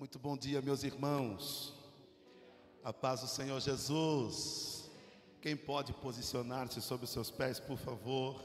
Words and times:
Muito 0.00 0.18
bom 0.18 0.34
dia, 0.34 0.62
meus 0.62 0.82
irmãos. 0.82 1.74
A 2.82 2.90
paz 2.90 3.20
do 3.20 3.26
Senhor 3.26 3.60
Jesus. 3.60 4.90
Quem 5.42 5.54
pode 5.54 5.92
posicionar-se 5.92 6.80
sobre 6.80 7.04
os 7.04 7.10
seus 7.10 7.30
pés, 7.30 7.60
por 7.60 7.76
favor? 7.76 8.42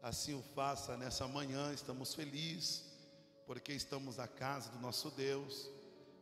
Assim 0.00 0.34
o 0.34 0.42
faça 0.54 0.96
nessa 0.96 1.26
manhã. 1.26 1.72
Estamos 1.72 2.14
felizes 2.14 2.84
porque 3.44 3.72
estamos 3.72 4.18
na 4.18 4.28
casa 4.28 4.70
do 4.70 4.78
nosso 4.78 5.10
Deus. 5.10 5.68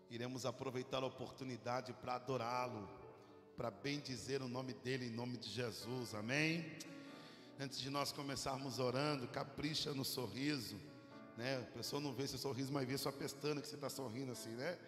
Iremos 0.08 0.46
aproveitar 0.46 1.02
a 1.02 1.06
oportunidade 1.06 1.92
para 1.92 2.14
adorá-lo, 2.14 2.88
para 3.58 3.70
bendizer 3.70 4.40
o 4.40 4.48
nome 4.48 4.72
dele 4.72 5.08
em 5.08 5.10
nome 5.10 5.36
de 5.36 5.50
Jesus. 5.50 6.14
Amém. 6.14 6.78
Antes 7.60 7.78
de 7.78 7.90
nós 7.90 8.10
começarmos 8.10 8.78
orando, 8.78 9.28
capricha 9.28 9.92
no 9.92 10.02
sorriso, 10.02 10.80
né? 11.36 11.58
A 11.58 11.76
pessoa 11.76 12.00
não 12.00 12.12
vê 12.12 12.26
seu 12.26 12.38
sorriso, 12.38 12.72
mas 12.72 12.86
vê 12.86 12.96
sua 12.96 13.12
pestana 13.12 13.60
que 13.60 13.68
você 13.68 13.74
está 13.74 13.90
sorrindo 13.90 14.32
assim, 14.32 14.50
né? 14.50 14.78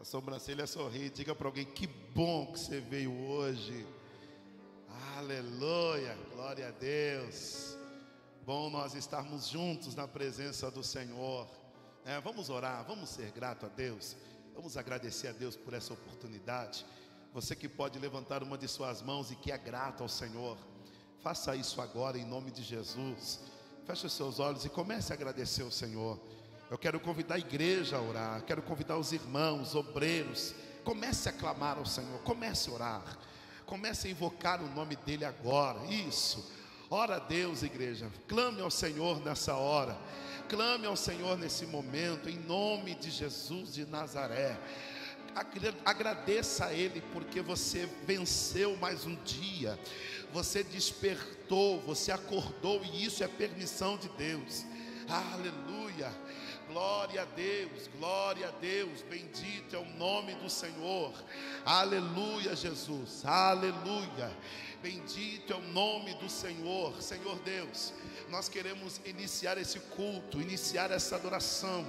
A 0.00 0.04
sobrancelha 0.04 0.66
sorri. 0.66 1.10
Diga 1.10 1.34
para 1.34 1.48
alguém 1.48 1.64
que 1.64 1.86
bom 1.86 2.52
que 2.52 2.58
você 2.58 2.80
veio 2.80 3.12
hoje. 3.12 3.86
Aleluia, 5.16 6.16
glória 6.32 6.68
a 6.68 6.70
Deus. 6.70 7.76
Bom 8.44 8.70
nós 8.70 8.94
estarmos 8.94 9.48
juntos 9.48 9.94
na 9.94 10.08
presença 10.08 10.70
do 10.70 10.82
Senhor. 10.82 11.46
É, 12.04 12.18
vamos 12.20 12.48
orar, 12.48 12.84
vamos 12.86 13.10
ser 13.10 13.30
grato 13.30 13.66
a 13.66 13.68
Deus. 13.68 14.16
Vamos 14.54 14.76
agradecer 14.76 15.28
a 15.28 15.32
Deus 15.32 15.56
por 15.56 15.74
essa 15.74 15.92
oportunidade. 15.92 16.84
Você 17.32 17.54
que 17.54 17.68
pode 17.68 17.98
levantar 17.98 18.42
uma 18.42 18.58
de 18.58 18.66
suas 18.66 19.02
mãos 19.02 19.30
e 19.30 19.36
que 19.36 19.52
é 19.52 19.58
grato 19.58 20.02
ao 20.02 20.08
Senhor, 20.08 20.58
faça 21.22 21.54
isso 21.54 21.80
agora 21.80 22.18
em 22.18 22.24
nome 22.24 22.50
de 22.50 22.62
Jesus. 22.62 23.40
Feche 23.90 24.06
os 24.06 24.12
seus 24.12 24.38
olhos 24.38 24.64
e 24.64 24.68
comece 24.68 25.12
a 25.12 25.16
agradecer 25.16 25.62
ao 25.62 25.70
Senhor. 25.72 26.16
Eu 26.70 26.78
quero 26.78 27.00
convidar 27.00 27.34
a 27.34 27.38
igreja 27.40 27.96
a 27.96 28.00
orar, 28.00 28.40
quero 28.42 28.62
convidar 28.62 28.96
os 28.96 29.10
irmãos, 29.10 29.74
obreiros. 29.74 30.54
Comece 30.84 31.28
a 31.28 31.32
clamar 31.32 31.76
ao 31.76 31.84
Senhor, 31.84 32.20
comece 32.20 32.70
a 32.70 32.72
orar, 32.72 33.18
comece 33.66 34.06
a 34.06 34.10
invocar 34.12 34.62
o 34.62 34.68
nome 34.68 34.94
dEle 34.94 35.24
agora. 35.24 35.84
Isso. 35.86 36.52
Ora 36.88 37.16
a 37.16 37.18
Deus, 37.18 37.64
igreja. 37.64 38.08
Clame 38.28 38.60
ao 38.60 38.70
Senhor 38.70 39.20
nessa 39.24 39.56
hora. 39.56 39.98
Clame 40.48 40.86
ao 40.86 40.96
Senhor 40.96 41.36
nesse 41.36 41.66
momento, 41.66 42.28
em 42.28 42.38
nome 42.38 42.94
de 42.94 43.10
Jesus 43.10 43.74
de 43.74 43.84
Nazaré. 43.86 44.56
Agradeça 45.84 46.66
a 46.66 46.72
Ele 46.72 47.02
porque 47.12 47.40
você 47.40 47.88
venceu 48.06 48.76
mais 48.76 49.06
um 49.06 49.14
dia, 49.24 49.78
você 50.32 50.62
despertou, 50.62 51.80
você 51.80 52.12
acordou, 52.12 52.82
e 52.84 53.04
isso 53.04 53.22
é 53.22 53.28
permissão 53.28 53.96
de 53.96 54.08
Deus. 54.10 54.64
Aleluia. 55.08 56.12
Glória 56.68 57.22
a 57.22 57.24
Deus, 57.24 57.90
glória 57.98 58.46
a 58.46 58.50
Deus, 58.52 59.02
bendito 59.10 59.74
é 59.74 59.78
o 59.78 59.84
nome 59.96 60.36
do 60.36 60.48
Senhor. 60.48 61.12
Aleluia, 61.64 62.54
Jesus, 62.54 63.24
aleluia. 63.24 64.30
Bendito 64.80 65.52
é 65.52 65.56
o 65.56 65.62
nome 65.72 66.14
do 66.14 66.30
Senhor, 66.30 67.02
Senhor 67.02 67.36
Deus. 67.40 67.92
Nós 68.28 68.48
queremos 68.48 69.00
iniciar 69.04 69.58
esse 69.58 69.80
culto, 69.80 70.40
iniciar 70.40 70.92
essa 70.92 71.16
adoração 71.16 71.84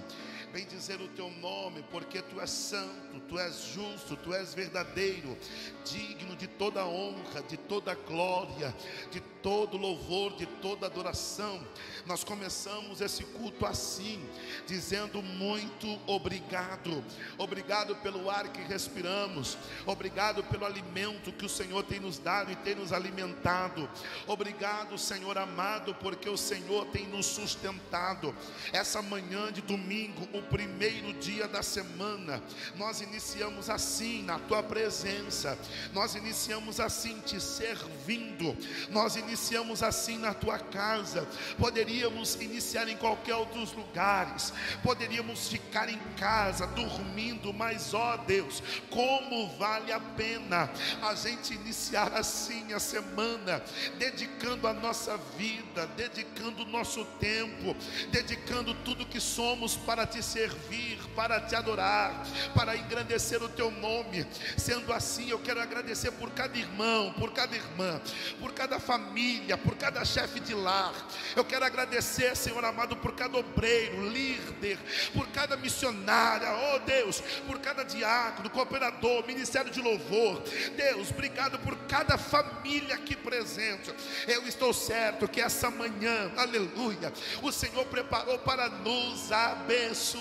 bendizer 0.51 1.01
o 1.01 1.07
teu 1.09 1.29
nome, 1.29 1.83
porque 1.91 2.21
tu 2.21 2.39
és 2.39 2.49
santo, 2.49 3.19
tu 3.27 3.39
és 3.39 3.73
justo, 3.73 4.15
tu 4.15 4.33
és 4.33 4.53
verdadeiro, 4.53 5.37
digno 5.85 6.35
de 6.35 6.47
toda 6.47 6.85
honra, 6.85 7.41
de 7.47 7.57
toda 7.57 7.95
glória, 7.95 8.75
de 9.11 9.19
todo 9.41 9.77
louvor, 9.77 10.35
de 10.35 10.45
toda 10.45 10.85
adoração. 10.85 11.65
Nós 12.05 12.23
começamos 12.23 13.01
esse 13.01 13.23
culto 13.23 13.65
assim, 13.65 14.23
dizendo 14.67 15.21
muito 15.21 15.99
obrigado. 16.05 17.03
Obrigado 17.37 17.95
pelo 17.97 18.29
ar 18.29 18.49
que 18.49 18.61
respiramos, 18.61 19.57
obrigado 19.85 20.43
pelo 20.43 20.65
alimento 20.65 21.31
que 21.31 21.45
o 21.45 21.49
Senhor 21.49 21.83
tem 21.83 21.99
nos 21.99 22.19
dado 22.19 22.51
e 22.51 22.55
tem 22.57 22.75
nos 22.75 22.91
alimentado. 22.93 23.89
Obrigado, 24.27 24.97
Senhor 24.97 25.37
amado, 25.37 25.95
porque 25.95 26.29
o 26.29 26.37
Senhor 26.37 26.85
tem 26.87 27.07
nos 27.07 27.25
sustentado. 27.25 28.35
Essa 28.71 29.01
manhã 29.01 29.51
de 29.51 29.61
domingo, 29.61 30.27
o 30.41 30.49
primeiro 30.49 31.13
dia 31.13 31.47
da 31.47 31.61
semana, 31.61 32.41
nós 32.75 33.01
iniciamos 33.01 33.69
assim 33.69 34.23
na 34.23 34.39
tua 34.39 34.63
presença. 34.63 35.57
Nós 35.93 36.15
iniciamos 36.15 36.79
assim 36.79 37.19
te 37.21 37.39
servindo. 37.39 38.57
Nós 38.89 39.15
iniciamos 39.15 39.83
assim 39.83 40.17
na 40.17 40.33
tua 40.33 40.57
casa. 40.57 41.27
Poderíamos 41.57 42.35
iniciar 42.35 42.89
em 42.89 42.97
qualquer 42.97 43.35
outros 43.35 43.71
lugares. 43.73 44.51
Poderíamos 44.83 45.47
ficar 45.47 45.89
em 45.89 45.99
casa 46.17 46.65
dormindo, 46.67 47.53
mas 47.53 47.93
ó 47.93 48.17
Deus, 48.17 48.63
como 48.89 49.49
vale 49.57 49.91
a 49.91 49.99
pena 49.99 50.69
a 51.01 51.13
gente 51.15 51.53
iniciar 51.53 52.13
assim 52.13 52.73
a 52.73 52.79
semana, 52.79 53.61
dedicando 53.97 54.67
a 54.67 54.73
nossa 54.73 55.17
vida, 55.37 55.87
dedicando 55.95 56.63
o 56.63 56.67
nosso 56.67 57.05
tempo, 57.19 57.75
dedicando 58.11 58.73
tudo 58.85 59.05
que 59.05 59.19
somos 59.19 59.75
para 59.75 60.05
te 60.05 60.21
servir, 60.31 60.97
para 61.15 61.41
te 61.41 61.55
adorar, 61.55 62.25
para 62.55 62.75
engrandecer 62.75 63.43
o 63.43 63.49
teu 63.49 63.69
nome. 63.69 64.25
Sendo 64.57 64.93
assim, 64.93 65.29
eu 65.29 65.39
quero 65.39 65.61
agradecer 65.61 66.11
por 66.11 66.31
cada 66.31 66.57
irmão, 66.57 67.13
por 67.13 67.33
cada 67.33 67.55
irmã, 67.55 68.01
por 68.39 68.53
cada 68.53 68.79
família, 68.79 69.57
por 69.57 69.75
cada 69.75 70.05
chefe 70.05 70.39
de 70.39 70.53
lar. 70.53 70.93
Eu 71.35 71.43
quero 71.43 71.65
agradecer, 71.65 72.35
Senhor 72.35 72.63
amado, 72.63 72.95
por 72.97 73.13
cada 73.13 73.37
obreiro, 73.37 74.09
líder, 74.09 74.77
por 75.13 75.27
cada 75.29 75.57
missionária, 75.57 76.47
oh 76.73 76.79
Deus, 76.79 77.21
por 77.45 77.59
cada 77.59 77.83
diácono, 77.83 78.49
cooperador, 78.49 79.25
ministério 79.27 79.71
de 79.71 79.81
louvor. 79.81 80.41
Deus, 80.75 81.09
obrigado 81.11 81.59
por 81.59 81.75
cada 81.87 82.17
família 82.17 82.95
aqui 82.95 83.15
presente. 83.15 83.93
Eu 84.27 84.47
estou 84.47 84.73
certo 84.73 85.27
que 85.27 85.41
essa 85.41 85.69
manhã, 85.69 86.31
aleluia, 86.37 87.11
o 87.41 87.51
Senhor 87.51 87.85
preparou 87.85 88.39
para 88.39 88.69
nos 88.69 89.31
abençoar. 89.31 90.20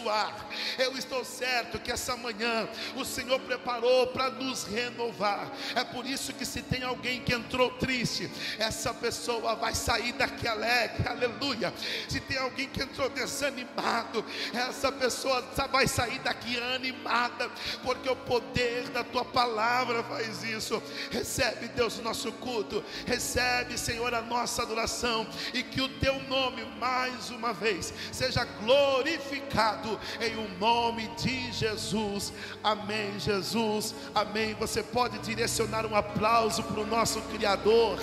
Eu 0.78 0.96
estou 0.96 1.24
certo 1.24 1.78
que 1.78 1.90
essa 1.90 2.16
manhã 2.16 2.68
o 2.96 3.04
Senhor 3.04 3.38
preparou 3.40 4.06
para 4.08 4.30
nos 4.30 4.64
renovar. 4.64 5.50
É 5.74 5.84
por 5.84 6.06
isso 6.06 6.32
que 6.32 6.44
se 6.44 6.62
tem 6.62 6.82
alguém 6.82 7.20
que 7.20 7.34
entrou 7.34 7.70
triste, 7.72 8.30
essa 8.58 8.94
pessoa 8.94 9.54
vai 9.54 9.74
sair 9.74 10.12
daqui 10.12 10.46
alegre. 10.46 11.06
Aleluia. 11.08 11.72
Se 12.08 12.20
tem 12.20 12.38
alguém 12.38 12.68
que 12.68 12.82
entrou 12.82 13.08
desanimado, 13.08 14.24
essa 14.52 14.90
pessoa 14.92 15.42
vai 15.70 15.86
sair 15.86 16.18
daqui 16.20 16.58
animada, 16.74 17.50
porque 17.82 18.08
o 18.08 18.16
poder 18.16 18.88
da 18.88 19.04
tua 19.04 19.24
palavra 19.24 20.02
faz 20.04 20.42
isso. 20.42 20.82
Recebe, 21.10 21.68
Deus, 21.68 21.98
o 21.98 22.02
nosso 22.02 22.32
culto. 22.32 22.82
Recebe, 23.06 23.78
Senhor, 23.78 24.14
a 24.14 24.22
nossa 24.22 24.62
adoração 24.62 25.26
e 25.52 25.62
que 25.62 25.80
o 25.80 25.88
teu 25.88 26.20
nome 26.24 26.64
mais 26.78 27.30
uma 27.30 27.52
vez 27.52 27.92
seja 28.12 28.44
glorificado 28.44 29.89
em 30.20 30.36
o 30.36 30.42
um 30.42 30.58
nome 30.58 31.08
de 31.16 31.52
Jesus. 31.52 32.32
Amém, 32.62 33.18
Jesus. 33.18 33.94
Amém. 34.14 34.54
Você 34.54 34.82
pode 34.82 35.18
direcionar 35.18 35.86
um 35.86 35.96
aplauso 35.96 36.62
para 36.62 36.80
o 36.80 36.86
nosso 36.86 37.20
Criador. 37.22 37.98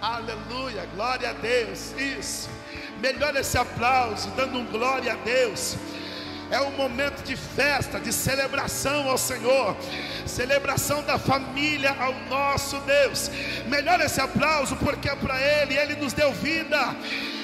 Aleluia, 0.00 0.86
glória 0.94 1.30
a 1.30 1.32
Deus. 1.32 1.92
Isso. 1.92 2.48
Melhor 3.00 3.34
esse 3.36 3.56
aplauso, 3.58 4.30
dando 4.30 4.58
um 4.58 4.66
glória 4.66 5.12
a 5.12 5.16
Deus. 5.16 5.76
É 6.50 6.60
um 6.60 6.72
momento 6.72 7.22
de 7.22 7.36
festa, 7.36 8.00
de 8.00 8.12
celebração 8.12 9.08
ao 9.08 9.16
Senhor, 9.16 9.76
celebração 10.26 11.00
da 11.04 11.16
família 11.16 11.92
ao 11.92 12.12
nosso 12.28 12.78
Deus. 12.80 13.30
Melhor 13.68 14.00
esse 14.00 14.20
aplauso, 14.20 14.76
porque 14.76 15.08
é 15.08 15.14
para 15.14 15.40
Ele, 15.40 15.78
Ele 15.78 15.94
nos 15.94 16.12
deu 16.12 16.32
vida. 16.32 16.96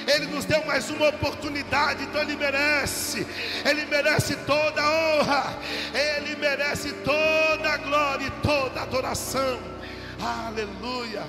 Ele 0.08 0.26
nos 0.26 0.44
deu 0.44 0.64
mais 0.64 0.88
uma 0.90 1.08
oportunidade, 1.08 2.04
então 2.04 2.20
Ele 2.20 2.36
merece, 2.36 3.26
Ele 3.64 3.84
merece 3.86 4.36
toda 4.38 4.80
a 4.80 4.90
honra, 4.90 5.58
Ele 5.92 6.36
merece 6.36 6.92
toda 6.92 7.72
a 7.72 7.76
glória 7.76 8.26
e 8.26 8.30
toda 8.40 8.80
a 8.80 8.82
adoração. 8.84 9.58
Aleluia, 10.20 11.24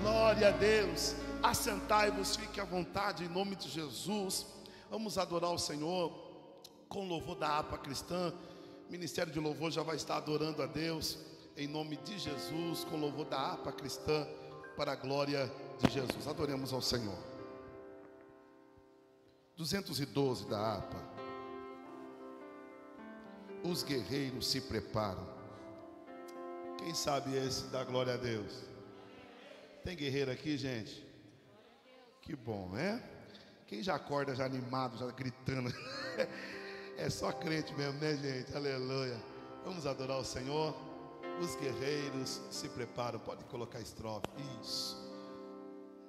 glória 0.00 0.48
a 0.48 0.50
Deus. 0.50 1.14
Assentai-vos, 1.42 2.34
fique 2.36 2.60
à 2.60 2.64
vontade 2.64 3.24
em 3.24 3.28
nome 3.28 3.54
de 3.54 3.68
Jesus. 3.68 4.46
Vamos 4.90 5.16
adorar 5.16 5.52
o 5.52 5.58
Senhor 5.58 6.27
com 6.88 7.06
louvor 7.06 7.36
da 7.36 7.58
APA 7.58 7.78
cristã. 7.78 8.32
Ministério 8.88 9.32
de 9.32 9.38
Louvor 9.38 9.70
já 9.70 9.82
vai 9.82 9.96
estar 9.96 10.16
adorando 10.16 10.62
a 10.62 10.66
Deus 10.66 11.18
em 11.56 11.66
nome 11.66 11.96
de 11.98 12.18
Jesus, 12.18 12.84
com 12.84 12.96
louvor 12.96 13.26
da 13.26 13.52
APA 13.52 13.72
cristã, 13.72 14.26
para 14.76 14.92
a 14.92 14.96
glória 14.96 15.50
de 15.78 15.92
Jesus. 15.92 16.26
Adoremos 16.26 16.72
ao 16.72 16.80
Senhor. 16.80 17.18
212 19.56 20.48
da 20.48 20.76
APA. 20.76 21.18
Os 23.64 23.82
guerreiros 23.82 24.46
se 24.46 24.60
preparam. 24.60 25.26
Quem 26.78 26.94
sabe 26.94 27.36
esse 27.36 27.64
dá 27.64 27.82
glória 27.82 28.14
a 28.14 28.16
Deus? 28.16 28.64
Tem 29.84 29.96
guerreiro 29.96 30.30
aqui, 30.30 30.56
gente? 30.56 31.04
Que 32.22 32.36
bom, 32.36 32.68
né? 32.68 33.02
Quem 33.66 33.82
já 33.82 33.96
acorda 33.96 34.34
já 34.34 34.44
animado, 34.44 34.96
já 34.96 35.10
gritando. 35.10 35.74
É 36.98 37.08
só 37.08 37.30
crente 37.30 37.72
mesmo, 37.74 38.00
né, 38.00 38.16
gente? 38.16 38.56
Aleluia. 38.56 39.16
Vamos 39.64 39.86
adorar 39.86 40.18
o 40.18 40.24
Senhor. 40.24 40.74
Os 41.40 41.54
guerreiros 41.54 42.40
se 42.50 42.68
preparam. 42.70 43.20
Pode 43.20 43.44
colocar 43.44 43.80
estrofe. 43.80 44.26
Isso. 44.60 44.96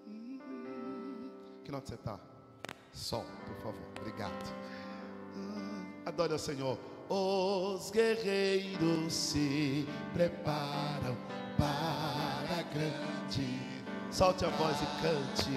Hum, 0.07 1.29
que 1.63 1.71
nota 1.71 1.89
você 1.89 1.93
está? 1.93 2.19
Sol, 2.91 3.23
por 3.45 3.55
favor. 3.57 3.87
Obrigado. 3.99 4.51
Hum, 5.35 5.93
adore 6.07 6.33
ao 6.33 6.39
Senhor. 6.39 6.75
Os 7.07 7.91
guerreiros 7.91 9.13
se 9.13 9.87
preparam 10.11 11.15
para 11.55 12.61
a 12.61 12.63
grande. 12.63 13.61
Solte 14.11 14.43
a 14.43 14.49
voz 14.49 14.75
e 14.81 14.85
cante. 15.03 15.51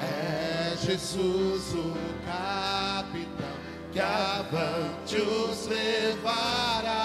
É 0.00 0.74
Jesus 0.78 1.74
o 1.74 1.92
capitão 2.24 3.71
que 3.92 4.00
avante 4.00 5.16
os 5.16 5.66
levará. 5.66 7.02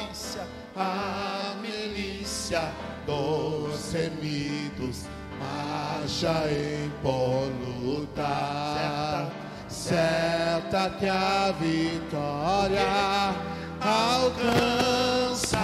Milícia, 0.00 0.46
A 0.74 1.54
milícia 1.62 2.72
dos 3.06 3.92
remidos 3.92 5.06
marcha 5.38 6.48
em 6.50 6.90
lutar. 7.80 9.30
Certa 9.68 10.90
que 10.98 11.06
a 11.08 11.52
vitória 11.52 13.34
alcança. 13.80 15.58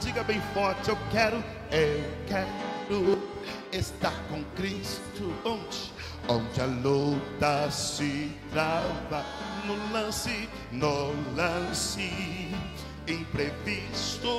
Diga 0.00 0.22
bem 0.24 0.40
forte, 0.54 0.90
eu 0.90 0.98
quero, 1.10 1.42
eu 1.70 2.04
quero 2.26 3.18
estar 3.72 4.14
com 4.28 4.44
Cristo. 4.56 5.32
Onde? 5.44 5.89
Onde 6.30 6.60
a 6.60 6.66
luta 6.66 7.68
se 7.72 8.30
trava 8.52 9.24
no 9.66 9.74
lance, 9.92 10.48
no 10.70 11.12
lance 11.34 12.08
imprevisto 13.08 14.38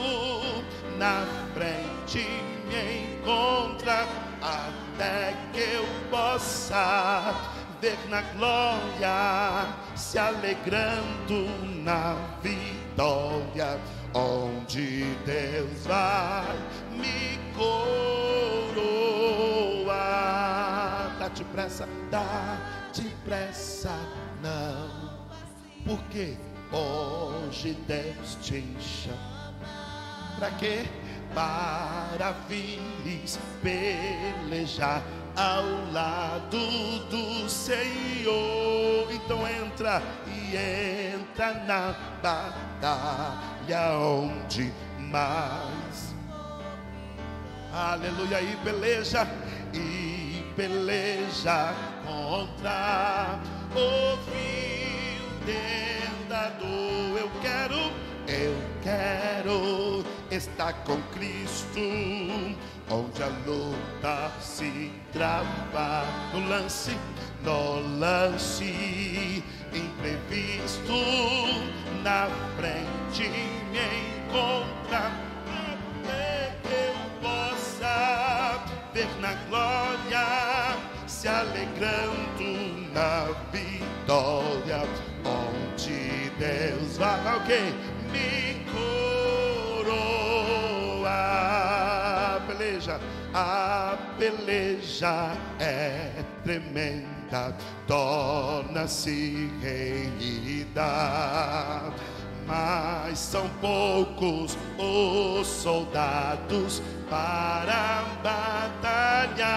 na 0.98 1.26
frente 1.54 2.26
me 2.70 3.18
encontra 3.18 4.08
até 4.42 5.36
que 5.52 5.60
eu 5.60 5.86
possa 6.10 7.36
ver 7.82 8.00
na 8.10 8.22
glória 8.38 9.68
se 9.94 10.18
alegrando 10.18 11.50
na 11.84 12.16
vitória 12.42 13.78
onde 14.14 15.14
Deus 15.26 15.86
vai 15.86 16.58
me 16.92 17.38
coroar. 17.54 18.82
Dá-te 21.22 21.44
pressa, 21.44 21.88
dá-te 22.10 23.04
pressa, 23.24 23.96
não. 24.42 25.30
Porque 25.86 26.36
hoje 26.72 27.78
Deus 27.88 28.40
te 28.42 28.66
chama. 28.80 29.54
Para 30.40 30.50
quê? 30.58 30.84
Para 31.36 32.32
vires 32.50 33.38
pelejar 33.62 35.04
ao 35.36 35.94
lado 35.94 36.58
do 37.12 37.48
Senhor. 37.48 39.12
Então 39.12 39.48
entra 39.48 40.02
e 40.26 40.56
entra 41.14 41.54
na 41.66 41.96
batalha 42.24 43.96
onde 43.96 44.74
mais. 44.98 46.16
Aleluia, 47.72 48.42
e 48.42 48.56
peleja, 48.64 49.28
e 49.72 50.31
peleja 50.62 51.74
contra. 52.06 53.40
O 53.74 54.16
vil 54.30 55.26
tentador. 55.46 57.18
Eu 57.18 57.32
quero, 57.42 57.92
eu 58.28 58.56
quero. 58.84 60.06
Estar 60.30 60.74
com 60.86 61.02
Cristo, 61.14 61.80
onde 62.90 63.24
a 63.24 63.28
luta 63.46 64.32
se 64.40 64.92
trava. 65.12 66.06
No 66.34 66.48
lance, 66.48 66.96
no 67.44 67.98
lance 68.00 69.44
imprevisto, 69.74 70.94
na 72.04 72.28
frente 72.56 73.30
me 73.72 74.30
encontra 74.30 75.12
até 75.48 76.56
que 76.64 76.74
eu 76.74 76.96
possa 77.22 78.64
ver 78.94 79.10
na 79.20 79.34
glória 79.50 80.51
se 81.22 81.28
alegrando 81.28 82.90
na 82.96 83.28
vitória. 83.52 84.82
Onde 85.24 86.32
Deus 86.40 86.98
vai 86.98 87.36
ok 87.38 87.74
me 88.12 88.66
coroa. 88.72 90.02
Peleja 92.48 93.00
a 93.36 93.96
peleja 94.18 95.38
é 95.60 96.24
tremenda. 96.44 97.56
Torna-se 97.86 99.48
reida 99.62 100.82
mas 102.52 103.18
são 103.18 103.50
poucos 103.62 104.58
os 104.78 105.48
soldados 105.48 106.84
para 107.10 108.04
batalhar. 108.22 109.48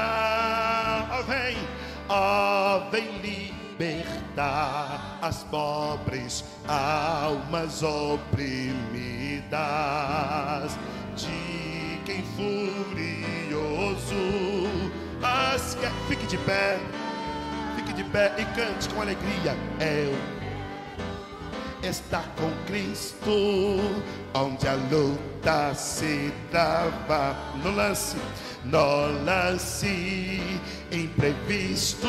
Ó 1.10 1.22
vem, 1.24 1.56
ó 2.08 2.78
vem 2.90 3.18
libertar 3.18 5.18
as 5.20 5.42
pobres 5.42 6.44
almas 6.68 7.82
oprimidas 7.82 9.58
de 11.16 11.98
quem 12.04 12.22
furioso 12.36 14.14
as 15.20 15.74
quer. 15.74 15.90
Fique 16.06 16.28
de 16.28 16.38
pé, 16.38 16.78
fique 17.74 17.92
de 17.92 18.04
pé 18.04 18.32
e 18.38 18.44
cante 18.54 18.88
com 18.90 19.02
alegria. 19.02 19.56
Eu 19.80 20.33
está 21.86 22.22
com 22.36 22.50
Cristo, 22.66 23.78
onde 24.34 24.66
a 24.66 24.74
luta 24.74 25.74
se 25.74 26.32
trava 26.50 27.36
no 27.62 27.70
lance, 27.70 28.16
no 28.64 29.24
lance 29.24 30.40
imprevisto, 30.90 32.08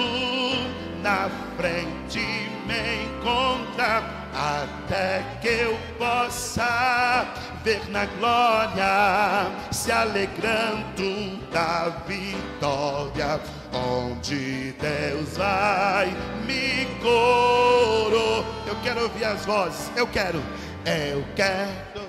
na 1.02 1.30
frente 1.58 2.20
me 2.66 3.06
encontra, 3.06 4.04
até 4.34 5.24
que 5.42 5.48
eu 5.48 5.78
possa 5.98 7.26
ver 7.64 7.82
na 7.90 8.06
glória, 8.06 9.52
se 9.72 9.92
alegrando 9.92 11.38
da 11.52 11.90
vitória, 12.08 13.40
onde 13.76 14.72
Deus 14.74 15.36
vai 15.36 16.08
me 16.46 16.86
coro. 17.02 18.46
Eu 18.66 18.76
quero 18.82 19.04
ouvir 19.04 19.26
as 19.26 19.46
vozes, 19.46 19.92
eu 19.96 20.08
quero, 20.08 20.42
eu 20.86 21.26
quero. 21.36 22.06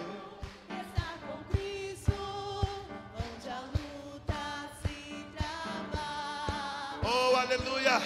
Oh, 7.04 7.36
aleluia! 7.36 8.00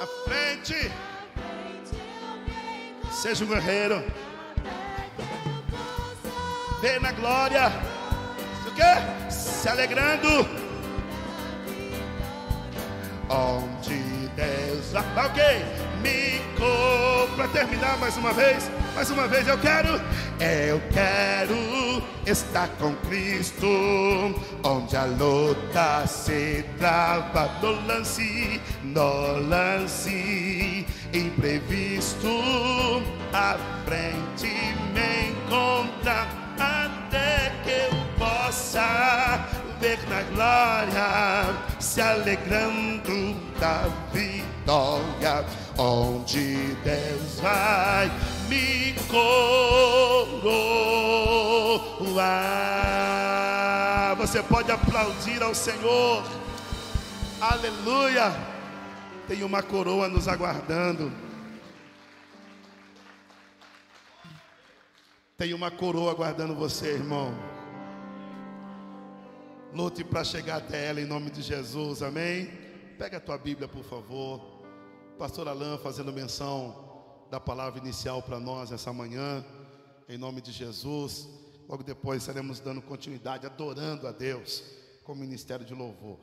À 0.00 0.06
frente, 0.24 0.90
seja 3.10 3.44
um 3.44 3.48
guerreiro, 3.48 3.96
até 4.56 5.10
que 5.16 5.48
eu 5.48 5.62
possa 5.70 6.80
vê 6.80 6.98
na 6.98 7.12
glória. 7.12 7.99
Quê? 8.80 9.30
Se 9.30 9.68
alegrando. 9.68 10.48
Onde 13.28 14.30
Deus 14.34 14.92
vai, 14.92 15.26
ok? 15.26 15.42
Me 16.02 16.40
co 16.56 17.28
para 17.36 17.46
terminar 17.48 17.98
mais 17.98 18.16
uma 18.16 18.32
vez, 18.32 18.70
mais 18.94 19.10
uma 19.10 19.28
vez 19.28 19.46
eu 19.46 19.58
quero, 19.58 20.00
eu 20.40 20.80
quero 20.90 22.02
estar 22.26 22.68
com 22.78 22.94
Cristo, 23.06 23.66
onde 24.64 24.96
a 24.96 25.04
luta 25.04 26.06
se 26.06 26.64
trava 26.78 27.50
no 27.60 27.86
lance, 27.86 28.62
no 28.82 29.36
lance 29.46 30.86
imprevisto, 31.12 32.42
à 33.34 33.58
frente 33.84 34.74
me 34.94 35.32
encontra 35.32 36.26
até 36.60 37.52
que 37.64 37.70
eu 37.70 37.90
possa 38.18 39.48
ver 39.80 39.98
na 40.08 40.22
glória, 40.34 41.54
se 41.80 42.00
alegrando 42.02 43.34
da 43.58 43.88
vitória, 44.12 45.44
onde 45.78 46.76
Deus 46.84 47.40
vai 47.40 48.10
me 48.48 48.94
coroar. 49.08 50.50
você 54.16 54.42
pode 54.42 54.70
aplaudir 54.70 55.42
ao 55.42 55.54
Senhor. 55.54 56.22
Aleluia. 57.40 58.32
Tem 59.26 59.42
uma 59.42 59.62
coroa 59.62 60.08
nos 60.08 60.28
aguardando. 60.28 61.10
Tem 65.40 65.54
uma 65.54 65.70
coroa 65.70 66.10
aguardando 66.10 66.54
você, 66.54 66.92
irmão. 66.92 67.32
Lute 69.72 70.04
para 70.04 70.22
chegar 70.22 70.58
até 70.58 70.88
ela 70.88 71.00
em 71.00 71.06
nome 71.06 71.30
de 71.30 71.40
Jesus, 71.40 72.02
amém? 72.02 72.50
Pega 72.98 73.16
a 73.16 73.20
tua 73.20 73.38
Bíblia, 73.38 73.66
por 73.66 73.82
favor. 73.82 74.38
Pastor 75.18 75.48
Alain 75.48 75.78
fazendo 75.78 76.12
menção 76.12 77.24
da 77.30 77.40
palavra 77.40 77.80
inicial 77.80 78.20
para 78.22 78.38
nós 78.38 78.70
essa 78.70 78.92
manhã, 78.92 79.42
em 80.10 80.18
nome 80.18 80.42
de 80.42 80.52
Jesus. 80.52 81.26
Logo 81.66 81.82
depois 81.82 82.20
estaremos 82.20 82.60
dando 82.60 82.82
continuidade, 82.82 83.46
adorando 83.46 84.06
a 84.06 84.12
Deus 84.12 84.62
com 85.04 85.14
o 85.14 85.16
ministério 85.16 85.64
de 85.64 85.72
louvor. 85.72 86.18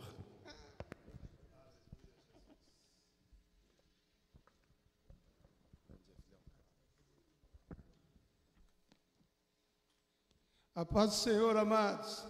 A 10.77 10.85
paz 10.85 11.09
do 11.09 11.15
Senhor, 11.15 11.57
amados. 11.57 12.23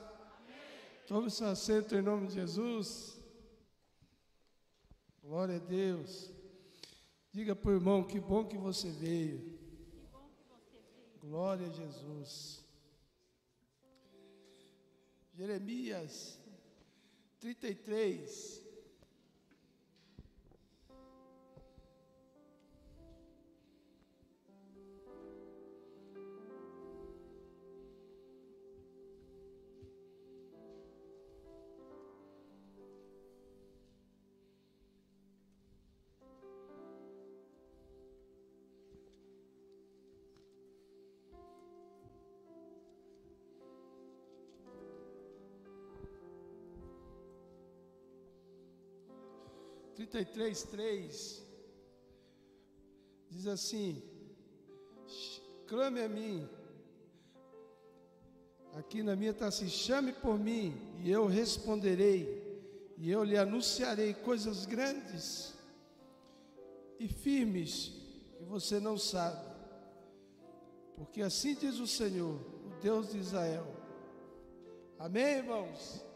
Tome 1.06 1.30
seu 1.30 1.48
assento 1.48 1.94
em 1.94 2.02
nome 2.02 2.28
de 2.28 2.36
Jesus. 2.36 3.22
Glória 5.22 5.58
a 5.58 5.60
Deus. 5.60 6.32
Diga 7.34 7.54
para 7.54 7.72
o 7.72 7.74
irmão, 7.74 8.06
que 8.06 8.22
bom 8.22 8.46
que 8.46 8.56
você 8.58 8.90
veio. 8.90 9.60
Glória 11.20 11.68
a 11.68 11.72
Jesus. 11.72 12.64
Jeremias 15.34 16.40
33. 17.42 18.64
Trinta 50.08 50.22
e 50.22 50.26
três, 50.26 50.64
três, 50.64 51.46
diz 53.30 53.46
assim: 53.46 54.02
clame 55.68 56.02
a 56.02 56.08
mim. 56.08 56.48
Aqui 58.74 59.04
na 59.04 59.16
minha 59.18 59.32
está 59.32 59.48
assim: 59.48 59.68
chame 59.68 60.14
por 60.14 60.40
mim, 60.40 60.74
e 61.04 61.12
eu 61.12 61.26
responderei, 61.26 62.62
e 62.98 63.12
eu 63.12 63.22
lhe 63.22 63.38
anunciarei 63.38 64.14
coisas 64.14 64.66
grandes 64.66 65.54
e 67.00 67.08
firmes 67.10 67.92
que 68.38 68.46
você 68.46 68.80
não 68.80 68.98
sabe. 68.98 69.46
Porque 70.96 71.22
assim 71.22 71.54
diz 71.54 71.80
o 71.80 71.88
Senhor, 71.88 72.40
o 72.66 72.82
Deus 72.82 73.12
de 73.12 73.18
Israel. 73.18 73.68
Amém, 74.98 75.38
irmãos? 75.38 76.07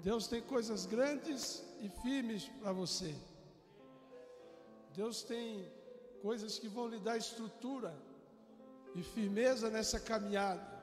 Deus 0.00 0.26
tem 0.26 0.40
coisas 0.40 0.86
grandes 0.86 1.62
e 1.80 1.88
firmes 2.02 2.44
para 2.60 2.72
você. 2.72 3.14
Deus 4.94 5.22
tem 5.22 5.70
coisas 6.22 6.58
que 6.58 6.68
vão 6.68 6.88
lhe 6.88 6.98
dar 6.98 7.16
estrutura 7.16 7.94
e 8.94 9.02
firmeza 9.02 9.68
nessa 9.68 10.00
caminhada. 10.00 10.76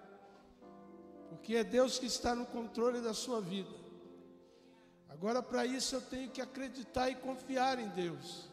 Porque 1.29 1.55
é 1.55 1.63
Deus 1.63 1.98
que 1.98 2.05
está 2.05 2.36
no 2.36 2.46
controle 2.46 3.01
da 3.01 3.13
sua 3.13 3.41
vida. 3.41 3.84
Agora, 5.10 5.41
para 5.41 5.65
isso, 5.65 5.96
eu 5.96 6.01
tenho 6.01 6.29
que 6.29 6.41
acreditar 6.41 7.10
e 7.10 7.15
confiar 7.15 7.79
em 7.79 7.88
Deus. 7.89 8.50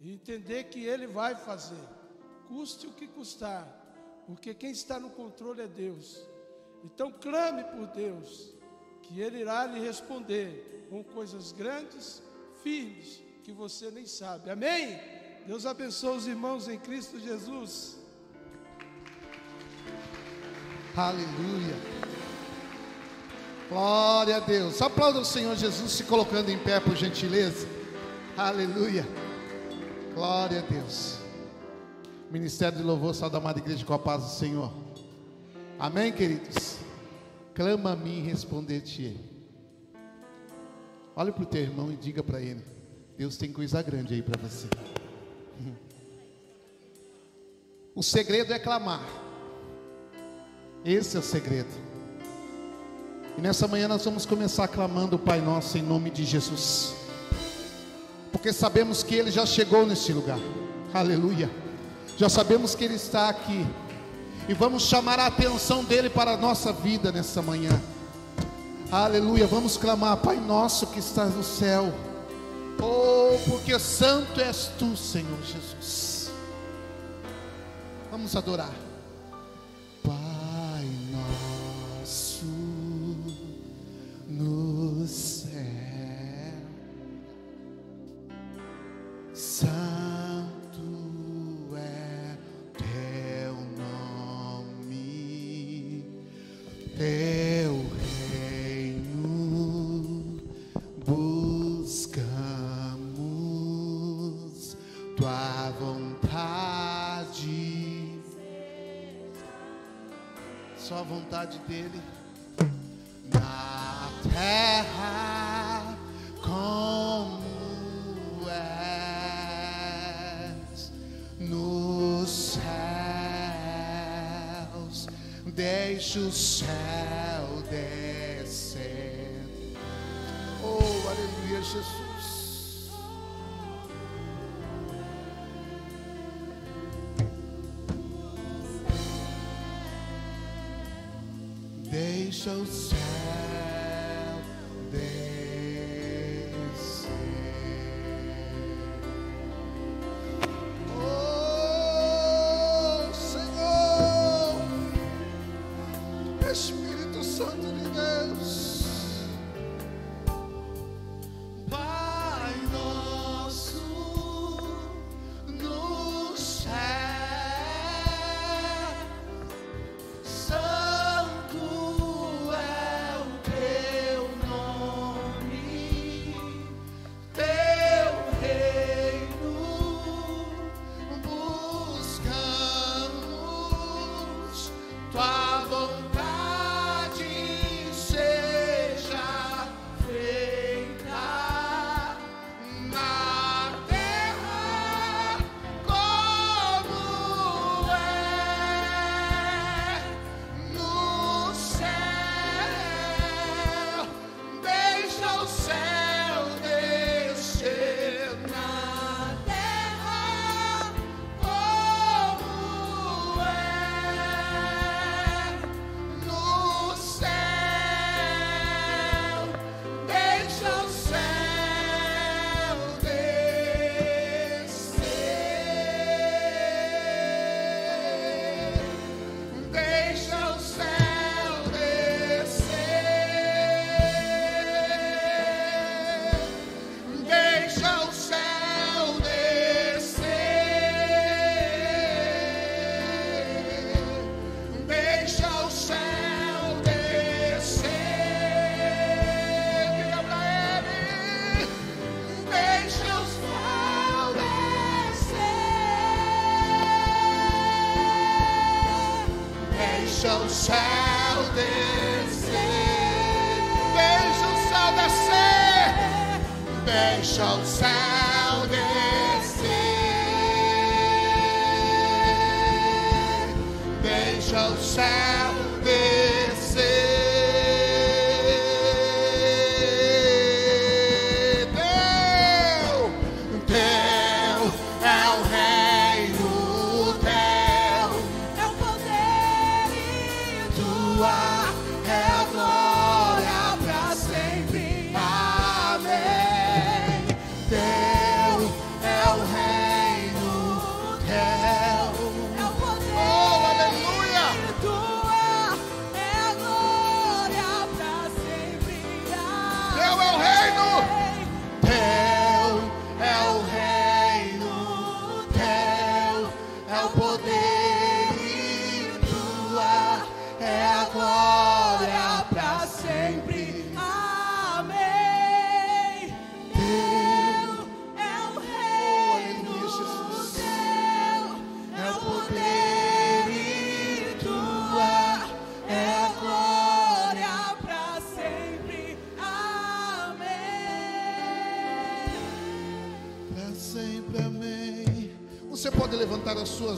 E 0.00 0.12
entender 0.12 0.64
que 0.64 0.84
Ele 0.84 1.06
vai 1.06 1.34
fazer, 1.34 1.82
custe 2.48 2.86
o 2.86 2.92
que 2.92 3.06
custar. 3.06 3.66
Porque 4.26 4.52
quem 4.54 4.70
está 4.70 4.98
no 4.98 5.10
controle 5.10 5.62
é 5.62 5.66
Deus. 5.66 6.26
Então, 6.82 7.10
clame 7.12 7.64
por 7.64 7.86
Deus 7.86 8.52
que 9.08 9.20
Ele 9.20 9.40
irá 9.40 9.66
lhe 9.66 9.80
responder 9.80 10.86
com 10.90 11.02
coisas 11.02 11.52
grandes, 11.52 12.22
firmes, 12.62 13.22
que 13.42 13.52
você 13.52 13.90
nem 13.90 14.06
sabe. 14.06 14.50
Amém? 14.50 14.98
Deus 15.46 15.66
abençoe 15.66 16.16
os 16.16 16.26
irmãos 16.26 16.68
em 16.68 16.78
Cristo 16.78 17.18
Jesus. 17.18 17.98
Aleluia. 20.96 21.74
Glória 23.68 24.36
a 24.36 24.40
Deus. 24.40 24.80
Aplauda 24.80 25.20
o 25.20 25.24
Senhor 25.24 25.56
Jesus 25.56 25.92
se 25.92 26.04
colocando 26.04 26.48
em 26.50 26.58
pé, 26.58 26.78
por 26.80 26.96
gentileza. 26.96 27.66
Aleluia. 28.36 29.06
Glória 30.14 30.60
a 30.60 30.62
Deus. 30.62 31.18
Ministério 32.30 32.78
de 32.78 32.84
Louvor, 32.84 33.14
a 33.20 33.36
amada 33.36 33.58
igreja 33.58 33.84
com 33.84 33.94
a 33.94 33.98
paz 33.98 34.22
do 34.22 34.30
Senhor. 34.30 34.72
Amém, 35.78 36.12
queridos? 36.12 36.73
Clama 37.54 37.92
a 37.92 37.96
mim 37.96 38.18
e 38.18 38.22
responder-te. 38.22 39.16
Olhe 41.14 41.30
para 41.30 41.42
o 41.42 41.46
teu 41.46 41.62
irmão 41.62 41.92
e 41.92 41.96
diga 41.96 42.22
para 42.22 42.40
ele: 42.40 42.64
Deus 43.16 43.36
tem 43.36 43.52
coisa 43.52 43.80
grande 43.80 44.14
aí 44.14 44.22
para 44.22 44.40
você. 44.40 44.66
O 47.94 48.02
segredo 48.02 48.52
é 48.52 48.58
clamar. 48.58 49.06
Esse 50.84 51.16
é 51.16 51.20
o 51.20 51.22
segredo. 51.22 51.70
E 53.38 53.40
nessa 53.40 53.68
manhã 53.68 53.86
nós 53.86 54.04
vamos 54.04 54.26
começar 54.26 54.66
clamando 54.66 55.14
o 55.14 55.18
Pai 55.18 55.40
Nosso 55.40 55.78
em 55.78 55.82
nome 55.82 56.10
de 56.10 56.24
Jesus. 56.24 56.94
Porque 58.32 58.52
sabemos 58.52 59.04
que 59.04 59.14
Ele 59.14 59.30
já 59.30 59.46
chegou 59.46 59.86
neste 59.86 60.12
lugar. 60.12 60.40
Aleluia. 60.92 61.48
Já 62.16 62.28
sabemos 62.28 62.74
que 62.74 62.84
Ele 62.84 62.94
está 62.94 63.28
aqui. 63.28 63.64
E 64.48 64.52
vamos 64.52 64.82
chamar 64.82 65.18
a 65.18 65.26
atenção 65.26 65.82
dele 65.82 66.10
para 66.10 66.32
a 66.32 66.36
nossa 66.36 66.72
vida 66.72 67.10
nessa 67.10 67.40
manhã. 67.40 67.80
Aleluia. 68.92 69.46
Vamos 69.46 69.76
clamar, 69.76 70.18
Pai 70.18 70.36
Nosso 70.36 70.86
que 70.88 70.98
estás 70.98 71.34
no 71.34 71.42
céu. 71.42 71.92
Oh, 72.80 73.38
porque 73.48 73.78
santo 73.78 74.40
és 74.40 74.70
tu, 74.78 74.96
Senhor 74.96 75.38
Jesus. 75.42 76.30
Vamos 78.10 78.36
adorar. 78.36 78.72
Pai 80.02 80.88
nosso 81.10 82.44
no 84.28 85.06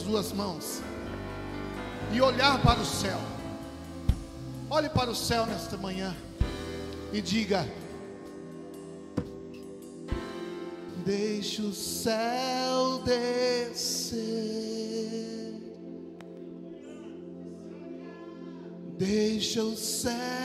duas 0.06 0.32
mãos 0.32 0.80
e 2.12 2.20
olhar 2.20 2.62
para 2.62 2.80
o 2.80 2.84
céu. 2.84 3.18
Olhe 4.70 4.88
para 4.88 5.10
o 5.10 5.14
céu 5.14 5.44
nesta 5.46 5.76
manhã 5.76 6.16
e 7.12 7.20
diga: 7.20 7.68
Deixa 11.04 11.62
o 11.62 11.72
céu 11.72 13.02
descer. 13.04 14.16
Deixa 18.98 19.62
o 19.62 19.76
céu 19.76 20.35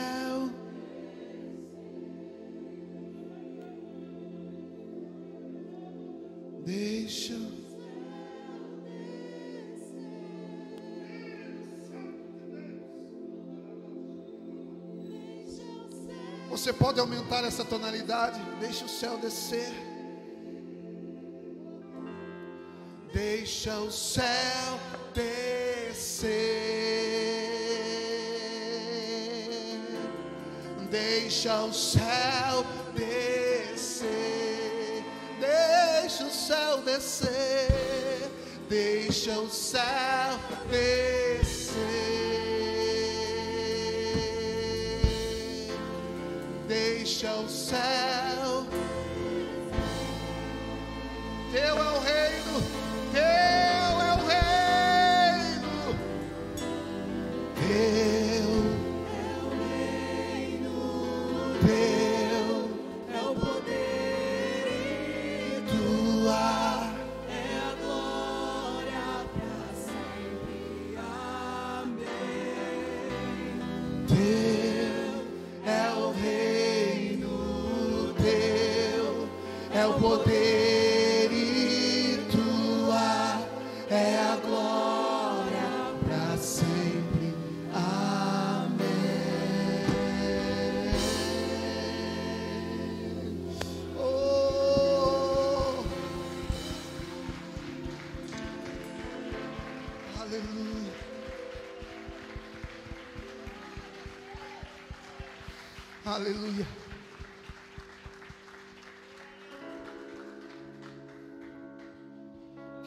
Você 16.62 16.72
pode 16.72 17.00
aumentar 17.00 17.42
essa 17.42 17.64
tonalidade. 17.64 18.40
Deixa 18.60 18.84
o 18.84 18.88
céu 18.88 19.18
descer. 19.18 19.72
Deixa 23.12 23.76
o 23.80 23.90
céu 23.90 24.78
descer. 25.12 26.30
Deixa 30.88 31.64
o 31.64 31.74
céu 31.74 32.64
descer. 32.94 34.14
Deixa 35.40 36.24
o 36.26 36.30
céu 36.30 36.78
descer. 36.82 38.30
Deixa 38.68 39.36
o 39.40 39.50
céu 39.50 40.11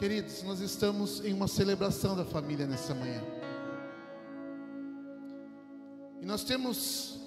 Queridos, 0.06 0.40
nós 0.44 0.60
estamos 0.60 1.20
em 1.24 1.32
uma 1.32 1.48
celebração 1.48 2.14
da 2.14 2.24
família 2.24 2.64
nessa 2.64 2.94
manhã. 2.94 3.20
E 6.20 6.24
nós 6.24 6.44
temos 6.44 7.18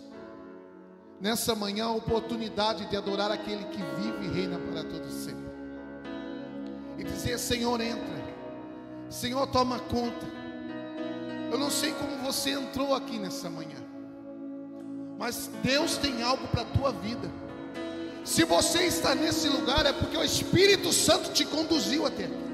nessa 1.20 1.54
manhã 1.54 1.88
a 1.88 1.92
oportunidade 1.92 2.90
de 2.90 2.96
adorar 2.96 3.32
aquele 3.32 3.66
que 3.66 3.80
vive 4.00 4.26
e 4.26 4.30
reina 4.30 4.58
para 4.58 4.86
todo 4.86 5.12
sempre. 5.12 5.44
E 6.98 7.04
dizer: 7.04 7.38
Senhor, 7.38 7.82
entra. 7.82 8.24
Senhor, 9.10 9.46
toma 9.48 9.78
conta. 9.80 10.26
Eu 11.52 11.60
não 11.60 11.70
sei 11.70 11.92
como 11.92 12.16
você 12.20 12.52
entrou 12.52 12.96
aqui 12.96 13.20
nessa 13.20 13.50
manhã. 13.50 13.84
Mas 15.18 15.52
Deus 15.62 15.98
tem 15.98 16.24
algo 16.24 16.48
para 16.48 16.62
a 16.62 16.66
tua 16.66 16.94
vida. 16.94 17.30
Se 18.24 18.46
você 18.46 18.84
está 18.84 19.14
nesse 19.14 19.50
lugar 19.50 19.86
é 19.86 19.92
porque 19.92 20.16
o 20.16 20.24
Espírito 20.24 20.94
Santo 20.94 21.34
te 21.34 21.44
conduziu 21.44 22.06
até 22.06 22.24
aqui. 22.24 22.49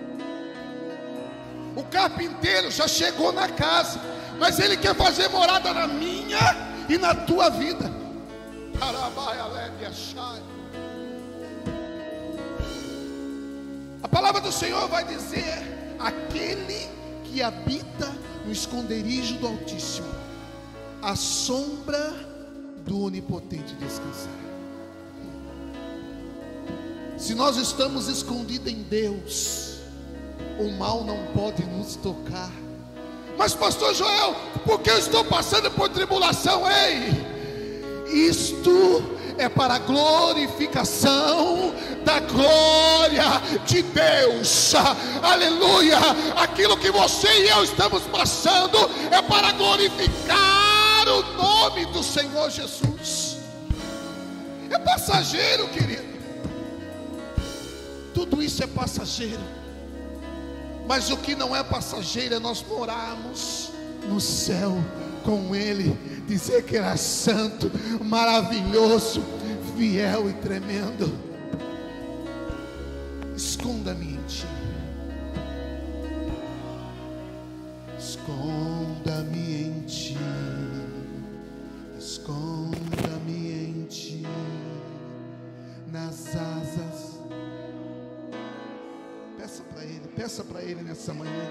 Carpinteiro 1.96 2.70
já 2.70 2.90
chegou 2.90 3.32
na 3.32 3.48
casa, 3.48 4.02
mas 4.38 4.60
ele 4.60 4.76
quer 4.76 4.94
fazer 4.94 5.30
morada 5.30 5.74
na 5.74 5.88
minha 5.88 6.38
e 6.90 6.98
na 6.98 7.16
tua 7.16 7.50
vida. 7.50 7.90
A 14.04 14.08
palavra 14.10 14.42
do 14.42 14.52
Senhor 14.52 14.90
vai 14.90 15.06
dizer: 15.06 15.96
aquele 15.98 16.90
que 17.24 17.42
habita 17.42 18.14
no 18.46 18.52
esconderijo 18.52 19.36
do 19.36 19.48
Altíssimo, 19.48 20.14
a 21.02 21.16
sombra 21.16 22.14
do 22.86 23.04
Onipotente 23.04 23.74
descansar. 23.76 24.34
Se 27.18 27.34
nós 27.34 27.56
estamos 27.56 28.10
escondidos 28.10 28.70
em 28.70 28.84
Deus, 28.84 29.75
o 30.60 30.72
mal 30.72 31.04
não 31.04 31.18
pode 31.34 31.64
nos 31.64 31.96
tocar. 31.96 32.52
Mas, 33.38 33.54
Pastor 33.54 33.94
Joel, 33.94 34.36
porque 34.66 34.90
eu 34.90 34.98
estou 34.98 35.24
passando 35.26 35.70
por 35.72 35.90
tribulação? 35.90 36.64
Ei, 36.70 37.26
isto 38.30 39.04
é 39.38 39.50
para 39.50 39.76
a 39.76 39.80
glorificação 39.80 41.74
da 42.06 42.20
glória 42.22 43.42
de 43.66 43.82
Deus. 43.84 44.74
Aleluia! 45.22 45.98
Aquilo 46.38 46.78
que 46.78 46.92
você 46.92 47.28
e 47.46 47.50
eu 47.50 47.64
estamos 47.64 48.04
passando 48.04 48.78
é 49.12 49.22
para 49.22 49.52
glorificar 49.52 51.08
o 51.08 51.22
nome 51.34 51.86
do 51.88 52.02
Senhor 52.02 52.50
Jesus. 52.50 53.38
É 54.70 54.80
passageiro, 54.80 55.68
querido. 55.70 56.16
Tudo 58.14 58.42
isso 58.42 58.64
é 58.64 58.68
passageiro. 58.68 59.65
Mas 60.88 61.10
o 61.10 61.18
que 61.18 61.36
não 61.36 61.56
é 61.56 61.64
passageiro 61.64 62.36
é 62.36 62.40
nós 62.40 62.64
morarmos 62.64 63.72
no 64.08 64.22
céu 64.22 64.78
com 65.24 65.56
Ele, 65.56 65.98
dizer 66.28 66.64
que 66.64 66.78
era 66.78 66.96
santo, 66.96 67.72
maravilhoso, 68.04 69.24
fiel 69.76 70.30
e 70.30 70.34
tremendo. 70.34 71.12
Esconda-me 73.36 74.14
em 74.14 74.24
Ti. 74.28 74.46
Esconda-me 77.98 79.64
em 79.64 79.82
Ti. 79.82 80.18
Esconda-me 81.98 83.52
em 83.52 83.86
Ti. 83.90 84.24
Nas 85.92 86.36
asas. 86.36 86.55
Ele, 89.86 90.08
peça 90.16 90.44
para 90.44 90.62
Ele 90.62 90.82
nessa 90.82 91.14
manhã. 91.14 91.50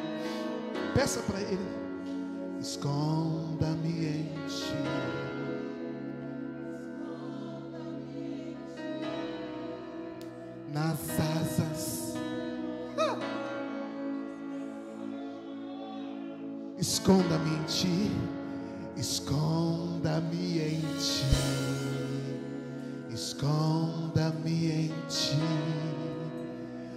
Peça 0.94 1.20
para 1.22 1.40
Ele. 1.40 1.84
Esconda-me 2.60 4.06
em 4.06 4.34
Ti. 4.48 4.74
Nas 10.72 10.98
asas. 11.20 12.14
Ah! 12.98 13.18
Esconda-me 16.78 17.56
em 17.56 17.64
Ti. 17.64 18.10
Esconda-me 18.96 20.58
em 20.58 20.80
Ti. 20.98 21.24
Esconda-me 23.12 24.70
em 24.70 24.88
Ti. 25.08 25.93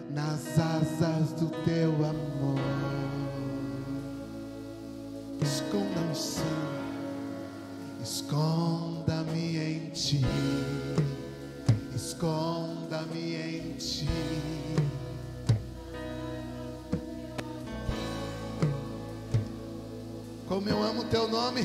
Nas 0.10 0.58
asas 0.58 1.34
do 1.34 1.50
Teu 1.64 1.92
amor. 1.94 2.60
Esconda-me, 5.42 6.16
Senhor. 6.16 6.48
Esconda-me 8.02 9.58
em 9.58 9.90
Ti. 9.90 10.22
Esconda-me 11.94 13.36
em 13.36 13.74
Ti. 13.74 14.08
Como 20.48 20.70
eu 20.70 20.82
amo 20.84 21.04
Teu 21.04 21.28
nome. 21.28 21.62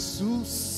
Jesus. 0.00 0.69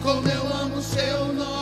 Como 0.00 0.28
eu 0.28 0.46
amo 0.54 0.80
seu 0.80 1.32
nome. 1.32 1.61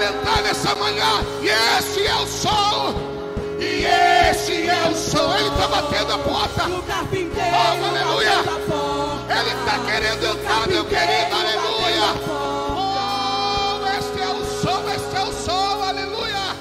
Entrar 0.00 0.42
nessa 0.42 0.74
manhã. 0.76 1.24
E 1.42 1.48
esse 1.48 2.06
é 2.06 2.14
o 2.14 2.26
som. 2.26 2.94
E 3.58 3.84
esse 4.30 4.68
é 4.68 4.88
o 4.88 4.94
som. 4.94 5.34
Ele 5.34 5.48
está 5.48 5.66
batendo 5.66 6.12
a 6.12 6.18
porta. 6.18 6.62
Oh, 6.68 7.84
aleluia. 7.84 8.44
porta. 8.44 9.40
Ele 9.40 9.50
está 9.50 9.78
querendo 9.90 10.24
entrar, 10.24 10.68
meu 10.68 10.84
querido. 10.84 11.34
Aleluia. 11.34 12.14
Oh, 12.28 13.84
este 13.98 14.20
é 14.22 14.28
o 14.28 14.44
som. 14.62 14.88
Este 14.88 15.16
é 15.16 15.22
o 15.24 15.32
som. 15.32 15.82
Aleluia. 15.82 16.56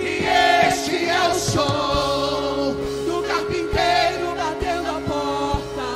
E 0.00 0.24
este 0.66 1.04
é 1.04 1.28
o 1.28 1.34
som 1.34 2.74
do 3.04 3.22
carpinteiro 3.28 4.34
batendo 4.34 4.88
a 4.88 5.00
porta. 5.06 5.86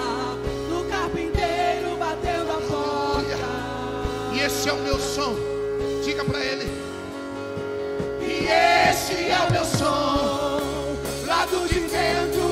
Do 0.69 0.85
carpinteiro 0.91 1.97
batendo 1.99 2.53
a 2.53 2.61
porta. 2.71 4.35
E 4.35 4.41
esse 4.41 4.69
é 4.69 4.73
o 4.75 4.77
meu 4.77 4.99
som. 4.99 5.48
De 11.69 12.48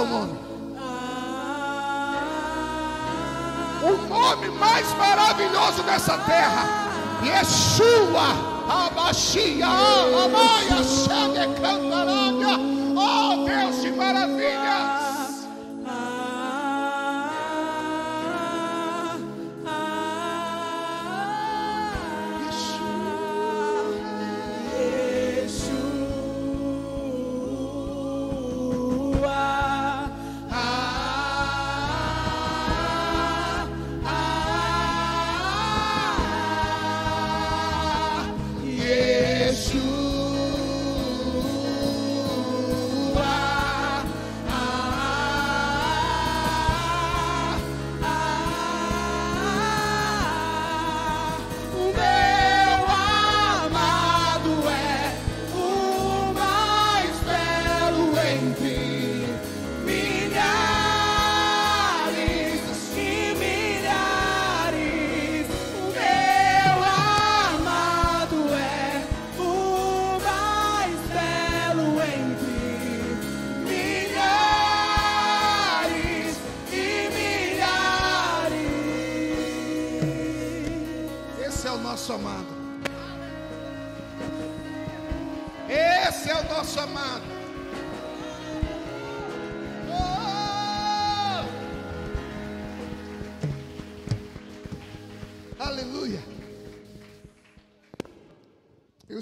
É 0.00 0.02
o 0.02 0.06
nome. 0.06 0.38
O 3.82 4.08
nome 4.08 4.48
mais 4.58 4.90
maravilhoso 4.94 5.82
dessa 5.82 6.16
terra. 6.18 6.64
Yeshua. 7.22 8.50
Abashia, 8.70 9.66
Amaia, 9.66 10.84
Shade, 10.84 11.60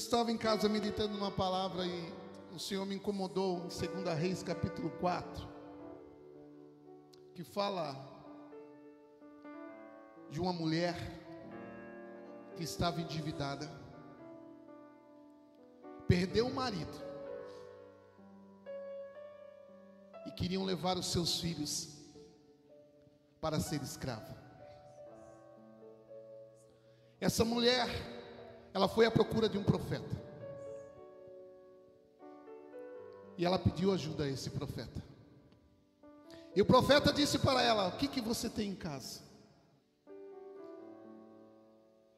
estava 0.08 0.32
em 0.32 0.38
casa 0.38 0.70
meditando 0.70 1.12
numa 1.12 1.30
palavra 1.30 1.84
e 1.84 2.14
o 2.54 2.58
Senhor 2.58 2.86
me 2.86 2.94
incomodou 2.94 3.58
em 3.58 4.02
2 4.02 4.18
Reis 4.18 4.42
capítulo 4.42 4.88
4, 4.92 5.46
que 7.34 7.44
fala 7.44 7.94
de 10.30 10.40
uma 10.40 10.50
mulher 10.50 10.96
que 12.56 12.64
estava 12.64 13.02
endividada, 13.02 13.70
perdeu 16.06 16.46
o 16.46 16.54
marido 16.54 16.96
e 20.24 20.30
queriam 20.30 20.64
levar 20.64 20.96
os 20.96 21.12
seus 21.12 21.38
filhos 21.38 21.98
para 23.42 23.60
ser 23.60 23.82
escrava. 23.82 24.34
Essa 27.20 27.44
mulher, 27.44 28.17
ela 28.72 28.88
foi 28.88 29.06
à 29.06 29.10
procura 29.10 29.48
de 29.48 29.58
um 29.58 29.64
profeta. 29.64 30.16
E 33.36 33.44
ela 33.44 33.58
pediu 33.58 33.92
ajuda 33.92 34.24
a 34.24 34.28
esse 34.28 34.50
profeta. 34.50 35.02
E 36.54 36.60
o 36.60 36.66
profeta 36.66 37.12
disse 37.12 37.38
para 37.38 37.62
ela: 37.62 37.88
O 37.88 37.96
que, 37.96 38.08
que 38.08 38.20
você 38.20 38.50
tem 38.50 38.70
em 38.70 38.74
casa? 38.74 39.20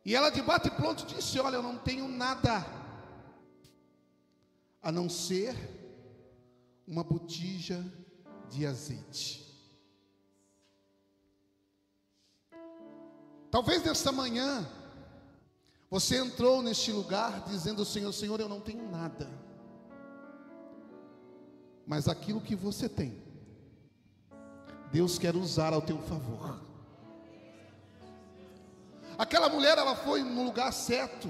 E 0.05 0.15
ela 0.15 0.31
de 0.31 0.41
bate 0.41 0.71
pronto 0.71 1.05
disse: 1.07 1.39
Olha, 1.39 1.57
eu 1.57 1.63
não 1.63 1.77
tenho 1.77 2.09
nada 2.09 2.65
a 4.83 4.91
não 4.91 5.09
ser 5.11 5.55
uma 6.87 7.05
botija 7.05 7.85
de 8.49 8.67
azeite. 8.67 9.47
Talvez 13.51 13.83
nesta 13.83 14.11
manhã 14.11 14.67
você 15.91 16.19
entrou 16.19 16.63
neste 16.63 16.93
lugar 16.93 17.45
dizendo: 17.47 17.85
Senhor, 17.85 18.13
Senhor, 18.13 18.39
eu 18.39 18.49
não 18.49 18.61
tenho 18.61 18.89
nada, 18.89 19.29
mas 21.87 22.07
aquilo 22.07 22.41
que 22.41 22.55
você 22.55 22.89
tem, 22.89 23.21
Deus 24.93 25.19
quer 25.19 25.35
usar 25.35 25.73
ao 25.73 25.83
teu 25.83 25.99
favor. 25.99 26.61
Aquela 29.19 29.51
mulher, 29.51 29.77
ela 29.77 29.95
foi 29.95 30.23
no 30.23 30.45
lugar 30.45 30.73
certo. 30.73 31.29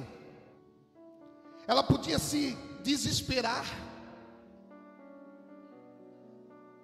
Ela 1.67 1.83
podia 1.83 2.19
se 2.19 2.57
desesperar. 2.85 3.65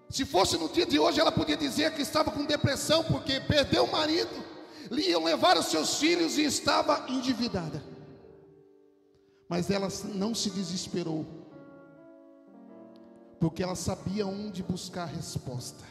Se 0.08 0.24
fosse 0.24 0.56
no 0.56 0.68
dia 0.68 0.86
de 0.86 0.98
hoje, 0.98 1.20
ela 1.20 1.30
podia 1.30 1.56
dizer 1.56 1.94
que 1.94 2.02
estava 2.02 2.30
com 2.30 2.44
depressão 2.44 3.04
porque 3.04 3.40
perdeu 3.40 3.84
o 3.84 3.92
marido, 3.92 4.55
iam 4.90 5.24
levar 5.24 5.58
os 5.58 5.66
seus 5.66 5.98
filhos 5.98 6.38
e 6.38 6.44
estava 6.44 7.06
endividada. 7.08 7.82
Mas 9.48 9.70
ela 9.70 9.88
não 10.14 10.34
se 10.34 10.50
desesperou, 10.50 11.24
porque 13.38 13.62
ela 13.62 13.76
sabia 13.76 14.26
onde 14.26 14.62
buscar 14.62 15.04
a 15.04 15.06
resposta. 15.06 15.84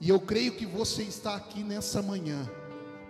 E 0.00 0.08
eu 0.08 0.20
creio 0.20 0.52
que 0.52 0.64
você 0.64 1.02
está 1.02 1.34
aqui 1.34 1.62
nessa 1.62 2.00
manhã, 2.00 2.48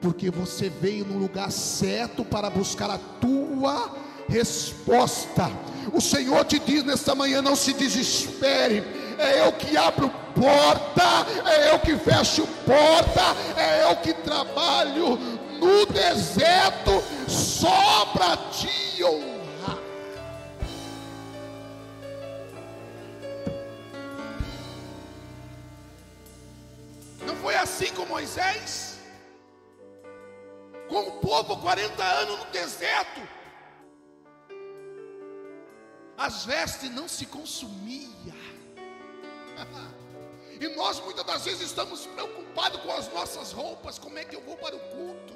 porque 0.00 0.30
você 0.30 0.68
veio 0.68 1.04
no 1.04 1.18
lugar 1.18 1.52
certo 1.52 2.24
para 2.24 2.48
buscar 2.48 2.90
a 2.90 2.98
tua 2.98 3.94
resposta. 4.28 5.44
O 5.92 6.00
Senhor 6.00 6.44
te 6.44 6.58
diz 6.58 6.82
nessa 6.84 7.14
manhã: 7.14 7.42
não 7.42 7.54
se 7.54 7.72
desespere, 7.74 8.82
é 9.18 9.46
eu 9.46 9.52
que 9.52 9.76
abro 9.76 10.10
porta, 10.38 11.26
é 11.50 11.72
eu 11.72 11.78
que 11.80 11.96
fecho 11.98 12.46
porta, 12.64 13.34
é 13.56 13.90
eu 13.90 13.96
que 13.96 14.14
trabalho 14.14 15.16
no 15.58 15.86
deserto 15.86 17.02
só 17.28 18.06
para 18.06 18.36
te 18.50 19.02
honrar. 19.02 19.78
Não 27.26 27.34
foi 27.36 27.56
assim 27.56 27.92
com 27.92 28.06
Moisés? 28.06 28.98
Com 30.88 31.00
o 31.00 31.12
povo 31.20 31.56
40 31.58 32.02
anos 32.02 32.38
no 32.38 32.44
deserto. 32.46 33.20
As 36.16 36.44
vestes 36.44 36.90
não 36.90 37.06
se 37.06 37.26
consumia. 37.26 38.34
E 40.60 40.68
nós 40.74 40.98
muitas 41.00 41.24
das 41.24 41.44
vezes 41.44 41.62
estamos 41.62 42.06
preocupados 42.06 42.80
com 42.80 42.92
as 42.92 43.12
nossas 43.12 43.52
roupas, 43.52 43.98
como 43.98 44.18
é 44.18 44.24
que 44.24 44.34
eu 44.34 44.40
vou 44.40 44.56
para 44.56 44.74
o 44.74 44.80
culto? 44.80 45.34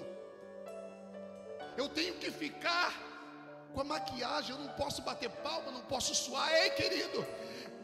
Eu 1.76 1.88
tenho 1.88 2.14
que 2.14 2.30
ficar 2.30 2.92
com 3.72 3.80
a 3.80 3.84
maquiagem, 3.84 4.50
eu 4.50 4.58
não 4.58 4.68
posso 4.74 5.00
bater 5.02 5.30
palma, 5.30 5.70
não 5.70 5.80
posso 5.82 6.14
suar. 6.14 6.52
Ei, 6.52 6.70
querido, 6.70 7.26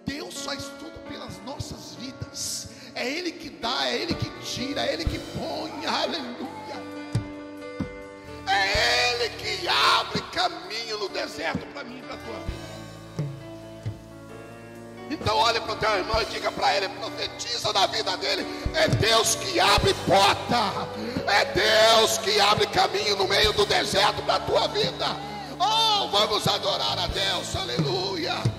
Deus 0.05 0.42
faz 0.42 0.64
tudo 0.79 0.98
pelas 1.09 1.38
nossas 1.44 1.94
vidas. 1.94 2.68
É 2.94 3.09
Ele 3.09 3.33
que 3.33 3.51
dá, 3.51 3.87
é 3.87 3.96
Ele 3.96 4.14
que 4.14 4.31
tira, 4.44 4.85
é 4.85 4.92
Ele 4.92 5.05
que 5.05 5.18
põe, 5.38 5.87
aleluia. 5.87 6.48
É 8.48 9.12
Ele 9.14 9.31
que 9.37 9.68
abre 9.68 10.20
caminho 10.33 10.98
no 10.98 11.09
deserto 11.09 11.66
para 11.72 11.85
mim 11.85 11.98
e 11.98 12.03
para 12.03 12.14
a 12.14 12.18
tua 12.18 12.38
vida. 12.40 12.58
Então 15.11 15.37
olhe 15.37 15.61
para 15.61 15.73
o 15.73 15.77
teu 15.77 15.90
irmão 15.97 16.21
e 16.23 16.25
diga 16.27 16.53
para 16.53 16.77
ele, 16.77 16.88
profetiza 16.88 17.73
na 17.73 17.87
vida 17.87 18.16
dele. 18.18 18.47
É 18.75 18.88
Deus 18.88 19.35
que 19.37 19.59
abre 19.59 19.94
porta. 20.07 20.88
É 21.27 21.44
Deus 21.47 22.18
que 22.18 22.40
abre 22.40 22.66
caminho 22.66 23.16
no 23.16 23.27
meio 23.27 23.53
do 23.53 23.64
deserto 23.66 24.23
para 24.23 24.37
a 24.37 24.40
tua 24.40 24.68
vida. 24.68 25.16
Oh, 25.59 26.09
vamos 26.09 26.47
adorar 26.47 26.99
a 26.99 27.07
Deus. 27.07 27.57
Aleluia. 27.57 28.58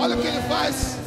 Olha 0.00 0.16
o 0.16 0.20
que 0.22 0.28
ele 0.28 0.40
faz. 0.42 0.97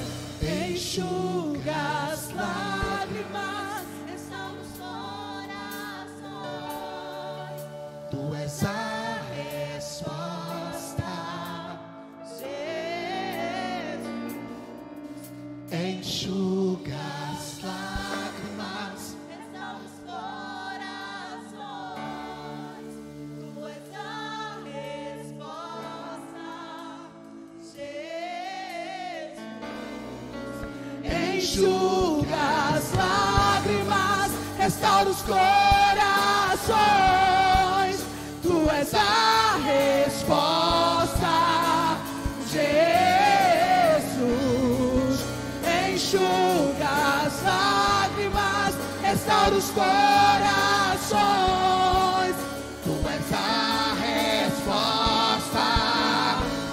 Corações. 51.01 52.35
Tu 52.83 52.93
és 53.15 53.29
a 53.33 53.95
resposta, 54.07 55.67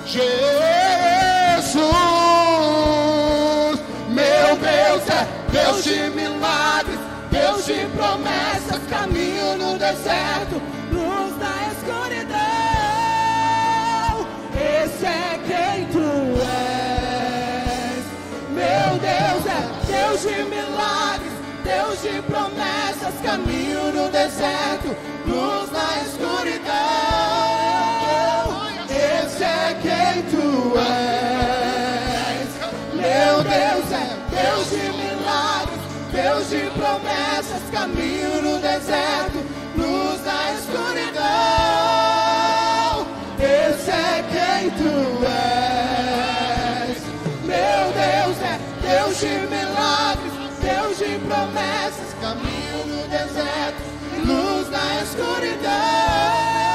Jesus. 0.06 0.59
Meu 4.09 4.48
Deus 4.56 5.02
é 5.09 5.22
Deus 5.52 5.84
de 5.84 6.11
milagres, 6.11 7.00
Deus 7.30 7.64
de 7.64 7.86
promessas, 7.96 8.82
caminho 8.88 9.56
no 9.56 9.78
deserto, 9.78 10.61
luz 10.92 11.36
na 11.38 11.54
escuridão. 11.72 12.38
Esse 14.54 15.06
é 15.06 15.38
quem 15.46 15.86
tu 15.92 16.09
és. 16.42 18.04
Meu 18.50 18.98
Deus 18.98 19.46
é 19.46 19.61
Deus 19.92 20.20
de 20.22 20.36
milagres, 20.44 21.32
Deus 21.68 22.00
de 22.00 22.22
promessas, 22.22 23.14
caminho 23.22 23.92
no 23.92 24.08
deserto, 24.08 24.96
luz 25.26 25.70
na 25.70 26.00
escuridão. 26.02 26.72
Esse 28.88 29.44
é 29.44 29.76
quem 29.82 30.22
tu 30.30 30.72
és. 30.78 32.48
Meu 32.94 33.44
Deus 33.44 33.92
é 33.92 34.16
Deus 34.30 34.70
de 34.70 34.84
milagres, 34.96 35.82
Deus 36.10 36.48
de 36.48 36.70
promessas, 36.70 37.62
caminho 37.70 38.40
no 38.40 38.58
deserto, 38.60 39.38
luz 39.76 40.24
na 40.24 40.52
escuridão. 40.54 41.26
Esse 43.38 43.90
é 43.90 44.24
quem 44.32 44.70
tu 44.70 45.22
és. 46.86 46.96
Meu 47.44 47.92
Deus 47.92 48.38
é 48.40 48.58
Deus 48.80 49.20
de 49.20 49.47
promessas, 51.28 52.14
caminho 52.22 52.86
no 52.86 53.08
deserto, 53.08 53.82
luz 54.24 54.70
na 54.70 55.02
escuridão. 55.02 56.67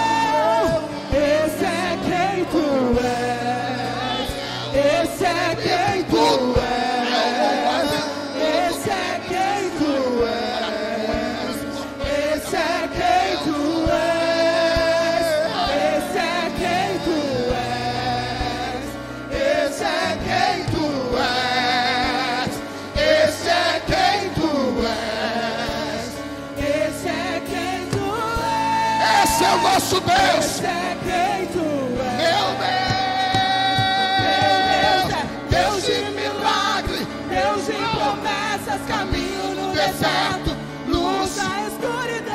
Nosso 29.94 30.02
Deus. 30.02 30.60
Meu 30.60 32.48
Deus 34.74 35.10
é 35.12 35.24
Deus 35.50 35.80
de 35.86 35.98
milagre, 36.12 37.00
Deus 37.30 37.66
de 37.66 37.74
promessas, 37.74 38.82
caminho 38.88 39.56
no 39.56 39.74
deserto, 39.74 40.56
luz 40.88 41.36
na 41.36 41.68
escuridão. 41.68 42.34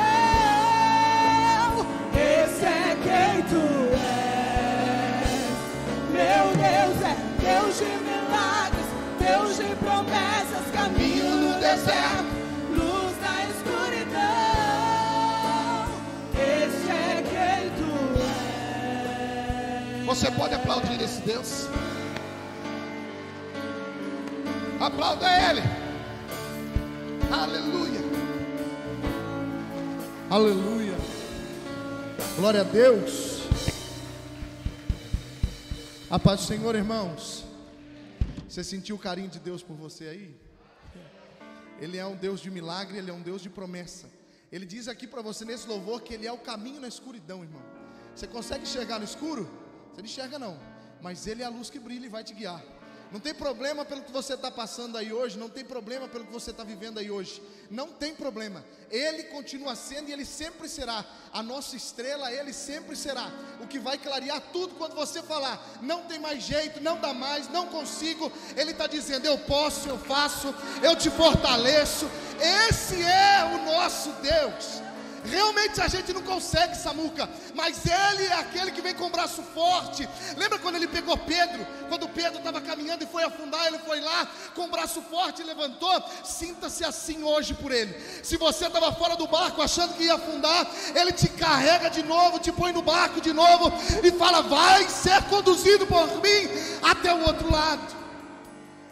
Esse 2.13 2.65
é 2.65 2.97
quem 3.03 3.41
tu 3.43 3.63
és. 3.93 5.29
Meu 6.11 6.45
Deus 6.55 6.97
é 7.03 7.15
Deus 7.41 7.77
de 7.77 7.91
milagres, 8.05 8.87
Deus 9.19 9.57
de 9.57 9.75
promessas, 9.75 10.65
caminho 10.73 11.29
no 11.35 11.53
deserto, 11.59 12.38
Você 20.09 20.31
pode 20.31 20.55
aplaudir 20.55 20.99
esse 21.03 21.21
Deus? 21.21 21.67
Aplauda 24.79 25.27
Ele. 25.27 25.61
Aleluia. 27.31 27.99
Aleluia. 30.27 30.95
Glória 32.35 32.61
a 32.61 32.63
Deus. 32.63 33.43
A 36.09 36.17
paz 36.17 36.39
do 36.39 36.47
Senhor, 36.47 36.73
irmãos. 36.73 37.45
Você 38.47 38.63
sentiu 38.63 38.95
o 38.95 38.99
carinho 38.99 39.29
de 39.29 39.37
Deus 39.37 39.61
por 39.61 39.75
você 39.77 40.05
aí? 40.05 40.35
Ele 41.79 41.99
é 41.99 42.05
um 42.07 42.15
Deus 42.15 42.41
de 42.41 42.49
milagre, 42.49 42.97
ele 42.97 43.11
é 43.11 43.13
um 43.13 43.21
Deus 43.21 43.43
de 43.43 43.49
promessa. 43.51 44.07
Ele 44.51 44.65
diz 44.65 44.87
aqui 44.87 45.05
para 45.05 45.21
você 45.21 45.45
nesse 45.45 45.67
louvor 45.67 46.01
que 46.01 46.15
ele 46.15 46.25
é 46.25 46.31
o 46.31 46.39
caminho 46.39 46.81
na 46.81 46.87
escuridão, 46.87 47.43
irmão. 47.43 47.61
Você 48.15 48.25
consegue 48.25 48.63
enxergar 48.63 48.97
no 48.97 49.05
escuro? 49.05 49.47
Você 49.99 50.01
não 50.01 50.09
enxerga 50.09 50.39
não, 50.39 50.57
mas 51.01 51.27
ele 51.27 51.43
é 51.43 51.45
a 51.45 51.49
luz 51.49 51.69
que 51.69 51.77
brilha 51.77 52.05
e 52.05 52.09
vai 52.09 52.23
te 52.23 52.33
guiar. 52.33 52.63
Não 53.11 53.19
tem 53.19 53.33
problema 53.33 53.83
pelo 53.83 54.03
que 54.03 54.11
você 54.11 54.35
está 54.35 54.49
passando 54.49 54.97
aí 54.97 55.11
hoje, 55.11 55.37
não 55.37 55.49
tem 55.49 55.65
problema 55.65 56.07
pelo 56.07 56.25
que 56.25 56.31
você 56.31 56.51
está 56.51 56.63
vivendo 56.63 56.99
aí 56.99 57.11
hoje. 57.11 57.41
Não 57.69 57.89
tem 57.89 58.15
problema. 58.15 58.63
Ele 58.89 59.23
continua 59.23 59.75
sendo 59.75 60.07
e 60.07 60.13
ele 60.13 60.23
sempre 60.23 60.69
será 60.69 61.03
a 61.33 61.43
nossa 61.43 61.75
estrela, 61.75 62.31
ele 62.31 62.53
sempre 62.53 62.95
será 62.95 63.29
o 63.59 63.67
que 63.67 63.77
vai 63.77 63.97
clarear 63.97 64.39
tudo 64.53 64.75
quando 64.75 64.95
você 64.95 65.21
falar, 65.21 65.59
não 65.81 66.03
tem 66.03 66.19
mais 66.19 66.43
jeito, 66.43 66.79
não 66.81 66.97
dá 66.97 67.13
mais, 67.13 67.49
não 67.49 67.67
consigo. 67.67 68.31
Ele 68.55 68.71
está 68.71 68.87
dizendo, 68.87 69.25
eu 69.25 69.37
posso, 69.39 69.89
eu 69.89 69.97
faço, 69.97 70.53
eu 70.81 70.95
te 70.95 71.09
fortaleço. 71.09 72.09
Esse 72.69 73.01
é 73.03 73.43
o 73.53 73.65
nosso 73.65 74.11
Deus. 74.21 74.88
Realmente 75.25 75.81
a 75.81 75.87
gente 75.87 76.13
não 76.13 76.21
consegue, 76.21 76.75
Samuca, 76.75 77.29
mas 77.53 77.83
Ele 77.85 78.25
é 78.25 78.33
aquele 78.33 78.71
que 78.71 78.81
vem 78.81 78.93
com 78.93 79.07
o 79.07 79.09
braço 79.09 79.41
forte. 79.41 80.07
Lembra 80.37 80.59
quando 80.59 80.75
ele 80.75 80.87
pegou 80.87 81.17
Pedro? 81.17 81.65
Quando 81.87 82.07
Pedro 82.09 82.37
estava 82.37 82.61
caminhando 82.61 83.03
e 83.03 83.07
foi 83.07 83.23
afundar, 83.23 83.65
ele 83.67 83.79
foi 83.79 83.99
lá 83.99 84.27
com 84.55 84.65
o 84.65 84.69
braço 84.69 85.01
forte 85.01 85.41
e 85.41 85.45
levantou. 85.45 86.03
Sinta-se 86.23 86.83
assim 86.83 87.23
hoje 87.23 87.53
por 87.53 87.71
Ele. 87.71 87.93
Se 88.23 88.37
você 88.37 88.67
estava 88.67 88.91
fora 88.93 89.15
do 89.15 89.27
barco 89.27 89.61
achando 89.61 89.95
que 89.95 90.03
ia 90.03 90.15
afundar, 90.15 90.69
Ele 90.95 91.11
te 91.11 91.27
carrega 91.29 91.89
de 91.89 92.03
novo, 92.03 92.39
te 92.39 92.51
põe 92.51 92.71
no 92.71 92.81
barco 92.81 93.21
de 93.21 93.33
novo 93.33 93.71
e 94.03 94.11
fala: 94.11 94.41
Vai 94.41 94.87
ser 94.89 95.23
conduzido 95.23 95.85
por 95.87 96.07
mim 96.21 96.49
até 96.81 97.13
o 97.13 97.25
outro 97.25 97.51
lado. 97.51 97.97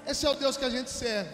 Esse 0.05 0.25
é 0.25 0.30
o 0.30 0.36
Deus 0.36 0.57
que 0.57 0.65
a 0.65 0.69
gente 0.69 0.89
serve. 0.89 1.30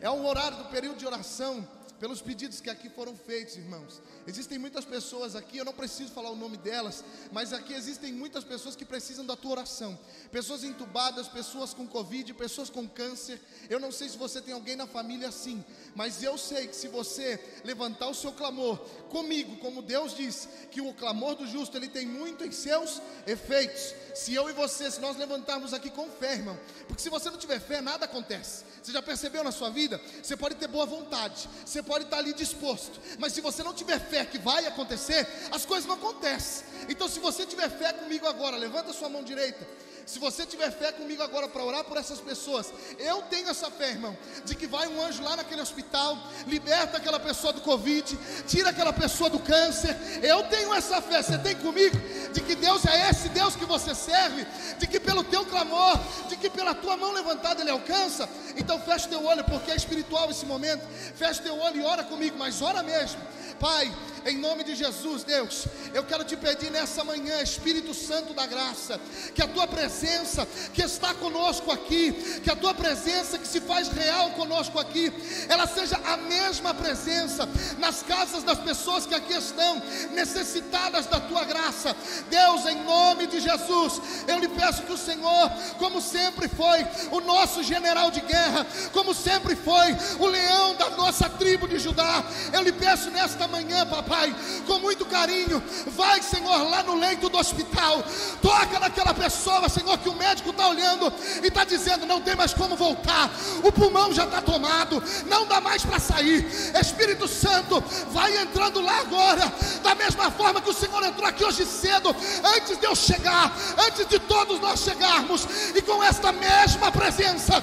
É 0.00 0.10
um 0.10 0.26
horário 0.26 0.58
do 0.58 0.64
período 0.64 0.98
de 0.98 1.06
oração 1.06 1.66
pelos 1.98 2.20
pedidos 2.20 2.60
que 2.60 2.68
aqui 2.68 2.88
foram 2.88 3.14
feitos, 3.14 3.56
irmãos. 3.56 4.02
Existem 4.24 4.56
muitas 4.56 4.84
pessoas 4.84 5.34
aqui, 5.34 5.58
eu 5.58 5.64
não 5.64 5.72
preciso 5.72 6.12
falar 6.12 6.30
o 6.30 6.36
nome 6.36 6.56
delas, 6.56 7.04
mas 7.32 7.52
aqui 7.52 7.74
existem 7.74 8.12
muitas 8.12 8.44
pessoas 8.44 8.76
que 8.76 8.84
precisam 8.84 9.26
da 9.26 9.34
tua 9.34 9.50
oração. 9.50 9.98
Pessoas 10.30 10.62
entubadas, 10.62 11.26
pessoas 11.26 11.74
com 11.74 11.88
Covid, 11.88 12.32
pessoas 12.34 12.70
com 12.70 12.86
câncer. 12.88 13.40
Eu 13.68 13.80
não 13.80 13.90
sei 13.90 14.08
se 14.08 14.16
você 14.16 14.40
tem 14.40 14.54
alguém 14.54 14.76
na 14.76 14.86
família 14.86 15.28
assim, 15.28 15.64
mas 15.96 16.22
eu 16.22 16.38
sei 16.38 16.68
que 16.68 16.76
se 16.76 16.86
você 16.86 17.42
levantar 17.64 18.08
o 18.08 18.14
seu 18.14 18.30
clamor 18.32 18.78
comigo, 19.10 19.56
como 19.56 19.82
Deus 19.82 20.14
diz, 20.14 20.48
que 20.70 20.80
o 20.80 20.94
clamor 20.94 21.34
do 21.34 21.46
justo 21.46 21.76
ele 21.76 21.88
tem 21.88 22.06
muito 22.06 22.44
em 22.44 22.52
seus 22.52 23.02
efeitos. 23.26 23.92
Se 24.14 24.32
eu 24.34 24.48
e 24.48 24.52
você, 24.52 24.88
se 24.88 25.00
nós 25.00 25.16
levantarmos 25.16 25.74
aqui 25.74 25.90
com 25.90 26.08
fé, 26.08 26.34
irmão, 26.34 26.58
porque 26.86 27.02
se 27.02 27.08
você 27.08 27.28
não 27.28 27.38
tiver 27.38 27.58
fé, 27.58 27.80
nada 27.80 28.04
acontece. 28.04 28.64
Você 28.82 28.92
já 28.92 29.02
percebeu 29.02 29.42
na 29.42 29.52
sua 29.52 29.70
vida? 29.70 30.00
Você 30.22 30.36
pode 30.36 30.56
ter 30.56 30.68
boa 30.68 30.86
vontade, 30.86 31.48
você 31.64 31.82
pode 31.82 32.04
estar 32.04 32.18
ali 32.18 32.32
disposto, 32.32 33.00
mas 33.18 33.32
se 33.32 33.40
você 33.40 33.62
não 33.62 33.72
tiver 33.72 33.98
fé 33.98 34.11
que 34.30 34.38
vai 34.38 34.66
acontecer, 34.66 35.26
as 35.50 35.64
coisas 35.64 35.86
não 35.86 35.94
acontecem. 35.94 36.64
Então, 36.88 37.08
se 37.08 37.20
você 37.20 37.46
tiver 37.46 37.70
fé 37.70 37.92
comigo 37.92 38.26
agora, 38.26 38.56
levanta 38.56 38.92
sua 38.92 39.08
mão 39.08 39.22
direita. 39.22 39.66
Se 40.06 40.18
você 40.18 40.44
tiver 40.44 40.70
fé 40.70 40.92
comigo 40.92 41.22
agora 41.22 41.48
para 41.48 41.62
orar 41.62 41.84
por 41.84 41.96
essas 41.96 42.20
pessoas, 42.20 42.72
eu 42.98 43.22
tenho 43.22 43.48
essa 43.48 43.70
fé, 43.70 43.90
irmão, 43.90 44.16
de 44.44 44.54
que 44.54 44.66
vai 44.66 44.88
um 44.88 45.00
anjo 45.02 45.22
lá 45.22 45.36
naquele 45.36 45.60
hospital, 45.60 46.18
liberta 46.46 46.96
aquela 46.96 47.20
pessoa 47.20 47.52
do 47.52 47.60
Covid, 47.60 48.18
tira 48.46 48.70
aquela 48.70 48.92
pessoa 48.92 49.30
do 49.30 49.38
câncer. 49.38 49.96
Eu 50.22 50.42
tenho 50.44 50.74
essa 50.74 51.00
fé, 51.00 51.22
você 51.22 51.38
tem 51.38 51.54
comigo? 51.54 51.96
De 52.32 52.40
que 52.40 52.54
Deus 52.54 52.84
é 52.84 53.10
esse 53.10 53.28
Deus 53.28 53.54
que 53.54 53.64
você 53.64 53.94
serve, 53.94 54.44
de 54.78 54.86
que 54.86 54.98
pelo 54.98 55.22
teu 55.24 55.46
clamor, 55.46 55.98
de 56.28 56.36
que 56.36 56.50
pela 56.50 56.74
tua 56.74 56.96
mão 56.96 57.12
levantada 57.12 57.60
Ele 57.60 57.70
alcança. 57.70 58.28
Então 58.56 58.80
fecha 58.80 59.08
teu 59.08 59.24
olho, 59.24 59.44
porque 59.44 59.70
é 59.70 59.76
espiritual 59.76 60.30
esse 60.30 60.44
momento. 60.44 60.82
Fecha 61.14 61.42
teu 61.42 61.56
olho 61.58 61.80
e 61.80 61.84
ora 61.84 62.02
comigo, 62.02 62.36
mas 62.36 62.60
ora 62.60 62.82
mesmo. 62.82 63.20
Pai, 63.62 63.92
em 64.24 64.38
nome 64.38 64.64
de 64.64 64.74
Jesus, 64.74 65.24
Deus, 65.24 65.66
eu 65.94 66.04
quero 66.04 66.24
te 66.24 66.36
pedir 66.36 66.70
nessa 66.70 67.04
manhã, 67.04 67.40
Espírito 67.42 67.92
Santo 67.92 68.34
da 68.34 68.46
graça, 68.46 69.00
que 69.34 69.42
a 69.42 69.46
tua 69.46 69.66
presença 69.66 70.46
que 70.72 70.82
está 70.82 71.12
conosco 71.14 71.70
aqui, 71.70 72.12
que 72.42 72.50
a 72.50 72.56
tua 72.56 72.74
presença 72.74 73.38
que 73.38 73.46
se 73.46 73.60
faz 73.60 73.88
real 73.88 74.30
conosco 74.30 74.78
aqui, 74.78 75.12
ela 75.48 75.66
seja 75.66 75.96
a 76.04 76.16
mesma 76.16 76.74
presença 76.74 77.48
nas 77.78 78.02
casas 78.02 78.42
das 78.42 78.58
pessoas 78.58 79.06
que 79.06 79.14
aqui 79.14 79.32
estão 79.32 79.80
necessitadas 80.12 81.06
da 81.06 81.20
tua 81.20 81.44
graça. 81.44 81.94
Deus, 82.30 82.66
em 82.66 82.82
nome 82.82 83.26
de 83.26 83.40
Jesus, 83.40 84.00
eu 84.26 84.38
lhe 84.38 84.48
peço 84.48 84.82
que 84.82 84.92
o 84.92 84.98
Senhor, 84.98 85.50
como 85.78 86.00
sempre 86.00 86.48
foi 86.48 86.84
o 87.10 87.20
nosso 87.20 87.62
general 87.62 88.10
de 88.10 88.20
guerra, 88.20 88.66
como 88.92 89.14
sempre 89.14 89.54
foi 89.54 89.96
o 90.18 90.26
leão 90.26 90.74
da 90.74 90.90
nossa 90.90 91.28
tribo 91.28 91.66
de 91.66 91.78
Judá, 91.78 92.24
eu 92.52 92.62
lhe 92.62 92.72
peço 92.72 93.10
nesta 93.10 93.48
manhã, 93.52 93.86
papai, 93.86 94.34
com 94.66 94.78
muito 94.80 95.04
carinho, 95.04 95.62
vai, 95.88 96.20
Senhor, 96.22 96.68
lá 96.68 96.82
no 96.82 96.96
leito 96.96 97.28
do 97.28 97.38
hospital, 97.38 98.02
toca 98.40 98.80
naquela 98.80 99.12
pessoa, 99.14 99.68
Senhor, 99.68 99.96
que 99.98 100.08
o 100.08 100.14
médico 100.14 100.50
está 100.50 100.66
olhando 100.68 101.12
e 101.42 101.46
está 101.46 101.64
dizendo: 101.64 102.06
não 102.06 102.20
tem 102.20 102.34
mais 102.34 102.54
como 102.54 102.74
voltar, 102.74 103.30
o 103.62 103.70
pulmão 103.70 104.12
já 104.12 104.24
está 104.24 104.40
tomado, 104.40 105.02
não 105.26 105.46
dá 105.46 105.60
mais 105.60 105.84
para 105.84 106.00
sair. 106.00 106.44
Espírito 106.80 107.28
Santo, 107.28 107.82
vai 108.10 108.36
entrando 108.38 108.80
lá 108.80 109.00
agora, 109.00 109.52
da 109.82 109.94
mesma 109.94 110.30
forma 110.30 110.60
que 110.60 110.70
o 110.70 110.74
Senhor 110.74 111.02
entrou 111.04 111.28
aqui 111.28 111.44
hoje 111.44 111.66
cedo, 111.66 112.14
antes 112.56 112.78
de 112.78 112.86
eu 112.86 112.96
chegar, 112.96 113.54
antes 113.86 114.06
de 114.08 114.18
todos 114.18 114.58
nós 114.60 114.80
chegarmos, 114.80 115.46
e 115.74 115.82
com 115.82 116.02
esta 116.02 116.32
mesma 116.32 116.90
presença, 116.90 117.62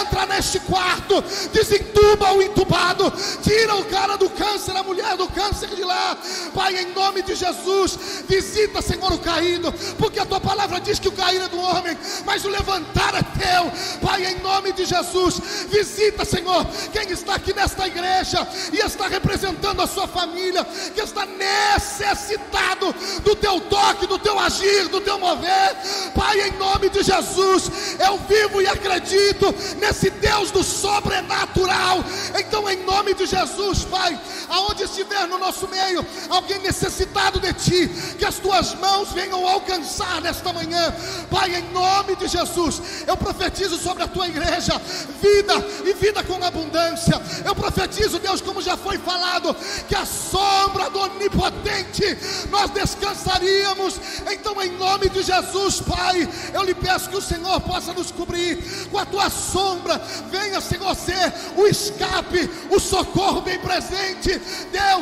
entra 0.00 0.26
neste 0.26 0.60
quarto, 0.60 1.20
desentuba 1.52 2.32
o 2.32 2.42
entubado, 2.42 3.12
tira 3.42 3.74
o 3.74 3.84
cara 3.86 4.16
do 4.16 4.30
câncer, 4.30 4.76
a 4.76 4.82
mulher 4.82 5.16
do 5.16 5.23
câncer 5.28 5.68
de 5.68 5.82
lá, 5.82 6.16
Pai, 6.54 6.76
em 6.76 6.92
nome 6.92 7.22
de 7.22 7.34
Jesus, 7.34 7.98
visita, 8.28 8.80
Senhor, 8.82 9.12
o 9.12 9.18
caído, 9.18 9.72
porque 9.98 10.18
a 10.18 10.26
tua 10.26 10.40
palavra 10.40 10.80
diz 10.80 10.98
que 10.98 11.08
o 11.08 11.12
caído 11.12 11.44
é 11.44 11.48
do 11.48 11.60
homem, 11.60 11.96
mas 12.24 12.44
o 12.44 12.48
levantar 12.48 13.14
é 13.14 13.22
teu, 13.22 13.72
Pai, 14.00 14.24
em 14.26 14.40
nome 14.40 14.72
de 14.72 14.84
Jesus, 14.84 15.40
visita, 15.68 16.24
Senhor, 16.24 16.66
quem 16.92 17.10
está 17.10 17.34
aqui 17.34 17.52
nesta 17.52 17.86
igreja 17.86 18.46
e 18.72 18.78
está 18.78 19.08
representando 19.08 19.80
a 19.82 19.86
sua 19.86 20.06
família, 20.06 20.64
que 20.94 21.00
está 21.00 21.26
necessitado 21.26 22.94
do 23.22 23.34
teu 23.36 23.60
toque, 23.60 24.06
do 24.06 24.18
teu 24.18 24.38
agir, 24.38 24.88
do 24.88 25.00
teu 25.00 25.18
mover, 25.18 25.76
Pai, 26.14 26.48
em 26.48 26.52
nome 26.52 26.88
de 26.90 27.02
Jesus, 27.02 27.70
eu 27.98 28.18
vivo 28.28 28.60
e 28.62 28.66
acredito 28.66 29.54
nesse 29.78 30.10
Deus 30.10 30.50
do 30.50 30.62
sobrenatural, 30.62 32.04
então, 32.38 32.68
em 32.68 32.76
nome 32.84 33.14
de 33.14 33.26
Jesus, 33.26 33.84
Pai, 33.84 34.18
aonde 34.48 34.86
estiver 35.04 35.26
no 35.28 35.38
nosso 35.38 35.68
meio 35.68 36.04
alguém 36.28 36.58
necessitado 36.60 37.38
de 37.38 37.52
Ti, 37.52 37.88
que 38.18 38.24
as 38.24 38.36
tuas 38.36 38.74
mãos 38.74 39.12
venham 39.12 39.46
alcançar 39.46 40.20
nesta 40.20 40.52
manhã, 40.52 40.94
Pai, 41.30 41.54
em 41.54 41.70
nome 41.72 42.16
de 42.16 42.26
Jesus, 42.26 42.80
eu 43.06 43.16
profetizo 43.16 43.78
sobre 43.78 44.02
a 44.02 44.08
tua 44.08 44.26
igreja 44.26 44.80
vida 45.20 45.54
e 45.84 45.92
vida 45.94 46.22
com 46.22 46.42
abundância. 46.44 47.20
Eu 47.44 47.54
profetizo, 47.54 48.18
Deus, 48.18 48.40
como 48.40 48.60
já 48.60 48.76
foi 48.76 48.98
falado, 48.98 49.54
que 49.88 49.94
a 49.94 50.04
sombra 50.04 50.90
do 50.90 51.00
Onipotente 51.00 52.18
nós 52.50 52.70
descansaríamos. 52.70 53.94
Então, 54.30 54.60
em 54.62 54.70
nome 54.76 55.08
de 55.08 55.22
Jesus, 55.22 55.80
Pai, 55.80 56.28
eu 56.52 56.62
lhe 56.62 56.74
peço 56.74 57.08
que 57.08 57.16
o 57.16 57.22
Senhor 57.22 57.60
possa 57.60 57.92
nos 57.92 58.10
cobrir 58.10 58.62
com 58.90 58.98
a 58.98 59.06
tua 59.06 59.30
sombra. 59.30 59.98
Venha, 60.30 60.60
Senhor, 60.60 60.94
ser 60.94 61.32
o 61.56 61.66
escape, 61.66 62.48
o 62.70 62.78
socorro 62.78 63.40
bem 63.40 63.58
presente. 63.58 64.40
Deus, 64.70 64.93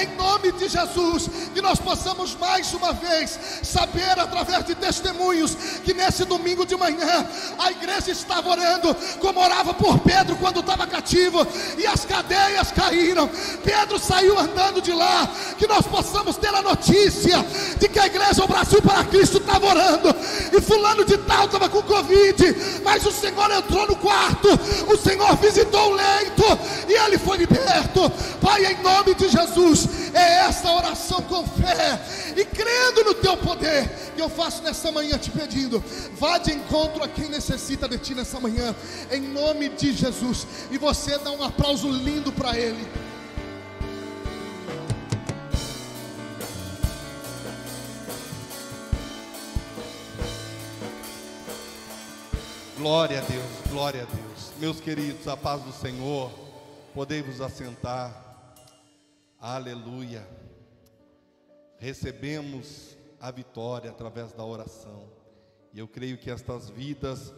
em 0.00 0.16
nome 0.16 0.52
de 0.52 0.68
Jesus, 0.68 1.28
que 1.52 1.60
nós 1.60 1.78
possamos 1.78 2.34
mais 2.36 2.72
uma 2.74 2.92
vez 2.92 3.38
saber 3.62 4.18
através 4.18 4.64
de 4.64 4.74
testemunhos 4.74 5.54
que 5.84 5.94
nesse 5.94 6.24
domingo 6.24 6.64
de 6.64 6.76
manhã 6.76 7.26
a 7.58 7.70
igreja 7.70 8.10
estava 8.10 8.48
orando 8.50 8.94
como 9.18 9.40
orava 9.40 9.74
por 9.74 9.98
Pedro 10.00 10.36
quando 10.36 10.60
estava 10.60 10.86
cativo 10.86 11.46
e 11.76 11.86
as 11.86 12.04
cadeias 12.04 12.70
caíram. 12.70 13.28
Pedro 13.64 13.98
saiu 13.98 14.38
andando 14.38 14.80
de 14.80 14.92
lá. 14.92 15.28
Que 15.58 15.66
nós 15.66 15.86
possamos 15.86 16.36
ter 16.36 16.54
a 16.54 16.62
notícia 16.62 17.44
de 17.78 17.88
que 17.88 17.98
a 17.98 18.06
igreja, 18.06 18.44
o 18.44 18.48
Brasil 18.48 18.80
para 18.80 19.04
Cristo, 19.04 19.38
estava 19.38 19.66
orando 19.66 20.14
e 20.56 20.60
fulano 20.60 21.04
de 21.04 21.18
tal 21.18 21.46
estava 21.46 21.68
com 21.68 21.82
Covid, 21.82 22.80
mas 22.84 23.04
o 23.04 23.12
Senhor 23.12 23.50
entrou 23.50 23.86
no 23.86 23.96
quarto, 23.96 24.48
o 24.88 24.96
Senhor 24.96 25.36
visitou 25.36 25.92
o 25.92 25.94
leito 25.94 26.44
e 26.88 26.92
ele 26.92 27.18
foi 27.18 27.38
liberto. 27.38 28.10
Pai, 28.40 28.64
em 28.66 28.82
nome 28.82 29.14
de 29.14 29.28
Jesus, 29.28 29.39
é 30.14 30.46
essa 30.46 30.70
oração 30.72 31.22
com 31.22 31.46
fé 31.46 32.00
e 32.36 32.44
crendo 32.44 33.04
no 33.04 33.14
teu 33.14 33.36
poder 33.36 33.88
que 34.14 34.20
eu 34.20 34.28
faço 34.28 34.62
nessa 34.62 34.92
manhã 34.92 35.16
te 35.18 35.30
pedindo. 35.30 35.82
Vá 36.18 36.38
de 36.38 36.52
encontro 36.52 37.02
a 37.02 37.08
quem 37.08 37.28
necessita 37.28 37.88
de 37.88 37.98
ti 37.98 38.14
nessa 38.14 38.38
manhã, 38.38 38.74
em 39.10 39.20
nome 39.20 39.68
de 39.70 39.92
Jesus. 39.92 40.46
E 40.70 40.78
você 40.78 41.18
dá 41.18 41.30
um 41.30 41.42
aplauso 41.42 41.90
lindo 41.90 42.32
para 42.32 42.56
ele. 42.56 42.86
Glória 52.76 53.18
a 53.18 53.22
Deus, 53.22 53.44
glória 53.70 54.02
a 54.02 54.06
Deus. 54.06 54.52
Meus 54.58 54.80
queridos, 54.80 55.28
a 55.28 55.36
paz 55.36 55.60
do 55.62 55.72
Senhor, 55.72 56.30
podemos 56.94 57.40
assentar. 57.40 58.29
Aleluia. 59.42 60.28
Recebemos 61.78 62.94
a 63.18 63.30
vitória 63.30 63.90
através 63.90 64.34
da 64.34 64.44
oração. 64.44 65.10
E 65.72 65.78
eu 65.78 65.88
creio 65.88 66.18
que 66.18 66.30
estas 66.30 66.68
vidas 66.68 67.32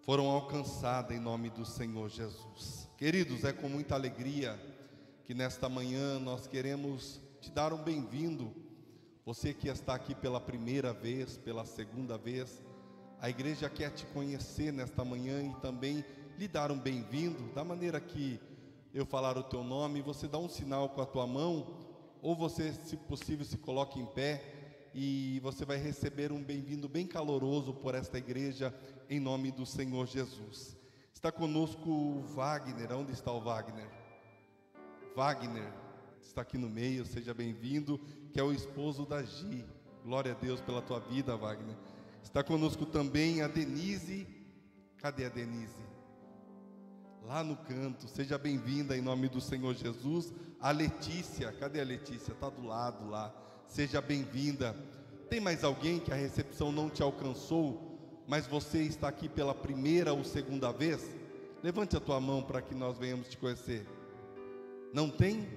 foram 0.00 0.30
alcançadas 0.30 1.14
em 1.14 1.20
nome 1.20 1.50
do 1.50 1.66
Senhor 1.66 2.08
Jesus. 2.08 2.88
Queridos, 2.96 3.44
é 3.44 3.52
com 3.52 3.68
muita 3.68 3.94
alegria 3.94 4.58
que 5.22 5.34
nesta 5.34 5.68
manhã 5.68 6.18
nós 6.18 6.46
queremos 6.46 7.20
te 7.38 7.50
dar 7.50 7.74
um 7.74 7.82
bem-vindo. 7.82 8.54
Você 9.26 9.52
que 9.52 9.68
está 9.68 9.94
aqui 9.94 10.14
pela 10.14 10.40
primeira 10.40 10.94
vez, 10.94 11.36
pela 11.36 11.66
segunda 11.66 12.16
vez, 12.16 12.62
a 13.20 13.28
igreja 13.28 13.68
quer 13.68 13.90
te 13.90 14.06
conhecer 14.06 14.72
nesta 14.72 15.04
manhã 15.04 15.42
e 15.42 15.54
também 15.60 16.02
lhe 16.38 16.48
dar 16.48 16.72
um 16.72 16.78
bem-vindo, 16.78 17.52
da 17.52 17.62
maneira 17.62 18.00
que 18.00 18.40
eu 18.92 19.06
falar 19.06 19.38
o 19.38 19.42
teu 19.42 19.62
nome, 19.62 20.02
você 20.02 20.26
dá 20.26 20.38
um 20.38 20.48
sinal 20.48 20.88
com 20.88 21.00
a 21.00 21.06
tua 21.06 21.26
mão, 21.26 21.78
ou 22.20 22.34
você, 22.34 22.72
se 22.72 22.96
possível, 22.96 23.44
se 23.44 23.56
coloque 23.56 23.98
em 23.98 24.06
pé 24.06 24.60
e 24.92 25.38
você 25.40 25.64
vai 25.64 25.76
receber 25.76 26.32
um 26.32 26.42
bem-vindo 26.42 26.88
bem 26.88 27.06
caloroso 27.06 27.72
por 27.72 27.94
esta 27.94 28.18
igreja, 28.18 28.74
em 29.08 29.20
nome 29.20 29.52
do 29.52 29.64
Senhor 29.64 30.06
Jesus. 30.06 30.76
Está 31.12 31.30
conosco 31.30 31.88
o 31.88 32.22
Wagner, 32.34 32.92
onde 32.92 33.12
está 33.12 33.32
o 33.32 33.40
Wagner? 33.40 33.88
Wagner, 35.14 35.72
está 36.20 36.42
aqui 36.42 36.58
no 36.58 36.68
meio, 36.68 37.06
seja 37.06 37.32
bem-vindo, 37.32 38.00
que 38.32 38.40
é 38.40 38.42
o 38.42 38.52
esposo 38.52 39.06
da 39.06 39.22
Gi. 39.22 39.64
Glória 40.04 40.32
a 40.32 40.34
Deus 40.34 40.60
pela 40.60 40.82
tua 40.82 40.98
vida, 40.98 41.36
Wagner. 41.36 41.76
Está 42.22 42.42
conosco 42.42 42.86
também 42.86 43.42
a 43.42 43.48
Denise. 43.48 44.26
Cadê 44.96 45.26
a 45.26 45.28
Denise? 45.28 45.89
Lá 47.30 47.44
no 47.44 47.54
canto, 47.54 48.08
seja 48.08 48.36
bem-vinda 48.36 48.98
em 48.98 49.00
nome 49.00 49.28
do 49.28 49.40
Senhor 49.40 49.72
Jesus. 49.72 50.34
A 50.58 50.72
Letícia, 50.72 51.52
cadê 51.52 51.80
a 51.80 51.84
Letícia? 51.84 52.32
Está 52.32 52.50
do 52.50 52.66
lado 52.66 53.08
lá. 53.08 53.32
Seja 53.68 54.00
bem-vinda. 54.00 54.74
Tem 55.28 55.38
mais 55.38 55.62
alguém 55.62 56.00
que 56.00 56.12
a 56.12 56.16
recepção 56.16 56.72
não 56.72 56.90
te 56.90 57.04
alcançou, 57.04 58.24
mas 58.26 58.48
você 58.48 58.82
está 58.82 59.06
aqui 59.06 59.28
pela 59.28 59.54
primeira 59.54 60.12
ou 60.12 60.24
segunda 60.24 60.72
vez? 60.72 61.08
Levante 61.62 61.96
a 61.96 62.00
tua 62.00 62.20
mão 62.20 62.42
para 62.42 62.60
que 62.60 62.74
nós 62.74 62.98
venhamos 62.98 63.28
te 63.28 63.38
conhecer. 63.38 63.86
Não 64.92 65.08
tem? 65.08 65.48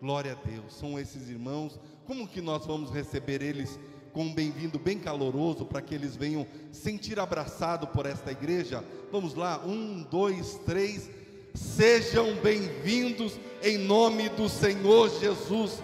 Glória 0.00 0.32
a 0.32 0.48
Deus. 0.48 0.74
São 0.74 0.98
esses 0.98 1.28
irmãos. 1.28 1.78
Como 2.04 2.26
que 2.26 2.40
nós 2.40 2.66
vamos 2.66 2.90
receber 2.90 3.40
eles 3.40 3.78
com 4.12 4.24
um 4.24 4.32
bem-vindo 4.32 4.78
bem 4.78 4.98
caloroso 4.98 5.64
para 5.64 5.80
que 5.80 5.94
eles 5.94 6.16
venham 6.16 6.46
sentir 6.72 7.18
abraçado 7.18 7.86
por 7.86 8.06
esta 8.06 8.32
igreja. 8.32 8.84
Vamos 9.10 9.34
lá, 9.34 9.60
um, 9.64 10.02
dois, 10.10 10.60
três. 10.66 11.08
Sejam 11.54 12.34
bem-vindos 12.36 13.38
em 13.62 13.78
nome 13.78 14.28
do 14.30 14.48
Senhor 14.48 15.08
Jesus. 15.20 15.82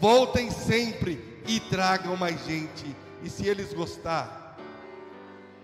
Voltem 0.00 0.50
sempre 0.50 1.42
e 1.46 1.60
tragam 1.60 2.16
mais 2.16 2.44
gente. 2.44 2.84
E 3.22 3.30
se 3.30 3.46
eles 3.46 3.72
gostar, 3.72 4.42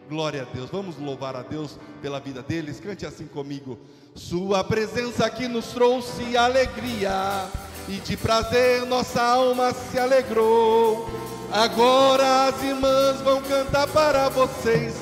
Glória 0.09 0.41
a 0.41 0.45
Deus. 0.47 0.71
Vamos 0.71 0.97
louvar 0.97 1.37
a 1.37 1.43
Deus 1.43 1.79
pela 2.01 2.19
vida 2.19 2.43
deles. 2.43 2.81
Cante 2.81 3.05
assim 3.05 3.27
comigo. 3.27 3.79
Sua 4.15 4.65
presença 4.65 5.27
aqui 5.27 5.47
nos 5.47 5.67
trouxe 5.67 6.35
alegria 6.35 7.47
e 7.87 7.97
de 7.97 8.17
prazer 8.17 8.87
nossa 8.87 9.23
alma 9.23 9.75
se 9.75 9.99
alegrou. 9.99 11.07
Agora 11.51 12.49
as 12.49 12.63
irmãs 12.63 13.21
vão 13.23 13.41
cantar 13.41 13.89
para 13.89 14.29
vocês. 14.29 14.95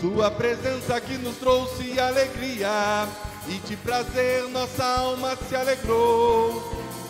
Sua 0.00 0.30
presença 0.32 0.96
aqui 0.96 1.16
nos 1.18 1.36
trouxe 1.36 1.98
alegria 1.98 3.06
e 3.46 3.52
de 3.66 3.76
prazer 3.76 4.48
nossa 4.48 4.84
alma 4.84 5.36
se 5.48 5.54
alegrou. 5.54 6.60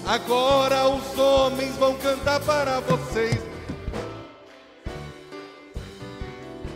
Agora 0.06 0.86
os 0.88 1.18
homens 1.18 1.74
vão 1.76 1.94
cantar 1.94 2.38
para 2.40 2.80
vocês. 2.80 3.40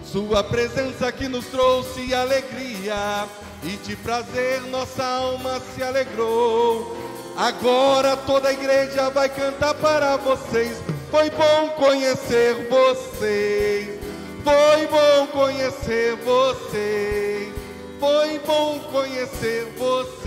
Sua 0.04 0.42
presença 0.42 1.06
aqui 1.06 1.28
nos 1.28 1.44
trouxe 1.46 2.14
alegria 2.14 3.28
e 3.62 3.76
de 3.86 3.94
prazer 3.96 4.62
nossa 4.62 5.04
alma 5.04 5.60
se 5.74 5.82
alegrou. 5.82 7.07
Agora 7.38 8.16
toda 8.16 8.48
a 8.48 8.52
igreja 8.52 9.10
vai 9.10 9.28
cantar 9.28 9.72
para 9.74 10.16
vocês. 10.16 10.82
Foi 11.08 11.30
bom 11.30 11.68
conhecer 11.76 12.68
vocês. 12.68 14.00
Foi 14.42 14.88
bom 14.88 15.28
conhecer 15.28 16.16
vocês. 16.16 17.54
Foi 18.00 18.40
bom 18.40 18.80
conhecer 18.90 19.72
vocês. 19.78 20.18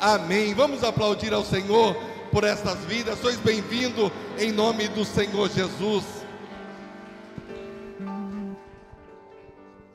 Amém. 0.00 0.54
Vamos 0.54 0.82
aplaudir 0.82 1.34
ao 1.34 1.44
Senhor 1.44 1.94
por 2.32 2.42
estas 2.42 2.78
vidas. 2.86 3.18
Sois 3.18 3.36
bem-vindo 3.36 4.10
em 4.38 4.52
nome 4.52 4.88
do 4.88 5.04
Senhor 5.04 5.50
Jesus. 5.50 6.06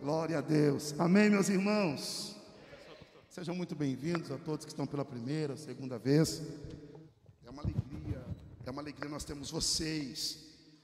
Glória 0.03 0.37
a 0.37 0.41
Deus. 0.41 0.93
Amém, 0.99 1.31
meus 1.31 1.49
irmãos. 1.49 2.28
Sejam 3.39 3.55
muito 3.55 3.73
bem-vindos 3.73 4.29
a 4.31 4.37
todos 4.37 4.65
que 4.65 4.71
estão 4.73 4.85
pela 4.85 5.05
primeira, 5.05 5.55
segunda 5.55 5.97
vez. 5.97 6.41
É 7.45 7.49
uma 7.49 7.61
alegria, 7.61 8.25
é 8.65 8.69
uma 8.69 8.81
alegria 8.81 9.07
nós 9.07 9.23
temos 9.23 9.49
vocês 9.49 10.39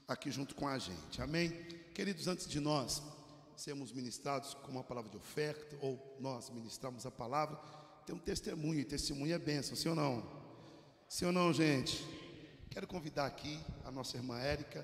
aqui 0.08 0.30
junto 0.30 0.54
com 0.54 0.66
a 0.66 0.78
gente. 0.78 1.20
Amém? 1.20 1.50
Queridos, 1.94 2.26
antes 2.26 2.48
de 2.48 2.58
nós 2.58 3.02
sermos 3.54 3.92
ministrados 3.92 4.54
com 4.54 4.70
uma 4.70 4.82
palavra 4.82 5.10
de 5.10 5.18
oferta, 5.18 5.76
ou 5.82 6.16
nós 6.18 6.48
ministramos 6.48 7.04
a 7.04 7.10
palavra, 7.10 7.58
tem 8.06 8.16
um 8.16 8.18
testemunho, 8.18 8.80
e 8.80 8.86
testemunho 8.86 9.34
é 9.34 9.38
bênção, 9.38 9.76
sim 9.76 9.90
ou 9.90 9.94
não? 9.94 10.26
Sim 11.10 11.26
ou 11.26 11.32
não, 11.32 11.52
gente? 11.52 12.02
Quero 12.70 12.86
convidar 12.86 13.26
aqui 13.26 13.60
a 13.84 13.90
nossa 13.90 14.16
irmã 14.16 14.38
Érica. 14.38 14.82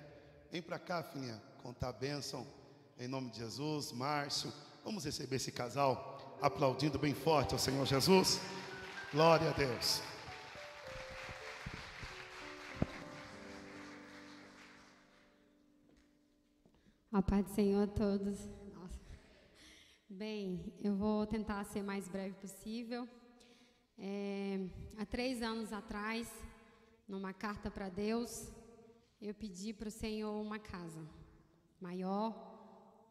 Vem 0.50 0.60
para 0.60 0.78
cá, 0.78 1.02
filhinha, 1.02 1.42
contar 1.62 1.88
a 1.88 1.92
bênção. 1.94 2.46
Em 2.98 3.08
nome 3.08 3.30
de 3.30 3.38
Jesus, 3.38 3.92
Márcio, 3.92 4.52
vamos 4.84 5.06
receber 5.06 5.36
esse 5.36 5.50
casal 5.50 6.11
aplaudindo 6.42 6.98
bem 6.98 7.14
forte 7.14 7.52
ao 7.52 7.58
Senhor 7.58 7.86
Jesus. 7.86 8.40
Glória 9.12 9.48
a 9.48 9.52
Deus. 9.52 10.02
A 17.12 17.22
paz 17.22 17.44
do 17.44 17.50
Senhor 17.54 17.84
a 17.84 17.86
todos. 17.86 18.40
Nossa. 18.74 18.98
Bem, 20.10 20.74
eu 20.80 20.96
vou 20.96 21.24
tentar 21.26 21.62
ser 21.64 21.82
mais 21.84 22.08
breve 22.08 22.34
possível. 22.34 23.08
É, 23.96 24.58
há 24.98 25.06
três 25.06 25.42
anos 25.42 25.72
atrás, 25.72 26.28
numa 27.06 27.32
carta 27.32 27.70
para 27.70 27.88
Deus, 27.88 28.50
eu 29.20 29.32
pedi 29.32 29.72
para 29.72 29.86
o 29.86 29.92
Senhor 29.92 30.32
uma 30.40 30.58
casa 30.58 31.06
maior, 31.80 32.51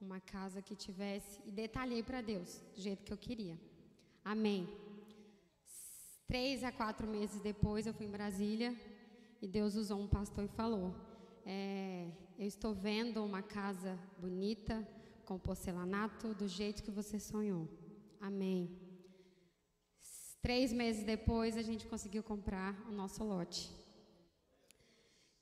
uma 0.03 0.19
casa 0.19 0.61
que 0.61 0.75
tivesse, 0.75 1.41
e 1.45 1.51
detalhei 1.51 2.01
para 2.03 2.21
Deus, 2.21 2.61
do 2.75 2.81
jeito 2.81 3.03
que 3.03 3.13
eu 3.13 3.17
queria. 3.17 3.57
Amém. 4.23 4.67
Três 6.27 6.63
a 6.63 6.71
quatro 6.71 7.07
meses 7.07 7.41
depois, 7.41 7.85
eu 7.85 7.93
fui 7.93 8.05
em 8.05 8.11
Brasília 8.11 8.75
e 9.41 9.47
Deus 9.47 9.75
usou 9.75 9.99
um 9.99 10.07
pastor 10.07 10.45
e 10.45 10.47
falou: 10.47 10.95
é, 11.45 12.07
Eu 12.37 12.47
estou 12.47 12.73
vendo 12.73 13.23
uma 13.23 13.41
casa 13.41 13.99
bonita, 14.17 14.87
com 15.25 15.37
porcelanato, 15.37 16.33
do 16.33 16.47
jeito 16.47 16.83
que 16.83 16.91
você 16.91 17.19
sonhou. 17.19 17.67
Amém. 18.19 18.69
Três 20.41 20.71
meses 20.73 21.03
depois, 21.03 21.57
a 21.57 21.61
gente 21.61 21.85
conseguiu 21.85 22.23
comprar 22.23 22.73
o 22.89 22.91
nosso 22.91 23.23
lote. 23.23 23.69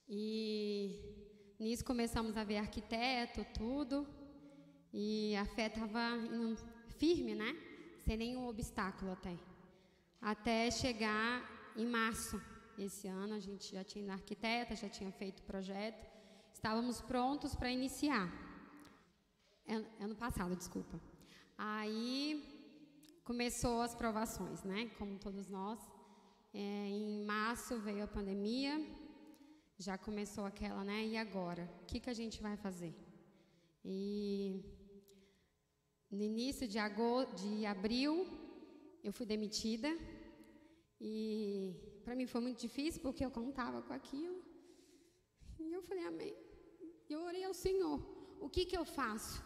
E 0.07 0.99
nisso 1.59 1.85
começamos 1.85 2.35
a 2.35 2.43
ver 2.43 2.57
arquiteto, 2.57 3.45
tudo. 3.53 4.07
E 4.93 5.35
a 5.35 5.45
fé 5.45 5.67
estava 5.67 6.17
firme, 6.97 7.35
né? 7.35 7.55
Sem 8.05 8.17
nenhum 8.17 8.47
obstáculo 8.47 9.11
até. 9.11 9.37
Até 10.21 10.71
chegar 10.71 11.71
em 11.75 11.85
março 11.85 12.41
esse 12.77 13.07
ano, 13.07 13.33
a 13.35 13.39
gente 13.39 13.71
já 13.71 13.83
tinha 13.83 14.13
arquiteta, 14.13 14.75
já 14.75 14.89
tinha 14.89 15.11
feito 15.11 15.39
o 15.39 15.43
projeto. 15.43 16.09
Estávamos 16.53 17.01
prontos 17.01 17.55
para 17.55 17.71
iniciar. 17.71 18.27
Ano, 19.67 19.85
ano 19.99 20.15
passado, 20.15 20.55
desculpa. 20.55 20.99
Aí 21.57 22.43
começou 23.23 23.81
as 23.81 23.93
provações, 23.93 24.63
né? 24.63 24.89
Como 24.97 25.19
todos 25.19 25.47
nós. 25.47 25.79
É, 26.53 26.87
em 26.87 27.23
março 27.25 27.77
veio 27.79 28.03
a 28.03 28.07
pandemia, 28.07 28.83
já 29.77 29.97
começou 29.97 30.45
aquela, 30.45 30.83
né? 30.83 31.05
E 31.05 31.15
agora? 31.15 31.69
O 31.83 31.85
que, 31.85 31.99
que 31.99 32.09
a 32.09 32.13
gente 32.13 32.41
vai 32.41 32.57
fazer? 32.57 32.93
E 33.85 34.78
no 36.11 36.23
início 36.23 36.67
de, 36.67 36.79
agosto, 36.79 37.35
de 37.35 37.65
abril, 37.65 38.27
eu 39.03 39.11
fui 39.13 39.25
demitida. 39.25 39.89
E 40.99 41.75
para 42.03 42.15
mim 42.15 42.25
foi 42.25 42.41
muito 42.41 42.59
difícil, 42.59 43.01
porque 43.01 43.23
eu 43.23 43.31
contava 43.31 43.81
com 43.81 43.93
aquilo. 43.93 44.43
E 45.59 45.71
eu 45.71 45.81
falei, 45.81 46.05
amém. 46.05 46.35
E 47.07 47.13
eu 47.13 47.21
orei 47.21 47.43
ao 47.43 47.53
Senhor, 47.53 47.99
o 48.39 48.49
que, 48.49 48.65
que 48.65 48.77
eu 48.77 48.85
faço? 48.85 49.43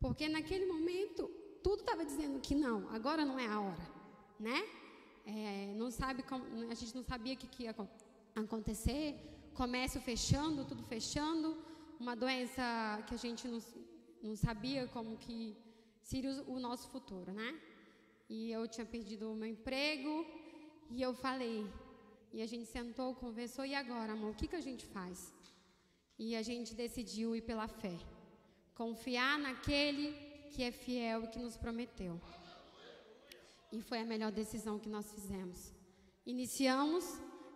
Porque 0.00 0.28
naquele 0.28 0.66
momento, 0.66 1.30
tudo 1.62 1.80
estava 1.80 2.04
dizendo 2.04 2.40
que 2.40 2.54
não, 2.54 2.88
agora 2.90 3.24
não 3.24 3.38
é 3.38 3.46
a 3.46 3.60
hora, 3.60 3.86
né? 4.38 4.58
É, 5.24 5.72
não 5.76 5.90
sabe 5.90 6.22
como, 6.24 6.44
a 6.70 6.74
gente 6.74 6.94
não 6.94 7.04
sabia 7.04 7.34
o 7.34 7.36
que, 7.36 7.46
que 7.46 7.62
ia 7.64 7.74
acontecer, 8.34 9.14
comércio 9.54 10.00
fechando, 10.00 10.64
tudo 10.64 10.82
fechando, 10.82 11.56
uma 12.00 12.16
doença 12.16 12.62
que 13.06 13.14
a 13.14 13.18
gente 13.18 13.46
não, 13.46 13.60
não 14.22 14.34
sabia 14.34 14.88
como 14.88 15.16
que 15.16 15.56
seria 16.02 16.32
o 16.46 16.58
nosso 16.58 16.88
futuro, 16.90 17.32
né? 17.32 17.60
E 18.28 18.50
eu 18.50 18.66
tinha 18.66 18.86
perdido 18.86 19.30
o 19.30 19.36
meu 19.36 19.48
emprego 19.48 20.26
e 20.90 21.00
eu 21.00 21.14
falei, 21.14 21.66
e 22.32 22.40
a 22.42 22.46
gente 22.46 22.66
sentou, 22.66 23.14
conversou, 23.14 23.64
e 23.64 23.74
agora, 23.74 24.12
amor, 24.12 24.30
o 24.30 24.34
que, 24.34 24.48
que 24.48 24.56
a 24.56 24.60
gente 24.60 24.84
faz? 24.86 25.32
E 26.18 26.34
a 26.34 26.42
gente 26.42 26.74
decidiu 26.74 27.34
ir 27.36 27.42
pela 27.42 27.68
fé, 27.68 27.96
confiar 28.74 29.38
naquele 29.38 30.14
que 30.50 30.62
é 30.62 30.70
fiel 30.70 31.24
e 31.24 31.28
que 31.28 31.38
nos 31.38 31.56
prometeu. 31.56 32.20
E 33.70 33.80
foi 33.80 34.00
a 34.00 34.04
melhor 34.04 34.30
decisão 34.30 34.78
que 34.78 34.88
nós 34.88 35.10
fizemos. 35.12 35.72
Iniciamos, 36.26 37.04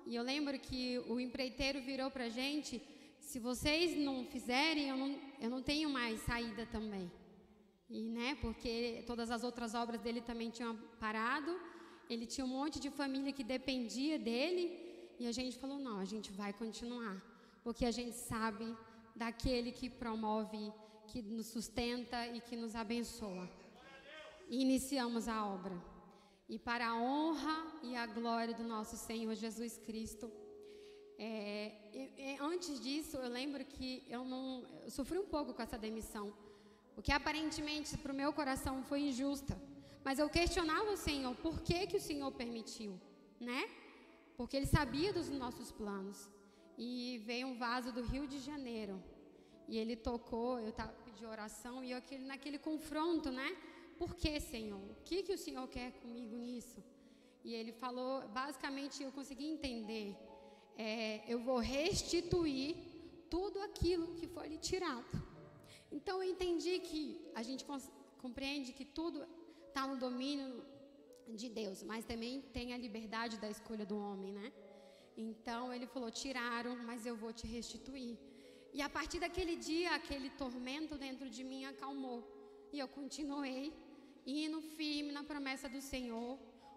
e 0.06 0.14
eu 0.14 0.22
lembro 0.22 0.58
que 0.58 0.98
o 1.08 1.20
empreiteiro 1.20 1.80
virou 1.80 2.10
para 2.10 2.24
a 2.24 2.28
gente: 2.30 2.82
se 3.20 3.38
vocês 3.38 3.96
não 3.96 4.24
fizerem, 4.24 4.88
eu 4.88 4.96
não, 4.96 5.20
eu 5.40 5.50
não 5.50 5.62
tenho 5.62 5.90
mais 5.90 6.20
saída 6.20 6.64
também. 6.66 7.10
E, 7.88 8.08
né, 8.08 8.36
porque 8.40 9.04
todas 9.06 9.30
as 9.30 9.44
outras 9.44 9.74
obras 9.74 10.00
dele 10.00 10.20
também 10.20 10.50
tinham 10.50 10.76
parado, 10.98 11.58
ele 12.10 12.26
tinha 12.26 12.44
um 12.44 12.48
monte 12.48 12.80
de 12.80 12.90
família 12.90 13.32
que 13.32 13.44
dependia 13.44 14.18
dele, 14.18 14.64
e 15.18 15.26
a 15.26 15.32
gente 15.32 15.56
falou: 15.56 15.78
não, 15.78 15.98
a 15.98 16.04
gente 16.04 16.32
vai 16.32 16.52
continuar, 16.52 17.22
porque 17.62 17.84
a 17.84 17.90
gente 17.90 18.16
sabe 18.16 18.76
daquele 19.14 19.70
que 19.72 19.88
promove, 19.88 20.72
que 21.06 21.22
nos 21.22 21.46
sustenta 21.46 22.26
e 22.26 22.40
que 22.40 22.56
nos 22.56 22.74
abençoa. 22.74 23.48
E 24.48 24.60
iniciamos 24.60 25.28
a 25.28 25.46
obra. 25.46 25.76
E 26.48 26.58
para 26.58 26.88
a 26.88 26.94
honra 26.94 27.56
e 27.82 27.96
a 27.96 28.06
glória 28.06 28.54
do 28.54 28.62
nosso 28.62 28.96
Senhor 28.96 29.34
Jesus 29.34 29.78
Cristo, 29.78 30.30
é, 31.18 31.72
e, 31.92 32.12
e 32.18 32.36
antes 32.40 32.78
disso, 32.78 33.16
eu 33.16 33.28
lembro 33.28 33.64
que 33.64 34.04
eu 34.08 34.24
não 34.24 34.64
eu 34.84 34.90
sofri 34.90 35.18
um 35.18 35.26
pouco 35.26 35.54
com 35.54 35.62
essa 35.62 35.78
demissão, 35.78 36.32
porque 36.96 37.12
aparentemente 37.12 37.96
para 37.98 38.12
o 38.12 38.16
meu 38.16 38.32
coração 38.32 38.82
foi 38.82 39.00
injusta. 39.10 39.54
Mas 40.02 40.18
eu 40.18 40.28
questionava 40.30 40.90
o 40.90 40.96
Senhor, 40.96 41.34
por 41.36 41.60
que, 41.60 41.86
que 41.86 41.98
o 41.98 42.00
Senhor 42.00 42.30
permitiu, 42.32 42.92
né? 43.38 43.68
Porque 44.36 44.56
Ele 44.56 44.66
sabia 44.66 45.12
dos 45.12 45.28
nossos 45.28 45.70
planos. 45.70 46.18
E 46.78 47.22
veio 47.26 47.48
um 47.48 47.56
vaso 47.58 47.92
do 47.92 48.02
Rio 48.02 48.26
de 48.26 48.38
Janeiro. 48.38 48.96
E 49.68 49.76
Ele 49.76 49.94
tocou, 49.94 50.58
eu 50.58 50.72
tava, 50.72 50.92
pedi 51.04 51.26
oração, 51.26 51.84
e 51.84 51.90
eu 51.90 51.98
aquele, 51.98 52.24
naquele 52.24 52.58
confronto, 52.58 53.30
né? 53.30 53.48
Por 53.98 54.14
que, 54.14 54.40
Senhor? 54.40 54.80
O 54.94 54.96
que, 55.04 55.22
que 55.22 55.34
o 55.34 55.38
Senhor 55.38 55.66
quer 55.68 55.92
comigo 56.00 56.34
nisso? 56.36 56.82
E 57.44 57.52
Ele 57.52 57.72
falou, 57.72 58.26
basicamente 58.28 59.02
eu 59.02 59.12
consegui 59.12 59.46
entender. 59.46 60.16
É, 60.78 61.22
eu 61.28 61.40
vou 61.40 61.58
restituir 61.58 62.74
tudo 63.28 63.60
aquilo 63.60 64.14
que 64.14 64.26
foi 64.26 64.48
lhe 64.48 64.58
tirado. 64.58 65.35
Então 65.96 66.14
eu 66.22 66.28
entendi 66.34 66.74
que 66.88 67.02
a 67.40 67.42
gente 67.48 67.64
compreende 68.24 68.70
que 68.78 68.86
tudo 68.98 69.18
está 69.68 69.82
no 69.90 69.96
domínio 70.06 70.48
de 71.40 71.48
Deus, 71.60 71.78
mas 71.90 72.04
também 72.10 72.32
tem 72.56 72.66
a 72.74 72.78
liberdade 72.84 73.36
da 73.44 73.48
escolha 73.56 73.86
do 73.92 73.96
homem, 74.06 74.32
né? 74.40 74.48
Então 75.16 75.62
ele 75.74 75.86
falou: 75.94 76.10
tiraram, 76.22 76.74
mas 76.88 77.06
eu 77.10 77.16
vou 77.22 77.32
te 77.38 77.46
restituir. 77.56 78.14
E 78.76 78.82
a 78.88 78.90
partir 78.96 79.18
daquele 79.24 79.56
dia, 79.68 79.90
aquele 80.00 80.28
tormento 80.42 80.94
dentro 81.06 81.28
de 81.36 81.42
mim 81.50 81.64
acalmou. 81.72 82.20
E 82.74 82.78
eu 82.82 82.88
continuei 82.98 83.72
indo 84.26 84.60
firme 84.76 85.12
na 85.18 85.24
promessa 85.32 85.66
do 85.74 85.80
Senhor, 85.80 86.32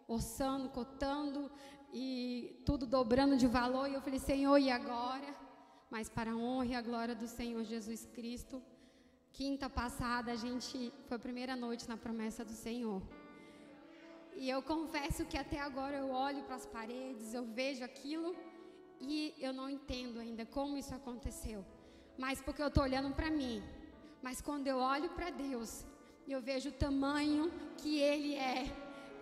orçando, 0.07 0.69
cotando 0.79 1.41
e 1.93 2.07
tudo 2.65 2.85
dobrando 2.97 3.35
de 3.43 3.47
valor. 3.59 3.85
E 3.89 3.95
eu 3.95 4.01
falei: 4.07 4.21
Senhor, 4.31 4.57
e 4.57 4.69
agora? 4.79 5.31
Mas 5.93 6.07
para 6.17 6.31
a 6.31 6.39
honra 6.47 6.71
e 6.73 6.75
a 6.75 6.81
glória 6.89 7.15
do 7.21 7.27
Senhor 7.27 7.63
Jesus 7.73 8.01
Cristo, 8.17 8.57
quinta 9.31 9.69
passada 9.69 10.31
a 10.31 10.35
gente 10.35 10.91
foi 11.07 11.17
a 11.17 11.19
primeira 11.19 11.55
noite 11.55 11.87
na 11.87 11.97
promessa 11.97 12.43
do 12.43 12.53
Senhor. 12.53 13.01
E 14.35 14.49
eu 14.49 14.61
confesso 14.61 15.25
que 15.25 15.37
até 15.37 15.59
agora 15.59 15.97
eu 15.97 16.09
olho 16.11 16.43
para 16.43 16.55
as 16.55 16.65
paredes, 16.65 17.33
eu 17.33 17.43
vejo 17.45 17.83
aquilo 17.83 18.35
e 19.01 19.33
eu 19.39 19.53
não 19.53 19.69
entendo 19.69 20.19
ainda 20.19 20.45
como 20.45 20.77
isso 20.77 20.93
aconteceu. 20.93 21.65
Mas 22.17 22.41
porque 22.41 22.61
eu 22.61 22.67
estou 22.67 22.83
olhando 22.83 23.13
para 23.13 23.29
mim. 23.29 23.63
Mas 24.21 24.41
quando 24.41 24.67
eu 24.67 24.77
olho 24.77 25.09
para 25.11 25.29
Deus, 25.29 25.85
eu 26.27 26.41
vejo 26.41 26.69
o 26.69 26.79
tamanho 26.85 27.51
que 27.77 27.97
Ele 27.99 28.35
é. 28.35 28.65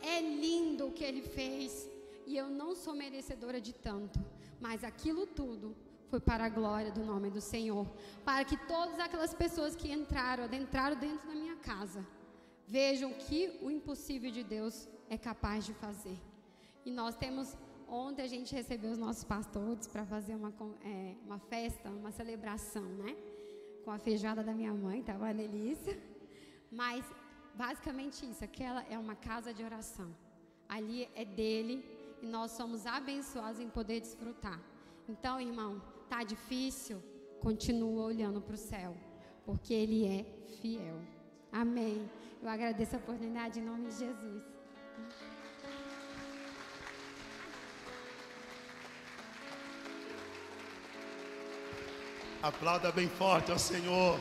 É 0.01 0.21
lindo 0.21 0.87
o 0.87 0.91
que 0.91 1.03
Ele 1.03 1.21
fez. 1.21 1.89
E 2.25 2.35
eu 2.35 2.49
não 2.49 2.75
sou 2.75 2.93
merecedora 2.93 3.61
de 3.61 3.73
tanto. 3.73 4.19
Mas 4.59 4.83
aquilo 4.83 5.25
tudo 5.25 5.75
foi 6.09 6.19
para 6.19 6.45
a 6.45 6.49
glória 6.49 6.91
do 6.91 7.03
nome 7.03 7.29
do 7.29 7.41
Senhor. 7.41 7.85
Para 8.23 8.43
que 8.45 8.57
todas 8.65 8.99
aquelas 8.99 9.33
pessoas 9.33 9.75
que 9.75 9.91
entraram, 9.91 10.43
adentraram 10.45 10.97
dentro 10.97 11.27
da 11.27 11.33
minha 11.33 11.55
casa, 11.57 12.05
vejam 12.67 13.13
que 13.13 13.59
o 13.61 13.69
impossível 13.69 14.31
de 14.31 14.43
Deus 14.43 14.87
é 15.09 15.17
capaz 15.17 15.65
de 15.65 15.73
fazer. 15.73 16.17
E 16.85 16.91
nós 16.91 17.15
temos, 17.15 17.55
ontem 17.87 18.21
a 18.21 18.27
gente 18.27 18.53
recebeu 18.53 18.91
os 18.91 18.97
nossos 18.97 19.23
pastores 19.23 19.87
para 19.87 20.05
fazer 20.05 20.35
uma, 20.35 20.53
é, 20.83 21.15
uma 21.25 21.39
festa, 21.39 21.89
uma 21.89 22.11
celebração, 22.11 22.83
né? 22.83 23.15
Com 23.83 23.91
a 23.91 23.97
feijoada 23.97 24.43
da 24.43 24.53
minha 24.53 24.73
mãe, 24.73 24.99
estava 24.99 25.25
uma 25.25 25.33
delícia. 25.33 25.97
Mas, 26.71 27.05
basicamente 27.55 28.29
isso, 28.29 28.43
aquela 28.43 28.83
é 28.89 28.97
uma 28.97 29.15
casa 29.15 29.53
de 29.53 29.63
oração. 29.63 30.09
Ali 30.67 31.09
é 31.15 31.23
dele 31.23 31.83
e 32.21 32.25
nós 32.25 32.51
somos 32.51 32.85
abençoados 32.85 33.59
em 33.59 33.69
poder 33.69 34.01
desfrutar. 34.01 34.59
Então, 35.07 35.39
irmão, 35.39 35.81
tá 36.09 36.23
difícil? 36.23 37.01
Continua 37.41 38.05
olhando 38.05 38.41
para 38.41 38.55
o 38.55 38.57
céu, 38.57 38.95
porque 39.45 39.73
ele 39.73 40.05
é 40.05 40.25
fiel. 40.59 40.99
Amém. 41.51 42.09
Eu 42.41 42.49
agradeço 42.49 42.95
a 42.95 42.99
oportunidade 42.99 43.59
em 43.59 43.63
nome 43.63 43.89
de 43.89 43.97
Jesus. 43.97 44.43
Aplauda 52.41 52.91
bem 52.91 53.09
forte 53.09 53.51
ao 53.51 53.59
Senhor. 53.59 54.19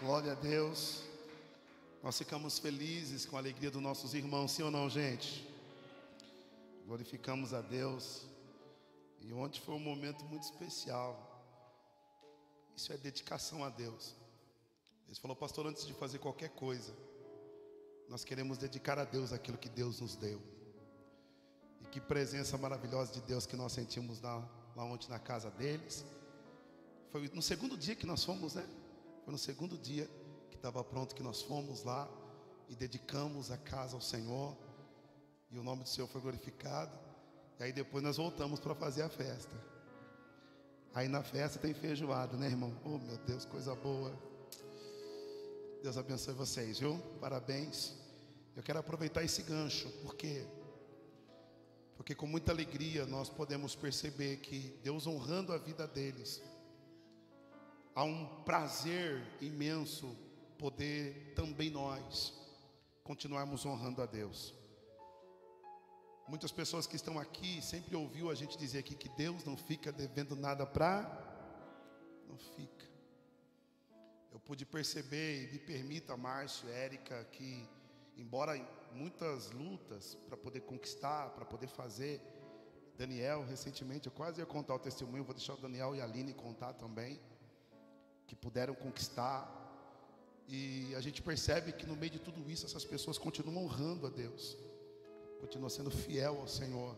Glória 0.00 0.32
a 0.32 0.34
Deus. 0.34 1.04
Nós 2.02 2.18
ficamos 2.18 2.58
felizes 2.58 3.24
com 3.24 3.36
a 3.36 3.38
alegria 3.38 3.70
dos 3.70 3.80
nossos 3.80 4.12
irmãos, 4.12 4.50
sim 4.50 4.62
ou 4.62 4.70
não, 4.70 4.90
gente? 4.90 5.53
Glorificamos 6.86 7.52
a 7.54 7.60
Deus. 7.60 8.26
E 9.20 9.32
ontem 9.32 9.60
foi 9.60 9.74
um 9.74 9.80
momento 9.80 10.24
muito 10.24 10.42
especial. 10.42 11.30
Isso 12.76 12.92
é 12.92 12.96
dedicação 12.96 13.64
a 13.64 13.70
Deus. 13.70 14.14
Ele 15.06 15.16
falou, 15.16 15.36
pastor, 15.36 15.66
antes 15.66 15.86
de 15.86 15.94
fazer 15.94 16.18
qualquer 16.18 16.50
coisa, 16.50 16.94
nós 18.08 18.24
queremos 18.24 18.58
dedicar 18.58 18.98
a 18.98 19.04
Deus 19.04 19.32
aquilo 19.32 19.56
que 19.56 19.68
Deus 19.68 20.00
nos 20.00 20.16
deu. 20.16 20.40
E 21.80 21.86
que 21.86 22.00
presença 22.00 22.58
maravilhosa 22.58 23.12
de 23.12 23.20
Deus 23.22 23.46
que 23.46 23.56
nós 23.56 23.72
sentimos 23.72 24.20
lá, 24.20 24.36
lá 24.76 24.84
ontem 24.84 25.08
na 25.08 25.18
casa 25.18 25.50
deles. 25.50 26.04
Foi 27.10 27.30
no 27.32 27.42
segundo 27.42 27.76
dia 27.76 27.94
que 27.94 28.06
nós 28.06 28.24
fomos, 28.24 28.54
né? 28.54 28.66
Foi 29.24 29.32
no 29.32 29.38
segundo 29.38 29.78
dia 29.78 30.10
que 30.50 30.56
estava 30.56 30.82
pronto 30.82 31.14
que 31.14 31.22
nós 31.22 31.42
fomos 31.42 31.82
lá 31.82 32.08
e 32.68 32.74
dedicamos 32.74 33.50
a 33.50 33.56
casa 33.56 33.94
ao 33.94 34.00
Senhor. 34.00 34.56
E 35.54 35.58
o 35.58 35.62
nome 35.62 35.84
do 35.84 35.88
Senhor 35.88 36.08
foi 36.08 36.20
glorificado. 36.20 36.98
E 37.60 37.62
aí 37.62 37.72
depois 37.72 38.02
nós 38.02 38.16
voltamos 38.16 38.58
para 38.58 38.74
fazer 38.74 39.02
a 39.02 39.08
festa. 39.08 39.54
Aí 40.92 41.06
na 41.06 41.22
festa 41.22 41.60
tem 41.60 41.72
feijoada, 41.72 42.36
né, 42.36 42.48
irmão? 42.48 42.76
Oh, 42.84 42.98
meu 42.98 43.16
Deus, 43.18 43.44
coisa 43.44 43.72
boa. 43.76 44.12
Deus 45.80 45.96
abençoe 45.96 46.34
vocês, 46.34 46.80
viu? 46.80 46.98
Parabéns. 47.20 47.94
Eu 48.56 48.64
quero 48.64 48.80
aproveitar 48.80 49.22
esse 49.22 49.42
gancho, 49.42 49.88
porque 50.02 50.44
porque 51.96 52.16
com 52.16 52.26
muita 52.26 52.50
alegria 52.50 53.06
nós 53.06 53.30
podemos 53.30 53.76
perceber 53.76 54.38
que 54.38 54.76
Deus 54.82 55.06
honrando 55.06 55.52
a 55.52 55.58
vida 55.58 55.86
deles, 55.86 56.42
há 57.94 58.02
um 58.02 58.42
prazer 58.42 59.24
imenso 59.40 60.16
poder 60.58 61.32
também 61.36 61.70
nós 61.70 62.34
continuarmos 63.04 63.64
honrando 63.64 64.02
a 64.02 64.06
Deus. 64.06 64.63
Muitas 66.26 66.50
pessoas 66.50 66.86
que 66.86 66.96
estão 66.96 67.18
aqui 67.18 67.60
sempre 67.60 67.94
ouviu 67.94 68.30
a 68.30 68.34
gente 68.34 68.56
dizer 68.56 68.78
aqui 68.78 68.94
que 68.94 69.10
Deus 69.10 69.44
não 69.44 69.58
fica 69.58 69.92
devendo 69.92 70.34
nada 70.34 70.64
para 70.64 71.02
não 72.26 72.38
fica. 72.38 72.86
Eu 74.32 74.40
pude 74.40 74.64
perceber 74.64 75.44
e 75.44 75.52
me 75.52 75.58
permita, 75.58 76.16
Márcio, 76.16 76.68
Érica, 76.70 77.24
que 77.30 77.68
embora 78.16 78.56
em 78.56 78.66
muitas 78.92 79.50
lutas 79.50 80.14
para 80.26 80.36
poder 80.36 80.60
conquistar, 80.60 81.30
para 81.30 81.44
poder 81.44 81.66
fazer, 81.66 82.20
Daniel, 82.96 83.44
recentemente, 83.44 84.06
eu 84.06 84.12
quase 84.12 84.40
ia 84.40 84.46
contar 84.46 84.74
o 84.74 84.78
testemunho, 84.78 85.24
vou 85.24 85.34
deixar 85.34 85.54
o 85.54 85.56
Daniel 85.58 85.94
e 85.94 86.00
a 86.00 86.04
Aline 86.04 86.32
contar 86.32 86.72
também, 86.72 87.20
que 88.26 88.34
puderam 88.34 88.74
conquistar. 88.74 89.60
E 90.48 90.94
a 90.94 91.00
gente 91.00 91.20
percebe 91.20 91.72
que 91.72 91.86
no 91.86 91.96
meio 91.96 92.12
de 92.12 92.18
tudo 92.18 92.48
isso, 92.50 92.64
essas 92.64 92.84
pessoas 92.84 93.18
continuam 93.18 93.64
honrando 93.64 94.06
a 94.06 94.10
Deus, 94.10 94.56
continuam 95.40 95.68
sendo 95.68 95.90
fiel 95.90 96.40
ao 96.40 96.48
Senhor, 96.48 96.96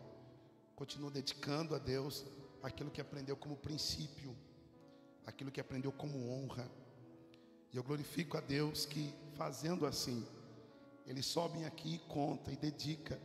continuam 0.75 1.11
dedicando 1.11 1.75
a 1.75 1.79
Deus 1.79 2.25
aquilo 2.63 2.91
que 2.91 3.01
aprendeu 3.01 3.37
como 3.37 3.57
princípio, 3.57 4.37
aquilo 5.25 5.51
que 5.51 5.61
aprendeu 5.61 5.93
como 5.93 6.31
honra. 6.31 6.71
E 7.73 7.77
eu 7.77 7.83
glorifico 7.83 8.37
a 8.37 8.41
Deus 8.41 8.87
que 8.87 9.13
fazendo 9.35 9.87
assim, 9.87 10.27
eles 11.07 11.27
sobem 11.27 11.65
aqui 11.65 11.95
e 11.95 11.99
conta 11.99 12.51
e 12.53 12.57
dedica 12.57 13.21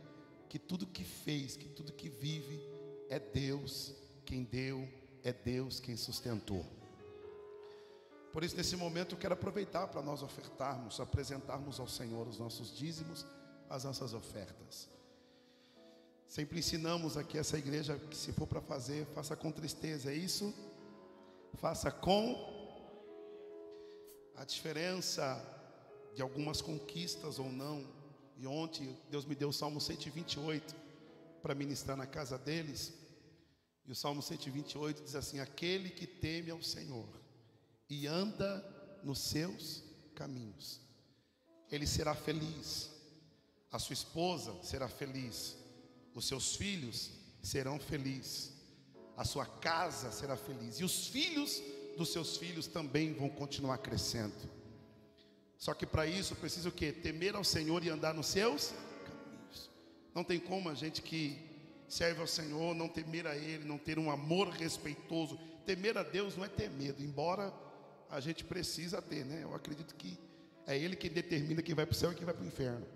que 0.48 0.58
tudo 0.58 0.86
que 0.86 1.04
fez, 1.04 1.56
que 1.56 1.68
tudo 1.68 1.92
que 1.92 2.08
vive 2.08 2.60
é 3.08 3.18
Deus 3.18 3.94
quem 4.24 4.44
deu, 4.44 4.88
é 5.22 5.32
Deus 5.32 5.80
quem 5.80 5.96
sustentou. 5.96 6.64
Por 8.32 8.42
isso, 8.42 8.56
nesse 8.56 8.76
momento, 8.76 9.14
eu 9.14 9.18
quero 9.18 9.34
aproveitar 9.34 9.88
para 9.88 10.00
nós 10.00 10.22
ofertarmos, 10.22 11.00
apresentarmos 11.00 11.78
ao 11.78 11.86
Senhor 11.86 12.26
os 12.26 12.38
nossos 12.38 12.74
dízimos, 12.74 13.26
as 13.68 13.84
nossas 13.84 14.14
ofertas. 14.14 14.88
Sempre 16.32 16.60
ensinamos 16.60 17.18
aqui 17.18 17.36
essa 17.36 17.58
igreja 17.58 17.98
que 18.08 18.16
se 18.16 18.32
for 18.32 18.46
para 18.46 18.62
fazer, 18.62 19.04
faça 19.08 19.36
com 19.36 19.52
tristeza, 19.52 20.10
é 20.10 20.14
isso? 20.14 20.54
Faça 21.58 21.90
com 21.90 22.34
a 24.34 24.42
diferença 24.42 25.38
de 26.14 26.22
algumas 26.22 26.62
conquistas 26.62 27.38
ou 27.38 27.52
não. 27.52 27.86
E 28.38 28.46
ontem 28.46 28.98
Deus 29.10 29.26
me 29.26 29.34
deu 29.34 29.50
o 29.50 29.52
Salmo 29.52 29.78
128 29.78 30.74
para 31.42 31.54
ministrar 31.54 31.98
na 31.98 32.06
casa 32.06 32.38
deles. 32.38 32.94
E 33.84 33.92
o 33.92 33.94
Salmo 33.94 34.22
128 34.22 35.02
diz 35.02 35.14
assim: 35.14 35.38
Aquele 35.38 35.90
que 35.90 36.06
teme 36.06 36.50
ao 36.50 36.62
Senhor 36.62 37.10
e 37.90 38.06
anda 38.06 38.64
nos 39.04 39.18
seus 39.18 39.84
caminhos, 40.14 40.80
ele 41.70 41.86
será 41.86 42.14
feliz. 42.14 42.90
A 43.70 43.78
sua 43.78 43.92
esposa 43.92 44.56
será 44.62 44.88
feliz. 44.88 45.60
Os 46.14 46.26
seus 46.26 46.56
filhos 46.56 47.10
serão 47.42 47.78
felizes. 47.78 48.52
A 49.16 49.24
sua 49.24 49.46
casa 49.46 50.10
será 50.10 50.36
feliz. 50.36 50.80
E 50.80 50.84
os 50.84 51.08
filhos 51.08 51.62
dos 51.96 52.12
seus 52.12 52.36
filhos 52.36 52.66
também 52.66 53.12
vão 53.12 53.28
continuar 53.28 53.78
crescendo. 53.78 54.34
Só 55.58 55.74
que 55.74 55.86
para 55.86 56.06
isso 56.06 56.34
precisa 56.36 56.68
o 56.68 56.72
quê? 56.72 56.90
Temer 56.90 57.36
ao 57.36 57.44
Senhor 57.44 57.84
e 57.84 57.90
andar 57.90 58.14
nos 58.14 58.26
seus 58.26 58.74
caminhos. 59.04 59.70
Não 60.14 60.24
tem 60.24 60.40
como 60.40 60.68
a 60.68 60.74
gente 60.74 61.00
que 61.02 61.38
serve 61.88 62.22
ao 62.22 62.26
Senhor 62.26 62.74
não 62.74 62.88
temer 62.88 63.26
a 63.26 63.36
Ele, 63.36 63.64
não 63.64 63.76
ter 63.76 63.98
um 63.98 64.10
amor 64.10 64.48
respeitoso. 64.48 65.38
Temer 65.66 65.98
a 65.98 66.02
Deus 66.02 66.36
não 66.36 66.44
é 66.44 66.48
ter 66.48 66.70
medo, 66.70 67.02
embora 67.02 67.52
a 68.10 68.18
gente 68.18 68.44
precisa 68.44 69.00
ter, 69.00 69.24
né? 69.24 69.40
Eu 69.42 69.54
acredito 69.54 69.94
que 69.94 70.18
é 70.66 70.76
Ele 70.76 70.96
que 70.96 71.08
determina 71.08 71.62
quem 71.62 71.74
vai 71.74 71.84
para 71.84 71.92
o 71.92 71.96
céu 71.96 72.10
e 72.12 72.14
quem 72.14 72.24
vai 72.24 72.34
para 72.34 72.44
o 72.44 72.46
inferno. 72.46 72.86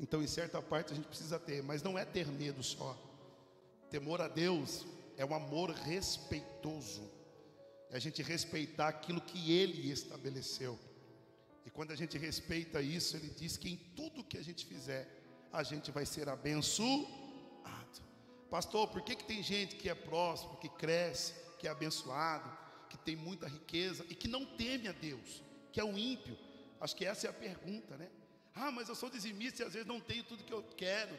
Então, 0.00 0.22
em 0.22 0.26
certa 0.26 0.62
parte, 0.62 0.94
a 0.94 0.96
gente 0.96 1.06
precisa 1.06 1.38
ter, 1.38 1.62
mas 1.62 1.82
não 1.82 1.98
é 1.98 2.06
ter 2.06 2.26
medo 2.26 2.62
só. 2.62 2.96
Temor 3.90 4.22
a 4.22 4.28
Deus 4.28 4.86
é 5.18 5.26
um 5.26 5.34
amor 5.34 5.70
respeitoso. 5.70 7.02
É 7.90 7.96
a 7.96 7.98
gente 7.98 8.22
respeitar 8.22 8.88
aquilo 8.88 9.20
que 9.20 9.52
Ele 9.52 9.90
estabeleceu. 9.90 10.78
E 11.66 11.70
quando 11.70 11.90
a 11.90 11.94
gente 11.94 12.16
respeita 12.16 12.80
isso, 12.80 13.14
Ele 13.14 13.28
diz 13.28 13.58
que 13.58 13.68
em 13.68 13.76
tudo 13.94 14.24
que 14.24 14.38
a 14.38 14.42
gente 14.42 14.64
fizer, 14.64 15.06
a 15.52 15.62
gente 15.62 15.90
vai 15.90 16.06
ser 16.06 16.30
abençoado. 16.30 17.06
Pastor, 18.50 18.88
por 18.88 19.02
que, 19.02 19.14
que 19.14 19.24
tem 19.24 19.42
gente 19.42 19.76
que 19.76 19.90
é 19.90 19.94
próximo, 19.94 20.56
que 20.56 20.68
cresce, 20.70 21.34
que 21.58 21.68
é 21.68 21.70
abençoado, 21.70 22.50
que 22.88 22.96
tem 22.96 23.16
muita 23.16 23.46
riqueza 23.46 24.06
e 24.08 24.14
que 24.14 24.26
não 24.26 24.46
teme 24.46 24.88
a 24.88 24.92
Deus, 24.92 25.42
que 25.70 25.78
é 25.78 25.84
o 25.84 25.98
ímpio? 25.98 26.38
Acho 26.80 26.96
que 26.96 27.04
essa 27.04 27.26
é 27.26 27.30
a 27.30 27.34
pergunta, 27.34 27.98
né? 27.98 28.08
Ah, 28.54 28.70
mas 28.70 28.88
eu 28.88 28.94
sou 28.94 29.10
dizimista 29.10 29.62
e 29.62 29.66
às 29.66 29.72
vezes 29.72 29.86
não 29.86 30.00
tenho 30.00 30.24
tudo 30.24 30.44
que 30.44 30.52
eu 30.52 30.62
quero. 30.76 31.18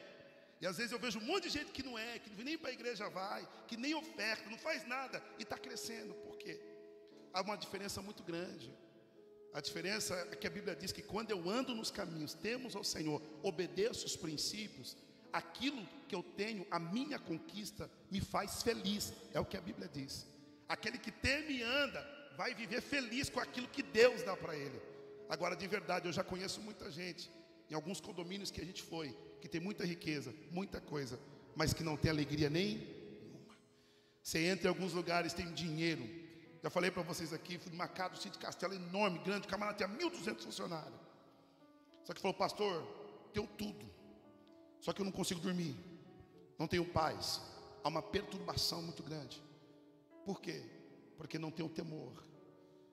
E 0.59 0.67
às 0.67 0.77
vezes 0.77 0.91
eu 0.91 0.99
vejo 0.99 1.19
um 1.19 1.23
monte 1.23 1.43
de 1.43 1.49
gente 1.49 1.71
que 1.71 1.81
não 1.81 1.97
é, 1.97 2.19
que 2.19 2.29
nem 2.43 2.57
para 2.57 2.69
a 2.69 2.73
igreja 2.73 3.09
vai, 3.09 3.47
que 3.67 3.75
nem 3.75 3.95
oferta, 3.95 4.49
não 4.49 4.59
faz 4.59 4.87
nada 4.87 5.23
e 5.39 5.43
está 5.43 5.57
crescendo. 5.57 6.13
Por 6.13 6.37
quê? 6.37 6.61
Há 7.33 7.41
uma 7.41 7.55
diferença 7.55 8.01
muito 8.01 8.21
grande. 8.21 8.71
A 9.53 9.59
diferença 9.59 10.15
é 10.31 10.35
que 10.35 10.47
a 10.47 10.49
Bíblia 10.49 10.75
diz 10.75 10.91
que 10.91 11.01
quando 11.01 11.31
eu 11.31 11.49
ando 11.49 11.73
nos 11.73 11.89
caminhos, 11.89 12.33
temos 12.33 12.75
ao 12.75 12.83
Senhor, 12.83 13.21
obedeço 13.41 14.05
os 14.05 14.15
princípios, 14.15 14.95
aquilo 15.33 15.85
que 16.07 16.15
eu 16.15 16.23
tenho, 16.23 16.65
a 16.69 16.79
minha 16.79 17.17
conquista, 17.17 17.89
me 18.09 18.21
faz 18.21 18.61
feliz. 18.61 19.13
É 19.33 19.39
o 19.39 19.45
que 19.45 19.57
a 19.57 19.61
Bíblia 19.61 19.89
diz. 19.91 20.27
Aquele 20.69 20.97
que 20.97 21.11
teme 21.11 21.57
e 21.57 21.63
anda, 21.63 22.01
vai 22.37 22.53
viver 22.53 22.81
feliz 22.81 23.29
com 23.29 23.39
aquilo 23.39 23.67
que 23.67 23.83
Deus 23.83 24.23
dá 24.23 24.37
para 24.37 24.55
ele. 24.55 24.79
Agora, 25.31 25.55
de 25.55 25.65
verdade, 25.65 26.09
eu 26.09 26.11
já 26.11 26.25
conheço 26.25 26.59
muita 26.59 26.91
gente, 26.91 27.31
em 27.69 27.73
alguns 27.73 28.01
condomínios 28.01 28.51
que 28.51 28.59
a 28.59 28.65
gente 28.65 28.83
foi, 28.83 29.17
que 29.39 29.47
tem 29.47 29.61
muita 29.61 29.85
riqueza, 29.85 30.35
muita 30.51 30.81
coisa, 30.81 31.17
mas 31.55 31.73
que 31.73 31.85
não 31.85 31.95
tem 31.95 32.11
alegria 32.11 32.49
nenhuma. 32.49 33.55
Você 34.21 34.39
entra 34.45 34.67
em 34.67 34.67
alguns 34.67 34.91
lugares, 34.91 35.31
tem 35.31 35.49
dinheiro. 35.53 36.03
Já 36.61 36.69
falei 36.69 36.91
para 36.91 37.01
vocês 37.01 37.31
aqui, 37.31 37.57
fui 37.57 37.71
numa 37.71 37.87
casa 37.87 38.09
do 38.09 38.17
sítio 38.17 38.41
castelo 38.41 38.73
enorme, 38.73 39.19
grande, 39.19 39.47
camarada 39.47 39.77
tinha 39.77 39.87
1.200 39.87 40.43
funcionários. 40.43 40.99
Só 42.03 42.13
que 42.13 42.19
falou, 42.19 42.35
pastor, 42.35 42.83
tenho 43.33 43.47
tudo, 43.47 43.89
só 44.81 44.91
que 44.91 44.99
eu 44.99 45.05
não 45.05 45.13
consigo 45.13 45.39
dormir, 45.39 45.77
não 46.59 46.67
tenho 46.67 46.83
paz, 46.83 47.41
há 47.81 47.87
uma 47.87 48.01
perturbação 48.01 48.81
muito 48.81 49.01
grande. 49.01 49.41
Por 50.25 50.41
quê? 50.41 50.61
Porque 51.15 51.39
não 51.39 51.51
tenho 51.51 51.69
temor. 51.69 52.30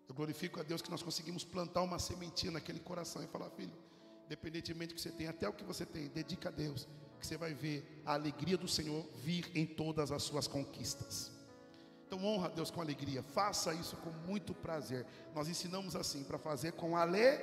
Eu 0.09 0.15
glorifico 0.15 0.59
a 0.59 0.63
Deus 0.63 0.81
que 0.81 0.91
nós 0.91 1.03
conseguimos 1.03 1.45
plantar 1.45 1.83
uma 1.83 1.99
sementinha 1.99 2.53
naquele 2.53 2.81
coração 2.81 3.23
e 3.23 3.27
falar, 3.27 3.51
filho, 3.51 3.73
independentemente 4.27 4.95
do 4.95 4.97
que 4.97 5.03
você 5.03 5.11
tem, 5.11 5.29
até 5.29 5.49
o 5.49 5.53
que 5.53 5.65
você 5.65 5.85
tem, 5.85 6.09
dedica 6.09 6.49
a 6.49 6.53
Deus, 6.53 6.89
que 7.21 7.27
você 7.27 7.37
vai 7.37 7.53
ver 7.53 8.03
a 8.07 8.15
alegria 8.15 8.57
do 8.57 8.67
Senhor 8.67 9.07
vir 9.23 9.51
em 9.55 9.67
todas 9.67 10.11
as 10.11 10.23
suas 10.23 10.47
conquistas. 10.47 11.31
Então 12.07 12.25
honra 12.25 12.47
a 12.47 12.51
Deus 12.51 12.71
com 12.71 12.81
alegria, 12.81 13.23
faça 13.23 13.75
isso 13.75 13.95
com 13.97 14.11
muito 14.27 14.55
prazer. 14.55 15.05
Nós 15.35 15.47
ensinamos 15.47 15.95
assim, 15.95 16.25
para 16.25 16.39
fazer 16.39 16.73
com 16.73 16.97
ale, 16.97 17.39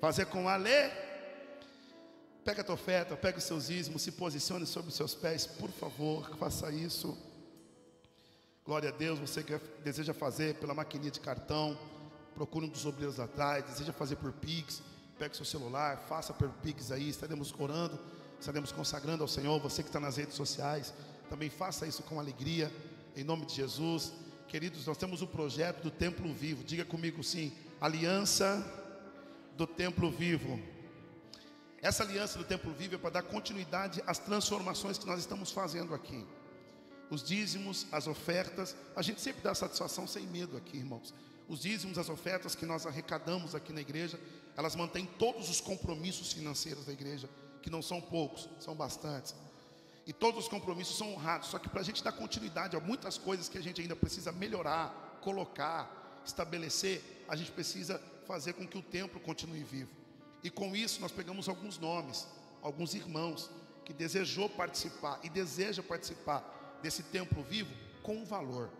fazer 0.00 0.24
com 0.26 0.48
ale. 0.48 0.70
Pega 2.42 2.62
a 2.62 2.64
tua 2.64 2.76
oferta, 2.76 3.14
pega 3.14 3.36
os 3.36 3.44
seus 3.44 3.68
ismos, 3.68 4.00
se 4.00 4.12
posicione 4.12 4.64
sobre 4.64 4.88
os 4.88 4.94
seus 4.94 5.14
pés, 5.14 5.46
por 5.46 5.70
favor, 5.70 6.34
faça 6.38 6.72
isso. 6.72 7.14
Glória 8.70 8.90
a 8.90 8.92
Deus, 8.92 9.18
você 9.18 9.42
que 9.42 9.58
deseja 9.82 10.14
fazer 10.14 10.54
pela 10.54 10.72
maquininha 10.72 11.10
de 11.10 11.18
cartão, 11.18 11.76
procure 12.36 12.66
um 12.66 12.68
dos 12.68 12.86
obreiros 12.86 13.18
atrás, 13.18 13.64
deseja 13.64 13.92
fazer 13.92 14.14
por 14.14 14.30
Pix, 14.30 14.80
pegue 15.18 15.34
seu 15.34 15.44
celular, 15.44 15.98
faça 16.08 16.32
por 16.32 16.48
Pix 16.62 16.92
aí, 16.92 17.08
estaremos 17.08 17.52
orando, 17.58 17.98
estaremos 18.38 18.70
consagrando 18.70 19.24
ao 19.24 19.28
Senhor, 19.28 19.58
você 19.58 19.82
que 19.82 19.88
está 19.88 19.98
nas 19.98 20.18
redes 20.18 20.36
sociais, 20.36 20.94
também 21.28 21.50
faça 21.50 21.84
isso 21.84 22.04
com 22.04 22.20
alegria, 22.20 22.72
em 23.16 23.24
nome 23.24 23.44
de 23.44 23.56
Jesus. 23.56 24.12
Queridos, 24.46 24.86
nós 24.86 24.96
temos 24.96 25.20
o 25.20 25.26
projeto 25.26 25.82
do 25.82 25.90
Templo 25.90 26.32
Vivo, 26.32 26.62
diga 26.62 26.84
comigo 26.84 27.24
sim, 27.24 27.52
Aliança 27.80 28.64
do 29.56 29.66
Templo 29.66 30.12
Vivo. 30.12 30.60
Essa 31.82 32.04
aliança 32.04 32.38
do 32.38 32.44
Templo 32.44 32.72
Vivo 32.72 32.94
é 32.94 32.98
para 32.98 33.10
dar 33.10 33.22
continuidade 33.24 34.00
às 34.06 34.20
transformações 34.20 34.96
que 34.96 35.06
nós 35.08 35.18
estamos 35.18 35.50
fazendo 35.50 35.92
aqui 35.92 36.24
os 37.10 37.22
dízimos, 37.22 37.86
as 37.90 38.06
ofertas. 38.06 38.76
A 38.94 39.02
gente 39.02 39.20
sempre 39.20 39.42
dá 39.42 39.54
satisfação 39.54 40.06
sem 40.06 40.26
medo 40.26 40.56
aqui, 40.56 40.76
irmãos. 40.76 41.12
Os 41.48 41.60
dízimos, 41.60 41.98
as 41.98 42.08
ofertas 42.08 42.54
que 42.54 42.64
nós 42.64 42.86
arrecadamos 42.86 43.54
aqui 43.54 43.72
na 43.72 43.80
igreja, 43.80 44.18
elas 44.56 44.76
mantêm 44.76 45.04
todos 45.04 45.50
os 45.50 45.60
compromissos 45.60 46.32
financeiros 46.32 46.86
da 46.86 46.92
igreja, 46.92 47.28
que 47.60 47.68
não 47.68 47.82
são 47.82 48.00
poucos, 48.00 48.48
são 48.60 48.74
bastantes. 48.74 49.34
E 50.06 50.12
todos 50.12 50.44
os 50.44 50.48
compromissos 50.48 50.96
são 50.96 51.12
honrados. 51.12 51.48
Só 51.48 51.58
que 51.58 51.68
para 51.68 51.80
a 51.80 51.84
gente 51.84 52.02
dar 52.02 52.12
continuidade 52.12 52.76
a 52.76 52.80
muitas 52.80 53.18
coisas 53.18 53.48
que 53.48 53.58
a 53.58 53.62
gente 53.62 53.80
ainda 53.80 53.96
precisa 53.96 54.30
melhorar, 54.30 55.18
colocar, 55.20 56.22
estabelecer, 56.24 57.02
a 57.28 57.34
gente 57.34 57.50
precisa 57.50 58.00
fazer 58.26 58.52
com 58.52 58.66
que 58.66 58.78
o 58.78 58.82
templo 58.82 59.18
continue 59.18 59.64
vivo. 59.64 59.90
E 60.44 60.50
com 60.50 60.74
isso 60.74 61.00
nós 61.00 61.10
pegamos 61.10 61.48
alguns 61.48 61.78
nomes, 61.78 62.28
alguns 62.62 62.94
irmãos 62.94 63.50
que 63.84 63.92
desejou 63.92 64.48
participar 64.48 65.18
e 65.24 65.28
deseja 65.28 65.82
participar 65.82 66.59
desse 66.82 67.02
templo 67.02 67.42
vivo 67.42 67.72
com 68.02 68.24
valor. 68.24 68.70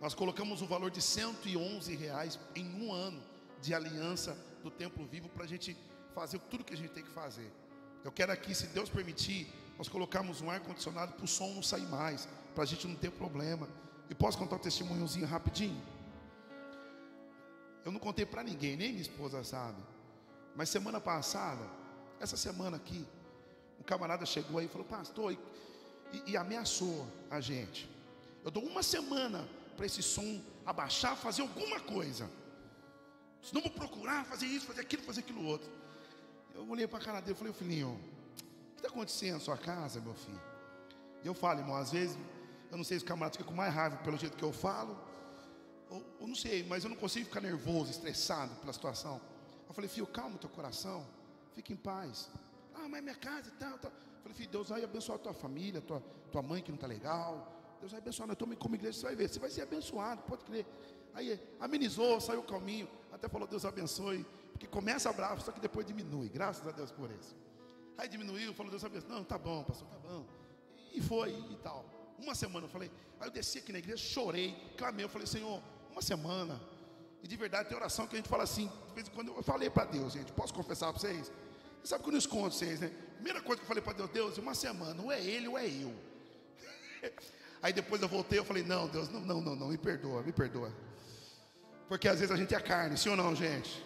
Nós 0.00 0.14
colocamos 0.14 0.62
o 0.62 0.66
valor 0.66 0.90
de 0.90 1.00
111 1.00 1.94
reais 1.96 2.38
em 2.54 2.66
um 2.82 2.92
ano 2.92 3.22
de 3.60 3.74
aliança 3.74 4.36
do 4.62 4.70
templo 4.70 5.06
vivo 5.06 5.28
para 5.28 5.44
a 5.44 5.46
gente 5.46 5.76
fazer 6.14 6.38
tudo 6.50 6.64
que 6.64 6.74
a 6.74 6.76
gente 6.76 6.90
tem 6.90 7.04
que 7.04 7.10
fazer. 7.10 7.50
Eu 8.04 8.12
quero 8.12 8.32
aqui, 8.32 8.54
se 8.54 8.66
Deus 8.68 8.88
permitir, 8.88 9.52
nós 9.78 9.88
colocamos 9.88 10.40
um 10.40 10.50
ar 10.50 10.60
condicionado 10.60 11.12
para 11.12 11.24
o 11.24 11.28
som 11.28 11.48
não 11.54 11.62
sair 11.62 11.86
mais, 11.86 12.28
para 12.54 12.62
a 12.62 12.66
gente 12.66 12.86
não 12.86 12.94
ter 12.94 13.10
problema. 13.10 13.68
E 14.08 14.14
posso 14.14 14.38
contar 14.38 14.56
um 14.56 14.60
testemunhozinho 14.60 15.26
rapidinho? 15.26 15.82
Eu 17.84 17.92
não 17.92 18.00
contei 18.00 18.26
para 18.26 18.42
ninguém, 18.42 18.76
nem 18.76 18.90
minha 18.90 19.02
esposa 19.02 19.42
sabe. 19.44 19.80
Mas 20.54 20.68
semana 20.68 21.00
passada, 21.00 21.62
essa 22.18 22.36
semana 22.36 22.76
aqui, 22.76 23.06
um 23.78 23.82
camarada 23.82 24.24
chegou 24.24 24.58
aí 24.58 24.66
e 24.66 24.68
falou: 24.68 24.86
Pastor, 24.86 25.36
e, 26.12 26.32
e 26.32 26.36
ameaçou 26.36 27.06
a 27.30 27.40
gente. 27.40 27.88
Eu 28.44 28.50
dou 28.50 28.64
uma 28.64 28.82
semana 28.82 29.48
para 29.76 29.86
esse 29.86 30.02
som 30.02 30.40
abaixar, 30.64 31.16
fazer 31.16 31.42
alguma 31.42 31.80
coisa. 31.80 32.28
Senão 33.42 33.62
vou 33.62 33.70
procurar 33.70 34.24
fazer 34.24 34.46
isso, 34.46 34.66
fazer 34.66 34.80
aquilo, 34.80 35.02
fazer 35.02 35.20
aquilo 35.20 35.44
outro. 35.44 35.70
Eu 36.54 36.68
olhei 36.68 36.86
para 36.86 36.98
a 36.98 37.02
cara 37.02 37.20
dele 37.20 37.32
e 37.32 37.36
falei, 37.36 37.52
filhinho, 37.52 37.90
o 37.90 38.74
que 38.74 38.78
está 38.78 38.88
acontecendo 38.88 39.34
na 39.34 39.40
sua 39.40 39.56
casa, 39.56 40.00
meu 40.00 40.14
filho? 40.14 40.40
E 41.22 41.26
eu 41.26 41.34
falo, 41.34 41.60
irmão, 41.60 41.76
às 41.76 41.92
vezes, 41.92 42.16
eu 42.70 42.76
não 42.76 42.84
sei 42.84 42.98
se 42.98 43.04
o 43.04 43.08
camarada 43.08 43.32
fica 43.36 43.44
com 43.44 43.54
mais 43.54 43.72
raiva 43.72 43.96
pelo 43.98 44.16
jeito 44.16 44.36
que 44.36 44.42
eu 44.42 44.52
falo, 44.52 44.98
ou, 45.90 46.04
ou 46.20 46.26
não 46.26 46.34
sei, 46.34 46.64
mas 46.64 46.84
eu 46.84 46.90
não 46.90 46.96
consigo 46.96 47.26
ficar 47.26 47.40
nervoso, 47.40 47.90
estressado 47.90 48.54
pela 48.56 48.72
situação. 48.72 49.20
Eu 49.68 49.74
falei, 49.74 49.88
filho, 49.88 50.06
calma 50.06 50.36
o 50.36 50.38
teu 50.38 50.50
coração, 50.50 51.06
fique 51.54 51.72
em 51.72 51.76
paz. 51.76 52.28
Ah, 52.86 52.88
mas 52.88 53.02
minha 53.02 53.16
casa 53.16 53.48
e 53.48 53.52
tal, 53.52 53.76
tal. 53.78 53.90
Falei, 54.22 54.36
filho, 54.36 54.50
Deus 54.50 54.68
vai 54.68 54.84
abençoar 54.84 55.16
a 55.16 55.18
tua 55.18 55.34
família, 55.34 55.80
tua, 55.80 56.00
tua 56.30 56.40
mãe 56.40 56.62
que 56.62 56.70
não 56.70 56.76
está 56.76 56.86
legal. 56.86 57.52
Deus 57.80 57.90
vai 57.90 58.00
abençoar, 58.00 58.28
nós 58.28 58.34
estamos 58.34 58.56
como 58.58 58.76
igreja, 58.76 58.98
você 58.98 59.06
vai 59.06 59.16
ver, 59.16 59.28
você 59.28 59.38
vai 59.40 59.50
ser 59.50 59.62
abençoado, 59.62 60.22
pode 60.22 60.44
crer. 60.44 60.64
Aí 61.12 61.40
amenizou, 61.58 62.20
saiu 62.20 62.42
calminho, 62.44 62.88
até 63.12 63.28
falou, 63.28 63.48
Deus 63.48 63.64
abençoe, 63.64 64.24
porque 64.52 64.68
começa 64.68 65.12
bravo, 65.12 65.42
só 65.42 65.50
que 65.50 65.58
depois 65.58 65.84
diminui, 65.84 66.28
graças 66.28 66.66
a 66.66 66.70
Deus 66.70 66.92
por 66.92 67.10
isso. 67.10 67.34
Aí 67.98 68.08
diminuiu, 68.08 68.54
falou, 68.54 68.70
Deus 68.70 68.84
abençoe. 68.84 69.10
Não, 69.10 69.24
tá 69.24 69.36
bom, 69.36 69.64
pastor, 69.64 69.88
tá 69.88 69.98
bom. 69.98 70.24
E 70.92 71.00
foi 71.00 71.32
e 71.50 71.56
tal. 71.56 71.84
Uma 72.18 72.34
semana 72.34 72.66
eu 72.66 72.70
falei, 72.70 72.90
aí 73.18 73.26
eu 73.28 73.32
desci 73.32 73.58
aqui 73.58 73.72
na 73.72 73.78
igreja, 73.78 73.98
chorei, 73.98 74.54
clamei, 74.78 75.04
eu 75.04 75.08
falei, 75.08 75.26
Senhor, 75.26 75.60
uma 75.90 76.02
semana. 76.02 76.60
E 77.22 77.26
de 77.26 77.36
verdade 77.36 77.68
tem 77.68 77.76
oração 77.76 78.06
que 78.06 78.14
a 78.14 78.18
gente 78.18 78.28
fala 78.28 78.44
assim, 78.44 78.70
de 78.86 78.94
vez 78.94 79.08
em 79.08 79.10
quando 79.10 79.32
eu 79.32 79.42
falei 79.42 79.68
para 79.68 79.84
Deus, 79.86 80.12
gente, 80.12 80.32
posso 80.32 80.54
confessar 80.54 80.92
para 80.92 81.00
vocês? 81.00 81.32
Sabe 81.86 82.02
que 82.02 82.08
eu 82.08 82.12
não 82.12 82.18
escondo 82.18 82.52
vocês, 82.52 82.80
né? 82.80 82.90
Primeira 83.14 83.40
coisa 83.40 83.60
que 83.60 83.64
eu 83.64 83.68
falei 83.68 83.80
para 83.80 83.92
Deus, 83.92 84.10
Deus, 84.10 84.38
uma 84.38 84.54
semana, 84.54 85.00
ou 85.00 85.12
é 85.12 85.22
ele 85.22 85.46
ou 85.46 85.56
é 85.56 85.66
eu. 85.68 85.94
Aí 87.62 87.72
depois 87.72 88.02
eu 88.02 88.08
voltei, 88.08 88.40
eu 88.40 88.44
falei, 88.44 88.64
não, 88.64 88.88
Deus, 88.88 89.08
não, 89.08 89.20
não, 89.20 89.40
não, 89.40 89.54
não, 89.54 89.68
me 89.68 89.78
perdoa, 89.78 90.20
me 90.24 90.32
perdoa. 90.32 90.72
Porque 91.88 92.08
às 92.08 92.18
vezes 92.18 92.34
a 92.34 92.36
gente 92.36 92.52
é 92.56 92.60
carne, 92.60 92.98
sim 92.98 93.08
ou 93.08 93.16
não, 93.16 93.36
gente? 93.36 93.84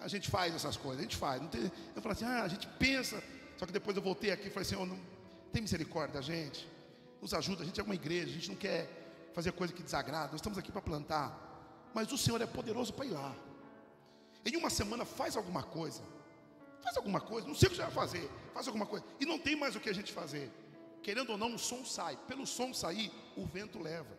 A 0.00 0.08
gente 0.08 0.30
faz 0.30 0.54
essas 0.54 0.78
coisas, 0.78 1.00
a 1.00 1.02
gente 1.02 1.16
faz. 1.16 1.46
Tem, 1.48 1.70
eu 1.94 2.00
falo 2.00 2.14
assim, 2.14 2.24
ah, 2.24 2.42
a 2.42 2.48
gente 2.48 2.66
pensa. 2.78 3.22
Só 3.58 3.66
que 3.66 3.72
depois 3.72 3.94
eu 3.94 4.02
voltei 4.02 4.30
aqui 4.30 4.48
e 4.48 4.50
falei, 4.50 4.66
Senhor, 4.66 4.86
não, 4.86 4.98
tem 5.52 5.60
misericórdia 5.60 6.14
da 6.14 6.22
gente. 6.22 6.66
Nos 7.20 7.34
ajuda, 7.34 7.64
a 7.64 7.66
gente 7.66 7.78
é 7.78 7.84
uma 7.84 7.94
igreja, 7.94 8.30
a 8.30 8.34
gente 8.34 8.48
não 8.48 8.56
quer 8.56 8.88
fazer 9.34 9.52
coisa 9.52 9.74
que 9.74 9.82
desagrada, 9.82 10.28
nós 10.28 10.36
estamos 10.36 10.56
aqui 10.56 10.72
para 10.72 10.80
plantar. 10.80 11.90
Mas 11.92 12.10
o 12.10 12.16
Senhor 12.16 12.40
é 12.40 12.46
poderoso 12.46 12.94
para 12.94 13.04
ir 13.04 13.10
lá. 13.10 13.36
Em 14.42 14.56
uma 14.56 14.70
semana 14.70 15.04
faz 15.04 15.36
alguma 15.36 15.62
coisa. 15.62 16.15
Faz 16.86 16.96
alguma 16.98 17.20
coisa, 17.20 17.48
não 17.48 17.54
sei 17.54 17.66
o 17.66 17.70
que 17.70 17.76
você 17.76 17.82
vai 17.82 17.90
fazer, 17.90 18.30
faz 18.54 18.68
alguma 18.68 18.86
coisa. 18.86 19.04
E 19.18 19.26
não 19.26 19.40
tem 19.40 19.56
mais 19.56 19.74
o 19.74 19.80
que 19.80 19.90
a 19.90 19.92
gente 19.92 20.12
fazer. 20.12 20.52
Querendo 21.02 21.30
ou 21.30 21.36
não, 21.36 21.52
o 21.52 21.58
som 21.58 21.84
sai. 21.84 22.16
Pelo 22.28 22.46
som 22.46 22.72
sair, 22.72 23.10
o 23.36 23.44
vento 23.44 23.82
leva. 23.82 24.16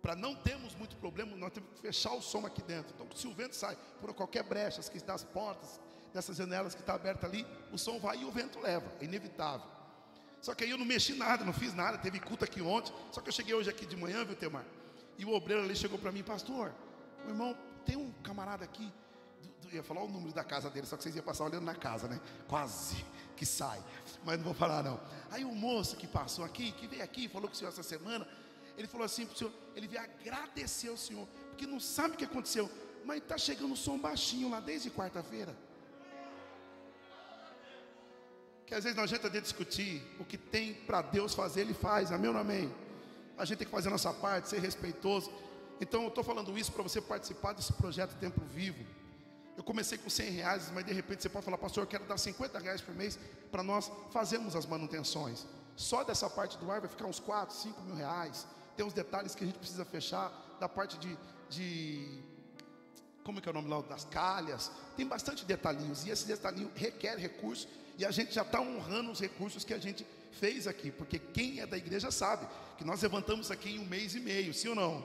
Para 0.00 0.14
não 0.14 0.36
termos 0.36 0.72
muito 0.76 0.94
problema, 0.98 1.36
nós 1.36 1.52
temos 1.52 1.68
que 1.70 1.80
fechar 1.80 2.12
o 2.12 2.22
som 2.22 2.46
aqui 2.46 2.62
dentro. 2.62 2.94
Então, 2.94 3.08
se 3.16 3.26
o 3.26 3.34
vento 3.34 3.56
sai 3.56 3.76
por 4.00 4.14
qualquer 4.14 4.44
brecha, 4.44 4.80
das 5.04 5.24
portas, 5.24 5.80
dessas 6.14 6.36
janelas 6.36 6.76
que 6.76 6.80
está 6.80 6.94
aberta 6.94 7.26
ali, 7.26 7.44
o 7.72 7.76
som 7.76 7.98
vai 7.98 8.18
e 8.18 8.24
o 8.24 8.30
vento 8.30 8.60
leva, 8.60 8.86
é 9.00 9.04
inevitável. 9.04 9.66
Só 10.40 10.54
que 10.54 10.62
aí 10.62 10.70
eu 10.70 10.78
não 10.78 10.84
mexi 10.84 11.12
nada, 11.12 11.44
não 11.44 11.52
fiz 11.52 11.74
nada, 11.74 11.98
teve 11.98 12.20
culto 12.20 12.44
aqui 12.44 12.62
ontem. 12.62 12.94
Só 13.10 13.20
que 13.20 13.30
eu 13.30 13.32
cheguei 13.32 13.52
hoje 13.52 13.68
aqui 13.68 13.84
de 13.84 13.96
manhã, 13.96 14.24
viu, 14.24 14.36
Temar? 14.36 14.64
E 15.18 15.24
o 15.24 15.32
obreiro 15.32 15.64
ali 15.64 15.74
chegou 15.74 15.98
para 15.98 16.12
mim, 16.12 16.22
pastor, 16.22 16.72
o 17.24 17.28
irmão, 17.28 17.56
tem 17.84 17.96
um 17.96 18.12
camarada 18.22 18.64
aqui, 18.64 18.92
ia 19.76 19.82
falar 19.82 20.02
o 20.02 20.08
número 20.08 20.32
da 20.32 20.44
casa 20.44 20.68
dele, 20.70 20.86
só 20.86 20.96
que 20.96 21.02
vocês 21.02 21.14
iam 21.14 21.24
passar 21.24 21.44
olhando 21.44 21.64
na 21.64 21.74
casa, 21.74 22.08
né? 22.08 22.20
Quase 22.48 23.04
que 23.36 23.44
sai, 23.44 23.82
mas 24.24 24.38
não 24.38 24.44
vou 24.44 24.54
falar 24.54 24.82
não. 24.82 25.00
Aí 25.30 25.44
o 25.44 25.54
moço 25.54 25.96
que 25.96 26.06
passou 26.06 26.44
aqui, 26.44 26.72
que 26.72 26.86
veio 26.86 27.02
aqui, 27.02 27.28
falou 27.28 27.48
com 27.48 27.54
o 27.54 27.56
senhor 27.56 27.70
essa 27.70 27.82
semana, 27.82 28.26
ele 28.76 28.86
falou 28.86 29.04
assim 29.04 29.26
para 29.26 29.34
o 29.34 29.38
senhor, 29.38 29.52
ele 29.74 29.86
veio 29.86 30.02
agradecer 30.02 30.88
ao 30.88 30.96
senhor, 30.96 31.26
porque 31.50 31.66
não 31.66 31.80
sabe 31.80 32.14
o 32.14 32.18
que 32.18 32.24
aconteceu, 32.24 32.70
mas 33.04 33.18
está 33.18 33.38
chegando 33.38 33.72
o 33.72 33.76
som 33.76 33.98
baixinho 33.98 34.50
lá 34.50 34.60
desde 34.60 34.90
quarta-feira. 34.90 35.56
Que 38.66 38.74
às 38.74 38.82
vezes 38.82 38.96
não 38.96 39.04
adianta 39.04 39.30
de 39.30 39.40
discutir 39.40 40.02
o 40.18 40.24
que 40.24 40.36
tem 40.36 40.74
para 40.74 41.00
Deus 41.00 41.34
fazer, 41.34 41.60
Ele 41.60 41.74
faz, 41.74 42.10
amém 42.10 42.30
ou 42.30 42.36
amém? 42.36 42.74
A 43.38 43.44
gente 43.44 43.58
tem 43.58 43.66
que 43.66 43.70
fazer 43.70 43.88
a 43.88 43.92
nossa 43.92 44.12
parte, 44.12 44.48
ser 44.48 44.60
respeitoso. 44.60 45.30
Então 45.80 46.02
eu 46.02 46.08
estou 46.08 46.24
falando 46.24 46.58
isso 46.58 46.72
para 46.72 46.82
você 46.82 47.00
participar 47.00 47.52
desse 47.52 47.72
projeto 47.74 48.18
Templo 48.18 48.44
Vivo. 48.46 48.84
Eu 49.56 49.64
comecei 49.64 49.96
com 49.96 50.10
100 50.10 50.30
reais, 50.30 50.70
mas 50.74 50.84
de 50.84 50.92
repente 50.92 51.22
você 51.22 51.28
pode 51.28 51.44
falar, 51.44 51.58
pastor, 51.58 51.84
eu 51.84 51.88
quero 51.88 52.04
dar 52.04 52.18
50 52.18 52.58
reais 52.58 52.80
por 52.80 52.94
mês 52.94 53.18
para 53.50 53.62
nós 53.62 53.90
fazermos 54.12 54.54
as 54.54 54.66
manutenções. 54.66 55.46
Só 55.74 56.04
dessa 56.04 56.28
parte 56.28 56.58
do 56.58 56.70
ar 56.70 56.80
vai 56.80 56.88
ficar 56.88 57.06
uns 57.06 57.18
4, 57.18 57.54
5 57.54 57.80
mil 57.82 57.94
reais. 57.94 58.46
Tem 58.76 58.84
uns 58.84 58.92
detalhes 58.92 59.34
que 59.34 59.44
a 59.44 59.46
gente 59.46 59.58
precisa 59.58 59.84
fechar 59.84 60.30
da 60.60 60.68
parte 60.68 60.98
de, 60.98 61.16
de 61.48 62.22
como 63.26 63.40
que 63.40 63.48
é 63.48 63.50
o 63.50 63.54
nome 63.54 63.68
lá 63.68 63.80
das 63.80 64.04
calhas, 64.04 64.70
tem 64.96 65.06
bastante 65.06 65.44
detalhinhos 65.44 66.06
e 66.06 66.10
esse 66.10 66.26
detalhinho 66.26 66.70
requer 66.74 67.18
recurso 67.18 67.66
e 67.98 68.04
a 68.04 68.10
gente 68.10 68.32
já 68.32 68.42
está 68.42 68.60
honrando 68.60 69.10
os 69.10 69.18
recursos 69.18 69.64
que 69.64 69.74
a 69.74 69.78
gente 69.78 70.06
fez 70.30 70.66
aqui, 70.66 70.92
porque 70.92 71.18
quem 71.18 71.60
é 71.60 71.66
da 71.66 71.76
igreja 71.76 72.10
sabe 72.10 72.46
que 72.76 72.84
nós 72.84 73.02
levantamos 73.02 73.50
aqui 73.50 73.70
em 73.70 73.78
um 73.80 73.84
mês 73.84 74.14
e 74.14 74.20
meio, 74.20 74.54
sim 74.54 74.68
ou 74.68 74.74
não? 74.74 75.04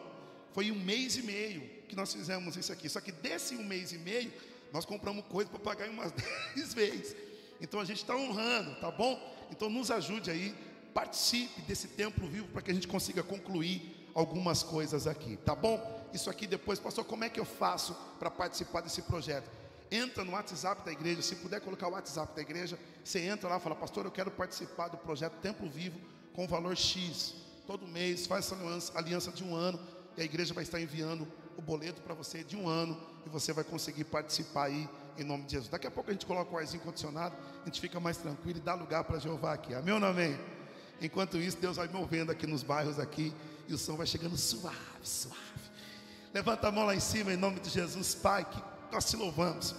Foi 0.54 0.66
em 0.66 0.72
um 0.72 0.80
mês 0.80 1.16
e 1.16 1.24
meio 1.24 1.68
que 1.92 1.96
nós 1.98 2.14
fizemos 2.14 2.56
isso 2.56 2.72
aqui, 2.72 2.88
só 2.88 3.02
que 3.02 3.12
desse 3.12 3.54
um 3.58 3.64
mês 3.66 3.92
e 3.92 3.98
meio 3.98 4.32
nós 4.72 4.86
compramos 4.86 5.26
coisa 5.26 5.50
para 5.50 5.60
pagar 5.60 5.88
em 5.88 5.90
umas 5.90 6.14
10 6.56 6.74
vezes. 6.74 7.16
Então 7.60 7.82
a 7.82 7.86
gente 7.86 7.98
está 7.98 8.16
honrando, 8.16 8.80
tá 8.80 8.90
bom? 8.90 9.20
Então 9.52 9.70
nos 9.70 9.92
ajude 9.92 10.32
aí, 10.32 10.56
participe 10.94 11.62
desse 11.64 11.90
templo 11.90 12.26
vivo 12.30 12.48
para 12.48 12.62
que 12.62 12.72
a 12.72 12.74
gente 12.74 12.88
consiga 12.88 13.22
concluir 13.22 14.10
algumas 14.16 14.64
coisas 14.64 15.06
aqui, 15.06 15.36
tá 15.38 15.54
bom? 15.54 16.10
Isso 16.14 16.30
aqui 16.30 16.48
depois, 16.48 16.80
pastor, 16.80 17.04
como 17.04 17.26
é 17.26 17.30
que 17.30 17.40
eu 17.40 17.46
faço 17.46 17.94
para 18.18 18.32
participar 18.32 18.80
desse 18.80 19.02
projeto? 19.02 19.52
Entra 19.92 20.24
no 20.24 20.32
WhatsApp 20.32 20.86
da 20.86 20.94
igreja, 20.94 21.22
se 21.22 21.36
puder 21.36 21.60
colocar 21.60 21.90
o 21.90 21.92
WhatsApp 21.92 22.34
da 22.34 22.42
igreja, 22.42 22.80
você 23.04 23.20
entra 23.20 23.50
lá 23.50 23.58
e 23.58 23.60
fala, 23.60 23.76
pastor, 23.76 24.06
eu 24.06 24.12
quero 24.12 24.32
participar 24.32 24.88
do 24.88 24.98
projeto 24.98 25.34
Templo 25.42 25.70
Vivo 25.70 26.00
com 26.32 26.48
valor 26.48 26.78
X. 26.78 27.34
Todo 27.68 27.86
mês 27.86 28.26
faz 28.26 28.46
essa 28.46 28.98
aliança, 28.98 29.32
de 29.32 29.44
um 29.44 29.54
ano 29.54 29.78
e 30.18 30.22
a 30.22 30.26
igreja 30.26 30.54
vai 30.54 30.64
estar 30.64 30.80
enviando 30.80 31.28
o 31.58 31.62
boleto 31.62 32.02
para 32.02 32.14
você 32.14 32.44
de 32.44 32.56
um 32.56 32.68
ano 32.68 32.98
e 33.26 33.30
você 33.30 33.54
vai 33.54 33.64
conseguir 33.64 34.06
participar 34.06 34.66
aí 34.66 34.90
em 35.18 35.24
nome 35.24 35.44
de 35.44 35.54
Jesus. 35.54 35.70
Daqui 35.70 35.88
a 35.88 35.92
pouco 35.92 36.10
a 36.10 36.14
gente 36.14 36.26
coloca 36.26 36.54
o 36.54 36.58
arzinho 36.58 36.82
condicionado, 36.84 37.36
a 37.62 37.66
gente 37.66 37.80
fica 37.80 38.00
mais 38.00 38.18
tranquilo 38.18 38.60
e 38.60 38.62
dá 38.62 38.74
lugar 38.74 39.04
para 39.04 39.20
Jeová 39.20 39.54
aqui. 39.54 39.74
Amém 39.74 39.94
ou 39.94 40.00
não 40.00 40.10
amém? 40.10 40.38
Enquanto 41.02 41.38
isso, 41.38 41.58
Deus 41.58 41.78
vai 41.78 41.88
movendo 41.88 42.32
aqui 42.32 42.46
nos 42.46 42.64
bairros 42.64 43.00
aqui 43.00 43.34
e 43.68 43.74
o 43.74 43.78
som 43.78 43.96
vai 43.96 44.06
chegando 44.06 44.38
suave, 44.38 44.78
suave. 45.04 45.40
Levanta 46.34 46.68
a 46.68 46.72
mão 46.72 46.86
lá 46.86 46.96
em 46.96 47.00
cima 47.00 47.34
em 47.34 47.38
nome 47.38 47.60
de 47.60 47.70
Jesus, 47.70 48.16
Pai, 48.16 48.46
que 48.46 48.62
nós 48.92 49.10
te 49.10 49.18
louvamos. 49.18 49.76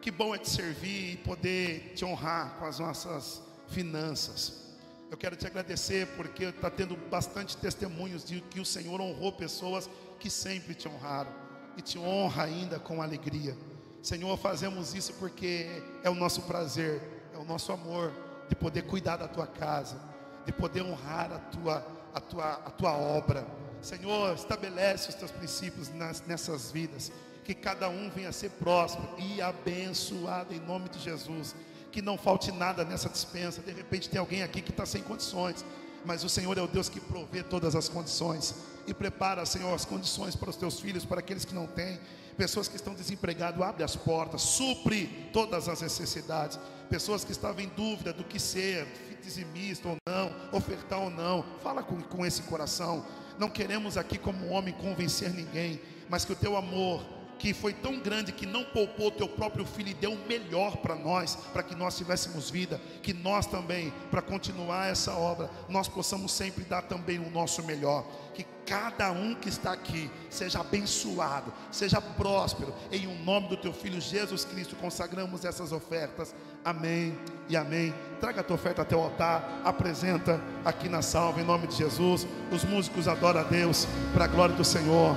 Que 0.00 0.10
bom 0.10 0.34
é 0.34 0.38
te 0.38 0.48
servir 0.48 1.14
e 1.14 1.16
poder 1.18 1.92
te 1.94 2.04
honrar 2.04 2.56
com 2.58 2.64
as 2.64 2.78
nossas 2.78 3.42
finanças. 3.68 4.68
Eu 5.10 5.16
quero 5.16 5.36
te 5.36 5.46
agradecer 5.46 6.06
porque 6.16 6.44
está 6.44 6.70
tendo 6.70 6.96
bastante 7.08 7.56
testemunhos 7.56 8.24
de 8.24 8.40
que 8.42 8.60
o 8.60 8.64
Senhor 8.64 9.00
honrou 9.00 9.32
pessoas 9.32 9.88
que 10.18 10.30
sempre 10.30 10.74
te 10.74 10.88
honraram 10.88 11.32
e 11.76 11.82
te 11.82 11.98
honra 11.98 12.44
ainda 12.44 12.78
com 12.78 13.00
alegria. 13.00 13.56
Senhor, 14.02 14.36
fazemos 14.36 14.94
isso 14.94 15.12
porque 15.14 15.82
é 16.02 16.10
o 16.10 16.14
nosso 16.14 16.42
prazer, 16.42 17.00
é 17.32 17.38
o 17.38 17.44
nosso 17.44 17.72
amor 17.72 18.12
de 18.48 18.56
poder 18.56 18.82
cuidar 18.82 19.16
da 19.16 19.28
tua 19.28 19.46
casa, 19.46 20.00
de 20.44 20.52
poder 20.52 20.82
honrar 20.82 21.32
a 21.32 21.38
tua, 21.38 21.86
a 22.14 22.20
tua, 22.20 22.52
a 22.52 22.70
tua 22.70 22.92
obra. 22.92 23.46
Senhor, 23.80 24.34
estabelece 24.34 25.08
os 25.08 25.14
teus 25.14 25.30
princípios 25.30 25.92
nas, 25.94 26.22
nessas 26.26 26.70
vidas, 26.70 27.12
que 27.44 27.54
cada 27.54 27.88
um 27.88 28.10
venha 28.10 28.30
a 28.30 28.32
ser 28.32 28.50
próspero 28.50 29.08
e 29.18 29.40
abençoado 29.40 30.52
em 30.52 30.60
nome 30.60 30.88
de 30.88 30.98
Jesus. 30.98 31.54
Que 31.90 32.02
não 32.02 32.18
falte 32.18 32.52
nada 32.52 32.84
nessa 32.84 33.08
dispensa. 33.08 33.62
De 33.62 33.72
repente 33.72 34.10
tem 34.10 34.20
alguém 34.20 34.42
aqui 34.42 34.60
que 34.60 34.70
está 34.70 34.84
sem 34.84 35.02
condições, 35.02 35.64
mas 36.04 36.24
o 36.24 36.28
Senhor 36.28 36.56
é 36.56 36.62
o 36.62 36.66
Deus 36.66 36.88
que 36.88 37.00
provê 37.00 37.42
todas 37.42 37.74
as 37.74 37.88
condições 37.88 38.54
e 38.86 38.94
prepara, 38.94 39.44
Senhor, 39.44 39.72
as 39.74 39.84
condições 39.84 40.34
para 40.34 40.50
os 40.50 40.56
teus 40.56 40.80
filhos, 40.80 41.04
para 41.04 41.20
aqueles 41.20 41.44
que 41.44 41.54
não 41.54 41.66
têm, 41.66 42.00
pessoas 42.36 42.68
que 42.68 42.76
estão 42.76 42.94
desempregadas, 42.94 43.60
abre 43.60 43.82
as 43.82 43.96
portas, 43.96 44.42
supre 44.42 45.28
todas 45.32 45.68
as 45.68 45.82
necessidades, 45.82 46.58
pessoas 46.88 47.24
que 47.24 47.32
estavam 47.32 47.60
em 47.60 47.68
dúvida 47.68 48.12
do 48.12 48.24
que 48.24 48.38
ser, 48.38 48.86
dizimista 49.22 49.88
ou 49.88 49.96
não, 50.08 50.32
ofertar 50.52 51.00
ou 51.00 51.10
não, 51.10 51.44
fala 51.62 51.82
com, 51.82 52.00
com 52.00 52.24
esse 52.24 52.42
coração. 52.42 53.04
Não 53.38 53.50
queremos 53.50 53.96
aqui, 53.96 54.16
como 54.16 54.48
homem, 54.48 54.72
convencer 54.72 55.30
ninguém, 55.30 55.80
mas 56.08 56.24
que 56.24 56.32
o 56.32 56.36
teu 56.36 56.56
amor, 56.56 57.04
que 57.38 57.54
foi 57.54 57.72
tão 57.72 57.98
grande 58.00 58.32
que 58.32 58.44
não 58.44 58.64
poupou 58.64 59.10
teu 59.10 59.28
próprio 59.28 59.64
filho 59.64 59.90
e 59.90 59.94
deu 59.94 60.12
o 60.12 60.26
melhor 60.26 60.78
para 60.78 60.94
nós, 60.94 61.36
para 61.52 61.62
que 61.62 61.74
nós 61.74 61.96
tivéssemos 61.96 62.50
vida, 62.50 62.80
que 63.02 63.12
nós 63.12 63.46
também, 63.46 63.92
para 64.10 64.20
continuar 64.20 64.90
essa 64.90 65.12
obra, 65.14 65.48
nós 65.68 65.88
possamos 65.88 66.32
sempre 66.32 66.64
dar 66.64 66.82
também 66.82 67.18
o 67.18 67.30
nosso 67.30 67.62
melhor. 67.62 68.04
Que 68.34 68.44
cada 68.66 69.10
um 69.10 69.34
que 69.34 69.48
está 69.48 69.72
aqui 69.72 70.10
seja 70.28 70.60
abençoado, 70.60 71.52
seja 71.70 72.00
próspero, 72.00 72.74
em 72.90 73.06
o 73.06 73.14
nome 73.24 73.48
do 73.48 73.56
teu 73.56 73.72
filho 73.72 74.00
Jesus 74.00 74.44
Cristo, 74.44 74.76
consagramos 74.76 75.44
essas 75.44 75.72
ofertas. 75.72 76.34
Amém 76.64 77.16
e 77.48 77.56
amém. 77.56 77.94
Traga 78.20 78.40
a 78.40 78.44
tua 78.44 78.56
oferta 78.56 78.82
até 78.82 78.96
o 78.96 79.00
altar, 79.00 79.62
apresenta 79.64 80.40
aqui 80.64 80.88
na 80.88 81.02
salva, 81.02 81.40
em 81.40 81.44
nome 81.44 81.66
de 81.68 81.76
Jesus. 81.76 82.26
Os 82.52 82.64
músicos 82.64 83.06
adoram 83.06 83.40
a 83.40 83.44
Deus, 83.44 83.86
para 84.12 84.24
a 84.24 84.28
glória 84.28 84.54
do 84.54 84.64
Senhor. 84.64 85.16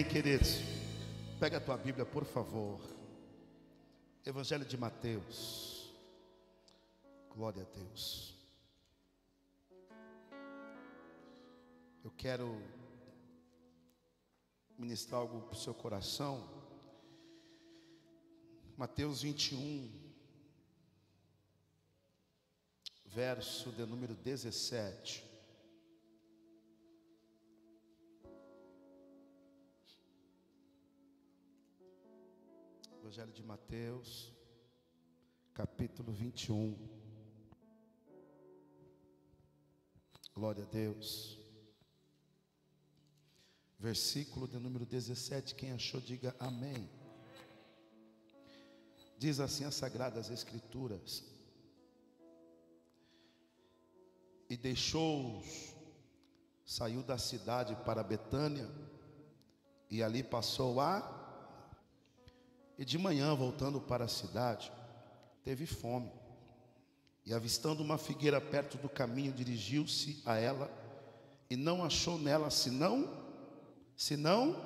Amém, 0.00 0.10
queridos. 0.10 0.60
Pega 1.38 1.58
a 1.58 1.60
tua 1.60 1.76
Bíblia, 1.76 2.06
por 2.06 2.24
favor. 2.24 2.80
Evangelho 4.24 4.64
de 4.64 4.74
Mateus. 4.78 5.92
Glória 7.28 7.62
a 7.62 7.76
Deus. 7.76 8.34
Eu 12.02 12.10
quero 12.16 12.62
ministrar 14.78 15.20
algo 15.20 15.42
para 15.42 15.52
o 15.52 15.60
seu 15.60 15.74
coração. 15.74 16.48
Mateus 18.78 19.20
21, 19.20 19.86
verso 23.04 23.70
de 23.70 23.84
número 23.84 24.14
17. 24.14 25.29
Evangelho 33.10 33.32
de 33.32 33.42
Mateus, 33.42 34.32
capítulo 35.52 36.12
21. 36.12 36.78
Glória 40.32 40.62
a 40.62 40.66
Deus. 40.66 41.36
Versículo 43.80 44.46
de 44.46 44.60
número 44.60 44.86
17. 44.86 45.56
Quem 45.56 45.72
achou, 45.72 46.00
diga 46.00 46.36
amém. 46.38 46.88
Diz 49.18 49.40
assim 49.40 49.64
as 49.64 49.74
Sagradas 49.74 50.30
Escrituras: 50.30 51.24
E 54.48 54.56
deixou-os, 54.56 55.74
saiu 56.64 57.02
da 57.02 57.18
cidade 57.18 57.74
para 57.84 58.04
Betânia, 58.04 58.70
e 59.90 60.00
ali 60.00 60.22
passou 60.22 60.80
a 60.80 61.19
e 62.80 62.84
de 62.86 62.96
manhã, 62.96 63.34
voltando 63.34 63.78
para 63.78 64.06
a 64.06 64.08
cidade, 64.08 64.72
teve 65.44 65.66
fome. 65.66 66.10
E 67.26 67.34
avistando 67.34 67.82
uma 67.82 67.98
figueira 67.98 68.40
perto 68.40 68.78
do 68.78 68.88
caminho, 68.88 69.34
dirigiu-se 69.34 70.22
a 70.24 70.36
ela 70.36 70.72
e 71.50 71.56
não 71.56 71.84
achou 71.84 72.18
nela 72.18 72.48
senão, 72.48 73.06
senão, 73.94 74.56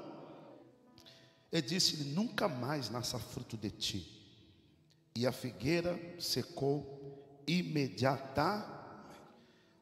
e 1.51 1.61
disse-lhe: 1.61 2.05
Nunca 2.05 2.47
mais 2.47 2.89
nasça 2.89 3.19
fruto 3.19 3.57
de 3.57 3.71
ti. 3.73 4.39
E 5.17 5.27
a 5.27 5.33
figueira 5.33 5.99
secou 6.21 7.43
imediata. 7.49 8.65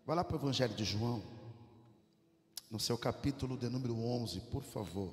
Vai 0.07 0.17
lá 0.17 0.25
para 0.25 0.39
o 0.39 0.41
Evangelho 0.41 0.75
de 0.75 0.85
João, 0.85 1.23
no 2.71 2.81
seu 2.81 2.97
capítulo 2.97 3.59
de 3.59 3.69
número 3.69 3.95
11, 3.95 4.41
por 4.51 4.63
favor. 4.63 5.13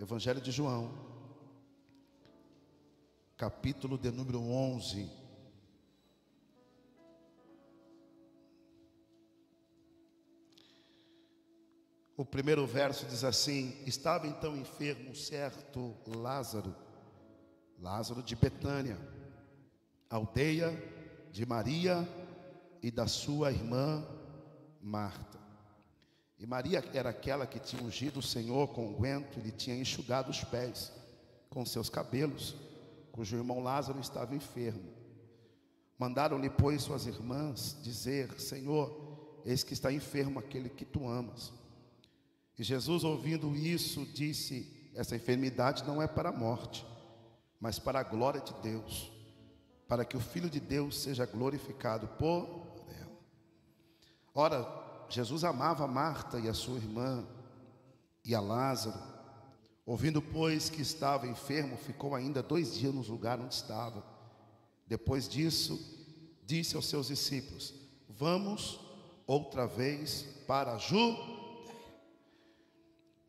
Evangelho 0.00 0.40
de 0.40 0.50
João, 0.50 1.14
capítulo 3.36 3.98
de 3.98 4.10
número 4.10 4.40
11. 4.40 5.10
O 12.16 12.24
primeiro 12.24 12.66
verso 12.66 13.04
diz 13.04 13.24
assim: 13.24 13.76
Estava 13.84 14.26
então 14.26 14.56
enfermo 14.56 15.10
um 15.10 15.14
certo 15.14 15.94
Lázaro, 16.06 16.74
Lázaro 17.78 18.22
de 18.22 18.34
Betânia, 18.34 18.96
aldeia 20.08 20.70
de 21.30 21.44
Maria 21.44 22.08
e 22.82 22.90
da 22.90 23.06
sua 23.06 23.52
irmã 23.52 24.02
Marta. 24.80 25.38
E 26.38 26.46
Maria 26.46 26.82
era 26.94 27.10
aquela 27.10 27.46
que 27.46 27.58
tinha 27.58 27.82
ungido 27.82 28.20
o 28.20 28.22
Senhor 28.22 28.68
com 28.68 28.86
unguento 28.86 29.38
e 29.38 29.42
lhe 29.42 29.50
tinha 29.50 29.76
enxugado 29.76 30.30
os 30.30 30.42
pés 30.42 30.90
com 31.50 31.64
seus 31.66 31.90
cabelos, 31.90 32.54
cujo 33.16 33.34
irmão 33.34 33.62
Lázaro 33.62 33.98
estava 33.98 34.36
enfermo. 34.36 34.92
Mandaram-lhe, 35.98 36.50
pois, 36.50 36.82
suas 36.82 37.06
irmãs 37.06 37.74
dizer: 37.82 38.38
Senhor, 38.38 39.40
eis 39.46 39.64
que 39.64 39.72
está 39.72 39.90
enfermo 39.90 40.38
aquele 40.38 40.68
que 40.68 40.84
tu 40.84 41.08
amas. 41.08 41.50
E 42.58 42.62
Jesus, 42.62 43.04
ouvindo 43.04 43.56
isso, 43.56 44.04
disse: 44.04 44.90
Essa 44.94 45.16
enfermidade 45.16 45.82
não 45.84 46.02
é 46.02 46.06
para 46.06 46.28
a 46.28 46.32
morte, 46.32 46.86
mas 47.58 47.78
para 47.78 48.00
a 48.00 48.04
glória 48.04 48.42
de 48.42 48.52
Deus, 48.60 49.10
para 49.88 50.04
que 50.04 50.16
o 50.16 50.20
Filho 50.20 50.50
de 50.50 50.60
Deus 50.60 50.98
seja 51.00 51.24
glorificado 51.24 52.06
por 52.18 52.66
ela. 53.00 53.18
Ora, 54.34 55.06
Jesus 55.08 55.42
amava 55.42 55.86
Marta 55.86 56.38
e 56.38 56.48
a 56.48 56.54
sua 56.54 56.76
irmã 56.76 57.26
e 58.22 58.34
a 58.34 58.40
Lázaro. 58.40 59.15
Ouvindo, 59.86 60.20
pois, 60.20 60.68
que 60.68 60.82
estava 60.82 61.28
enfermo, 61.28 61.76
ficou 61.76 62.16
ainda 62.16 62.42
dois 62.42 62.74
dias 62.74 62.92
no 62.92 63.02
lugar 63.02 63.38
onde 63.38 63.54
estava. 63.54 64.04
Depois 64.84 65.28
disso, 65.28 65.78
disse 66.44 66.74
aos 66.74 66.86
seus 66.86 67.06
discípulos: 67.06 67.72
Vamos 68.08 68.80
outra 69.28 69.64
vez 69.64 70.22
para 70.44 70.76
Ju. 70.76 71.16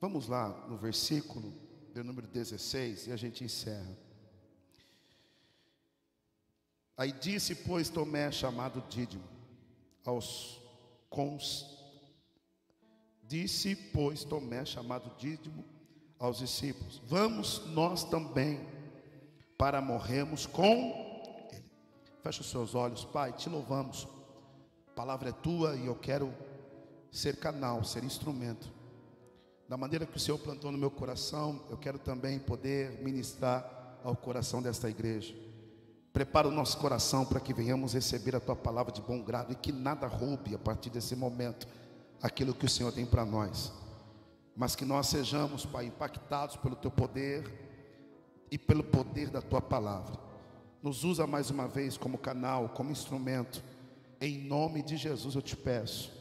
Vamos 0.02 0.28
lá 0.28 0.50
no 0.68 0.78
versículo 0.78 1.54
de 1.94 2.02
número 2.02 2.28
16 2.28 3.08
e 3.08 3.12
a 3.12 3.16
gente 3.16 3.44
encerra. 3.44 3.96
Aí 6.96 7.12
disse, 7.12 7.54
pois, 7.54 7.90
Tomé, 7.90 8.32
chamado 8.32 8.84
Dídimo, 8.90 9.24
aos 10.04 10.60
cons... 11.10 11.78
Disse, 13.22 13.76
pois, 13.76 14.24
Tomé, 14.24 14.66
chamado 14.66 15.12
Dídimo, 15.20 15.64
aos 16.20 16.38
discípulos: 16.38 17.02
Vamos 17.06 17.66
nós 17.68 18.04
também 18.04 18.60
para 19.58 19.82
morrermos 19.82 20.46
com 20.46 21.48
Ele. 21.52 21.64
Fecha 22.22 22.42
os 22.42 22.50
seus 22.50 22.76
olhos, 22.76 23.06
Pai, 23.06 23.34
te 23.34 23.50
louvamos. 23.50 24.08
A 24.88 24.92
palavra 24.92 25.30
é 25.30 25.34
tua 25.34 25.76
e 25.76 25.88
eu 25.88 25.96
quero 25.96 26.34
ser 27.12 27.38
canal, 27.38 27.84
ser 27.84 28.04
instrumento. 28.04 28.72
Da 29.68 29.76
maneira 29.76 30.06
que 30.06 30.16
o 30.16 30.20
Senhor 30.20 30.38
plantou 30.38 30.72
no 30.72 30.78
meu 30.78 30.90
coração, 30.90 31.62
eu 31.70 31.78
quero 31.78 32.00
também 32.00 32.40
poder 32.40 33.04
ministrar 33.04 34.00
ao 34.04 34.16
coração 34.16 34.62
desta 34.62 34.90
igreja. 34.90 35.36
Prepara 36.14 36.48
o 36.48 36.52
nosso 36.52 36.78
coração 36.78 37.26
para 37.26 37.40
que 37.40 37.54
venhamos 37.54 37.94
receber 37.94 38.36
a 38.36 38.40
tua 38.40 38.56
palavra 38.56 38.92
de 38.92 39.02
bom 39.02 39.22
grado 39.22 39.52
e 39.52 39.56
que 39.56 39.72
nada 39.72 40.08
roube 40.08 40.56
a 40.56 40.58
partir 40.58 40.90
desse 40.90 41.16
momento 41.16 41.68
aquilo 42.22 42.54
que 42.54 42.66
o 42.66 42.70
Senhor 42.70 42.92
tem 42.92 43.06
para 43.06 43.26
nós. 43.26 43.72
Mas 44.58 44.76
que 44.76 44.84
nós 44.84 45.06
sejamos, 45.06 45.68
Pai, 45.68 45.86
impactados 45.86 46.56
pelo 46.56 46.76
teu 46.76 46.90
poder 46.90 47.46
e 48.50 48.58
pelo 48.58 48.84
poder 48.84 49.30
da 49.30 49.40
tua 49.40 49.62
palavra. 49.62 50.20
Nos 50.82 51.04
usa 51.04 51.28
mais 51.28 51.52
uma 51.52 51.68
vez 51.68 51.96
como 51.96 52.18
canal, 52.18 52.70
como 52.70 52.92
instrumento. 52.92 53.64
Em 54.20 54.40
nome 54.40 54.82
de 54.82 54.98
Jesus 54.98 55.36
eu 55.36 55.44
te 55.44 55.56
peço. 55.56 56.12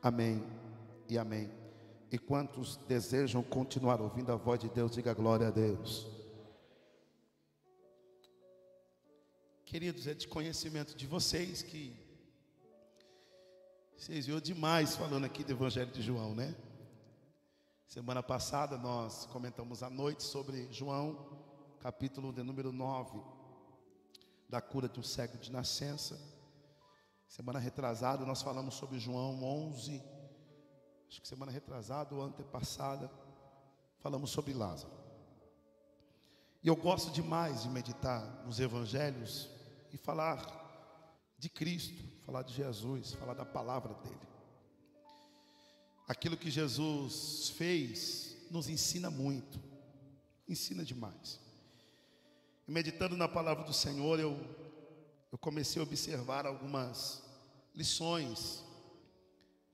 Amém 0.00 0.40
e 1.08 1.18
amém. 1.18 1.50
E 2.12 2.18
quantos 2.18 2.76
desejam 2.86 3.42
continuar 3.42 4.00
ouvindo 4.00 4.30
a 4.30 4.36
voz 4.36 4.60
de 4.60 4.68
Deus, 4.68 4.92
diga 4.92 5.12
glória 5.12 5.48
a 5.48 5.50
Deus. 5.50 6.06
Queridos, 9.64 10.06
é 10.06 10.14
de 10.14 10.28
conhecimento 10.28 10.94
de 10.94 11.06
vocês 11.06 11.62
que 11.62 11.96
vocês 13.96 14.26
viram 14.26 14.40
demais 14.40 14.94
falando 14.94 15.24
aqui 15.24 15.42
do 15.42 15.52
Evangelho 15.52 15.90
de 15.90 16.00
João, 16.00 16.32
né? 16.32 16.54
Semana 17.92 18.22
passada 18.22 18.78
nós 18.78 19.26
comentamos 19.26 19.82
à 19.82 19.90
noite 19.90 20.22
sobre 20.22 20.66
João, 20.72 21.28
capítulo 21.78 22.32
de 22.32 22.42
número 22.42 22.72
9, 22.72 23.20
da 24.48 24.62
cura 24.62 24.88
de 24.88 24.98
um 24.98 25.02
cego 25.02 25.36
de 25.36 25.52
nascença. 25.52 26.18
Semana 27.28 27.58
retrasada 27.58 28.24
nós 28.24 28.40
falamos 28.40 28.76
sobre 28.76 28.98
João 28.98 29.44
11, 29.44 30.02
acho 31.06 31.20
que 31.20 31.28
semana 31.28 31.52
retrasada 31.52 32.14
ou 32.14 32.22
antepassada, 32.22 33.10
falamos 33.98 34.30
sobre 34.30 34.54
Lázaro. 34.54 34.94
E 36.62 36.68
eu 36.68 36.76
gosto 36.76 37.10
demais 37.10 37.62
de 37.62 37.68
meditar 37.68 38.24
nos 38.46 38.58
evangelhos 38.58 39.50
e 39.92 39.98
falar 39.98 40.40
de 41.36 41.50
Cristo, 41.50 42.02
falar 42.24 42.40
de 42.40 42.54
Jesus, 42.54 43.12
falar 43.12 43.34
da 43.34 43.44
palavra 43.44 43.92
dele. 43.96 44.31
Aquilo 46.12 46.36
que 46.36 46.50
Jesus 46.50 47.54
fez 47.56 48.36
nos 48.50 48.68
ensina 48.68 49.10
muito, 49.10 49.58
ensina 50.46 50.84
demais. 50.84 51.40
E 52.68 52.70
meditando 52.70 53.16
na 53.16 53.26
palavra 53.26 53.64
do 53.64 53.72
Senhor, 53.72 54.20
eu, 54.20 54.38
eu 55.32 55.38
comecei 55.38 55.80
a 55.80 55.82
observar 55.82 56.44
algumas 56.44 57.22
lições 57.74 58.62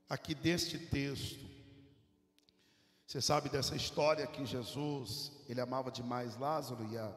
aqui 0.09 0.33
deste 0.33 0.79
texto. 0.79 1.45
Você 3.05 3.21
sabe 3.21 3.49
dessa 3.49 3.75
história 3.75 4.25
que 4.25 4.47
Jesus, 4.47 5.33
ele 5.49 5.61
amava 5.61 5.91
demais 5.91 6.37
Lázaro 6.37 6.89
e 6.93 6.97
a, 6.97 7.13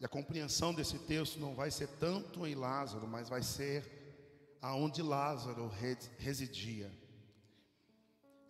e 0.00 0.04
a 0.04 0.08
compreensão 0.08 0.74
desse 0.74 0.98
texto 0.98 1.38
não 1.38 1.54
vai 1.54 1.70
ser 1.70 1.86
tanto 2.00 2.44
em 2.44 2.56
Lázaro, 2.56 3.06
mas 3.06 3.28
vai 3.28 3.44
ser 3.44 4.58
aonde 4.60 5.02
Lázaro 5.02 5.70
residia. 6.18 7.03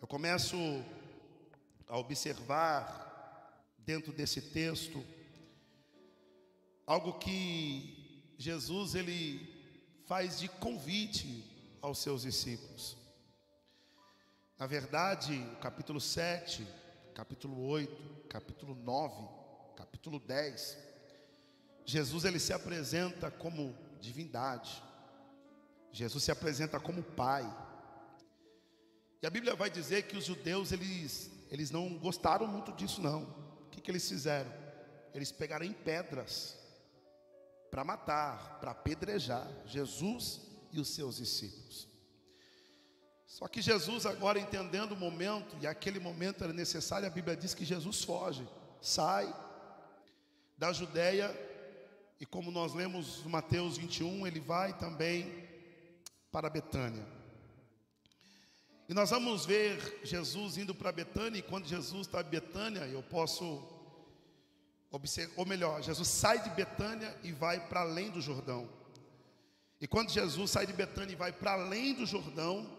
Eu 0.01 0.07
começo 0.07 0.57
a 1.87 1.97
observar 1.97 3.65
dentro 3.79 4.11
desse 4.11 4.41
texto 4.41 5.03
algo 6.85 7.17
que 7.17 8.33
Jesus 8.37 8.93
ele 8.93 9.55
faz 10.05 10.39
de 10.39 10.49
convite 10.49 11.77
aos 11.81 11.99
seus 11.99 12.23
discípulos. 12.23 12.97
Na 14.59 14.67
verdade, 14.67 15.43
capítulo 15.61 15.99
7, 15.99 16.67
capítulo 17.13 17.65
8, 17.65 18.27
capítulo 18.29 18.75
9, 18.75 19.27
capítulo 19.75 20.19
10, 20.19 20.77
Jesus 21.85 22.25
ele 22.25 22.39
se 22.39 22.53
apresenta 22.53 23.31
como 23.31 23.75
divindade. 24.01 24.83
Jesus 25.91 26.23
se 26.23 26.31
apresenta 26.31 26.79
como 26.79 27.01
pai. 27.01 27.45
E 29.25 29.27
a 29.27 29.31
Bíblia 29.31 29.55
vai 29.55 29.71
dizer 29.71 30.03
que 30.03 30.15
os 30.15 30.23
judeus 30.23 30.71
eles, 30.71 31.31
eles 31.49 31.71
não 31.71 31.97
gostaram 31.97 32.45
muito 32.45 32.71
disso 32.73 33.01
não. 33.01 33.23
O 33.23 33.69
que, 33.71 33.81
que 33.81 33.89
eles 33.89 34.07
fizeram? 34.07 34.53
Eles 35.15 35.31
pegaram 35.31 35.65
em 35.65 35.73
pedras 35.73 36.55
para 37.71 37.83
matar, 37.83 38.59
para 38.59 38.69
apedrejar 38.69 39.51
Jesus 39.65 40.41
e 40.71 40.79
os 40.79 40.89
seus 40.89 41.17
discípulos. 41.17 41.87
Só 43.25 43.47
que 43.47 43.63
Jesus 43.63 44.05
agora 44.05 44.37
entendendo 44.37 44.91
o 44.91 44.95
momento, 44.95 45.57
e 45.59 45.65
aquele 45.65 45.99
momento 45.99 46.43
era 46.43 46.53
necessário, 46.53 47.07
a 47.07 47.09
Bíblia 47.09 47.35
diz 47.35 47.55
que 47.55 47.65
Jesus 47.65 48.03
foge, 48.03 48.47
sai 48.79 49.35
da 50.55 50.71
Judéia, 50.71 51.35
e 52.19 52.27
como 52.27 52.51
nós 52.51 52.75
lemos 52.75 53.23
Mateus 53.23 53.75
21, 53.75 54.27
ele 54.27 54.39
vai 54.39 54.77
também 54.77 55.49
para 56.31 56.47
Betânia. 56.47 57.24
E 58.87 58.93
nós 58.93 59.09
vamos 59.09 59.45
ver 59.45 60.01
Jesus 60.03 60.57
indo 60.57 60.75
para 60.75 60.91
Betânia, 60.91 61.39
e 61.39 61.41
quando 61.41 61.65
Jesus 61.65 62.07
está 62.07 62.21
em 62.21 62.25
Betânia, 62.25 62.81
eu 62.81 63.01
posso 63.01 63.63
observar, 64.91 65.33
ou 65.37 65.45
melhor, 65.45 65.81
Jesus 65.81 66.07
sai 66.07 66.41
de 66.41 66.49
Betânia 66.51 67.15
e 67.23 67.31
vai 67.31 67.67
para 67.67 67.81
além 67.81 68.11
do 68.11 68.21
Jordão. 68.21 68.69
E 69.81 69.87
quando 69.87 70.11
Jesus 70.11 70.51
sai 70.51 70.67
de 70.67 70.73
Betânia 70.73 71.13
e 71.13 71.15
vai 71.15 71.31
para 71.31 71.53
além 71.53 71.95
do 71.95 72.05
Jordão, 72.05 72.69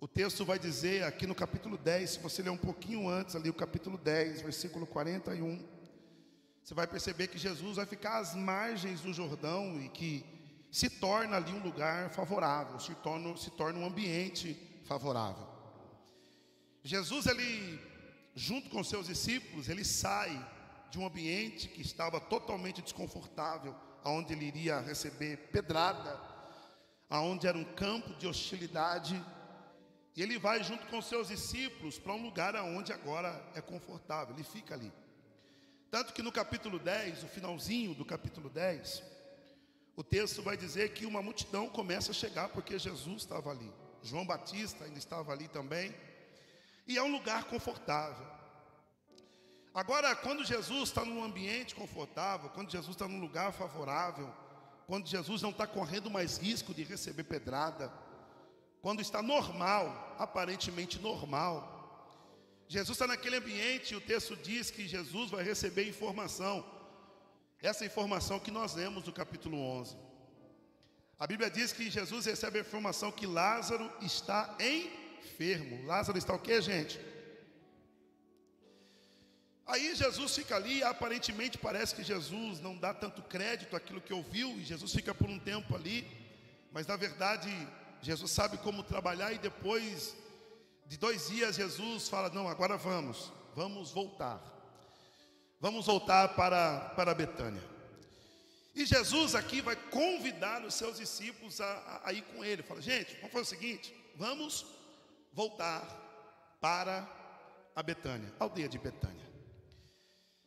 o 0.00 0.08
texto 0.08 0.44
vai 0.44 0.58
dizer 0.58 1.04
aqui 1.04 1.26
no 1.26 1.34
capítulo 1.34 1.78
10, 1.78 2.10
se 2.10 2.18
você 2.18 2.42
ler 2.42 2.50
um 2.50 2.56
pouquinho 2.56 3.08
antes 3.08 3.36
ali, 3.36 3.48
o 3.48 3.54
capítulo 3.54 3.96
10, 3.96 4.42
versículo 4.42 4.84
41, 4.86 5.64
você 6.62 6.74
vai 6.74 6.86
perceber 6.88 7.28
que 7.28 7.38
Jesus 7.38 7.76
vai 7.76 7.86
ficar 7.86 8.18
às 8.18 8.34
margens 8.34 9.00
do 9.00 9.12
Jordão 9.12 9.80
e 9.80 9.88
que 9.88 10.24
se 10.70 10.90
torna 10.90 11.36
ali 11.36 11.52
um 11.52 11.62
lugar 11.62 12.10
favorável, 12.10 12.80
se 12.80 12.94
torna, 12.96 13.36
se 13.36 13.50
torna 13.52 13.78
um 13.78 13.86
ambiente 13.86 14.54
favorável. 14.54 14.71
Jesus, 16.82 17.26
ele, 17.26 17.80
junto 18.34 18.68
com 18.70 18.82
seus 18.82 19.06
discípulos, 19.06 19.68
ele 19.68 19.84
sai 19.84 20.30
de 20.90 20.98
um 20.98 21.06
ambiente 21.06 21.68
que 21.68 21.80
estava 21.80 22.20
totalmente 22.20 22.82
desconfortável, 22.82 23.74
aonde 24.04 24.32
ele 24.32 24.46
iria 24.46 24.80
receber 24.80 25.36
pedrada, 25.50 26.20
aonde 27.08 27.46
era 27.46 27.56
um 27.56 27.64
campo 27.64 28.14
de 28.14 28.26
hostilidade, 28.26 29.22
e 30.14 30.22
ele 30.22 30.38
vai 30.38 30.62
junto 30.62 30.86
com 30.88 31.00
seus 31.00 31.28
discípulos 31.28 31.98
para 31.98 32.12
um 32.12 32.22
lugar 32.22 32.54
aonde 32.56 32.92
agora 32.92 33.42
é 33.54 33.60
confortável, 33.60 34.34
ele 34.34 34.44
fica 34.44 34.74
ali. 34.74 34.92
Tanto 35.90 36.12
que 36.12 36.22
no 36.22 36.32
capítulo 36.32 36.78
10, 36.78 37.22
o 37.22 37.28
finalzinho 37.28 37.94
do 37.94 38.04
capítulo 38.04 38.50
10, 38.50 39.02
o 39.94 40.02
texto 40.02 40.42
vai 40.42 40.56
dizer 40.56 40.92
que 40.94 41.06
uma 41.06 41.22
multidão 41.22 41.68
começa 41.68 42.10
a 42.10 42.14
chegar 42.14 42.48
porque 42.48 42.78
Jesus 42.78 43.22
estava 43.22 43.50
ali. 43.50 43.70
João 44.02 44.26
Batista 44.26 44.84
ainda 44.84 44.98
estava 44.98 45.32
ali 45.32 45.48
também. 45.48 45.94
E 46.86 46.98
é 46.98 47.02
um 47.02 47.12
lugar 47.12 47.44
confortável. 47.44 48.26
Agora, 49.74 50.14
quando 50.14 50.44
Jesus 50.44 50.90
está 50.90 51.04
num 51.04 51.24
ambiente 51.24 51.74
confortável, 51.74 52.50
quando 52.50 52.70
Jesus 52.70 52.94
está 52.94 53.08
num 53.08 53.20
lugar 53.20 53.52
favorável, 53.52 54.30
quando 54.86 55.06
Jesus 55.06 55.40
não 55.40 55.50
está 55.50 55.66
correndo 55.66 56.10
mais 56.10 56.36
risco 56.36 56.74
de 56.74 56.82
receber 56.82 57.24
pedrada, 57.24 57.90
quando 58.82 59.00
está 59.00 59.22
normal, 59.22 60.14
aparentemente 60.18 60.98
normal, 60.98 61.72
Jesus 62.68 62.96
está 62.96 63.06
naquele 63.06 63.36
ambiente 63.36 63.92
e 63.92 63.96
o 63.96 64.00
texto 64.00 64.36
diz 64.36 64.70
que 64.70 64.88
Jesus 64.88 65.30
vai 65.30 65.42
receber 65.42 65.88
informação. 65.88 66.64
Essa 67.62 67.86
informação 67.86 68.40
que 68.40 68.50
nós 68.50 68.74
lemos 68.74 69.04
no 69.04 69.12
capítulo 69.12 69.56
11. 69.58 69.96
A 71.22 71.26
Bíblia 71.28 71.48
diz 71.48 71.72
que 71.72 71.88
Jesus 71.88 72.26
recebe 72.26 72.58
a 72.58 72.62
informação 72.62 73.12
que 73.12 73.28
Lázaro 73.28 73.88
está 74.00 74.56
enfermo. 74.58 75.86
Lázaro 75.86 76.18
está 76.18 76.34
o 76.34 76.38
que, 76.40 76.60
gente? 76.60 76.98
Aí 79.64 79.94
Jesus 79.94 80.34
fica 80.34 80.56
ali, 80.56 80.82
aparentemente 80.82 81.56
parece 81.56 81.94
que 81.94 82.02
Jesus 82.02 82.58
não 82.58 82.76
dá 82.76 82.92
tanto 82.92 83.22
crédito 83.22 83.76
àquilo 83.76 84.00
que 84.00 84.12
ouviu, 84.12 84.50
e 84.58 84.64
Jesus 84.64 84.92
fica 84.92 85.14
por 85.14 85.30
um 85.30 85.38
tempo 85.38 85.76
ali, 85.76 86.04
mas 86.72 86.88
na 86.88 86.96
verdade 86.96 87.48
Jesus 88.00 88.32
sabe 88.32 88.58
como 88.58 88.82
trabalhar, 88.82 89.32
e 89.32 89.38
depois 89.38 90.16
de 90.86 90.96
dois 90.96 91.28
dias 91.28 91.54
Jesus 91.54 92.08
fala: 92.08 92.30
Não, 92.30 92.48
agora 92.48 92.76
vamos, 92.76 93.32
vamos 93.54 93.92
voltar, 93.92 94.42
vamos 95.60 95.86
voltar 95.86 96.34
para, 96.34 96.80
para 96.96 97.14
Betânia. 97.14 97.71
E 98.74 98.86
Jesus 98.86 99.34
aqui 99.34 99.60
vai 99.60 99.76
convidar 99.76 100.64
os 100.64 100.74
seus 100.74 100.96
discípulos 100.96 101.60
a, 101.60 101.66
a, 101.66 102.08
a 102.08 102.12
ir 102.12 102.22
com 102.22 102.44
ele. 102.44 102.62
Fala, 102.62 102.80
gente, 102.80 103.14
vamos 103.16 103.32
fazer 103.32 103.42
o 103.42 103.60
seguinte: 103.60 103.94
vamos 104.16 104.64
voltar 105.32 105.82
para 106.60 107.08
a 107.74 107.82
Betânia, 107.82 108.32
aldeia 108.38 108.68
de 108.68 108.78
Betânia. 108.78 109.26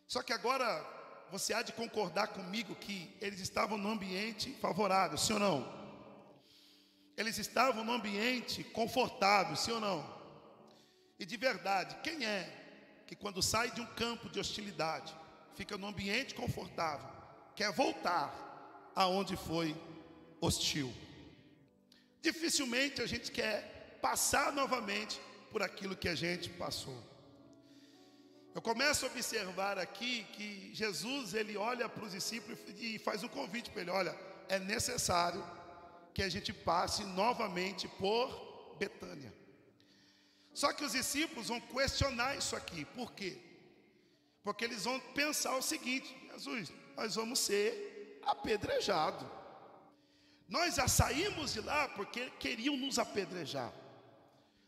Só 0.08 0.22
que 0.22 0.34
agora 0.34 0.84
você 1.32 1.54
há 1.54 1.62
de 1.62 1.74
concordar 1.74 2.28
comigo 2.28 2.76
que 2.76 3.16
eles 3.20 3.40
estavam 3.40 3.78
num 3.78 3.92
ambiente 3.92 4.54
favorável, 4.56 5.18
sim 5.18 5.34
ou 5.34 5.40
não? 5.40 5.86
Eles 7.18 7.38
estavam 7.38 7.84
num 7.84 7.94
ambiente 7.94 8.64
confortável, 8.64 9.56
sim 9.56 9.72
ou 9.72 9.80
não? 9.80 10.16
E 11.20 11.26
de 11.26 11.38
verdade, 11.38 11.96
quem 12.04 12.26
é 12.26 13.04
que 13.08 13.16
quando 13.16 13.42
sai 13.42 13.72
de 13.72 13.82
um 13.82 13.86
campo 13.86 14.30
de 14.30 14.40
hostilidade, 14.40 15.16
fica 15.56 15.78
num 15.78 15.88
ambiente 15.88 16.36
confortável, 16.36 17.08
quer 17.56 17.72
voltar 17.72 18.92
aonde 18.96 19.36
foi 19.36 19.76
hostil? 20.42 20.94
Dificilmente 22.22 23.02
a 23.02 23.08
gente 23.08 23.32
quer 23.32 24.00
passar 24.02 24.52
novamente 24.52 25.20
por 25.52 25.62
aquilo 25.62 25.96
que 25.96 26.10
a 26.10 26.16
gente 26.16 26.50
passou. 26.50 26.98
Eu 28.54 28.62
começo 28.62 29.06
a 29.06 29.10
observar 29.10 29.78
aqui 29.78 30.26
que 30.34 30.74
Jesus 30.74 31.34
ele 31.34 31.58
olha 31.58 31.90
para 31.90 32.06
os 32.06 32.14
discípulos 32.14 32.58
e 32.78 32.98
faz 33.00 33.24
um 33.24 33.28
convite 33.28 33.70
para 33.70 33.82
ele: 33.82 33.92
olha, 33.92 34.18
é 34.48 34.58
necessário 34.60 35.44
que 36.14 36.24
a 36.24 36.30
gente 36.30 36.54
passe 36.54 37.04
novamente 37.04 37.88
por 37.88 38.76
Betânia. 38.80 39.34
Só 40.54 40.72
que 40.72 40.86
os 40.86 40.94
discípulos 40.94 41.50
vão 41.50 41.60
questionar 41.60 42.38
isso 42.38 42.56
aqui, 42.56 42.86
por 42.86 43.12
quê? 43.12 43.38
Porque 44.42 44.64
eles 44.64 44.86
vão 44.86 45.00
pensar 45.14 45.56
o 45.58 45.62
seguinte: 45.62 46.16
Jesus, 46.32 46.72
nós 46.96 47.16
vamos 47.16 47.40
ser 47.40 48.20
apedrejados. 48.26 49.28
Nós 50.48 50.76
já 50.76 50.88
saímos 50.88 51.54
de 51.54 51.62
lá 51.62 51.88
porque 51.90 52.30
queriam 52.40 52.78
nos 52.78 53.00
apedrejar. 53.00 53.72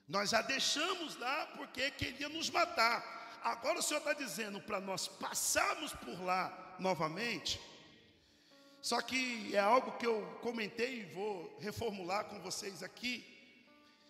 Nós 0.07 0.29
já 0.29 0.41
deixamos 0.41 1.17
lá 1.17 1.47
porque 1.57 1.91
queriam 1.91 2.29
nos 2.29 2.49
matar. 2.49 3.39
Agora 3.43 3.79
o 3.79 3.81
Senhor 3.81 3.99
está 3.99 4.13
dizendo 4.13 4.59
para 4.61 4.79
nós 4.79 5.07
passarmos 5.07 5.93
por 5.93 6.21
lá 6.23 6.75
novamente. 6.79 7.59
Só 8.81 9.01
que 9.01 9.55
é 9.55 9.59
algo 9.59 9.97
que 9.97 10.05
eu 10.05 10.21
comentei 10.41 11.01
e 11.01 11.13
vou 11.13 11.57
reformular 11.59 12.25
com 12.25 12.39
vocês 12.39 12.81
aqui, 12.81 13.25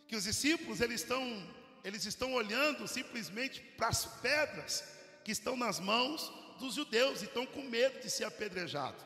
que 0.07 0.15
os 0.15 0.23
discípulos 0.23 0.81
eles 0.81 1.01
estão 1.01 1.21
eles 1.83 2.05
estão 2.05 2.33
olhando 2.33 2.85
simplesmente 2.87 3.61
para 3.61 3.87
as 3.87 4.05
pedras 4.05 4.83
que 5.23 5.31
estão 5.31 5.55
nas 5.55 5.79
mãos 5.79 6.31
dos 6.57 6.75
judeus 6.75 7.21
e 7.21 7.25
estão 7.25 7.45
com 7.45 7.61
medo 7.63 7.99
de 7.99 8.09
ser 8.09 8.25
apedrejado. 8.25 8.97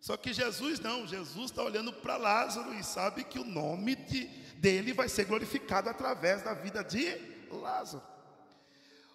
Só 0.00 0.16
que 0.16 0.32
Jesus 0.32 0.78
não, 0.78 1.06
Jesus 1.06 1.50
está 1.50 1.62
olhando 1.62 1.92
para 1.92 2.16
Lázaro 2.16 2.72
e 2.74 2.84
sabe 2.84 3.24
que 3.24 3.38
o 3.38 3.44
nome 3.44 3.96
de, 3.96 4.26
dele 4.54 4.92
vai 4.92 5.08
ser 5.08 5.24
glorificado 5.24 5.88
através 5.88 6.42
da 6.42 6.54
vida 6.54 6.84
de 6.84 7.16
Lázaro. 7.50 8.04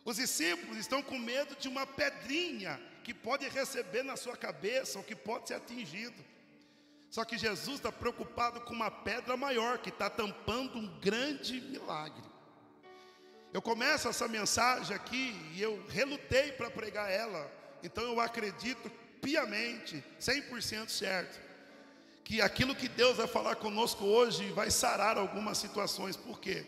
Os 0.03 0.17
discípulos 0.17 0.77
estão 0.77 1.01
com 1.01 1.17
medo 1.17 1.55
de 1.55 1.69
uma 1.69 1.87
pedrinha 1.87 2.79
que 3.03 3.13
pode 3.13 3.47
receber 3.47 4.03
na 4.03 4.17
sua 4.17 4.35
cabeça 4.35 4.97
ou 4.97 5.03
que 5.03 5.15
pode 5.15 5.47
ser 5.47 5.55
atingido. 5.55 6.23
Só 7.09 7.23
que 7.23 7.37
Jesus 7.37 7.77
está 7.77 7.91
preocupado 7.91 8.61
com 8.61 8.73
uma 8.73 8.89
pedra 8.89 9.37
maior 9.37 9.77
que 9.77 9.89
está 9.89 10.09
tampando 10.09 10.77
um 10.77 10.99
grande 10.99 11.61
milagre. 11.61 12.32
Eu 13.53 13.61
começo 13.61 14.07
essa 14.07 14.27
mensagem 14.27 14.95
aqui 14.95 15.35
e 15.53 15.61
eu 15.61 15.79
relutei 15.87 16.53
para 16.53 16.71
pregar 16.71 17.11
ela, 17.11 17.51
então 17.83 18.03
eu 18.03 18.19
acredito 18.19 18.91
piamente, 19.21 20.03
100% 20.19 20.89
certo, 20.89 21.39
que 22.23 22.41
aquilo 22.41 22.75
que 22.75 22.87
Deus 22.87 23.17
vai 23.17 23.27
falar 23.27 23.57
conosco 23.57 24.05
hoje 24.05 24.51
vai 24.53 24.71
sarar 24.71 25.19
algumas 25.19 25.59
situações, 25.59 26.17
por 26.17 26.39
quê? 26.39 26.65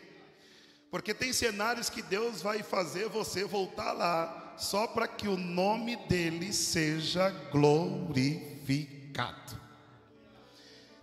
Porque 0.88 1.12
tem 1.12 1.32
cenários 1.32 1.90
que 1.90 2.02
Deus 2.02 2.40
vai 2.40 2.62
fazer 2.62 3.08
você 3.08 3.44
voltar 3.44 3.92
lá, 3.92 4.54
só 4.56 4.86
para 4.86 5.08
que 5.08 5.26
o 5.26 5.36
nome 5.36 5.96
dele 6.06 6.52
seja 6.52 7.30
glorificado. 7.50 9.60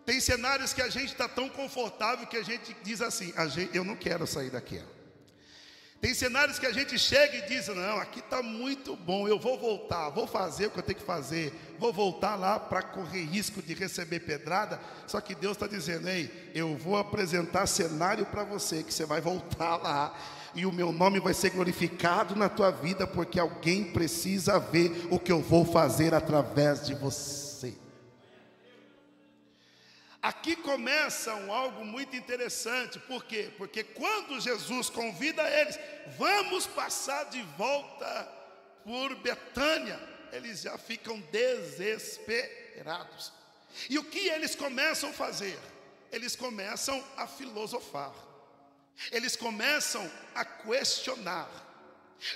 Tem 0.06 0.22
cenários 0.22 0.72
que 0.72 0.82
a 0.82 0.90
gente 0.90 1.12
está 1.12 1.28
tão 1.28 1.50
confortável 1.50 2.26
que 2.26 2.38
a 2.38 2.44
gente 2.44 2.74
diz 2.84 3.02
assim: 3.02 3.34
gente, 3.50 3.76
eu 3.76 3.84
não 3.84 3.96
quero 3.96 4.26
sair 4.26 4.50
daqui. 4.50 4.82
Tem 6.04 6.14
cenários 6.14 6.60
que 6.60 6.66
a 6.66 6.74
gente 6.74 7.00
chega 7.00 7.38
e 7.38 7.48
diz: 7.48 7.70
Não, 7.70 7.98
aqui 7.98 8.20
está 8.20 8.44
muito 8.44 8.94
bom, 8.94 9.26
eu 9.26 9.40
vou 9.40 9.58
voltar, 9.58 10.10
vou 10.10 10.28
fazer 10.28 10.66
o 10.66 10.70
que 10.70 10.80
eu 10.80 10.84
tenho 10.84 11.00
que 11.00 11.06
fazer, 11.06 11.54
vou 11.80 11.94
voltar 11.94 12.36
lá 12.36 12.60
para 12.60 12.82
correr 12.82 13.24
risco 13.24 13.62
de 13.62 13.74
receber 13.74 14.20
pedrada. 14.20 14.82
Só 15.08 15.22
que 15.22 15.34
Deus 15.34 15.54
está 15.54 15.66
dizendo: 15.66 16.10
Ei, 16.10 16.52
eu 16.54 16.76
vou 16.76 16.98
apresentar 16.98 17.68
cenário 17.68 18.26
para 18.26 18.44
você, 18.44 18.84
que 18.84 18.94
você 18.94 19.06
vai 19.06 19.22
voltar 19.22 19.78
lá, 19.78 20.14
e 20.54 20.66
o 20.66 20.74
meu 20.74 20.92
nome 20.92 21.22
vai 21.22 21.34
ser 21.34 21.52
glorificado 21.52 22.36
na 22.36 22.50
tua 22.50 22.70
vida, 22.70 23.08
porque 23.08 23.40
alguém 23.40 23.86
precisa 23.86 24.60
ver 24.60 25.08
o 25.10 25.18
que 25.18 25.32
eu 25.32 25.40
vou 25.40 25.64
fazer 25.64 26.14
através 26.14 26.86
de 26.86 26.96
você. 26.96 27.53
Aqui 30.24 30.56
começa 30.56 31.36
um 31.36 31.52
algo 31.52 31.84
muito 31.84 32.16
interessante, 32.16 32.98
por 32.98 33.26
quê? 33.26 33.52
Porque 33.58 33.84
quando 33.84 34.40
Jesus 34.40 34.90
convida 34.90 35.44
eles, 35.50 35.78
vamos 36.18 36.66
passar 36.66 37.26
de 37.26 37.42
volta 37.58 38.32
por 38.86 39.14
Betânia, 39.16 40.00
eles 40.32 40.62
já 40.62 40.78
ficam 40.78 41.20
desesperados. 41.30 43.34
E 43.90 44.00
o 44.00 44.04
que 44.06 44.30
eles 44.30 44.56
começam 44.56 45.10
a 45.10 45.14
fazer? 45.14 45.60
Eles 46.10 46.38
começam 46.38 47.04
a 47.18 47.28
filosofar, 47.28 48.14
eles 49.12 49.36
começam 49.36 50.10
a 50.34 50.46
questionar. 50.46 51.50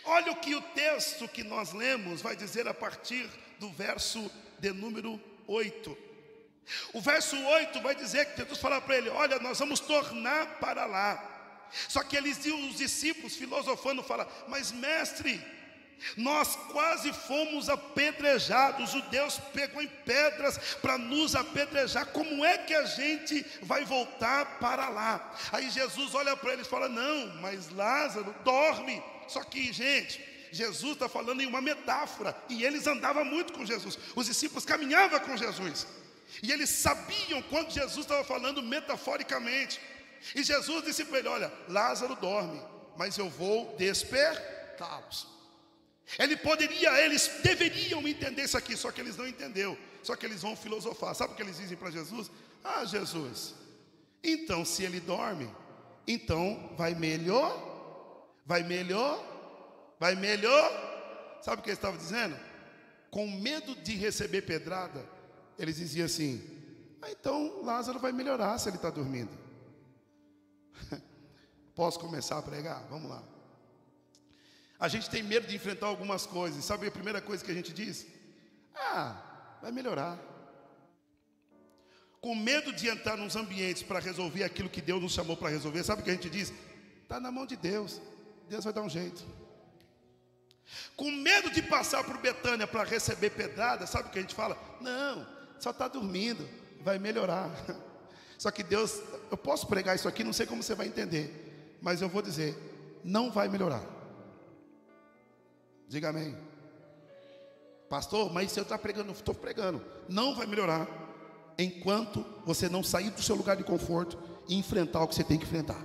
Olha 0.04 0.34
o 0.34 0.42
que 0.42 0.56
o 0.56 0.62
texto 0.62 1.26
que 1.26 1.42
nós 1.42 1.72
lemos 1.72 2.22
vai 2.22 2.36
dizer 2.36 2.68
a 2.68 2.74
partir 2.74 3.30
do 3.60 3.70
verso 3.70 4.30
de 4.60 4.74
número 4.74 5.18
8. 5.48 6.07
O 6.94 7.02
verso 7.02 7.38
8 7.38 7.82
vai 7.82 7.96
dizer 7.96 8.26
que 8.28 8.38
Jesus 8.38 8.60
fala 8.60 8.82
para 8.82 8.98
ele: 8.98 9.10
Olha, 9.10 9.40
nós 9.40 9.60
vamos 9.60 9.80
tornar 9.80 10.60
para 10.60 10.86
lá. 10.86 11.24
Só 11.88 12.04
que 12.04 12.16
eles 12.16 12.38
os 12.46 12.78
discípulos 12.78 13.36
filosofando 13.36 14.04
falam: 14.04 14.28
Mas 14.48 14.72
mestre, 14.72 15.42
nós 16.16 16.56
quase 16.72 17.12
fomos 17.12 17.70
apedrejados. 17.70 18.94
O 18.94 19.02
Deus 19.04 19.40
pegou 19.54 19.82
em 19.82 19.88
pedras 19.88 20.58
para 20.82 20.98
nos 20.98 21.36
apedrejar. 21.36 22.08
Como 22.08 22.46
é 22.46 22.58
que 22.58 22.74
a 22.74 22.86
gente 22.86 23.46
vai 23.62 23.84
voltar 23.84 24.60
para 24.60 24.90
lá? 24.90 25.34
Aí 25.52 25.70
Jesus 25.70 26.14
olha 26.16 26.36
para 26.36 26.54
eles 26.54 26.68
e 26.68 26.70
fala: 26.70 26.88
Não, 26.88 27.36
mas 27.42 27.70
Lázaro 27.70 28.34
dorme. 28.44 29.02
Só 29.28 29.44
que, 29.44 29.74
gente, 29.74 30.24
Jesus 30.52 30.94
está 30.94 31.10
falando 31.10 31.42
em 31.42 31.46
uma 31.46 31.62
metáfora. 31.62 32.36
E 32.50 32.64
eles 32.64 32.88
andavam 32.88 33.26
muito 33.26 33.54
com 33.54 33.66
Jesus. 33.66 33.98
Os 34.16 34.26
discípulos 34.26 34.66
caminhavam 34.66 35.20
com 35.20 35.36
Jesus. 35.36 35.86
E 36.44 36.52
eles 36.52 36.70
sabiam 36.70 37.42
quando 37.44 37.72
Jesus 37.72 38.06
estava 38.06 38.24
falando 38.24 38.62
metaforicamente. 38.62 39.80
E 40.36 40.44
Jesus 40.44 40.84
disse 40.84 41.06
para 41.06 41.20
ele: 41.20 41.28
Olha, 41.28 41.52
Lázaro 41.68 42.16
dorme, 42.16 42.62
mas 42.98 43.18
eu 43.18 43.30
vou 43.30 43.76
despertá-los. 43.78 45.28
Ele 46.18 46.38
poderia, 46.38 47.02
eles 47.04 47.30
deveriam 47.44 48.08
entender 48.08 48.44
isso 48.44 48.58
aqui, 48.58 48.78
só 48.78 48.92
que 48.92 49.02
eles 49.02 49.18
não 49.18 49.28
entenderam. 49.28 49.78
Só 50.04 50.16
que 50.16 50.26
eles 50.26 50.42
vão 50.42 50.56
filosofar. 50.56 51.14
Sabe 51.14 51.34
o 51.34 51.36
que 51.36 51.42
eles 51.42 51.58
dizem 51.58 51.78
para 51.78 51.92
Jesus? 51.92 52.32
Ah, 52.64 52.86
Jesus, 52.86 53.54
então 54.24 54.66
se 54.66 54.84
ele 54.84 55.00
dorme, 55.00 55.50
então 56.08 56.74
vai 56.78 56.96
melhor, 56.96 58.28
vai 58.46 58.64
melhor, 58.64 59.24
vai 60.00 60.16
melhor. 60.16 60.70
Sabe 61.42 61.60
o 61.60 61.64
que 61.64 61.70
eles 61.70 61.78
estavam 61.78 61.98
dizendo? 61.98 62.38
Com 63.12 63.28
medo 63.28 63.76
de 63.76 63.96
receber 63.96 64.42
pedrada, 64.44 65.06
eles 65.58 65.78
diziam 65.78 66.06
assim: 66.06 66.42
ah, 67.02 67.12
então 67.12 67.62
Lázaro 67.64 68.00
vai 68.00 68.12
melhorar 68.12 68.58
se 68.58 68.70
ele 68.70 68.78
está 68.78 68.90
dormindo. 68.90 69.32
Posso 71.76 72.00
começar 72.00 72.38
a 72.38 72.42
pregar? 72.42 72.86
Vamos 72.90 73.10
lá. 73.10 73.24
A 74.80 74.88
gente 74.88 75.10
tem 75.10 75.24
medo 75.24 75.48
de 75.48 75.56
enfrentar 75.56 75.88
algumas 75.88 76.26
coisas. 76.26 76.64
Sabe 76.64 76.88
a 76.88 76.92
primeira 76.92 77.22
coisa 77.22 77.44
que 77.44 77.52
a 77.52 77.54
gente 77.54 77.74
diz? 77.74 78.06
Ah, 78.76 79.58
vai 79.62 79.72
melhorar. 79.72 80.20
Com 82.20 82.36
medo 82.36 82.74
de 82.74 82.88
entrar 82.88 83.16
nos 83.16 83.36
ambientes 83.36 83.84
para 83.84 84.00
resolver 84.00 84.44
aquilo 84.44 84.70
que 84.70 84.82
Deus 84.82 85.02
nos 85.02 85.14
chamou 85.14 85.38
para 85.38 85.50
resolver, 85.50 85.84
sabe 85.84 86.02
o 86.02 86.04
que 86.04 86.10
a 86.10 86.14
gente 86.14 86.30
diz? 86.30 86.52
Está 87.04 87.20
na 87.20 87.32
mão 87.32 87.46
de 87.46 87.56
Deus. 87.56 88.02
Deus 88.50 88.64
vai 88.64 88.74
dar 88.74 88.82
um 88.82 88.90
jeito. 88.90 89.26
Com 90.96 91.10
medo 91.12 91.50
de 91.50 91.62
passar 91.62 92.04
por 92.04 92.18
Betânia 92.18 92.68
para 92.68 92.84
receber 92.84 93.30
pedrada, 93.30 93.88
sabe 93.88 94.10
o 94.10 94.12
que 94.12 94.20
a 94.20 94.22
gente 94.22 94.36
fala? 94.36 94.58
Não, 94.82 95.26
só 95.60 95.72
está 95.72 95.88
dormindo, 95.88 96.48
vai 96.82 97.00
melhorar. 97.00 97.52
Só 98.38 98.52
que 98.52 98.62
Deus, 98.62 99.02
eu 99.32 99.38
posso 99.38 99.66
pregar 99.66 99.96
isso 99.96 100.08
aqui, 100.08 100.24
não 100.24 100.32
sei 100.32 100.46
como 100.46 100.62
você 100.62 100.76
vai 100.76 100.88
entender, 100.88 101.78
mas 101.82 102.02
eu 102.04 102.10
vou 102.10 102.22
dizer, 102.22 102.56
não 103.04 103.32
vai 103.32 103.48
melhorar. 103.48 103.84
Diga 105.88 106.10
amém. 106.10 106.38
Pastor, 107.90 108.32
mas 108.32 108.52
se 108.52 108.60
eu 108.60 108.64
estou 108.64 108.78
pregando, 108.78 109.12
estou 109.12 109.34
pregando, 109.34 109.84
não 110.08 110.36
vai 110.36 110.46
melhorar 110.46 110.88
enquanto 111.58 112.24
você 112.46 112.70
não 112.70 112.84
sair 112.84 113.10
do 113.10 113.24
seu 113.24 113.36
lugar 113.36 113.56
de 113.56 113.64
conforto 113.64 114.18
e 114.48 114.56
enfrentar 114.56 115.02
o 115.02 115.08
que 115.08 115.16
você 115.16 115.24
tem 115.24 115.38
que 115.38 115.46
enfrentar. 115.46 115.84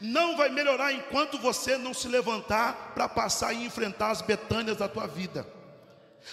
Não 0.00 0.36
vai 0.36 0.50
melhorar 0.50 0.92
enquanto 0.92 1.38
você 1.38 1.76
não 1.76 1.92
se 1.92 2.06
levantar 2.06 2.92
para 2.94 3.08
passar 3.08 3.52
e 3.52 3.64
enfrentar 3.64 4.10
as 4.10 4.22
betânias 4.22 4.76
da 4.76 4.88
tua 4.88 5.06
vida. 5.06 5.46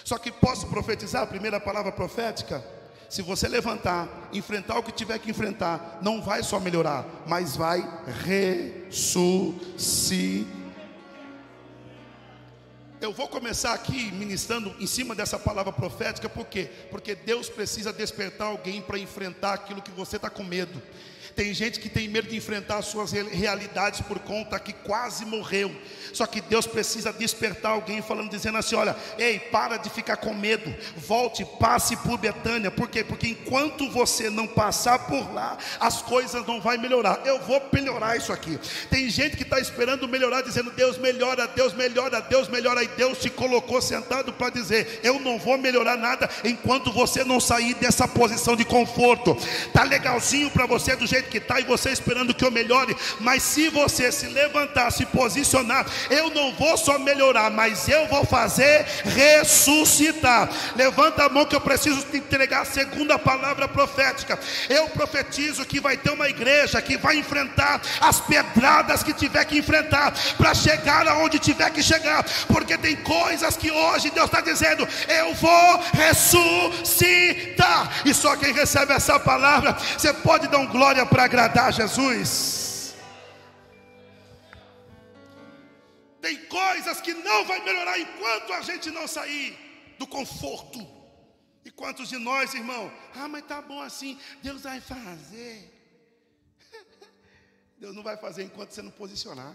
Só 0.04 0.18
que 0.18 0.30
posso 0.30 0.66
profetizar 0.68 1.22
a 1.22 1.26
primeira 1.26 1.60
palavra 1.60 1.92
profética? 1.92 2.64
Se 3.08 3.20
você 3.20 3.46
levantar, 3.46 4.08
enfrentar 4.32 4.78
o 4.78 4.82
que 4.82 4.90
tiver 4.90 5.18
que 5.18 5.30
enfrentar, 5.30 5.98
não 6.00 6.22
vai 6.22 6.42
só 6.42 6.58
melhorar, 6.58 7.04
mas 7.26 7.56
vai 7.56 7.86
ressuscitar. 8.24 9.62
Eu 13.02 13.12
vou 13.12 13.26
começar 13.26 13.74
aqui 13.74 14.12
ministrando 14.12 14.74
em 14.78 14.86
cima 14.86 15.12
dessa 15.12 15.36
palavra 15.36 15.72
profética, 15.72 16.28
por 16.28 16.46
quê? 16.46 16.70
Porque 16.88 17.16
Deus 17.16 17.48
precisa 17.48 17.92
despertar 17.92 18.46
alguém 18.46 18.80
para 18.80 18.96
enfrentar 18.96 19.54
aquilo 19.54 19.82
que 19.82 19.90
você 19.90 20.16
está 20.16 20.30
com 20.30 20.44
medo. 20.44 20.80
Tem 21.34 21.54
gente 21.54 21.80
que 21.80 21.88
tem 21.88 22.08
medo 22.08 22.28
de 22.28 22.36
enfrentar 22.36 22.78
as 22.78 22.86
suas 22.86 23.12
realidades 23.12 24.00
por 24.00 24.18
conta 24.18 24.58
que 24.58 24.72
quase 24.72 25.24
morreu. 25.24 25.74
Só 26.12 26.26
que 26.26 26.40
Deus 26.40 26.66
precisa 26.66 27.12
despertar 27.12 27.72
alguém 27.72 28.02
falando, 28.02 28.30
dizendo 28.30 28.58
assim: 28.58 28.74
olha, 28.74 28.94
ei, 29.18 29.38
para 29.38 29.76
de 29.78 29.88
ficar 29.88 30.16
com 30.16 30.34
medo, 30.34 30.74
volte, 30.96 31.44
passe 31.58 31.96
por 31.96 32.18
Betânia. 32.18 32.70
Por 32.70 32.88
quê? 32.88 33.02
Porque 33.02 33.28
enquanto 33.28 33.88
você 33.90 34.28
não 34.28 34.46
passar 34.46 34.98
por 35.00 35.32
lá, 35.32 35.56
as 35.80 36.02
coisas 36.02 36.46
não 36.46 36.60
vão 36.60 36.78
melhorar. 36.78 37.20
Eu 37.24 37.40
vou 37.40 37.62
melhorar 37.72 38.16
isso 38.16 38.32
aqui. 38.32 38.58
Tem 38.90 39.08
gente 39.08 39.36
que 39.36 39.42
está 39.42 39.58
esperando 39.58 40.06
melhorar, 40.06 40.42
dizendo, 40.42 40.70
Deus 40.70 40.98
melhora, 40.98 41.46
Deus 41.48 41.72
melhora, 41.72 42.20
Deus 42.20 42.48
melhora. 42.48 42.82
E 42.82 42.88
Deus 42.88 43.18
te 43.18 43.30
colocou 43.30 43.80
sentado 43.80 44.32
para 44.32 44.50
dizer: 44.50 45.00
Eu 45.02 45.18
não 45.18 45.38
vou 45.38 45.56
melhorar 45.56 45.96
nada 45.96 46.28
enquanto 46.44 46.92
você 46.92 47.24
não 47.24 47.40
sair 47.40 47.74
dessa 47.74 48.06
posição 48.06 48.54
de 48.54 48.64
conforto. 48.64 49.36
Tá 49.72 49.82
legalzinho 49.82 50.50
para 50.50 50.66
você 50.66 50.94
do 50.94 51.06
jeito 51.22 51.30
que 51.30 51.38
está 51.38 51.60
e 51.60 51.64
você 51.64 51.90
esperando 51.90 52.34
que 52.34 52.44
eu 52.44 52.50
melhore, 52.50 52.96
mas 53.20 53.42
se 53.42 53.68
você 53.68 54.10
se 54.10 54.26
levantar, 54.26 54.90
se 54.90 55.06
posicionar, 55.06 55.86
eu 56.10 56.30
não 56.30 56.52
vou 56.54 56.76
só 56.76 56.98
melhorar, 56.98 57.50
mas 57.50 57.88
eu 57.88 58.06
vou 58.08 58.24
fazer 58.24 58.84
ressuscitar. 59.04 60.48
Levanta 60.76 61.24
a 61.24 61.28
mão 61.28 61.46
que 61.46 61.54
eu 61.54 61.60
preciso 61.60 62.02
te 62.02 62.16
entregar 62.16 62.62
a 62.62 62.64
segunda 62.64 63.18
palavra 63.18 63.68
profética. 63.68 64.38
Eu 64.68 64.88
profetizo 64.88 65.64
que 65.64 65.80
vai 65.80 65.96
ter 65.96 66.10
uma 66.10 66.28
igreja 66.28 66.82
que 66.82 66.96
vai 66.96 67.16
enfrentar 67.16 67.80
as 68.00 68.20
pedradas 68.20 69.02
que 69.02 69.12
tiver 69.12 69.44
que 69.44 69.58
enfrentar 69.58 70.12
para 70.36 70.54
chegar 70.54 71.06
aonde 71.08 71.38
tiver 71.38 71.70
que 71.70 71.82
chegar, 71.82 72.24
porque 72.48 72.76
tem 72.76 72.96
coisas 72.96 73.56
que 73.56 73.70
hoje 73.70 74.10
Deus 74.10 74.26
está 74.26 74.40
dizendo: 74.40 74.86
eu 75.08 75.34
vou 75.34 75.80
ressuscitar. 75.92 78.02
E 78.04 78.14
só 78.14 78.36
quem 78.36 78.52
recebe 78.52 78.92
essa 78.92 79.18
palavra, 79.20 79.76
você 79.96 80.12
pode 80.12 80.48
dar 80.48 80.58
um 80.58 80.66
glória 80.66 81.04
para 81.12 81.24
agradar 81.24 81.72
Jesus. 81.72 82.94
Tem 86.20 86.36
coisas 86.46 87.00
que 87.00 87.12
não 87.12 87.44
vai 87.44 87.62
melhorar 87.62 87.98
enquanto 87.98 88.52
a 88.52 88.62
gente 88.62 88.90
não 88.90 89.06
sair 89.06 89.94
do 89.98 90.06
conforto. 90.06 90.80
E 91.64 91.70
quantos 91.70 92.08
de 92.08 92.18
nós, 92.18 92.54
irmão? 92.54 92.90
Ah, 93.14 93.28
mas 93.28 93.44
tá 93.44 93.60
bom 93.60 93.80
assim, 93.82 94.18
Deus 94.42 94.62
vai 94.62 94.80
fazer. 94.80 95.70
Deus 97.78 97.94
não 97.94 98.02
vai 98.02 98.16
fazer 98.16 98.44
enquanto 98.44 98.70
você 98.70 98.82
não 98.82 98.90
posicionar. 98.90 99.54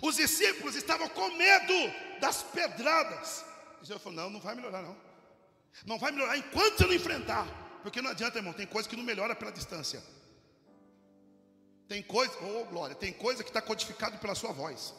Os 0.00 0.16
discípulos 0.16 0.76
estavam 0.76 1.08
com 1.08 1.28
medo 1.36 1.74
das 2.20 2.42
pedradas. 2.42 3.44
E 3.82 3.86
Jesus 3.86 4.02
falou: 4.02 4.16
Não, 4.16 4.30
não 4.30 4.40
vai 4.40 4.54
melhorar, 4.54 4.82
não. 4.82 4.96
Não 5.84 5.98
vai 5.98 6.12
melhorar 6.12 6.36
enquanto 6.36 6.82
eu 6.82 6.88
não 6.88 6.94
enfrentar. 6.94 7.69
Porque 7.82 8.02
não 8.02 8.10
adianta, 8.10 8.38
irmão, 8.38 8.52
tem 8.52 8.66
coisa 8.66 8.88
que 8.88 8.96
não 8.96 9.04
melhora 9.04 9.34
pela 9.34 9.50
distância. 9.50 10.02
Tem 11.88 12.02
coisa, 12.02 12.32
oh 12.42 12.64
glória, 12.66 12.94
tem 12.94 13.12
coisa 13.12 13.42
que 13.42 13.50
está 13.50 13.60
codificado 13.60 14.18
pela 14.18 14.34
sua 14.34 14.52
voz. 14.52 14.94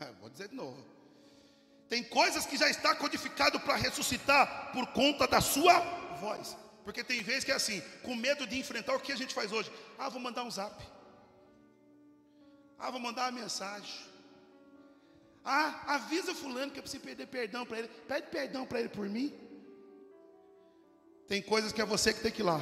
Vou 0.20 0.28
dizer 0.28 0.48
de 0.48 0.56
novo. 0.56 0.84
Tem 1.88 2.02
coisas 2.02 2.44
que 2.44 2.56
já 2.56 2.68
está 2.68 2.94
codificado 2.94 3.58
para 3.60 3.76
ressuscitar 3.76 4.72
por 4.72 4.86
conta 4.88 5.26
da 5.26 5.40
sua 5.40 5.78
voz. 6.20 6.56
Porque 6.84 7.04
tem 7.04 7.22
vezes 7.22 7.44
que 7.44 7.52
é 7.52 7.54
assim, 7.54 7.80
com 8.02 8.14
medo 8.14 8.46
de 8.46 8.58
enfrentar 8.58 8.94
o 8.94 9.00
que 9.00 9.12
a 9.12 9.16
gente 9.16 9.34
faz 9.34 9.52
hoje. 9.52 9.70
Ah, 9.98 10.08
vou 10.08 10.20
mandar 10.20 10.44
um 10.44 10.50
zap. 10.50 10.74
Ah, 12.78 12.90
vou 12.90 13.00
mandar 13.00 13.30
uma 13.30 13.40
mensagem. 13.40 14.06
Ah, 15.50 15.94
avisa 15.94 16.34
fulano 16.34 16.70
que 16.70 16.78
eu 16.78 16.82
preciso 16.82 17.02
pedir 17.02 17.26
perdão 17.26 17.64
para 17.64 17.78
ele. 17.78 17.88
Pede 18.06 18.26
perdão 18.26 18.66
para 18.66 18.80
ele 18.80 18.90
por 18.90 19.08
mim. 19.08 19.32
Tem 21.26 21.40
coisas 21.40 21.72
que 21.72 21.80
é 21.80 21.86
você 21.86 22.12
que 22.12 22.20
tem 22.20 22.30
que 22.30 22.42
ir 22.42 22.44
lá. 22.44 22.60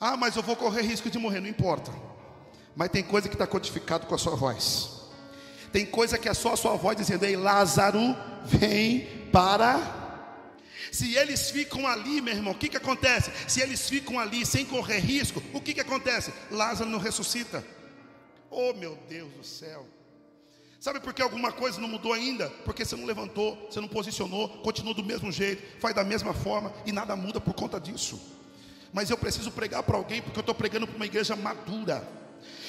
Ah, 0.00 0.16
mas 0.16 0.36
eu 0.36 0.42
vou 0.42 0.56
correr 0.56 0.80
risco 0.80 1.10
de 1.10 1.18
morrer, 1.18 1.40
não 1.40 1.48
importa. 1.48 1.92
Mas 2.74 2.88
tem 2.88 3.02
coisa 3.04 3.28
que 3.28 3.34
está 3.34 3.46
codificado 3.46 4.06
com 4.06 4.14
a 4.14 4.18
sua 4.18 4.34
voz. 4.34 5.02
Tem 5.70 5.84
coisa 5.84 6.16
que 6.16 6.30
é 6.30 6.32
só 6.32 6.54
a 6.54 6.56
sua 6.56 6.76
voz 6.76 6.96
dizendo: 6.96 7.26
Ei, 7.26 7.36
Lázaro, 7.36 8.16
vem 8.46 9.28
para. 9.30 10.02
Se 10.90 11.14
eles 11.14 11.50
ficam 11.50 11.86
ali, 11.86 12.22
meu 12.22 12.34
irmão, 12.34 12.54
o 12.54 12.58
que, 12.58 12.70
que 12.70 12.78
acontece? 12.78 13.30
Se 13.46 13.60
eles 13.60 13.86
ficam 13.86 14.18
ali 14.18 14.46
sem 14.46 14.64
correr 14.64 15.00
risco, 15.00 15.42
o 15.52 15.60
que, 15.60 15.74
que 15.74 15.80
acontece? 15.80 16.32
Lázaro 16.50 16.88
não 16.88 16.98
ressuscita. 16.98 17.62
Oh, 18.50 18.72
meu 18.72 18.96
Deus 19.10 19.30
do 19.34 19.44
céu. 19.44 19.86
Sabe 20.84 21.00
por 21.00 21.14
que 21.14 21.22
alguma 21.22 21.50
coisa 21.50 21.80
não 21.80 21.88
mudou 21.88 22.12
ainda? 22.12 22.50
Porque 22.62 22.84
você 22.84 22.94
não 22.94 23.06
levantou, 23.06 23.56
você 23.70 23.80
não 23.80 23.88
posicionou, 23.88 24.50
continua 24.58 24.92
do 24.92 25.02
mesmo 25.02 25.32
jeito, 25.32 25.80
faz 25.80 25.94
da 25.94 26.04
mesma 26.04 26.34
forma 26.34 26.70
e 26.84 26.92
nada 26.92 27.16
muda 27.16 27.40
por 27.40 27.54
conta 27.54 27.80
disso. 27.80 28.20
Mas 28.92 29.08
eu 29.08 29.16
preciso 29.16 29.50
pregar 29.50 29.82
para 29.82 29.96
alguém 29.96 30.20
porque 30.20 30.38
eu 30.38 30.42
estou 30.42 30.54
pregando 30.54 30.86
para 30.86 30.96
uma 30.96 31.06
igreja 31.06 31.34
madura. 31.34 32.06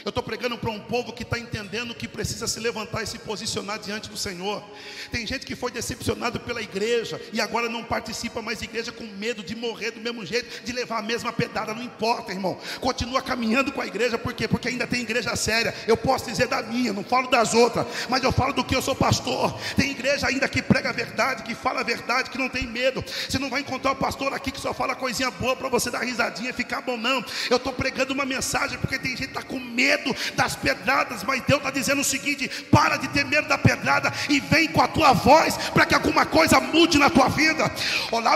Eu 0.05 0.09
estou 0.09 0.21
pregando 0.21 0.55
para 0.55 0.69
um 0.69 0.79
povo 0.79 1.11
que 1.11 1.23
está 1.23 1.39
entendendo 1.39 1.95
que 1.95 2.07
precisa 2.07 2.45
se 2.45 2.59
levantar 2.59 3.01
e 3.01 3.07
se 3.07 3.17
posicionar 3.17 3.79
diante 3.79 4.07
do 4.07 4.15
Senhor. 4.15 4.63
Tem 5.11 5.25
gente 5.25 5.47
que 5.47 5.55
foi 5.55 5.71
decepcionado 5.71 6.39
pela 6.39 6.61
igreja 6.61 7.19
e 7.33 7.41
agora 7.41 7.67
não 7.67 7.83
participa 7.83 8.39
mais 8.39 8.59
da 8.59 8.65
igreja 8.65 8.91
com 8.91 9.03
medo 9.03 9.41
de 9.41 9.55
morrer 9.55 9.89
do 9.89 9.99
mesmo 9.99 10.23
jeito, 10.23 10.63
de 10.63 10.71
levar 10.71 10.99
a 10.99 11.01
mesma 11.01 11.33
pedada. 11.33 11.73
Não 11.73 11.81
importa, 11.81 12.31
irmão. 12.31 12.55
Continua 12.79 13.19
caminhando 13.19 13.71
com 13.71 13.81
a 13.81 13.87
igreja, 13.87 14.15
por 14.15 14.31
quê? 14.31 14.47
Porque 14.47 14.67
ainda 14.67 14.85
tem 14.85 15.01
igreja 15.01 15.35
séria. 15.35 15.73
Eu 15.87 15.97
posso 15.97 16.25
dizer 16.25 16.47
da 16.47 16.61
minha, 16.61 16.93
não 16.93 17.03
falo 17.03 17.27
das 17.27 17.55
outras, 17.55 17.87
mas 18.07 18.23
eu 18.23 18.31
falo 18.31 18.53
do 18.53 18.63
que 18.63 18.75
eu 18.75 18.83
sou 18.83 18.95
pastor. 18.95 19.59
Tem 19.75 19.89
igreja 19.89 20.27
ainda 20.27 20.47
que 20.47 20.61
prega 20.61 20.89
a 20.89 20.93
verdade, 20.93 21.41
que 21.41 21.55
fala 21.55 21.79
a 21.79 21.83
verdade, 21.83 22.29
que 22.29 22.37
não 22.37 22.47
tem 22.47 22.67
medo. 22.67 23.03
Você 23.27 23.39
não 23.39 23.49
vai 23.49 23.61
encontrar 23.61 23.93
o 23.93 23.95
pastor 23.95 24.35
aqui 24.35 24.51
que 24.51 24.61
só 24.61 24.71
fala 24.71 24.93
coisinha 24.93 25.31
boa 25.31 25.55
para 25.55 25.67
você 25.67 25.89
dar 25.89 26.03
risadinha 26.03 26.51
e 26.51 26.53
ficar 26.53 26.81
bom, 26.81 26.95
não. 26.95 27.25
Eu 27.49 27.57
estou 27.57 27.73
pregando 27.73 28.13
uma 28.13 28.23
mensagem 28.23 28.77
porque 28.77 28.99
tem 28.99 29.17
gente 29.17 29.29
que 29.29 29.37
está 29.39 29.41
com 29.41 29.59
medo 29.59 29.94
das 30.35 30.55
pedradas, 30.55 31.23
mas 31.23 31.41
Deus 31.43 31.59
está 31.59 31.71
dizendo 31.71 32.01
o 32.01 32.05
seguinte: 32.05 32.49
para 32.71 32.97
de 32.97 33.07
ter 33.09 33.25
medo 33.25 33.47
da 33.47 33.57
pedrada 33.57 34.11
e 34.29 34.39
vem 34.39 34.67
com 34.67 34.81
a 34.81 34.87
tua 34.87 35.13
voz 35.13 35.57
para 35.73 35.85
que 35.85 35.93
alguma 35.93 36.25
coisa 36.25 36.59
mude 36.59 36.97
na 36.97 37.09
tua 37.09 37.29
vida. 37.29 37.71
Olá, 38.11 38.35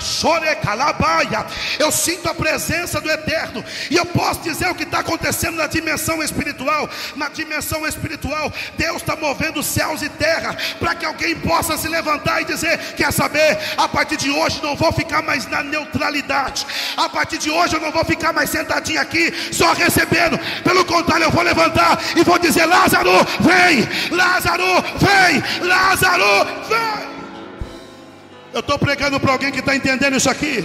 chore. 0.00 0.46
Eu 1.78 1.92
sinto 1.92 2.28
a 2.28 2.34
presença 2.34 3.00
do 3.00 3.10
eterno 3.10 3.64
e 3.90 3.96
eu 3.96 4.06
posso 4.06 4.40
dizer 4.40 4.68
o 4.70 4.74
que 4.74 4.84
está 4.84 5.00
acontecendo 5.00 5.56
na 5.56 5.66
dimensão 5.66 6.22
espiritual. 6.22 6.88
Na 7.16 7.28
dimensão 7.28 7.86
espiritual, 7.86 8.52
Deus 8.76 8.96
está 8.96 9.16
movendo 9.16 9.62
céus 9.62 10.02
e 10.02 10.08
terra 10.08 10.56
para 10.78 10.94
que 10.94 11.04
alguém 11.04 11.36
possa 11.36 11.76
se 11.76 11.88
levantar 11.88 12.42
e 12.42 12.44
dizer: 12.44 12.94
quer 12.94 13.12
saber? 13.12 13.58
A 13.76 13.88
partir 13.88 14.16
de 14.16 14.30
hoje 14.30 14.62
não 14.62 14.76
vou 14.76 14.92
ficar 14.92 15.22
mais 15.22 15.46
na 15.46 15.62
neutralidade. 15.62 16.66
A 16.96 17.08
partir 17.08 17.38
de 17.38 17.50
hoje 17.50 17.74
eu 17.74 17.80
não 17.80 17.92
vou 17.92 18.04
ficar 18.04 18.32
mais 18.32 18.50
sentadinho 18.50 19.00
aqui 19.00 19.32
só 19.52 19.72
recebendo. 19.72 20.38
Pelo 20.62 20.84
contrário, 20.84 21.24
eu 21.24 21.30
vou 21.30 21.42
levantar 21.42 21.98
e 22.16 22.22
vou 22.22 22.38
dizer: 22.38 22.66
Lázaro, 22.66 23.10
vem! 23.40 23.88
Lázaro, 24.10 24.64
vem! 24.98 25.68
Lázaro, 25.68 26.46
vem! 26.68 27.10
Eu 28.52 28.60
estou 28.60 28.78
pregando 28.78 29.20
para 29.20 29.32
alguém 29.32 29.52
que 29.52 29.60
está 29.60 29.76
entendendo 29.76 30.16
isso 30.16 30.28
aqui. 30.28 30.64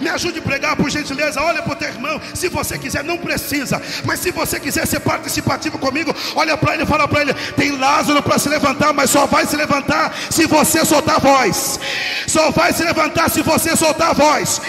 Me 0.00 0.08
ajude 0.08 0.38
a 0.38 0.42
pregar, 0.42 0.76
por 0.76 0.90
gentileza. 0.90 1.40
Olha 1.42 1.62
para 1.62 1.72
o 1.72 1.76
teu 1.76 1.88
irmão. 1.88 2.20
Se 2.32 2.48
você 2.48 2.78
quiser, 2.78 3.04
não 3.04 3.18
precisa. 3.18 3.80
Mas 4.04 4.20
se 4.20 4.30
você 4.30 4.58
quiser 4.58 4.86
ser 4.86 5.00
participativo 5.00 5.78
comigo, 5.78 6.14
olha 6.34 6.56
para 6.56 6.74
ele 6.74 6.84
e 6.84 6.86
fala 6.86 7.06
para 7.06 7.22
ele: 7.22 7.34
tem 7.56 7.76
Lázaro 7.76 8.22
para 8.22 8.38
se 8.38 8.48
levantar, 8.48 8.92
mas 8.92 9.10
só 9.10 9.26
vai 9.26 9.46
se 9.46 9.56
levantar 9.56 10.14
se 10.30 10.46
você 10.46 10.84
soltar 10.84 11.16
a 11.16 11.18
voz. 11.18 11.78
Só 12.26 12.50
vai 12.50 12.72
se 12.72 12.82
levantar 12.82 13.30
se 13.30 13.42
você 13.42 13.76
soltar 13.76 14.10
a 14.10 14.14
voz. 14.14 14.60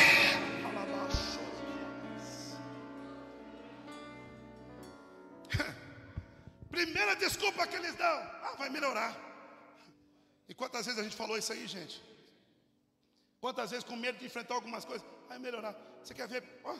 Primeira 6.75 7.15
desculpa 7.15 7.65
que 7.69 7.77
eles 7.79 7.95
dão: 7.95 8.17
ah, 8.47 8.55
vai 8.57 8.69
melhorar. 8.69 9.11
E 10.49 10.53
quantas 10.53 10.85
vezes 10.85 10.99
a 10.99 11.03
gente 11.03 11.15
falou 11.15 11.37
isso 11.37 11.53
aí, 11.53 11.65
gente? 11.75 11.95
Quantas 13.39 13.71
vezes 13.71 13.85
com 13.85 13.95
medo 13.95 14.17
de 14.19 14.25
enfrentar 14.25 14.55
algumas 14.55 14.83
coisas, 14.83 15.07
vai 15.29 15.39
melhorar. 15.39 15.73
Você 16.03 16.13
quer 16.13 16.27
ver? 16.27 16.43
Ó, 16.63 16.75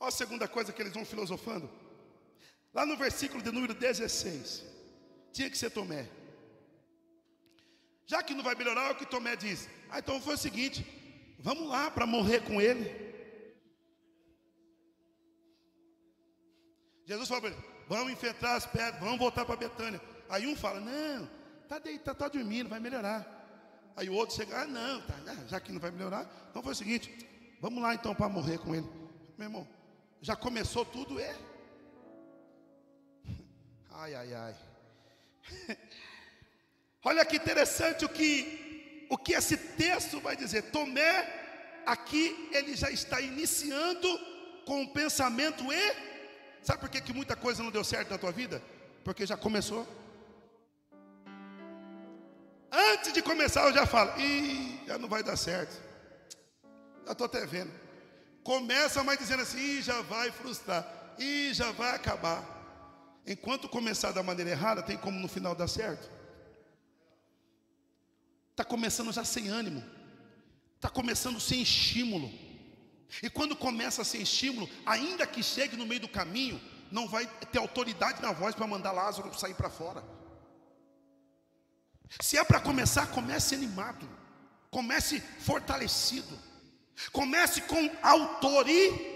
ó 0.00 0.06
a 0.06 0.10
segunda 0.10 0.48
coisa 0.48 0.72
que 0.72 0.80
eles 0.80 0.94
vão 0.94 1.04
filosofando. 1.04 1.68
Lá 2.72 2.86
no 2.86 2.96
versículo 2.96 3.42
de 3.42 3.52
número 3.52 3.74
16, 3.74 4.64
tinha 5.32 5.50
que 5.50 5.58
ser 5.58 5.70
Tomé. 5.70 6.08
Já 8.06 8.22
que 8.22 8.34
não 8.34 8.42
vai 8.42 8.54
melhorar, 8.54 8.88
é 8.88 8.92
o 8.92 8.96
que 8.96 9.12
Tomé 9.14 9.36
diz. 9.36 9.68
Ah, 9.90 9.98
então 9.98 10.22
foi 10.22 10.36
o 10.36 10.44
seguinte: 10.46 10.86
vamos 11.38 11.68
lá 11.68 11.90
para 11.90 12.06
morrer 12.06 12.40
com 12.48 12.60
ele. 12.68 12.86
Jesus 17.04 17.28
falou 17.28 17.42
para 17.42 17.50
ele: 17.50 17.77
vamos 17.88 18.12
enfrentar 18.12 18.56
as 18.56 18.66
pedras, 18.66 19.00
vamos 19.00 19.18
voltar 19.18 19.44
para 19.44 19.56
Betânia. 19.56 20.00
Aí 20.28 20.46
um 20.46 20.54
fala: 20.54 20.80
não, 20.80 21.28
tá 21.68 21.78
deitado, 21.78 22.18
tá 22.18 22.28
dormindo, 22.28 22.68
vai 22.68 22.78
melhorar. 22.78 23.26
Aí 23.96 24.08
o 24.08 24.14
outro 24.14 24.36
chega: 24.36 24.62
ah, 24.62 24.66
não, 24.66 25.00
tá, 25.02 25.14
já 25.46 25.58
que 25.58 25.72
não 25.72 25.80
vai 25.80 25.90
melhorar, 25.90 26.26
então 26.50 26.62
foi 26.62 26.72
o 26.72 26.76
seguinte: 26.76 27.26
vamos 27.60 27.82
lá 27.82 27.94
então 27.94 28.14
para 28.14 28.28
morrer 28.28 28.58
com 28.58 28.74
ele. 28.74 28.86
Meu 29.36 29.46
irmão, 29.46 29.66
já 30.20 30.36
começou 30.36 30.84
tudo, 30.84 31.18
é? 31.18 31.34
Ai, 33.90 34.14
ai, 34.14 34.34
ai. 34.34 34.54
Olha 37.04 37.24
que 37.24 37.36
interessante 37.36 38.04
o 38.04 38.08
que, 38.08 39.06
o 39.10 39.16
que 39.16 39.32
esse 39.32 39.56
texto 39.56 40.20
vai 40.20 40.36
dizer. 40.36 40.70
Tomé, 40.70 41.82
aqui 41.86 42.48
ele 42.52 42.76
já 42.76 42.90
está 42.90 43.20
iniciando 43.20 44.08
com 44.66 44.82
o 44.82 44.92
pensamento 44.92 45.72
e. 45.72 46.08
Sabe 46.68 46.80
por 46.80 46.90
que, 46.90 47.00
que 47.00 47.14
muita 47.14 47.34
coisa 47.34 47.62
não 47.62 47.70
deu 47.70 47.82
certo 47.82 48.10
na 48.10 48.18
tua 48.18 48.30
vida? 48.30 48.62
Porque 49.02 49.24
já 49.24 49.38
começou. 49.38 49.88
Antes 52.70 53.10
de 53.10 53.22
começar, 53.22 53.66
eu 53.66 53.72
já 53.72 53.86
falo: 53.86 54.20
ih, 54.20 54.78
já 54.86 54.98
não 54.98 55.08
vai 55.08 55.22
dar 55.22 55.34
certo. 55.38 55.82
Já 57.06 57.12
estou 57.12 57.24
até 57.24 57.46
vendo. 57.46 57.72
Começa 58.44 59.02
mais 59.02 59.18
dizendo 59.18 59.44
assim: 59.44 59.56
ih, 59.56 59.80
já 59.80 60.02
vai 60.02 60.30
frustrar, 60.30 60.86
ih, 61.18 61.54
já 61.54 61.72
vai 61.72 61.96
acabar. 61.96 62.44
Enquanto 63.26 63.66
começar 63.66 64.12
da 64.12 64.22
maneira 64.22 64.50
errada, 64.50 64.82
tem 64.82 64.98
como 64.98 65.18
no 65.18 65.26
final 65.26 65.54
dar 65.54 65.68
certo. 65.68 66.06
Está 68.50 68.62
começando 68.62 69.10
já 69.10 69.24
sem 69.24 69.48
ânimo, 69.48 69.82
está 70.76 70.90
começando 70.90 71.40
sem 71.40 71.62
estímulo. 71.62 72.30
E 73.22 73.30
quando 73.30 73.56
começa 73.56 74.04
sem 74.04 74.22
estímulo, 74.22 74.68
ainda 74.84 75.26
que 75.26 75.42
chegue 75.42 75.76
no 75.76 75.86
meio 75.86 76.00
do 76.00 76.08
caminho, 76.08 76.60
não 76.90 77.08
vai 77.08 77.26
ter 77.26 77.58
autoridade 77.58 78.20
na 78.22 78.32
voz 78.32 78.54
para 78.54 78.66
mandar 78.66 78.92
Lázaro 78.92 79.32
sair 79.38 79.54
para 79.54 79.70
fora. 79.70 80.04
Se 82.20 82.38
é 82.38 82.44
para 82.44 82.60
começar, 82.60 83.06
comece 83.08 83.54
animado, 83.54 84.08
comece 84.70 85.20
fortalecido, 85.40 86.38
comece 87.12 87.62
com 87.62 87.90
autoridade. 88.02 89.08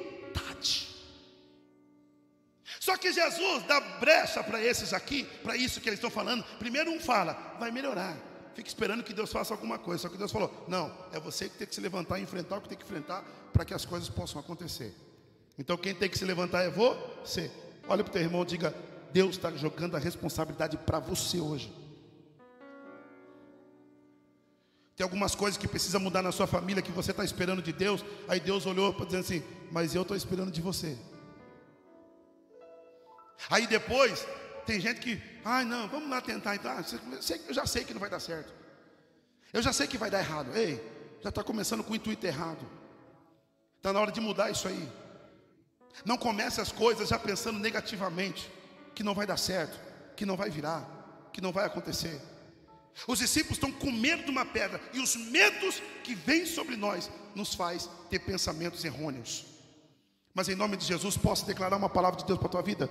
Só 2.81 2.97
que 2.97 3.13
Jesus 3.13 3.63
dá 3.65 3.81
brecha 3.81 4.43
para 4.43 4.61
esses 4.61 4.93
aqui, 4.93 5.25
para 5.43 5.57
isso 5.57 5.81
que 5.81 5.89
eles 5.89 5.99
estão 5.99 6.11
falando. 6.11 6.43
Primeiro 6.59 6.91
um 6.91 7.01
fala, 7.01 7.57
vai 7.59 7.71
melhorar. 7.71 8.17
Fica 8.55 8.69
esperando 8.69 9.03
que 9.03 9.13
Deus 9.15 9.33
faça 9.33 9.55
alguma 9.55 9.79
coisa. 9.79 10.03
Só 10.03 10.09
que 10.09 10.17
Deus 10.17 10.31
falou: 10.31 10.53
não, 10.69 10.93
é 11.13 11.21
você 11.21 11.49
que 11.49 11.59
tem 11.59 11.67
que 11.67 11.75
se 11.75 11.81
levantar 11.81 12.19
e 12.19 12.23
enfrentar 12.23 12.59
o 12.59 12.61
que 12.61 12.69
tem 12.69 12.79
que 12.79 12.85
enfrentar 12.85 13.23
para 13.53 13.65
que 13.65 13.75
as 13.75 13.85
coisas 13.85 14.09
possam 14.09 14.41
acontecer. 14.41 14.95
Então 15.59 15.77
quem 15.77 15.95
tem 15.95 16.09
que 16.09 16.19
se 16.19 16.25
levantar 16.25 16.63
é 16.63 16.71
você. 16.71 17.51
Olha 17.89 18.03
para 18.05 18.11
o 18.11 18.13
teu 18.13 18.23
irmão 18.23 18.43
e 18.43 18.47
diga: 18.47 18.75
Deus 19.13 19.37
está 19.37 19.51
jogando 19.53 19.97
a 19.97 19.99
responsabilidade 19.99 20.77
para 20.77 20.99
você 20.99 21.41
hoje. 21.41 21.73
Tem 24.95 25.05
algumas 25.05 25.35
coisas 25.35 25.59
que 25.59 25.67
precisa 25.67 25.99
mudar 25.99 26.23
na 26.23 26.33
sua 26.33 26.47
família 26.47 26.83
que 26.83 26.93
você 26.93 27.11
está 27.11 27.25
esperando 27.25 27.63
de 27.63 27.73
Deus. 27.73 28.05
Aí 28.29 28.39
Deus 28.39 28.67
olhou 28.67 28.93
para 28.93 29.07
dizer 29.07 29.19
assim: 29.19 29.43
Mas 29.71 29.95
eu 29.95 30.03
estou 30.03 30.17
esperando 30.17 30.51
de 30.51 30.61
você. 30.61 30.97
Aí 33.51 33.67
depois, 33.67 34.27
tem 34.67 34.81
gente 34.81 35.01
que, 35.01 35.21
ai 35.45 35.65
não, 35.65 35.89
vamos 35.89 36.09
lá 36.09 36.21
tentar 36.21 36.55
então. 36.55 36.71
Ah, 36.71 36.85
eu 37.49 37.55
já 37.55 37.67
sei 37.67 37.85
que 37.85 37.93
não 37.93 38.01
vai 38.01 38.11
dar 38.11 38.21
certo. 38.21 38.53
Eu 39.53 39.61
já 39.61 39.73
sei 39.73 39.87
que 39.87 39.99
vai 39.99 40.11
dar 40.11 40.21
errado. 40.21 40.57
Ei, 40.57 40.81
já 41.23 41.29
está 41.29 41.43
começando 41.43 41.85
com 41.85 41.93
o 41.93 41.97
intuito 41.97 42.27
errado. 42.27 42.67
Está 43.77 43.93
na 43.93 44.01
hora 44.01 44.13
de 44.13 44.21
mudar 44.21 44.51
isso 44.51 44.67
aí. 44.69 44.89
Não 46.05 46.17
comece 46.17 46.61
as 46.61 46.73
coisas 46.73 47.09
já 47.09 47.19
pensando 47.19 47.59
negativamente, 47.59 48.51
que 48.95 49.03
não 49.03 49.15
vai 49.15 49.27
dar 49.27 49.37
certo, 49.37 49.79
que 50.17 50.25
não 50.25 50.37
vai 50.37 50.51
virar, 50.51 51.29
que 51.33 51.41
não 51.41 51.53
vai 51.53 51.67
acontecer. 51.67 52.21
Os 53.07 53.19
discípulos 53.19 53.57
estão 53.57 53.73
com 53.73 53.91
medo 53.91 54.25
de 54.25 54.31
uma 54.31 54.45
pedra, 54.45 54.81
e 54.93 55.01
os 55.01 55.17
medos 55.17 55.83
que 56.05 56.15
vêm 56.15 56.47
sobre 56.47 56.77
nós 56.77 57.11
nos 57.35 57.55
faz 57.55 57.89
ter 58.09 58.21
pensamentos 58.21 58.85
errôneos. 58.85 59.47
Mas 60.35 60.49
em 60.49 60.55
nome 60.55 60.77
de 60.77 60.85
Jesus, 60.85 61.17
posso 61.17 61.45
declarar 61.47 61.77
uma 61.77 61.89
palavra 61.89 62.21
de 62.21 62.27
Deus 62.27 62.39
para 62.39 62.49
a 62.49 62.53
tua 62.53 62.63
vida? 62.63 62.89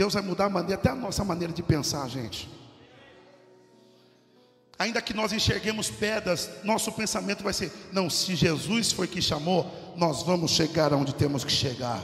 Deus 0.00 0.14
vai 0.14 0.22
mudar 0.22 0.46
a 0.46 0.48
maneira, 0.48 0.80
até 0.80 0.88
a 0.88 0.94
nossa 0.94 1.22
maneira 1.22 1.52
de 1.52 1.62
pensar, 1.62 2.08
gente. 2.08 2.48
Ainda 4.78 5.02
que 5.02 5.12
nós 5.12 5.30
enxerguemos 5.30 5.90
pedras, 5.90 6.48
nosso 6.64 6.90
pensamento 6.92 7.44
vai 7.44 7.52
ser: 7.52 7.70
não, 7.92 8.08
se 8.08 8.34
Jesus 8.34 8.92
foi 8.92 9.06
que 9.06 9.20
chamou, 9.20 9.70
nós 9.98 10.22
vamos 10.22 10.52
chegar 10.52 10.90
aonde 10.94 11.14
temos 11.14 11.44
que 11.44 11.52
chegar. 11.52 12.02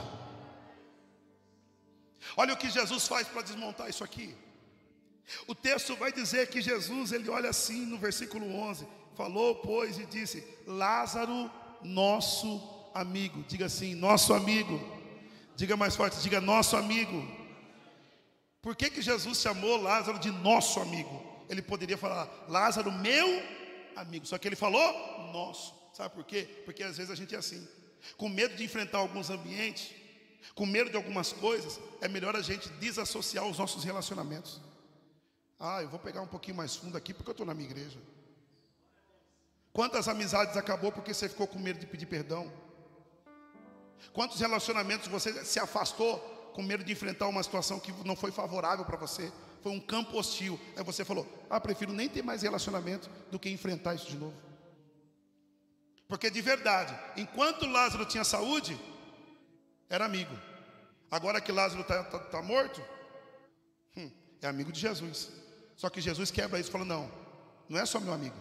Olha 2.35 2.53
o 2.53 2.57
que 2.57 2.69
Jesus 2.69 3.07
faz 3.07 3.27
para 3.27 3.41
desmontar 3.41 3.89
isso 3.89 4.03
aqui. 4.03 4.35
O 5.47 5.55
texto 5.55 5.95
vai 5.95 6.13
dizer 6.13 6.49
que 6.49 6.61
Jesus, 6.61 7.11
ele 7.11 7.27
olha 7.31 7.49
assim 7.49 7.83
no 7.83 7.97
versículo 7.97 8.45
11: 8.69 8.85
falou, 9.15 9.55
pois, 9.55 9.97
e 9.97 10.05
disse: 10.05 10.45
Lázaro, 10.67 11.49
nosso 11.81 12.61
amigo. 12.93 13.43
Diga 13.47 13.65
assim: 13.65 13.95
nosso 13.95 14.35
amigo. 14.35 14.79
Diga 15.55 15.75
mais 15.75 15.95
forte: 15.95 16.21
diga 16.21 16.39
nosso 16.39 16.77
amigo. 16.77 17.36
Por 18.67 18.75
que, 18.75 18.89
que 18.89 19.01
Jesus 19.01 19.39
chamou 19.39 19.81
Lázaro 19.81 20.19
de 20.19 20.29
nosso 20.29 20.81
amigo? 20.81 21.23
Ele 21.47 21.61
poderia 21.61 21.97
falar, 21.97 22.27
Lázaro, 22.49 22.91
meu 22.91 23.41
amigo. 23.95 24.25
Só 24.25 24.37
que 24.37 24.45
ele 24.45 24.57
falou 24.57 24.91
nosso. 25.31 25.73
Sabe 25.93 26.13
por 26.13 26.25
quê? 26.25 26.63
Porque 26.65 26.83
às 26.83 26.97
vezes 26.97 27.09
a 27.09 27.15
gente 27.15 27.33
é 27.33 27.37
assim. 27.37 27.65
com 28.17 28.27
medo 28.27 28.57
de 28.57 28.65
enfrentar 28.65 28.97
alguns 28.97 29.29
ambientes, 29.29 29.95
com 30.53 30.65
medo 30.65 30.89
de 30.89 30.97
algumas 30.97 31.31
coisas, 31.31 31.79
é 32.01 32.09
melhor 32.09 32.35
a 32.35 32.41
gente 32.41 32.67
desassociar 32.71 33.45
os 33.45 33.57
nossos 33.57 33.85
relacionamentos. 33.85 34.59
Ah, 35.57 35.81
eu 35.81 35.87
vou 35.87 35.97
pegar 35.97 36.21
um 36.21 36.27
pouquinho 36.27 36.57
mais 36.57 36.75
fundo 36.75 36.97
aqui 36.97 37.13
porque 37.13 37.29
eu 37.29 37.31
estou 37.31 37.45
na 37.45 37.53
minha 37.53 37.69
igreja. 37.69 37.97
Quantas 39.71 40.09
amizades 40.09 40.57
acabou 40.57 40.91
porque 40.91 41.13
você 41.13 41.29
ficou 41.29 41.47
com 41.47 41.57
medo 41.57 41.79
de 41.79 41.85
pedir 41.85 42.07
perdão? 42.07 42.51
Quantos 44.11 44.41
relacionamentos 44.41 45.07
você 45.07 45.45
se 45.45 45.57
afastou 45.57 46.36
com 46.57 46.63
medo 46.63 46.83
de 46.83 46.91
enfrentar 46.91 47.27
uma 47.27 47.43
situação 47.43 47.79
que 47.79 47.93
não 48.03 48.15
foi 48.15 48.31
favorável 48.31 48.83
para 48.83 48.97
você? 48.97 49.31
Foi 49.61 49.71
um 49.71 49.79
campo 49.79 50.17
hostil. 50.17 50.59
Aí 50.75 50.83
você 50.83 51.05
falou: 51.05 51.23
Ah, 51.51 51.61
prefiro 51.61 51.93
nem 51.93 52.09
ter 52.09 52.23
mais 52.23 52.41
relacionamento 52.41 53.11
do 53.29 53.37
que 53.37 53.47
enfrentar 53.47 53.93
isso 53.93 54.07
de 54.07 54.17
novo. 54.17 54.33
Porque 56.07 56.31
de 56.31 56.41
verdade, 56.41 56.97
enquanto 57.15 57.67
Lázaro 57.67 58.07
tinha 58.07 58.23
saúde, 58.23 58.75
era 59.87 60.05
amigo. 60.05 60.35
Agora 61.11 61.39
que 61.39 61.51
Lázaro 61.51 61.81
está 61.81 62.41
morto, 62.41 62.81
hum, 63.95 64.09
é 64.41 64.47
amigo 64.47 64.71
de 64.71 64.79
Jesus. 64.79 65.29
Só 65.75 65.91
que 65.91 66.01
Jesus 66.01 66.31
quebra 66.31 66.59
isso 66.59 66.69
e 66.69 66.71
fala: 66.71 66.85
Não, 66.85 67.11
não 67.69 67.79
é 67.79 67.85
só 67.85 67.99
meu 67.99 68.13
amigo, 68.13 68.35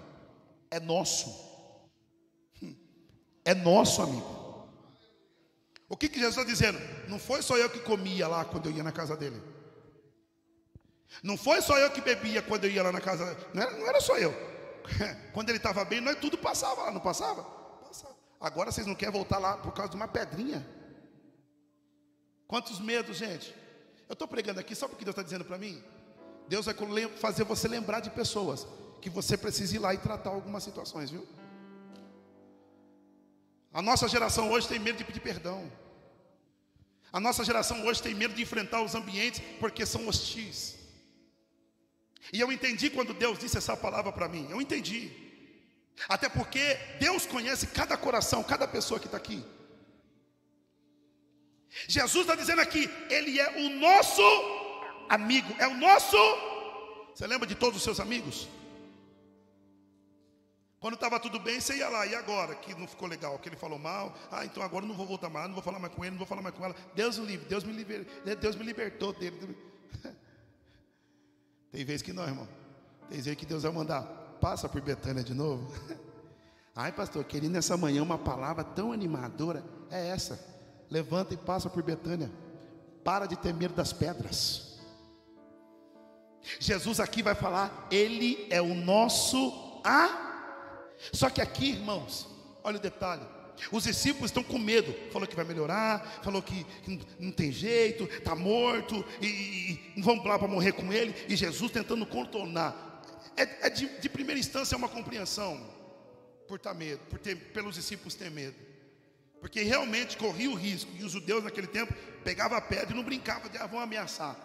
é 0.70 0.80
nosso. 0.80 1.28
Hum, 2.62 2.74
é 3.44 3.52
nosso 3.52 4.00
amigo. 4.00 4.35
O 5.88 5.96
que, 5.96 6.08
que 6.08 6.18
Jesus 6.18 6.36
está 6.36 6.48
dizendo? 6.48 6.78
Não 7.08 7.18
foi 7.18 7.42
só 7.42 7.56
eu 7.56 7.70
que 7.70 7.80
comia 7.80 8.26
lá 8.26 8.44
quando 8.44 8.68
eu 8.68 8.72
ia 8.72 8.82
na 8.82 8.92
casa 8.92 9.16
dele. 9.16 9.40
Não 11.22 11.36
foi 11.36 11.62
só 11.62 11.78
eu 11.78 11.90
que 11.90 12.00
bebia 12.00 12.42
quando 12.42 12.64
eu 12.64 12.70
ia 12.70 12.82
lá 12.82 12.92
na 12.92 13.00
casa. 13.00 13.36
Não 13.54 13.62
era, 13.62 13.70
não 13.72 13.86
era 13.86 14.00
só 14.00 14.18
eu. 14.18 14.34
Quando 15.32 15.48
ele 15.48 15.58
estava 15.58 15.84
bem, 15.84 16.00
nós 16.00 16.16
tudo 16.18 16.38
passava 16.38 16.82
lá, 16.84 16.90
não 16.92 17.00
passava? 17.00 17.42
Passava. 17.42 18.14
Agora 18.40 18.70
vocês 18.70 18.86
não 18.86 18.94
querem 18.94 19.12
voltar 19.12 19.38
lá 19.38 19.56
por 19.56 19.72
causa 19.72 19.90
de 19.90 19.96
uma 19.96 20.06
pedrinha. 20.06 20.64
Quantos 22.46 22.78
medos, 22.78 23.16
gente? 23.16 23.54
Eu 24.08 24.12
estou 24.12 24.28
pregando 24.28 24.60
aqui, 24.60 24.74
sabe 24.74 24.94
o 24.94 24.96
que 24.96 25.04
Deus 25.04 25.14
está 25.14 25.22
dizendo 25.22 25.44
para 25.44 25.58
mim? 25.58 25.82
Deus 26.48 26.66
vai 26.66 26.74
fazer 27.16 27.42
você 27.42 27.66
lembrar 27.66 28.00
de 28.00 28.10
pessoas 28.10 28.66
que 29.00 29.10
você 29.10 29.36
precisa 29.36 29.74
ir 29.74 29.78
lá 29.80 29.92
e 29.92 29.98
tratar 29.98 30.30
algumas 30.30 30.62
situações, 30.62 31.10
viu? 31.10 31.26
A 33.78 33.82
nossa 33.82 34.08
geração 34.08 34.50
hoje 34.50 34.66
tem 34.66 34.78
medo 34.78 34.96
de 34.96 35.04
pedir 35.04 35.20
perdão. 35.20 35.70
A 37.12 37.20
nossa 37.20 37.44
geração 37.44 37.84
hoje 37.86 38.02
tem 38.02 38.14
medo 38.14 38.32
de 38.32 38.40
enfrentar 38.40 38.80
os 38.80 38.94
ambientes 38.94 39.42
porque 39.60 39.84
são 39.84 40.08
hostis. 40.08 40.78
E 42.32 42.40
eu 42.40 42.50
entendi 42.50 42.88
quando 42.88 43.12
Deus 43.12 43.38
disse 43.38 43.58
essa 43.58 43.76
palavra 43.76 44.10
para 44.10 44.30
mim. 44.30 44.46
Eu 44.48 44.62
entendi. 44.62 45.10
Até 46.08 46.26
porque 46.26 46.64
Deus 46.98 47.26
conhece 47.26 47.66
cada 47.66 47.98
coração, 47.98 48.42
cada 48.42 48.66
pessoa 48.66 48.98
que 48.98 49.08
está 49.08 49.18
aqui. 49.18 49.44
Jesus 51.86 52.22
está 52.22 52.34
dizendo 52.34 52.62
aqui, 52.62 52.88
Ele 53.10 53.38
é 53.38 53.58
o 53.58 53.68
nosso 53.78 54.22
amigo, 55.10 55.54
é 55.58 55.68
o 55.68 55.76
nosso. 55.76 56.16
Você 57.14 57.26
lembra 57.26 57.46
de 57.46 57.54
todos 57.54 57.76
os 57.76 57.82
seus 57.82 58.00
amigos? 58.00 58.48
Quando 60.80 60.94
estava 60.94 61.18
tudo 61.18 61.40
bem, 61.40 61.58
você 61.58 61.76
ia 61.76 61.88
lá, 61.88 62.06
e 62.06 62.14
agora? 62.14 62.54
Que 62.54 62.74
não 62.74 62.86
ficou 62.86 63.08
legal, 63.08 63.38
que 63.38 63.48
ele 63.48 63.56
falou 63.56 63.78
mal, 63.78 64.14
ah, 64.30 64.44
então 64.44 64.62
agora 64.62 64.84
eu 64.84 64.88
não 64.88 64.94
vou 64.94 65.06
voltar 65.06 65.30
mais, 65.30 65.46
não 65.46 65.54
vou 65.54 65.62
falar 65.62 65.78
mais 65.78 65.92
com 65.94 66.04
ele, 66.04 66.10
não 66.12 66.18
vou 66.18 66.26
falar 66.26 66.42
mais 66.42 66.54
com 66.54 66.64
ela. 66.64 66.76
Deus 66.94 67.18
o 67.18 67.24
livre, 67.24 67.46
Deus 67.46 67.64
me, 67.64 67.72
liber, 67.72 68.06
Deus 68.40 68.56
me 68.56 68.64
libertou 68.64 69.12
dele. 69.12 69.56
Tem 71.72 71.84
vezes 71.84 72.02
que 72.02 72.12
não, 72.12 72.24
irmão. 72.24 72.48
Tem 73.08 73.18
vezes 73.20 73.36
que 73.36 73.46
Deus 73.46 73.62
vai 73.62 73.72
mandar, 73.72 74.02
passa 74.40 74.68
por 74.68 74.80
Betânia 74.80 75.24
de 75.24 75.32
novo. 75.32 75.72
Ai, 76.76 76.92
pastor, 76.92 77.24
queria 77.24 77.48
nessa 77.48 77.74
manhã 77.74 78.02
uma 78.02 78.18
palavra 78.18 78.62
tão 78.62 78.92
animadora. 78.92 79.64
É 79.90 80.08
essa. 80.08 80.38
Levanta 80.90 81.32
e 81.32 81.36
passa 81.38 81.70
por 81.70 81.82
Betânia. 81.82 82.30
Para 83.02 83.24
de 83.24 83.34
ter 83.34 83.54
medo 83.54 83.74
das 83.74 83.94
pedras. 83.94 84.78
Jesus 86.60 87.00
aqui 87.00 87.22
vai 87.22 87.34
falar, 87.34 87.88
Ele 87.90 88.46
é 88.50 88.60
o 88.60 88.74
nosso 88.74 89.80
a. 89.82 90.25
Só 91.12 91.30
que 91.30 91.40
aqui, 91.40 91.70
irmãos, 91.70 92.28
olha 92.62 92.76
o 92.76 92.80
detalhe. 92.80 93.22
Os 93.72 93.84
discípulos 93.84 94.30
estão 94.30 94.42
com 94.42 94.58
medo. 94.58 94.94
Falou 95.10 95.26
que 95.26 95.36
vai 95.36 95.44
melhorar, 95.44 96.20
falou 96.22 96.42
que, 96.42 96.66
não 97.18 97.30
tem 97.30 97.50
jeito, 97.50 98.04
está 98.04 98.34
morto, 98.34 99.04
e, 99.20 99.26
e 99.96 100.02
vamos 100.02 100.24
lá 100.24 100.38
para 100.38 100.48
morrer 100.48 100.72
com 100.72 100.92
ele. 100.92 101.14
E 101.28 101.36
Jesus 101.36 101.70
tentando 101.70 102.04
contornar. 102.06 103.02
É, 103.36 103.66
é 103.66 103.70
de, 103.70 103.86
de, 103.98 104.08
primeira 104.08 104.38
instância 104.38 104.74
é 104.74 104.78
uma 104.78 104.88
compreensão 104.88 105.60
por 106.48 106.56
estar 106.56 106.72
tá 106.72 106.76
medo, 106.76 107.00
por 107.10 107.18
ter, 107.18 107.36
pelos 107.36 107.74
discípulos 107.74 108.14
ter 108.14 108.30
medo. 108.30 108.56
Porque 109.40 109.62
realmente 109.62 110.16
corria 110.16 110.50
o 110.50 110.54
risco, 110.54 110.90
e 110.98 111.04
os 111.04 111.12
judeus 111.12 111.44
naquele 111.44 111.66
tempo 111.66 111.92
pegavam 112.24 112.56
a 112.56 112.60
pedra 112.60 112.92
e 112.92 112.96
não 112.96 113.02
brincavam 113.02 113.50
de 113.50 113.58
ah, 113.58 113.66
vão 113.66 113.80
ameaçar. 113.80 114.36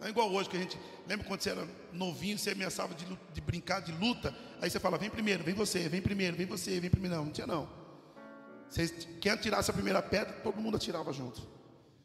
Não 0.00 0.06
é 0.06 0.10
igual 0.10 0.32
hoje 0.32 0.48
que 0.48 0.56
a 0.56 0.60
gente. 0.60 0.78
Lembra 1.06 1.26
quando 1.26 1.42
você 1.42 1.50
era 1.50 1.68
novinho, 1.92 2.38
você 2.38 2.52
ameaçava 2.52 2.94
de, 2.94 3.04
de 3.34 3.40
brincar 3.42 3.80
de 3.80 3.92
luta? 3.92 4.34
Aí 4.60 4.70
você 4.70 4.80
fala, 4.80 4.96
vem 4.96 5.10
primeiro, 5.10 5.44
vem 5.44 5.54
você, 5.54 5.90
vem 5.90 6.00
primeiro, 6.00 6.36
vem 6.36 6.46
você, 6.46 6.80
vem 6.80 6.88
primeiro. 6.88 7.16
Não, 7.16 7.26
não 7.26 7.32
tinha 7.32 7.46
não. 7.46 7.68
Vocês, 8.68 9.06
quem 9.20 9.30
atirasse 9.30 9.70
a 9.70 9.74
primeira 9.74 10.00
pedra, 10.00 10.32
todo 10.42 10.58
mundo 10.58 10.78
atirava 10.78 11.12
junto. 11.12 11.46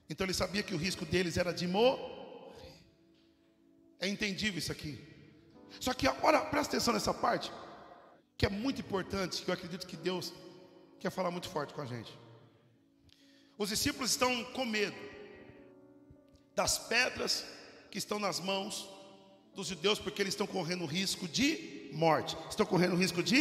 Então 0.09 0.25
ele 0.25 0.33
sabia 0.33 0.61
que 0.61 0.75
o 0.75 0.77
risco 0.77 1.05
deles 1.05 1.37
era 1.37 1.53
de 1.53 1.67
morrer. 1.67 2.15
É 3.99 4.07
entendível 4.09 4.59
isso 4.59 4.73
aqui. 4.73 5.01
Só 5.79 5.93
que 5.93 6.05
agora, 6.05 6.41
presta 6.41 6.75
atenção 6.75 6.93
nessa 6.93 7.13
parte, 7.13 7.49
que 8.37 8.45
é 8.45 8.49
muito 8.49 8.81
importante, 8.81 9.41
que 9.41 9.49
eu 9.49 9.53
acredito 9.53 9.87
que 9.87 9.95
Deus 9.95 10.33
quer 10.99 11.09
falar 11.09 11.31
muito 11.31 11.47
forte 11.47 11.73
com 11.73 11.81
a 11.81 11.85
gente. 11.85 12.11
Os 13.57 13.69
discípulos 13.69 14.11
estão 14.11 14.43
com 14.51 14.65
medo 14.65 14.97
das 16.53 16.77
pedras 16.77 17.45
que 17.95 17.99
estão 17.99 18.19
nas 18.19 18.41
mãos 18.41 18.89
dos 19.55 19.67
judeus, 19.67 19.99
porque 19.99 20.21
eles 20.21 20.33
estão 20.33 20.45
correndo 20.45 20.85
risco 20.85 21.29
de 21.29 21.89
morte. 21.93 22.35
Estão 22.49 22.65
correndo 22.65 22.93
risco 22.97 23.23
de. 23.23 23.39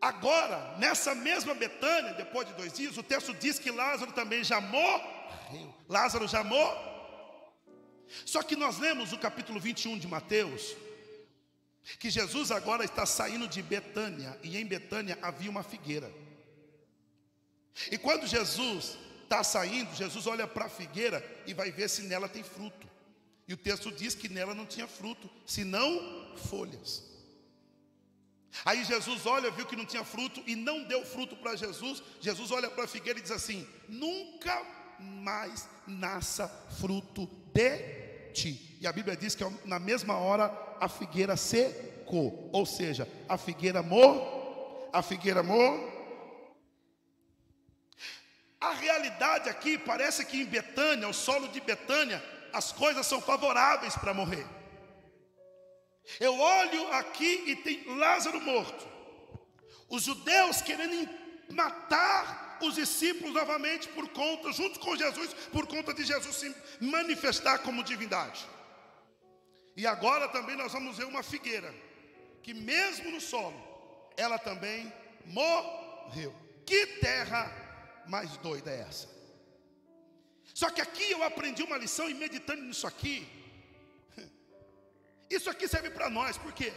Agora, 0.00 0.78
nessa 0.78 1.14
mesma 1.14 1.52
Betânia, 1.52 2.14
depois 2.14 2.48
de 2.48 2.54
dois 2.54 2.72
dias, 2.72 2.96
o 2.96 3.02
texto 3.02 3.34
diz 3.34 3.58
que 3.58 3.70
Lázaro 3.70 4.12
também 4.12 4.42
já 4.42 4.62
morreu. 4.62 5.74
Lázaro 5.86 6.26
já 6.26 6.42
morreu. 6.42 6.78
Só 8.24 8.42
que 8.42 8.56
nós 8.56 8.78
lemos 8.78 9.12
o 9.12 9.18
capítulo 9.18 9.60
21 9.60 9.98
de 9.98 10.08
Mateus, 10.08 10.74
que 11.98 12.08
Jesus 12.08 12.50
agora 12.50 12.82
está 12.82 13.04
saindo 13.04 13.46
de 13.46 13.60
Betânia, 13.60 14.40
e 14.42 14.56
em 14.56 14.64
Betânia 14.64 15.18
havia 15.20 15.50
uma 15.50 15.62
figueira. 15.62 16.10
E 17.92 17.98
quando 17.98 18.26
Jesus 18.26 18.96
está 19.30 19.44
saindo, 19.44 19.94
Jesus 19.94 20.26
olha 20.26 20.44
para 20.44 20.64
a 20.64 20.68
figueira 20.68 21.24
e 21.46 21.54
vai 21.54 21.70
ver 21.70 21.88
se 21.88 22.02
nela 22.02 22.28
tem 22.28 22.42
fruto. 22.42 22.88
E 23.46 23.54
o 23.54 23.56
texto 23.56 23.92
diz 23.92 24.12
que 24.12 24.28
nela 24.28 24.54
não 24.54 24.66
tinha 24.66 24.88
fruto, 24.88 25.30
senão 25.46 26.36
folhas. 26.48 27.08
Aí 28.64 28.84
Jesus 28.84 29.24
olha, 29.26 29.48
viu 29.52 29.66
que 29.66 29.76
não 29.76 29.86
tinha 29.86 30.02
fruto 30.02 30.42
e 30.48 30.56
não 30.56 30.82
deu 30.82 31.06
fruto 31.06 31.36
para 31.36 31.54
Jesus. 31.54 32.02
Jesus 32.20 32.50
olha 32.50 32.68
para 32.68 32.84
a 32.84 32.88
figueira 32.88 33.20
e 33.20 33.22
diz 33.22 33.30
assim: 33.30 33.64
Nunca 33.88 34.66
mais 34.98 35.68
nasça 35.86 36.48
fruto 36.80 37.26
de 37.54 38.32
ti. 38.34 38.76
E 38.80 38.86
a 38.86 38.92
Bíblia 38.92 39.16
diz 39.16 39.36
que 39.36 39.44
na 39.64 39.78
mesma 39.78 40.16
hora 40.16 40.52
a 40.80 40.88
figueira 40.88 41.36
secou, 41.36 42.50
ou 42.52 42.66
seja, 42.66 43.08
a 43.28 43.38
figueira 43.38 43.80
mor, 43.80 44.88
a 44.92 45.02
figueira 45.02 45.42
mor, 45.42 45.99
a 48.60 48.72
realidade 48.72 49.48
aqui 49.48 49.78
parece 49.78 50.24
que 50.24 50.42
em 50.42 50.44
Betânia, 50.44 51.08
o 51.08 51.14
solo 51.14 51.48
de 51.48 51.60
Betânia, 51.60 52.22
as 52.52 52.72
coisas 52.72 53.06
são 53.06 53.20
favoráveis 53.20 53.96
para 53.96 54.12
morrer. 54.12 54.46
Eu 56.18 56.38
olho 56.38 56.92
aqui 56.92 57.44
e 57.46 57.56
tem 57.56 57.96
Lázaro 57.96 58.40
morto. 58.40 58.86
Os 59.88 60.02
judeus 60.02 60.60
querendo 60.60 61.08
matar 61.50 62.58
os 62.60 62.74
discípulos 62.74 63.32
novamente 63.32 63.88
por 63.88 64.08
conta, 64.10 64.52
junto 64.52 64.78
com 64.78 64.96
Jesus, 64.96 65.32
por 65.50 65.66
conta 65.66 65.94
de 65.94 66.04
Jesus 66.04 66.36
se 66.36 66.54
manifestar 66.80 67.58
como 67.60 67.82
divindade. 67.82 68.46
E 69.76 69.86
agora 69.86 70.28
também 70.28 70.56
nós 70.56 70.72
vamos 70.72 70.98
ver 70.98 71.06
uma 71.06 71.22
figueira, 71.22 71.74
que 72.42 72.52
mesmo 72.52 73.10
no 73.10 73.20
solo, 73.20 73.56
ela 74.16 74.38
também 74.38 74.92
morreu. 75.24 76.34
Que 76.66 76.86
terra 76.98 77.59
mais 78.06 78.36
doida 78.38 78.70
é 78.70 78.80
essa? 78.80 79.08
Só 80.54 80.70
que 80.70 80.80
aqui 80.80 81.10
eu 81.10 81.22
aprendi 81.22 81.62
uma 81.62 81.76
lição 81.76 82.08
e 82.08 82.14
meditando 82.14 82.62
nisso 82.62 82.86
aqui. 82.86 83.28
Isso 85.30 85.48
aqui 85.48 85.68
serve 85.68 85.90
para 85.90 86.10
nós, 86.10 86.36
por 86.36 86.52
quê? 86.52 86.72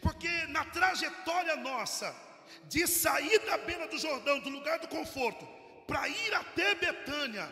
Porque 0.00 0.28
na 0.48 0.64
trajetória 0.64 1.56
nossa 1.56 2.14
de 2.68 2.86
sair 2.86 3.38
da 3.40 3.58
beira 3.58 3.86
do 3.88 3.98
Jordão, 3.98 4.40
do 4.40 4.48
lugar 4.48 4.78
do 4.78 4.88
conforto, 4.88 5.46
para 5.86 6.08
ir 6.08 6.34
até 6.34 6.74
Betânia, 6.74 7.48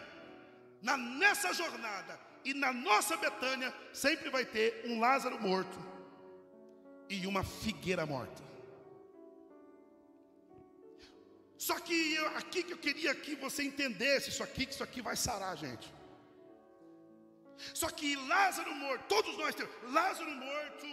na, 0.83 0.97
nessa 0.97 1.53
jornada 1.55 2.19
e 2.45 2.53
na 2.53 2.73
nossa 2.73 3.17
Betânia, 3.17 3.73
sempre 3.93 4.29
vai 4.29 4.45
ter 4.45 4.83
um 4.87 5.01
Lázaro 5.01 5.41
morto 5.41 5.79
e 7.09 7.27
uma 7.27 7.43
figueira 7.43 8.05
morta. 8.05 8.43
Só 11.66 11.77
que 11.86 11.97
eu- 12.15 12.28
aqui 12.41 12.62
que 12.62 12.73
eu 12.74 12.78
queria 12.86 13.15
que 13.15 13.35
você 13.36 13.62
entendesse 13.62 14.28
isso 14.28 14.43
aqui, 14.43 14.66
que 14.66 14.74
isso 14.74 14.85
aqui 14.85 15.01
vai 15.01 15.16
sarar, 15.16 15.57
gente. 15.57 15.86
Só 17.73 17.89
que 17.89 18.16
Lázaro 18.16 18.74
morto, 18.74 19.05
todos 19.09 19.39
nós 19.39 19.55
temos 19.55 19.73
Lázaro 19.91 20.31
morto 20.31 20.86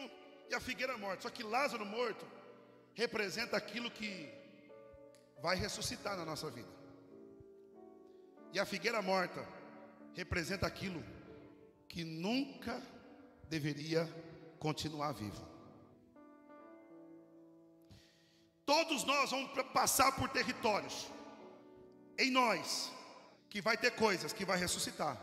e 0.50 0.56
a 0.56 0.62
figueira 0.62 0.98
morta. 0.98 1.24
Só 1.24 1.30
que 1.30 1.44
Lázaro 1.44 1.86
morto 1.86 2.26
representa 2.94 3.58
aquilo 3.58 3.92
que 3.92 4.30
vai 5.42 5.58
ressuscitar 5.58 6.16
na 6.16 6.24
nossa 6.24 6.50
vida. 6.50 6.70
E 8.54 8.60
a 8.60 8.66
figueira 8.66 9.02
morta 9.02 9.46
representa 10.14 10.66
aquilo 10.68 11.04
que 11.90 12.04
nunca 12.06 12.82
deveria 13.50 14.08
continuar 14.58 15.12
vivo. 15.12 15.51
Todos 18.72 19.04
nós 19.04 19.32
vamos 19.32 19.52
passar 19.74 20.14
por 20.14 20.30
territórios 20.30 21.12
em 22.18 22.32
nós 22.32 22.90
que 23.50 23.60
vai 23.62 23.76
ter 23.76 23.92
coisas 23.92 24.32
que 24.32 24.46
vai 24.46 24.58
ressuscitar. 24.58 25.22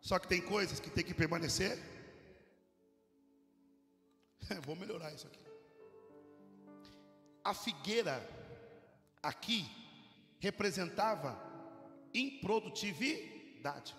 Só 0.00 0.16
que 0.16 0.28
tem 0.28 0.40
coisas 0.40 0.78
que 0.78 0.88
tem 0.88 1.02
que 1.02 1.12
permanecer. 1.12 1.76
Vou 4.64 4.76
melhorar 4.76 5.12
isso 5.12 5.26
aqui. 5.26 5.44
A 7.42 7.52
figueira 7.52 8.24
aqui 9.20 9.68
representava 10.38 11.36
improdutividade. 12.14 13.96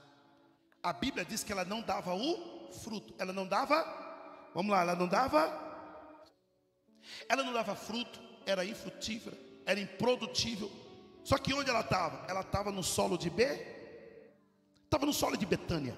A 0.81 0.93
Bíblia 0.93 1.25
diz 1.25 1.43
que 1.43 1.51
ela 1.51 1.65
não 1.65 1.81
dava 1.81 2.15
o 2.15 2.71
fruto. 2.71 3.13
Ela 3.19 3.33
não 3.33 3.45
dava, 3.45 3.83
vamos 4.55 4.71
lá, 4.71 4.83
ela 4.83 4.95
não 4.95 5.09
dava, 5.09 5.41
ela 7.27 7.43
não 7.43 7.51
dava 7.51 7.75
fruto, 7.75 8.28
era 8.49 8.65
infrutífera, 8.65 9.37
era 9.65 9.79
improdutível. 9.79 10.71
Só 11.23 11.37
que 11.37 11.53
onde 11.53 11.69
ela 11.69 11.81
estava? 11.81 12.25
Ela 12.27 12.41
estava 12.41 12.71
no 12.71 12.83
solo 12.83 13.17
de 13.17 13.29
B, 13.29 13.43
estava 14.85 15.05
no 15.05 15.13
solo 15.13 15.37
de 15.37 15.45
Betânia. 15.45 15.95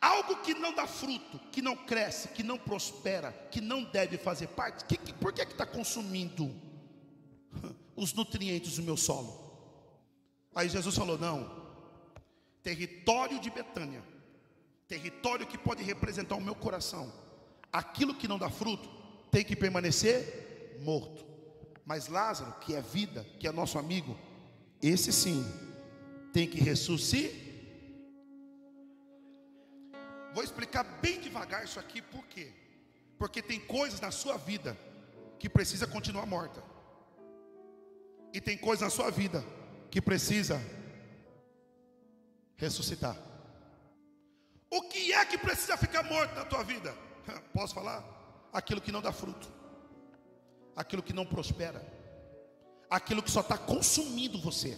Algo 0.00 0.36
que 0.42 0.54
não 0.54 0.74
dá 0.74 0.86
fruto, 0.86 1.38
que 1.52 1.60
não 1.60 1.76
cresce, 1.76 2.28
que 2.28 2.42
não 2.42 2.56
prospera, 2.58 3.32
que 3.50 3.60
não 3.60 3.84
deve 3.84 4.16
fazer 4.16 4.46
parte, 4.48 4.84
que, 4.86 4.96
que- 4.96 5.12
por 5.12 5.32
que 5.32 5.42
está 5.42 5.66
consumindo 5.66 6.50
os 7.94 8.12
nutrientes 8.14 8.76
do 8.76 8.82
meu 8.82 8.96
solo? 8.96 9.38
Aí 10.54 10.68
Jesus 10.68 10.96
falou: 10.96 11.18
não, 11.18 11.50
território 12.62 13.38
de 13.38 13.50
Betânia, 13.50 14.02
território 14.88 15.46
que 15.46 15.58
pode 15.58 15.82
representar 15.82 16.34
o 16.36 16.40
meu 16.40 16.54
coração, 16.54 17.12
aquilo 17.70 18.14
que 18.14 18.26
não 18.26 18.38
dá 18.38 18.48
fruto 18.48 18.88
tem 19.30 19.44
que 19.44 19.54
permanecer 19.54 20.49
morto. 20.80 21.24
Mas 21.84 22.08
Lázaro, 22.08 22.52
que 22.60 22.74
é 22.74 22.80
vida, 22.80 23.24
que 23.38 23.46
é 23.46 23.52
nosso 23.52 23.78
amigo, 23.78 24.16
esse 24.82 25.12
sim 25.12 25.44
tem 26.32 26.48
que 26.48 26.60
ressuscitar. 26.60 27.50
Vou 30.32 30.44
explicar 30.44 30.84
bem 31.00 31.20
devagar 31.20 31.64
isso 31.64 31.80
aqui, 31.80 32.00
por 32.00 32.24
quê? 32.26 32.52
Porque 33.18 33.42
tem 33.42 33.58
coisas 33.60 34.00
na 34.00 34.10
sua 34.10 34.36
vida 34.36 34.78
que 35.38 35.48
precisa 35.48 35.86
continuar 35.86 36.26
morta. 36.26 36.62
E 38.32 38.40
tem 38.40 38.56
coisas 38.56 38.82
na 38.82 38.90
sua 38.90 39.10
vida 39.10 39.44
que 39.90 40.00
precisa 40.00 40.60
ressuscitar. 42.56 43.16
O 44.70 44.82
que 44.82 45.12
é 45.12 45.24
que 45.24 45.36
precisa 45.36 45.76
ficar 45.76 46.04
morto 46.04 46.34
na 46.34 46.44
tua 46.44 46.62
vida? 46.62 46.94
Posso 47.52 47.74
falar? 47.74 48.04
Aquilo 48.52 48.80
que 48.80 48.92
não 48.92 49.02
dá 49.02 49.12
fruto, 49.12 49.50
aquilo 50.76 51.02
que 51.02 51.12
não 51.12 51.26
prospera, 51.26 51.84
aquilo 52.88 53.22
que 53.22 53.30
só 53.30 53.40
está 53.40 53.56
consumindo 53.56 54.40
você, 54.40 54.76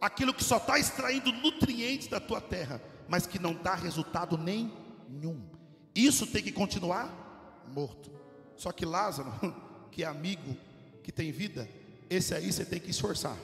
aquilo 0.00 0.34
que 0.34 0.44
só 0.44 0.56
está 0.58 0.78
extraindo 0.78 1.32
nutrientes 1.32 2.08
da 2.08 2.20
tua 2.20 2.40
terra, 2.40 2.80
mas 3.08 3.26
que 3.26 3.38
não 3.38 3.54
dá 3.54 3.74
resultado 3.74 4.36
nenhum. 4.36 5.48
Isso 5.94 6.26
tem 6.26 6.42
que 6.42 6.52
continuar 6.52 7.64
morto. 7.74 8.10
Só 8.56 8.72
que 8.72 8.84
Lázaro, 8.84 9.32
que 9.90 10.04
é 10.04 10.06
amigo, 10.06 10.56
que 11.02 11.12
tem 11.12 11.32
vida, 11.32 11.68
esse 12.10 12.34
aí 12.34 12.52
você 12.52 12.64
tem 12.64 12.80
que 12.80 12.90
esforçar 12.90 13.36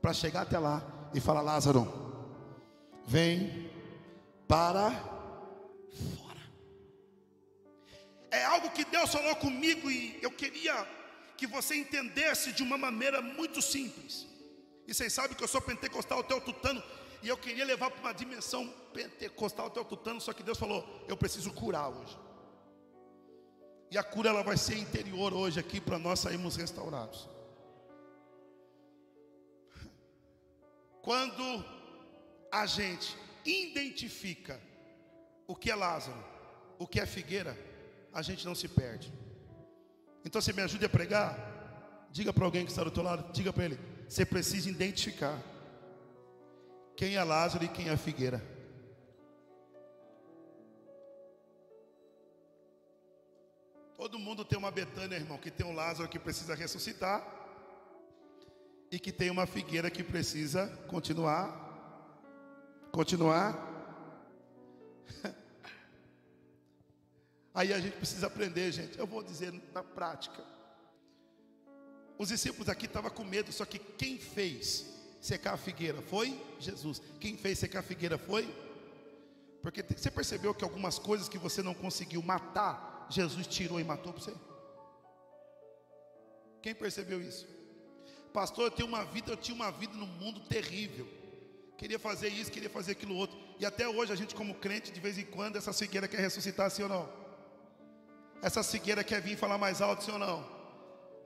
para 0.00 0.12
chegar 0.12 0.42
até 0.42 0.58
lá 0.58 0.82
e 1.14 1.20
falar: 1.20 1.40
Lázaro, 1.40 1.90
vem 3.06 3.70
para 4.46 5.13
É 8.34 8.44
algo 8.44 8.70
que 8.70 8.84
Deus 8.84 9.12
falou 9.12 9.36
comigo 9.36 9.88
e 9.88 10.18
eu 10.20 10.30
queria 10.30 10.74
que 11.36 11.46
você 11.46 11.76
entendesse 11.76 12.52
de 12.52 12.64
uma 12.64 12.76
maneira 12.76 13.22
muito 13.22 13.62
simples. 13.62 14.26
E 14.88 14.92
vocês 14.92 15.12
sabem 15.12 15.36
que 15.36 15.44
eu 15.44 15.48
sou 15.48 15.60
pentecostal 15.60 16.24
teotutano 16.24 16.82
e 17.22 17.28
eu 17.28 17.36
queria 17.36 17.64
levar 17.64 17.90
para 17.92 18.00
uma 18.00 18.12
dimensão 18.12 18.66
pentecostal 18.92 19.70
teotutano, 19.70 20.20
só 20.20 20.32
que 20.32 20.42
Deus 20.42 20.58
falou: 20.58 21.04
eu 21.06 21.16
preciso 21.16 21.52
curar 21.52 21.88
hoje. 21.88 22.18
E 23.90 23.96
a 23.96 24.02
cura 24.02 24.30
ela 24.30 24.42
vai 24.42 24.56
ser 24.56 24.76
interior 24.76 25.32
hoje 25.32 25.60
aqui 25.60 25.80
para 25.80 25.98
nós 25.98 26.18
sairmos 26.18 26.56
restaurados. 26.56 27.28
Quando 31.02 31.64
a 32.50 32.66
gente 32.66 33.16
identifica 33.44 34.60
o 35.46 35.54
que 35.54 35.70
é 35.70 35.74
Lázaro, 35.76 36.24
o 36.78 36.86
que 36.86 36.98
é 36.98 37.06
figueira, 37.06 37.56
a 38.14 38.22
gente 38.22 38.46
não 38.46 38.54
se 38.54 38.68
perde. 38.68 39.12
Então 40.24 40.40
você 40.40 40.52
me 40.52 40.62
ajude 40.62 40.84
a 40.84 40.88
pregar? 40.88 42.08
Diga 42.10 42.32
para 42.32 42.44
alguém 42.44 42.64
que 42.64 42.70
está 42.70 42.84
do 42.84 42.90
teu 42.90 43.02
lado, 43.02 43.32
diga 43.32 43.52
para 43.52 43.64
ele, 43.64 43.78
você 44.08 44.24
precisa 44.24 44.70
identificar 44.70 45.38
quem 46.96 47.16
é 47.16 47.24
Lázaro 47.24 47.64
e 47.64 47.68
quem 47.68 47.88
é 47.88 47.92
a 47.92 47.96
figueira. 47.96 48.40
Todo 53.96 54.18
mundo 54.18 54.44
tem 54.44 54.58
uma 54.58 54.70
Betânia, 54.70 55.16
irmão, 55.16 55.38
que 55.38 55.50
tem 55.50 55.66
um 55.66 55.74
Lázaro 55.74 56.08
que 56.08 56.18
precisa 56.18 56.54
ressuscitar 56.54 57.26
e 58.90 58.98
que 58.98 59.10
tem 59.10 59.30
uma 59.30 59.46
figueira 59.46 59.90
que 59.90 60.04
precisa 60.04 60.68
continuar 60.88 61.64
continuar. 62.94 63.58
Aí 67.54 67.72
a 67.72 67.78
gente 67.78 67.96
precisa 67.96 68.26
aprender, 68.26 68.72
gente. 68.72 68.98
Eu 68.98 69.06
vou 69.06 69.22
dizer 69.22 69.52
na 69.72 69.82
prática. 69.82 70.44
Os 72.18 72.28
discípulos 72.28 72.68
aqui 72.68 72.86
estavam 72.86 73.10
com 73.10 73.24
medo, 73.24 73.52
só 73.52 73.64
que 73.64 73.78
quem 73.78 74.18
fez 74.18 74.86
secar 75.20 75.54
a 75.54 75.56
figueira 75.56 76.02
foi 76.02 76.38
Jesus. 76.58 77.00
Quem 77.20 77.36
fez 77.36 77.58
secar 77.60 77.78
a 77.78 77.82
figueira 77.82 78.18
foi? 78.18 78.52
Porque 79.62 79.82
você 79.82 80.10
percebeu 80.10 80.54
que 80.54 80.64
algumas 80.64 80.98
coisas 80.98 81.28
que 81.28 81.38
você 81.38 81.62
não 81.62 81.74
conseguiu 81.74 82.22
matar, 82.22 83.06
Jesus 83.08 83.46
tirou 83.46 83.80
e 83.80 83.84
matou 83.84 84.12
para 84.12 84.22
você? 84.22 84.34
Quem 86.60 86.74
percebeu 86.74 87.22
isso? 87.22 87.46
Pastor, 88.32 88.64
eu 88.64 88.70
tenho 88.70 88.88
uma 88.88 89.04
vida, 89.04 89.30
eu 89.30 89.36
tinha 89.36 89.54
uma 89.54 89.70
vida 89.70 89.94
no 89.94 90.06
mundo 90.06 90.40
terrível. 90.40 91.06
Queria 91.78 91.98
fazer 91.98 92.28
isso, 92.28 92.50
queria 92.50 92.70
fazer 92.70 92.92
aquilo 92.92 93.14
outro. 93.14 93.38
E 93.58 93.64
até 93.64 93.88
hoje 93.88 94.12
a 94.12 94.16
gente, 94.16 94.34
como 94.34 94.54
crente, 94.56 94.90
de 94.90 95.00
vez 95.00 95.18
em 95.18 95.24
quando, 95.24 95.56
essa 95.56 95.72
figueira 95.72 96.08
quer 96.08 96.20
ressuscitar, 96.20 96.70
sim 96.70 96.82
ou 96.82 96.88
não? 96.88 97.23
Essa 98.42 98.62
figueira 98.62 99.02
quer 99.02 99.20
vir 99.20 99.36
falar 99.36 99.58
mais 99.58 99.80
alto, 99.80 100.04
sim 100.04 100.12
ou 100.12 100.18
não? 100.18 100.44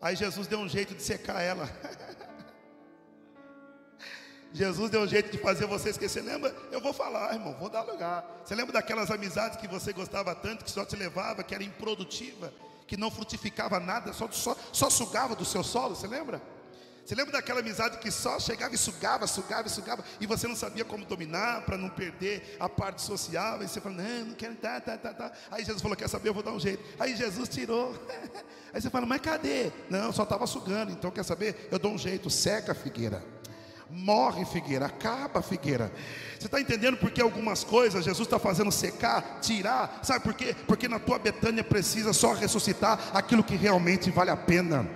Aí 0.01 0.15
Jesus 0.15 0.47
deu 0.47 0.59
um 0.61 0.69
jeito 0.69 0.95
de 0.95 1.03
secar 1.03 1.43
ela. 1.43 1.69
Jesus 4.53 4.91
deu 4.91 5.03
um 5.03 5.07
jeito 5.07 5.31
de 5.31 5.39
fazer 5.39 5.67
você 5.67 5.91
esquecer. 5.91 6.23
Lembra? 6.23 6.55
Eu 6.71 6.81
vou 6.81 6.93
falar, 6.93 7.35
irmão, 7.35 7.55
vou 7.59 7.69
dar 7.69 7.83
lugar. 7.83 8.25
Você 8.45 8.55
lembra 8.55 8.73
daquelas 8.73 9.11
amizades 9.11 9.59
que 9.59 9.69
você 9.69 9.93
gostava 9.93 10.35
tanto, 10.35 10.65
que 10.65 10.71
só 10.71 10.85
te 10.85 10.97
levava, 10.97 11.43
que 11.43 11.55
era 11.55 11.63
improdutiva, 11.63 12.53
que 12.87 12.97
não 12.97 13.11
frutificava 13.11 13.79
nada, 13.79 14.13
só, 14.13 14.31
só, 14.31 14.57
só 14.73 14.89
sugava 14.89 15.35
do 15.35 15.45
seu 15.45 15.63
solo? 15.63 15.95
Você 15.95 16.07
lembra? 16.07 16.41
Você 17.09 17.15
lembra 17.15 17.33
daquela 17.33 17.61
amizade 17.61 17.97
que 17.97 18.11
só 18.11 18.39
chegava 18.39 18.75
e 18.75 18.77
sugava, 18.77 19.27
sugava 19.27 19.67
e 19.67 19.71
sugava, 19.71 20.05
e 20.21 20.27
você 20.27 20.47
não 20.47 20.55
sabia 20.55 20.85
como 20.85 21.07
dominar 21.07 21.63
para 21.63 21.79
não 21.79 21.89
perder 21.89 22.59
a 22.61 22.69
parte 22.69 23.01
social? 23.01 23.63
E 23.63 23.67
você 23.67 23.81
falou, 23.81 23.97
não, 23.97 24.27
não 24.27 24.35
quero, 24.35 24.55
tá, 24.57 24.79
tá, 24.79 24.99
tá, 24.99 25.15
tá. 25.15 25.33
Aí 25.51 25.65
Jesus 25.65 25.81
falou, 25.81 25.97
quer 25.97 26.07
saber, 26.07 26.29
eu 26.29 26.35
vou 26.35 26.43
dar 26.43 26.53
um 26.53 26.61
jeito. 26.61 26.85
Aí 27.01 27.17
Jesus 27.17 27.49
tirou. 27.49 27.95
Aí 28.75 28.83
você 28.83 28.91
fala, 28.91 29.07
mas 29.07 29.23
cadê? 29.23 29.73
Não, 29.89 30.13
só 30.13 30.25
estava 30.25 30.47
sugando, 30.47 30.93
então 30.93 31.11
quer 31.11 31.23
saber? 31.23 31.71
Eu 31.73 31.79
dou 31.79 31.93
um 31.93 31.97
jeito, 31.97 32.29
seca 32.29 32.73
a 32.73 32.75
figueira. 32.75 33.25
Morre 33.89 34.45
figueira, 34.45 34.85
acaba 34.85 35.41
figueira. 35.41 35.91
Você 36.39 36.45
está 36.45 36.61
entendendo 36.61 36.99
porque 36.99 37.23
algumas 37.23 37.65
coisas 37.65 38.05
Jesus 38.05 38.27
está 38.27 38.39
fazendo 38.39 38.71
secar, 38.71 39.41
tirar? 39.41 40.01
Sabe 40.03 40.23
por 40.23 40.35
quê? 40.35 40.55
Porque 40.67 40.87
na 40.87 40.99
tua 40.99 41.19
Betânia 41.19 41.65
precisa 41.65 42.13
só 42.13 42.35
ressuscitar 42.35 43.01
aquilo 43.15 43.43
que 43.43 43.57
realmente 43.57 44.11
vale 44.11 44.29
a 44.29 44.37
pena. 44.37 44.87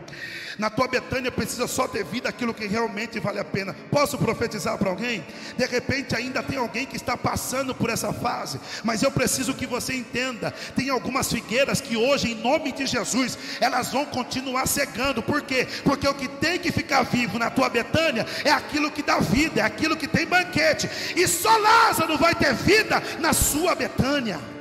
Na 0.59 0.71
tua 0.71 0.87
Betânia 0.87 1.31
precisa 1.31 1.67
só 1.67 1.89
ter 1.89 2.05
vida 2.05 2.29
aquilo 2.29 2.55
que 2.55 2.67
realmente 2.67 3.19
vale 3.19 3.39
a 3.39 3.45
pena. 3.45 3.75
Posso 3.91 4.19
profetizar 4.19 4.77
para 4.79 4.91
alguém? 4.91 5.25
De 5.57 5.67
repente 5.67 6.15
ainda 6.15 6.43
tem 6.43 6.59
alguém 6.59 6.87
que 6.87 6.97
está 6.97 7.17
passando 7.17 7.75
por 7.75 7.91
essa 7.91 8.13
fase, 8.13 8.61
mas 8.85 9.03
eu 9.03 9.11
preciso 9.11 9.55
que 9.55 9.67
você 9.67 9.95
entenda: 9.95 10.51
tem 10.75 10.91
algumas 10.91 11.31
figueiras 11.31 11.81
que 11.81 11.97
hoje, 11.97 12.33
em 12.33 12.35
nome 12.35 12.73
de 12.73 12.87
Jesus, 12.87 13.39
elas 13.61 13.91
vão 13.91 14.05
continuar 14.05 14.67
cegando. 14.67 15.23
Por 15.23 15.43
quê? 15.43 15.67
Porque 15.85 16.07
o 16.07 16.15
que 16.15 16.29
tem 16.29 16.59
que 16.59 16.73
ficar 16.73 17.03
vivo 17.03 17.39
na 17.39 17.51
tua 17.51 17.69
Betânia 17.69 18.27
é 18.45 18.51
aquilo 18.51 18.91
que 18.91 19.03
dá 19.03 19.19
vida, 19.19 19.61
é 19.61 19.65
aquilo 19.65 19.97
que 19.97 20.09
tem 20.09 20.27
banquete. 20.27 20.89
E 21.17 21.27
só 21.27 21.57
Lázaro 21.57 22.19
vai 22.19 22.35
ter 22.35 22.55
vida 22.55 23.03
na 23.21 23.33
sua 23.33 23.75
Betânia. 23.75 24.53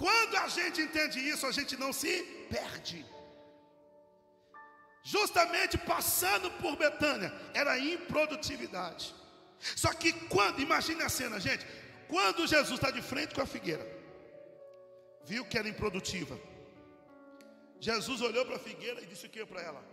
Quando 0.00 0.34
a 0.44 0.48
gente 0.48 0.80
entende 0.80 1.18
isso, 1.32 1.46
a 1.46 1.52
gente 1.52 1.76
não 1.76 1.92
se 1.92 2.12
perde. 2.48 3.04
Justamente 5.14 5.76
passando 5.76 6.50
por 6.52 6.74
Betânia, 6.84 7.30
era 7.52 7.78
improdutividade. 7.78 9.14
Só 9.82 9.92
que 9.92 10.10
quando, 10.34 10.60
imagine 10.60 11.02
a 11.02 11.10
cena, 11.10 11.38
gente, 11.38 11.66
quando 12.08 12.46
Jesus 12.46 12.76
está 12.78 12.90
de 12.90 13.02
frente 13.02 13.34
com 13.34 13.42
a 13.42 13.52
figueira, 13.54 13.86
viu 15.26 15.44
que 15.44 15.58
era 15.58 15.68
improdutiva. 15.68 16.40
Jesus 17.78 18.22
olhou 18.22 18.46
para 18.46 18.56
a 18.56 18.66
figueira 18.70 19.02
e 19.02 19.06
disse 19.06 19.26
o 19.26 19.30
que 19.30 19.44
para 19.44 19.60
ela? 19.60 19.84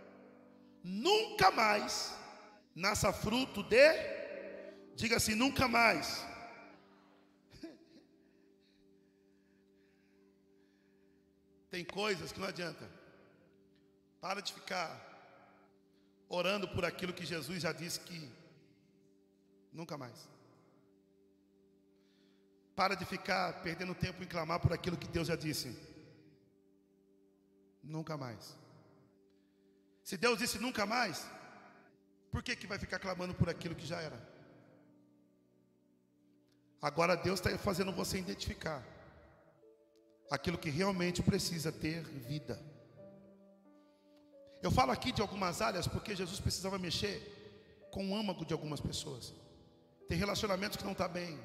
Nunca 0.82 1.50
mais 1.50 2.14
nasça 2.74 3.12
fruto 3.12 3.62
de, 3.62 3.92
diga 4.94 5.16
assim, 5.16 5.34
nunca 5.34 5.68
mais. 5.68 6.26
Tem 11.70 11.84
coisas 11.84 12.32
que 12.32 12.40
não 12.40 12.48
adianta. 12.48 12.88
Para 14.20 14.40
de 14.40 14.52
ficar 14.52 14.88
orando 16.28 16.68
por 16.68 16.84
aquilo 16.84 17.12
que 17.12 17.24
Jesus 17.24 17.62
já 17.62 17.72
disse 17.72 18.00
que 18.00 18.30
nunca 19.72 19.96
mais. 19.96 20.28
Para 22.74 22.94
de 22.94 23.04
ficar 23.04 23.62
perdendo 23.62 23.94
tempo 23.94 24.22
em 24.22 24.26
clamar 24.26 24.60
por 24.60 24.72
aquilo 24.72 24.96
que 24.96 25.08
Deus 25.08 25.28
já 25.28 25.36
disse. 25.36 25.76
Nunca 27.82 28.16
mais. 28.16 28.56
Se 30.02 30.16
Deus 30.16 30.38
disse 30.38 30.58
nunca 30.58 30.86
mais, 30.86 31.26
por 32.30 32.42
que, 32.42 32.56
que 32.56 32.66
vai 32.66 32.78
ficar 32.78 32.98
clamando 32.98 33.34
por 33.34 33.48
aquilo 33.48 33.74
que 33.74 33.86
já 33.86 34.00
era? 34.00 34.18
Agora 36.80 37.16
Deus 37.16 37.40
está 37.40 37.56
fazendo 37.58 37.92
você 37.92 38.18
identificar 38.18 38.82
aquilo 40.30 40.58
que 40.58 40.70
realmente 40.70 41.22
precisa 41.22 41.72
ter 41.72 42.02
vida. 42.02 42.60
Eu 44.62 44.70
falo 44.70 44.90
aqui 44.90 45.12
de 45.12 45.22
algumas 45.22 45.62
áreas 45.62 45.86
porque 45.86 46.16
Jesus 46.16 46.40
precisava 46.40 46.78
mexer 46.78 47.88
com 47.90 48.10
o 48.10 48.16
âmago 48.16 48.44
de 48.44 48.52
algumas 48.52 48.80
pessoas. 48.80 49.32
Tem 50.08 50.18
relacionamentos 50.18 50.76
que 50.76 50.84
não 50.84 50.92
estão 50.92 51.06
tá 51.06 51.12
bem. 51.12 51.38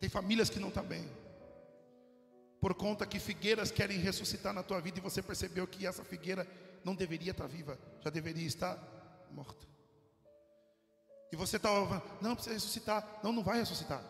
Tem 0.00 0.08
famílias 0.08 0.50
que 0.50 0.58
não 0.58 0.68
estão 0.68 0.82
tá 0.82 0.88
bem. 0.88 1.08
Por 2.60 2.74
conta 2.74 3.06
que 3.06 3.20
figueiras 3.20 3.70
querem 3.70 3.98
ressuscitar 3.98 4.52
na 4.52 4.62
tua 4.62 4.80
vida 4.80 4.98
e 4.98 5.02
você 5.02 5.22
percebeu 5.22 5.66
que 5.66 5.86
essa 5.86 6.02
figueira 6.02 6.46
não 6.84 6.94
deveria 6.94 7.30
estar 7.30 7.44
tá 7.44 7.48
viva, 7.48 7.78
já 8.02 8.10
deveria 8.10 8.46
estar 8.46 8.76
morta. 9.30 9.66
E 11.30 11.36
você 11.36 11.56
está, 11.56 11.68
não 12.20 12.34
precisa 12.34 12.54
ressuscitar, 12.54 13.20
não, 13.22 13.32
não 13.32 13.44
vai 13.44 13.58
ressuscitar. 13.58 14.02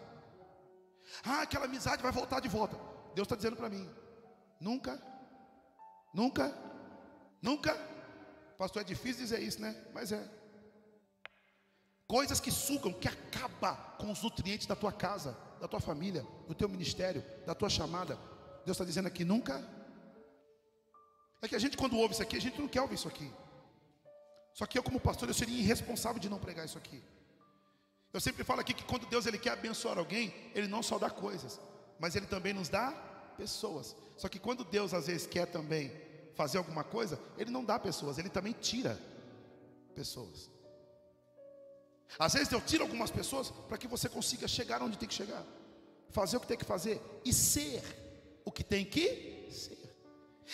Ah, 1.24 1.42
aquela 1.42 1.64
amizade 1.64 2.02
vai 2.02 2.12
voltar 2.12 2.40
de 2.40 2.48
volta. 2.48 2.76
Deus 3.14 3.26
está 3.26 3.36
dizendo 3.36 3.56
para 3.56 3.68
mim: 3.68 3.88
nunca, 4.60 5.00
nunca, 6.14 6.54
nunca. 7.42 7.74
Pastor, 8.56 8.82
é 8.82 8.84
difícil 8.84 9.22
dizer 9.22 9.40
isso, 9.40 9.60
né? 9.60 9.74
Mas 9.92 10.12
é. 10.12 10.28
Coisas 12.06 12.40
que 12.40 12.50
sugam, 12.50 12.92
que 12.92 13.06
acaba 13.06 13.74
com 13.98 14.10
os 14.10 14.22
nutrientes 14.22 14.66
da 14.66 14.74
tua 14.74 14.90
casa, 14.92 15.36
da 15.60 15.68
tua 15.68 15.80
família, 15.80 16.26
do 16.46 16.54
teu 16.54 16.68
ministério, 16.68 17.22
da 17.46 17.54
tua 17.54 17.68
chamada. 17.68 18.16
Deus 18.64 18.76
está 18.76 18.84
dizendo 18.84 19.08
aqui: 19.08 19.24
nunca. 19.24 19.62
É 21.40 21.46
que 21.46 21.54
a 21.54 21.58
gente, 21.58 21.76
quando 21.76 21.96
ouve 21.96 22.14
isso 22.14 22.22
aqui, 22.22 22.36
a 22.36 22.40
gente 22.40 22.60
não 22.60 22.66
quer 22.66 22.82
ouvir 22.82 22.96
isso 22.96 23.08
aqui. 23.08 23.30
Só 24.54 24.66
que 24.66 24.76
eu, 24.76 24.82
como 24.82 24.98
pastor, 24.98 25.28
eu 25.28 25.34
seria 25.34 25.60
irresponsável 25.60 26.18
de 26.18 26.28
não 26.28 26.38
pregar 26.38 26.64
isso 26.64 26.76
aqui. 26.76 27.00
Eu 28.12 28.20
sempre 28.20 28.42
falo 28.42 28.60
aqui 28.60 28.72
que 28.72 28.84
quando 28.84 29.06
Deus 29.06 29.26
ele 29.26 29.38
quer 29.38 29.50
abençoar 29.50 29.98
alguém, 29.98 30.34
Ele 30.54 30.66
não 30.66 30.82
só 30.82 30.98
dá 30.98 31.10
coisas, 31.10 31.60
mas 31.98 32.16
Ele 32.16 32.26
também 32.26 32.54
nos 32.54 32.68
dá 32.68 32.90
pessoas. 33.36 33.94
Só 34.16 34.28
que 34.28 34.38
quando 34.38 34.64
Deus 34.64 34.94
às 34.94 35.06
vezes 35.06 35.26
quer 35.26 35.46
também 35.46 35.92
fazer 36.34 36.58
alguma 36.58 36.82
coisa, 36.82 37.20
Ele 37.36 37.50
não 37.50 37.64
dá 37.64 37.78
pessoas, 37.78 38.18
Ele 38.18 38.30
também 38.30 38.52
tira 38.52 38.98
pessoas. 39.94 40.50
Às 42.18 42.32
vezes 42.32 42.48
Deus 42.48 42.62
tira 42.66 42.82
algumas 42.82 43.10
pessoas 43.10 43.50
para 43.50 43.76
que 43.76 43.86
você 43.86 44.08
consiga 44.08 44.48
chegar 44.48 44.82
onde 44.82 44.96
tem 44.96 45.08
que 45.08 45.14
chegar, 45.14 45.44
fazer 46.10 46.38
o 46.38 46.40
que 46.40 46.46
tem 46.46 46.56
que 46.56 46.64
fazer 46.64 47.02
e 47.24 47.32
ser 47.32 47.82
o 48.44 48.50
que 48.50 48.64
tem 48.64 48.84
que 48.84 49.48
ser. 49.50 49.76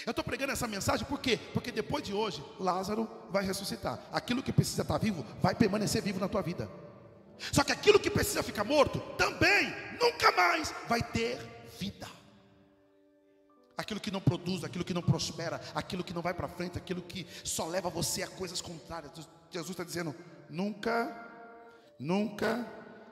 Eu 0.04 0.10
estou 0.10 0.24
pregando 0.24 0.52
essa 0.52 0.66
mensagem 0.66 1.06
por 1.06 1.20
quê? 1.20 1.38
Porque 1.52 1.70
depois 1.70 2.02
de 2.02 2.12
hoje, 2.12 2.44
Lázaro 2.58 3.08
vai 3.30 3.44
ressuscitar. 3.44 4.04
Aquilo 4.10 4.42
que 4.42 4.52
precisa 4.52 4.82
estar 4.82 4.98
vivo 4.98 5.24
vai 5.40 5.54
permanecer 5.54 6.02
vivo 6.02 6.18
na 6.18 6.28
tua 6.28 6.42
vida. 6.42 6.68
Só 7.52 7.62
que 7.64 7.72
aquilo 7.72 8.00
que 8.00 8.10
precisa 8.10 8.42
ficar 8.42 8.64
morto 8.64 9.00
também 9.16 9.72
nunca 10.00 10.32
mais 10.32 10.74
vai 10.88 11.02
ter 11.02 11.38
vida. 11.78 12.08
Aquilo 13.76 14.00
que 14.00 14.10
não 14.10 14.20
produz, 14.20 14.62
aquilo 14.62 14.84
que 14.84 14.94
não 14.94 15.02
prospera, 15.02 15.60
aquilo 15.74 16.04
que 16.04 16.14
não 16.14 16.22
vai 16.22 16.32
para 16.32 16.48
frente, 16.48 16.78
aquilo 16.78 17.02
que 17.02 17.26
só 17.42 17.66
leva 17.66 17.90
você 17.90 18.22
a 18.22 18.28
coisas 18.28 18.60
contrárias. 18.60 19.12
Jesus 19.50 19.70
está 19.70 19.82
dizendo: 19.82 20.14
nunca, 20.48 21.12
nunca. 21.98 22.66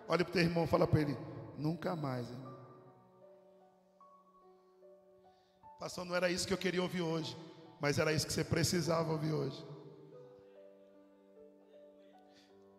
Olha 0.08 0.24
para 0.24 0.30
o 0.30 0.32
teu 0.32 0.42
irmão, 0.42 0.66
fala 0.66 0.86
para 0.86 1.00
ele: 1.00 1.16
nunca 1.58 1.96
mais. 1.96 2.28
Irmão. 2.28 2.52
Pastor, 5.80 6.04
não 6.04 6.14
era 6.14 6.30
isso 6.30 6.46
que 6.46 6.54
eu 6.54 6.58
queria 6.58 6.80
ouvir 6.80 7.02
hoje, 7.02 7.36
mas 7.80 7.98
era 7.98 8.12
isso 8.12 8.24
que 8.24 8.32
você 8.32 8.44
precisava 8.44 9.10
ouvir 9.10 9.32
hoje. 9.32 9.66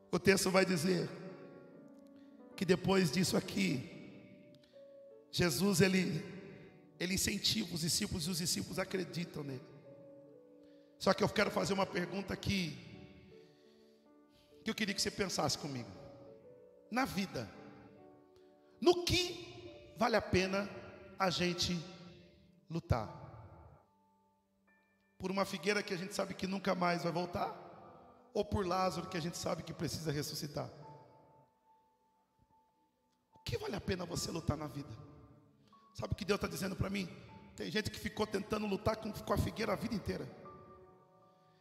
O 0.10 0.18
texto 0.18 0.50
vai 0.50 0.66
dizer: 0.66 1.10
que 2.56 2.66
depois 2.66 3.12
disso 3.12 3.36
aqui, 3.36 3.90
Jesus 5.32 5.82
ele, 5.82 6.24
ele 7.00 7.16
incentiva 7.16 7.74
os 7.74 7.82
discípulos 7.82 8.28
e 8.28 8.30
os 8.30 8.38
discípulos 8.38 8.78
acreditam 8.80 9.44
nele. 9.44 9.64
Só 11.00 11.14
que 11.14 11.24
eu 11.24 11.30
quero 11.30 11.52
fazer 11.52 11.74
uma 11.74 11.86
pergunta 11.86 12.34
aqui, 12.34 12.78
que 14.64 14.70
eu 14.70 14.76
queria 14.76 14.94
que 14.94 15.02
você 15.02 15.12
pensasse 15.12 15.58
comigo. 15.58 15.90
Na 16.90 17.04
vida, 17.06 17.50
no 18.80 19.04
que 19.04 19.94
vale 19.98 20.16
a 20.16 20.22
pena 20.22 20.70
a 21.18 21.30
gente 21.30 21.78
lutar? 22.70 23.10
Por 25.18 25.32
uma 25.32 25.46
figueira 25.46 25.82
que 25.82 25.94
a 25.94 25.98
gente 25.98 26.14
sabe 26.14 26.34
que 26.34 26.48
nunca 26.48 26.76
mais 26.76 27.04
vai 27.04 27.12
voltar? 27.12 27.60
Ou 28.34 28.46
por 28.46 28.66
Lázaro 28.66 29.10
que 29.10 29.18
a 29.18 29.22
gente 29.22 29.38
sabe 29.38 29.64
que 29.64 29.74
precisa 29.74 30.12
ressuscitar? 30.12 30.70
Que 33.44 33.58
vale 33.58 33.76
a 33.76 33.82
pena 33.82 34.06
você 34.06 34.32
lutar 34.32 34.58
na 34.58 34.68
vida? 34.68 34.90
Sabe 35.94 36.14
o 36.14 36.16
que 36.16 36.26
Deus 36.26 36.38
está 36.38 36.48
dizendo 36.48 36.76
para 36.76 36.90
mim? 36.90 37.08
Tem 37.56 37.70
gente 37.70 37.92
que 37.92 38.00
ficou 38.00 38.26
tentando 38.26 38.66
lutar 38.66 38.96
com, 38.96 39.34
a 39.34 39.38
figueira 39.38 39.74
a 39.74 39.76
vida 39.76 39.94
inteira. 39.94 40.28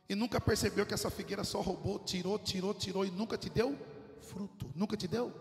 E 0.08 0.14
nunca 0.14 0.40
percebeu 0.40 0.86
que 0.86 0.94
essa 0.94 1.10
figueira 1.10 1.44
só 1.44 1.60
roubou, 1.60 1.98
tirou, 1.98 2.38
tirou, 2.38 2.72
tirou 2.72 3.04
e 3.04 3.10
nunca 3.10 3.36
te 3.36 3.50
deu 3.50 3.78
fruto. 4.22 4.70
Nunca 4.74 4.96
te 4.96 5.06
deu. 5.06 5.32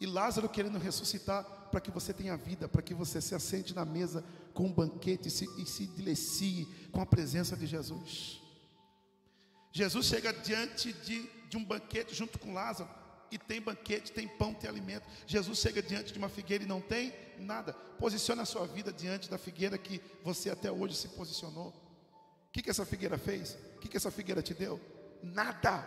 E 0.00 0.06
Lázaro 0.06 0.48
querendo 0.48 0.78
ressuscitar 0.78 1.44
para 1.70 1.80
que 1.80 1.90
você 1.90 2.12
tenha 2.12 2.36
vida, 2.36 2.68
para 2.68 2.82
que 2.82 2.94
você 2.94 3.20
se 3.20 3.34
assente 3.34 3.74
na 3.74 3.84
mesa 3.84 4.24
com 4.52 4.64
um 4.64 4.72
banquete 4.72 5.28
e 5.28 5.30
se, 5.30 5.46
e 5.60 5.66
se 5.66 5.86
delecie 5.86 6.66
com 6.90 7.00
a 7.00 7.06
presença 7.06 7.56
de 7.56 7.66
Jesus. 7.66 8.40
Jesus 9.72 10.06
chega 10.06 10.32
diante 10.32 10.92
de, 10.92 11.28
de 11.48 11.56
um 11.56 11.64
banquete 11.64 12.14
junto 12.14 12.38
com 12.38 12.52
Lázaro 12.52 13.01
e 13.32 13.38
tem 13.38 13.60
banquete, 13.60 14.12
tem 14.12 14.28
pão, 14.28 14.52
tem 14.52 14.68
alimento. 14.68 15.08
Jesus 15.26 15.58
chega 15.58 15.82
diante 15.82 16.12
de 16.12 16.18
uma 16.18 16.28
figueira 16.28 16.62
e 16.62 16.66
não 16.66 16.80
tem 16.80 17.14
nada. 17.38 17.72
Posicione 17.72 18.42
a 18.42 18.44
sua 18.44 18.66
vida 18.66 18.92
diante 18.92 19.30
da 19.30 19.38
figueira 19.38 19.78
que 19.78 20.02
você 20.22 20.50
até 20.50 20.70
hoje 20.70 20.94
se 20.94 21.08
posicionou. 21.08 21.68
O 21.68 22.52
que, 22.52 22.62
que 22.62 22.70
essa 22.70 22.84
figueira 22.84 23.16
fez? 23.16 23.56
O 23.76 23.80
que, 23.80 23.88
que 23.88 23.96
essa 23.96 24.10
figueira 24.10 24.42
te 24.42 24.52
deu? 24.52 24.78
Nada. 25.22 25.82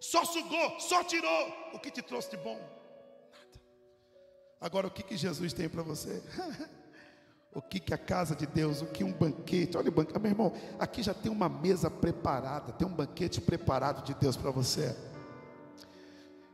Só 0.00 0.24
sugou, 0.24 0.78
só 0.78 1.02
tirou 1.02 1.72
o 1.74 1.80
que 1.80 1.90
te 1.90 2.00
trouxe 2.00 2.30
de 2.30 2.36
bom. 2.36 2.54
Nada. 2.54 3.60
Agora 4.60 4.86
o 4.86 4.90
que, 4.90 5.02
que 5.02 5.16
Jesus 5.16 5.52
tem 5.52 5.68
para 5.68 5.82
você? 5.82 6.22
o 7.52 7.60
que, 7.60 7.80
que 7.80 7.92
a 7.92 7.98
casa 7.98 8.36
de 8.36 8.46
Deus, 8.46 8.82
o 8.82 8.86
que 8.86 9.02
um 9.02 9.12
banquete, 9.12 9.76
olha 9.76 9.88
o 9.88 9.92
banquete, 9.92 10.20
meu 10.20 10.30
irmão, 10.30 10.52
aqui 10.78 11.02
já 11.02 11.12
tem 11.12 11.32
uma 11.32 11.48
mesa 11.48 11.90
preparada, 11.90 12.72
tem 12.72 12.86
um 12.86 12.94
banquete 12.94 13.40
preparado 13.40 14.04
de 14.04 14.14
Deus 14.14 14.36
para 14.36 14.52
você. 14.52 14.94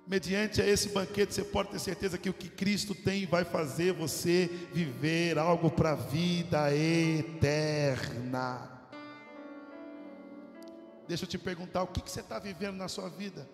Mediante 0.06 0.60
a 0.60 0.66
esse 0.66 0.90
banquete, 0.90 1.32
você 1.32 1.43
pode 1.43 1.70
ter 1.70 1.78
certeza 1.78 2.18
que 2.18 2.28
o 2.28 2.35
que 2.35 2.51
Cristo 2.51 2.94
tem 2.94 3.24
vai 3.24 3.43
fazer 3.43 3.93
você 3.93 4.47
viver 4.72 5.39
algo 5.39 5.70
para 5.70 5.93
a 5.93 5.94
vida 5.94 6.74
eterna. 6.74 8.70
Deixa 11.09 11.24
eu 11.24 11.28
te 11.28 11.39
perguntar: 11.39 11.82
o 11.82 11.86
que, 11.86 12.02
que 12.02 12.10
você 12.10 12.20
está 12.20 12.39
vivendo 12.39 12.76
na 12.76 12.86
sua 12.86 13.09
vida? 13.09 13.48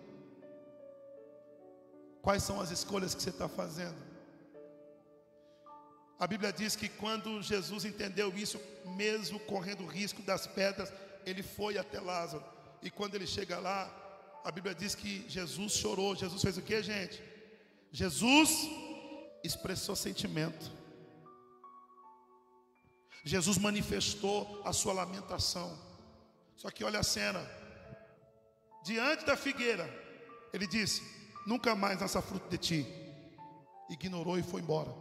Quais 2.21 2.43
são 2.43 2.59
as 2.59 2.69
escolhas 2.69 3.15
que 3.15 3.23
você 3.23 3.29
está 3.29 3.47
fazendo? 3.47 4.11
A 6.19 6.27
Bíblia 6.27 6.51
diz 6.51 6.75
que 6.75 6.87
quando 6.87 7.41
Jesus 7.41 7.85
entendeu 7.85 8.31
isso, 8.37 8.59
mesmo 8.85 9.39
correndo 9.39 9.87
risco 9.87 10.21
das 10.21 10.45
pedras, 10.45 10.93
ele 11.25 11.41
foi 11.41 11.77
até 11.77 11.99
Lázaro. 11.99 12.43
E 12.83 12.91
quando 12.91 13.15
ele 13.15 13.25
chega 13.25 13.57
lá, 13.57 14.00
a 14.43 14.51
Bíblia 14.51 14.73
diz 14.73 14.95
que 14.95 15.25
Jesus 15.29 15.73
chorou. 15.73 16.15
Jesus 16.15 16.41
fez 16.41 16.57
o 16.57 16.61
que, 16.61 16.81
gente? 16.81 17.21
Jesus 17.91 18.69
expressou 19.43 19.95
sentimento. 19.95 20.71
Jesus 23.23 23.57
manifestou 23.57 24.61
a 24.65 24.73
sua 24.73 24.93
lamentação. 24.93 25.77
Só 26.55 26.69
que 26.71 26.83
olha 26.83 26.99
a 26.99 27.03
cena. 27.03 27.45
Diante 28.83 29.25
da 29.25 29.37
figueira, 29.37 29.87
ele 30.51 30.65
disse: 30.67 31.01
Nunca 31.45 31.75
mais 31.75 31.99
nasça 31.99 32.21
fruto 32.21 32.49
de 32.49 32.57
ti. 32.57 32.85
Ignorou 33.89 34.37
e 34.37 34.43
foi 34.43 34.61
embora. 34.61 34.91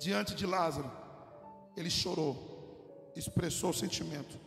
Diante 0.00 0.34
de 0.34 0.46
Lázaro, 0.46 0.90
ele 1.76 1.90
chorou, 1.90 3.12
expressou 3.14 3.70
o 3.70 3.74
sentimento 3.74 4.38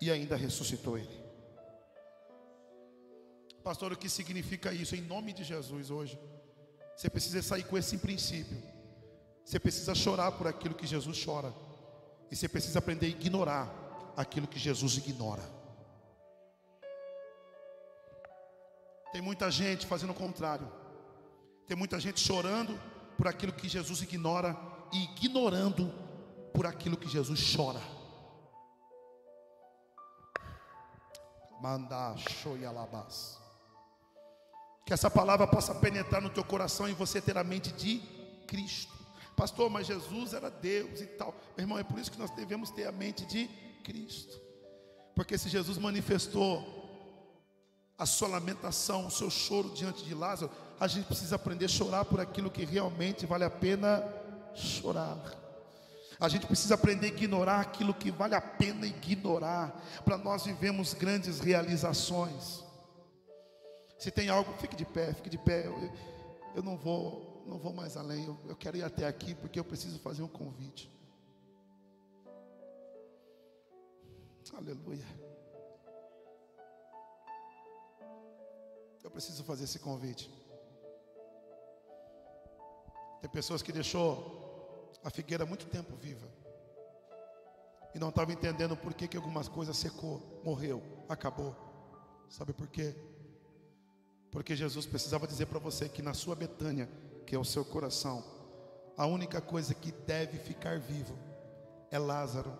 e 0.00 0.10
ainda 0.10 0.36
ressuscitou 0.36 0.98
ele. 0.98 1.17
Pastor, 3.68 3.92
o 3.92 3.98
que 3.98 4.08
significa 4.08 4.72
isso? 4.72 4.96
Em 4.96 5.02
nome 5.02 5.30
de 5.30 5.44
Jesus 5.44 5.90
hoje, 5.90 6.18
você 6.96 7.10
precisa 7.10 7.42
sair 7.42 7.64
com 7.64 7.76
esse 7.76 7.98
princípio. 7.98 8.56
Você 9.44 9.60
precisa 9.60 9.94
chorar 9.94 10.32
por 10.32 10.46
aquilo 10.46 10.74
que 10.74 10.86
Jesus 10.86 11.22
chora. 11.22 11.52
E 12.30 12.34
você 12.34 12.48
precisa 12.48 12.78
aprender 12.78 13.04
a 13.04 13.10
ignorar 13.10 13.70
aquilo 14.16 14.46
que 14.46 14.58
Jesus 14.58 14.96
ignora. 14.96 15.42
Tem 19.12 19.20
muita 19.20 19.50
gente 19.50 19.86
fazendo 19.86 20.12
o 20.12 20.14
contrário. 20.14 20.66
Tem 21.66 21.76
muita 21.76 22.00
gente 22.00 22.20
chorando 22.20 22.80
por 23.18 23.28
aquilo 23.28 23.52
que 23.52 23.68
Jesus 23.68 24.00
ignora 24.00 24.56
e 24.90 25.04
ignorando 25.22 25.92
por 26.54 26.64
aquilo 26.64 26.96
que 26.96 27.06
Jesus 27.06 27.54
chora. 27.54 27.82
Manda 31.60 32.16
shoyalabas. 32.16 33.46
Que 34.88 34.94
essa 34.94 35.10
palavra 35.10 35.46
possa 35.46 35.74
penetrar 35.74 36.22
no 36.22 36.30
teu 36.30 36.42
coração 36.42 36.88
e 36.88 36.94
você 36.94 37.20
ter 37.20 37.36
a 37.36 37.44
mente 37.44 37.70
de 37.72 37.98
Cristo. 38.46 38.90
Pastor, 39.36 39.68
mas 39.68 39.86
Jesus 39.86 40.32
era 40.32 40.50
Deus 40.50 41.02
e 41.02 41.04
tal. 41.04 41.34
Meu 41.54 41.64
irmão, 41.64 41.78
é 41.78 41.84
por 41.84 41.98
isso 41.98 42.10
que 42.10 42.18
nós 42.18 42.30
devemos 42.30 42.70
ter 42.70 42.86
a 42.86 42.90
mente 42.90 43.26
de 43.26 43.48
Cristo. 43.84 44.40
Porque 45.14 45.36
se 45.36 45.50
Jesus 45.50 45.76
manifestou 45.76 46.64
a 47.98 48.06
sua 48.06 48.28
lamentação, 48.28 49.06
o 49.06 49.10
seu 49.10 49.28
choro 49.28 49.68
diante 49.74 50.02
de 50.06 50.14
Lázaro, 50.14 50.50
a 50.80 50.88
gente 50.88 51.04
precisa 51.04 51.36
aprender 51.36 51.66
a 51.66 51.68
chorar 51.68 52.06
por 52.06 52.18
aquilo 52.18 52.50
que 52.50 52.64
realmente 52.64 53.26
vale 53.26 53.44
a 53.44 53.50
pena 53.50 54.02
chorar. 54.54 55.18
A 56.18 56.30
gente 56.30 56.46
precisa 56.46 56.76
aprender 56.76 57.08
a 57.08 57.10
ignorar 57.10 57.60
aquilo 57.60 57.92
que 57.92 58.10
vale 58.10 58.34
a 58.34 58.40
pena 58.40 58.86
ignorar, 58.86 59.84
para 60.02 60.16
nós 60.16 60.46
vivemos 60.46 60.94
grandes 60.94 61.40
realizações. 61.40 62.66
Se 63.98 64.10
tem 64.10 64.28
algo, 64.28 64.52
fique 64.54 64.76
de 64.76 64.84
pé, 64.84 65.12
fique 65.12 65.28
de 65.28 65.38
pé. 65.38 65.66
Eu, 65.66 65.74
eu 66.54 66.62
não 66.62 66.76
vou, 66.76 67.42
não 67.46 67.58
vou 67.58 67.72
mais 67.72 67.96
além. 67.96 68.24
Eu, 68.24 68.38
eu 68.48 68.56
quero 68.56 68.76
ir 68.76 68.84
até 68.84 69.06
aqui 69.06 69.34
porque 69.34 69.58
eu 69.58 69.64
preciso 69.64 69.98
fazer 69.98 70.22
um 70.22 70.28
convite. 70.28 70.90
Aleluia. 74.56 75.06
Eu 79.04 79.10
preciso 79.10 79.44
fazer 79.44 79.64
esse 79.64 79.78
convite. 79.78 80.30
Tem 83.20 83.30
pessoas 83.30 83.62
que 83.62 83.72
deixou 83.72 84.92
a 85.04 85.10
figueira 85.10 85.44
muito 85.44 85.66
tempo 85.66 85.94
viva 85.96 86.28
e 87.94 87.98
não 87.98 88.10
estavam 88.10 88.34
entendendo 88.34 88.76
por 88.76 88.94
que, 88.94 89.08
que 89.08 89.16
algumas 89.16 89.48
coisas 89.48 89.76
secou, 89.76 90.40
morreu, 90.44 90.82
acabou. 91.08 91.54
Sabe 92.28 92.52
por 92.52 92.68
quê? 92.68 92.94
Porque 94.30 94.54
Jesus 94.54 94.86
precisava 94.86 95.26
dizer 95.26 95.46
para 95.46 95.58
você 95.58 95.88
que 95.88 96.02
na 96.02 96.14
sua 96.14 96.34
Betânia, 96.34 96.88
que 97.26 97.34
é 97.34 97.38
o 97.38 97.44
seu 97.44 97.64
coração, 97.64 98.24
a 98.96 99.06
única 99.06 99.40
coisa 99.40 99.74
que 99.74 99.92
deve 99.92 100.38
ficar 100.38 100.78
vivo 100.78 101.16
é 101.90 101.98
Lázaro. 101.98 102.52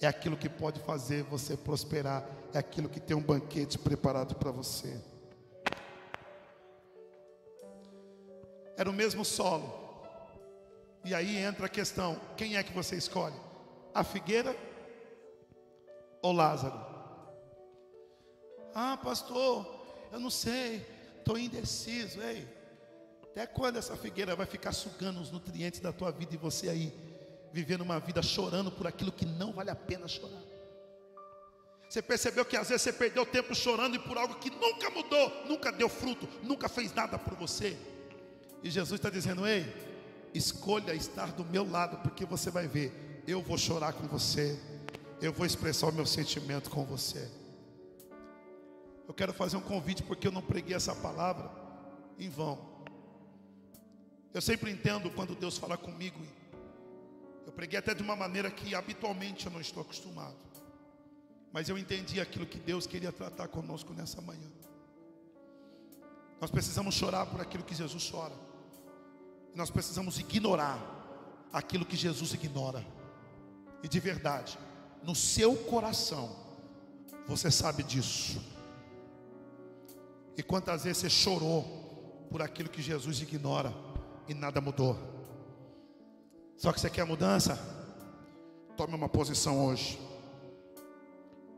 É 0.00 0.06
aquilo 0.06 0.36
que 0.36 0.48
pode 0.48 0.80
fazer 0.80 1.22
você 1.22 1.56
prosperar, 1.56 2.28
é 2.52 2.58
aquilo 2.58 2.88
que 2.88 3.00
tem 3.00 3.16
um 3.16 3.22
banquete 3.22 3.78
preparado 3.78 4.34
para 4.34 4.50
você. 4.50 5.00
Era 8.76 8.90
o 8.90 8.92
mesmo 8.92 9.24
solo. 9.24 9.80
E 11.04 11.14
aí 11.14 11.36
entra 11.36 11.66
a 11.66 11.68
questão: 11.68 12.20
quem 12.36 12.56
é 12.56 12.62
que 12.62 12.72
você 12.72 12.96
escolhe? 12.96 13.36
A 13.94 14.02
figueira 14.02 14.56
ou 16.20 16.32
Lázaro? 16.32 16.78
Ah, 18.74 18.96
pastor, 18.96 19.81
eu 20.12 20.20
não 20.20 20.30
sei, 20.30 20.86
estou 21.18 21.38
indeciso. 21.38 22.20
Ei, 22.20 22.46
até 23.24 23.46
quando 23.46 23.78
essa 23.78 23.96
figueira 23.96 24.36
vai 24.36 24.46
ficar 24.46 24.72
sugando 24.72 25.20
os 25.20 25.30
nutrientes 25.30 25.80
da 25.80 25.92
tua 25.92 26.12
vida 26.12 26.34
e 26.34 26.36
você 26.36 26.68
aí 26.68 26.92
vivendo 27.52 27.80
uma 27.80 27.98
vida 27.98 28.22
chorando 28.22 28.70
por 28.70 28.86
aquilo 28.86 29.10
que 29.10 29.24
não 29.24 29.52
vale 29.52 29.70
a 29.70 29.74
pena 29.74 30.06
chorar? 30.06 30.42
Você 31.88 32.00
percebeu 32.00 32.44
que 32.44 32.56
às 32.56 32.68
vezes 32.68 32.82
você 32.82 32.92
perdeu 32.92 33.24
tempo 33.24 33.54
chorando 33.54 33.96
e 33.96 33.98
por 33.98 34.16
algo 34.16 34.34
que 34.36 34.50
nunca 34.50 34.90
mudou, 34.90 35.46
nunca 35.46 35.72
deu 35.72 35.88
fruto, 35.88 36.28
nunca 36.42 36.68
fez 36.68 36.92
nada 36.92 37.18
por 37.18 37.34
você. 37.34 37.76
E 38.62 38.70
Jesus 38.70 38.98
está 38.98 39.10
dizendo: 39.10 39.46
Ei, 39.46 39.66
escolha 40.34 40.94
estar 40.94 41.32
do 41.32 41.44
meu 41.44 41.70
lado, 41.70 41.98
porque 41.98 42.24
você 42.24 42.50
vai 42.50 42.66
ver, 42.66 43.22
eu 43.26 43.42
vou 43.42 43.58
chorar 43.58 43.92
com 43.92 44.06
você, 44.06 44.58
eu 45.20 45.32
vou 45.32 45.44
expressar 45.46 45.88
o 45.88 45.92
meu 45.92 46.06
sentimento 46.06 46.70
com 46.70 46.84
você. 46.84 47.30
Eu 49.06 49.14
quero 49.14 49.32
fazer 49.32 49.56
um 49.56 49.60
convite, 49.60 50.02
porque 50.02 50.26
eu 50.26 50.32
não 50.32 50.42
preguei 50.42 50.76
essa 50.76 50.94
palavra 50.94 51.50
em 52.18 52.28
vão. 52.28 52.72
Eu 54.32 54.40
sempre 54.40 54.70
entendo 54.70 55.10
quando 55.10 55.34
Deus 55.34 55.58
fala 55.58 55.76
comigo. 55.76 56.18
Eu 57.44 57.52
preguei 57.52 57.78
até 57.78 57.94
de 57.94 58.02
uma 58.02 58.16
maneira 58.16 58.50
que 58.50 58.74
habitualmente 58.74 59.46
eu 59.46 59.52
não 59.52 59.60
estou 59.60 59.82
acostumado. 59.82 60.36
Mas 61.52 61.68
eu 61.68 61.76
entendi 61.76 62.20
aquilo 62.20 62.46
que 62.46 62.58
Deus 62.58 62.86
queria 62.86 63.12
tratar 63.12 63.48
conosco 63.48 63.92
nessa 63.92 64.20
manhã. 64.22 64.50
Nós 66.40 66.50
precisamos 66.50 66.94
chorar 66.94 67.26
por 67.26 67.40
aquilo 67.40 67.62
que 67.62 67.74
Jesus 67.74 68.10
chora. 68.10 68.34
Nós 69.54 69.70
precisamos 69.70 70.18
ignorar 70.18 70.78
aquilo 71.52 71.84
que 71.84 71.96
Jesus 71.96 72.32
ignora. 72.32 72.84
E 73.82 73.88
de 73.88 74.00
verdade, 74.00 74.58
no 75.02 75.14
seu 75.14 75.54
coração, 75.56 76.34
você 77.28 77.50
sabe 77.50 77.82
disso. 77.82 78.51
E 80.36 80.42
quantas 80.42 80.84
vezes 80.84 80.98
você 80.98 81.10
chorou 81.10 82.26
por 82.30 82.40
aquilo 82.40 82.68
que 82.68 82.80
Jesus 82.80 83.20
ignora 83.20 83.74
e 84.28 84.34
nada 84.34 84.60
mudou? 84.60 84.96
Só 86.56 86.72
que 86.72 86.80
você 86.80 86.88
quer 86.88 87.04
mudança? 87.04 87.58
Tome 88.76 88.94
uma 88.94 89.08
posição 89.08 89.66
hoje. 89.66 89.98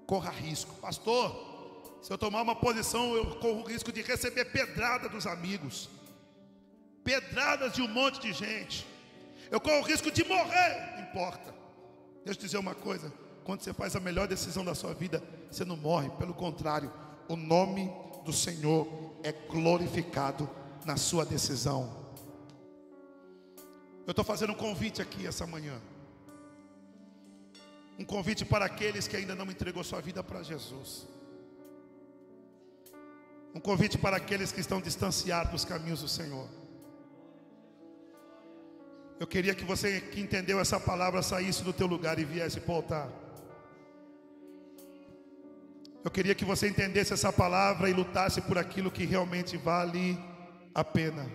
Corra 0.07 0.31
risco, 0.31 0.75
pastor. 0.77 1.55
Se 2.03 2.13
eu 2.13 2.19
tomar 2.19 2.43
uma 2.43 2.57
posição, 2.57 3.15
eu 3.15 3.37
corro 3.37 3.61
o 3.61 3.65
risco 3.65 3.91
de 3.91 4.03
receber 4.03 4.47
pedrada 4.47 5.09
dos 5.09 5.27
amigos, 5.27 5.89
pedradas 7.03 7.73
de 7.73 7.81
um 7.81 7.89
monte 7.89 8.21
de 8.21 8.33
gente. 8.33 8.87
Eu 9.51 9.61
corro 9.61 9.79
o 9.79 9.83
risco 9.83 10.11
de 10.11 10.25
morrer, 10.25 10.97
não 10.97 11.03
importa. 11.05 11.55
Deixa 12.25 12.31
eu 12.31 12.35
te 12.35 12.41
dizer 12.41 12.59
uma 12.59 12.75
coisa: 12.75 13.13
quando 13.45 13.63
você 13.63 13.73
faz 13.73 13.95
a 13.97 14.01
melhor 14.01 14.27
decisão 14.27 14.65
da 14.65 14.75
sua 14.75 14.93
vida, 14.93 15.23
você 15.51 15.65
não 15.65 15.77
morre, 15.77 16.11
pelo 16.19 16.35
contrário, 16.35 16.93
o 17.29 17.37
nome 17.37 17.91
do 18.25 18.33
Senhor 18.33 18.89
é 19.23 19.33
glorificado 19.33 20.49
na 20.85 20.97
sua 20.97 21.25
decisão. 21.25 22.05
Eu 24.07 24.11
estou 24.11 24.25
fazendo 24.25 24.53
um 24.53 24.57
convite 24.57 25.01
aqui 25.01 25.27
essa 25.27 25.47
manhã. 25.47 25.81
Um 27.99 28.05
convite 28.05 28.45
para 28.45 28.65
aqueles 28.65 29.07
que 29.07 29.17
ainda 29.17 29.35
não 29.35 29.47
entregou 29.47 29.83
sua 29.85 30.01
vida 30.01 30.23
para 30.23 30.43
Jesus. 30.43 31.07
Um 33.55 33.61
convite 33.61 33.97
para 33.97 34.17
aqueles 34.17 34.51
que 34.51 34.61
estão 34.61 34.81
distanciados 34.81 35.53
dos 35.53 35.65
caminhos 35.65 36.01
do 36.01 36.09
Senhor. 36.09 36.49
Eu 39.19 39.29
queria 39.29 39.55
que 39.55 39.65
você 39.65 40.01
que 40.01 40.21
entendeu 40.21 40.59
essa 40.59 40.81
palavra 40.81 41.23
saísse 41.23 41.63
do 41.63 41.73
teu 41.73 41.87
lugar 41.87 42.19
e 42.19 42.25
viesse 42.25 42.61
para 42.61 42.73
o 42.73 42.77
altar. 42.77 43.24
Eu 46.05 46.11
queria 46.11 46.35
que 46.35 46.45
você 46.45 46.69
entendesse 46.69 47.15
essa 47.15 47.33
palavra 47.33 47.89
e 47.89 47.95
lutasse 47.95 48.43
por 48.43 48.59
aquilo 48.59 48.91
que 48.91 49.07
realmente 49.07 49.57
vale 49.57 50.19
a 50.75 50.85
pena. 50.85 51.27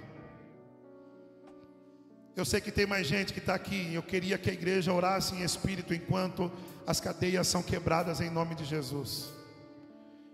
Eu 2.35 2.45
sei 2.45 2.61
que 2.61 2.71
tem 2.71 2.85
mais 2.85 3.07
gente 3.07 3.33
que 3.33 3.39
está 3.39 3.55
aqui. 3.55 3.91
Eu 3.91 4.03
queria 4.03 4.37
que 4.37 4.47
a 4.47 4.53
igreja 4.53 4.93
orasse 4.93 5.33
em 5.33 5.41
espírito 5.41 5.91
enquanto 5.91 6.51
as 6.85 7.01
cadeias 7.01 7.47
são 7.47 7.63
quebradas 7.63 8.21
em 8.21 8.29
nome 8.29 8.53
de 8.53 8.63
Jesus. 8.63 9.33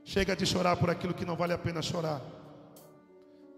Chega 0.03 0.36
de 0.36 0.45
chorar 0.45 0.76
por 0.76 0.90
aquilo 0.90 1.14
que 1.14 1.26
não 1.26 1.38
vale 1.38 1.53
a 1.53 1.57
pena 1.57 1.82
chorar. 1.82 2.22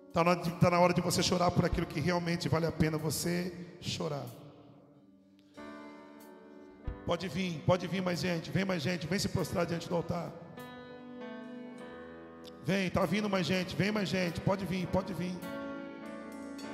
Está 0.10 0.24
na, 0.24 0.36
tá 0.36 0.70
na 0.70 0.80
hora 0.80 0.94
de 0.94 1.02
você 1.02 1.24
chorar 1.24 1.50
por 1.50 1.66
aquilo 1.66 1.88
que 1.88 2.00
realmente 2.00 2.48
vale 2.48 2.68
a 2.68 2.72
pena 2.72 3.00
você 3.00 3.52
chorar. 3.82 4.26
Pode 7.04 7.28
vir, 7.28 7.64
pode 7.66 7.88
vir 7.88 8.02
mais 8.02 8.20
gente, 8.20 8.52
vem 8.52 8.64
mais 8.64 8.84
gente, 8.84 9.08
vem 9.08 9.18
se 9.18 9.28
prostrar 9.28 9.66
diante 9.66 9.90
do 9.90 9.96
altar. 9.96 10.32
Vem, 12.68 12.88
está 12.88 13.06
vindo 13.06 13.30
mais 13.30 13.48
gente, 13.48 13.74
vem 13.78 13.94
mais 13.94 14.10
gente, 14.10 14.42
pode 14.42 14.66
vir, 14.66 14.86
pode 14.88 15.14
vir. 15.14 15.34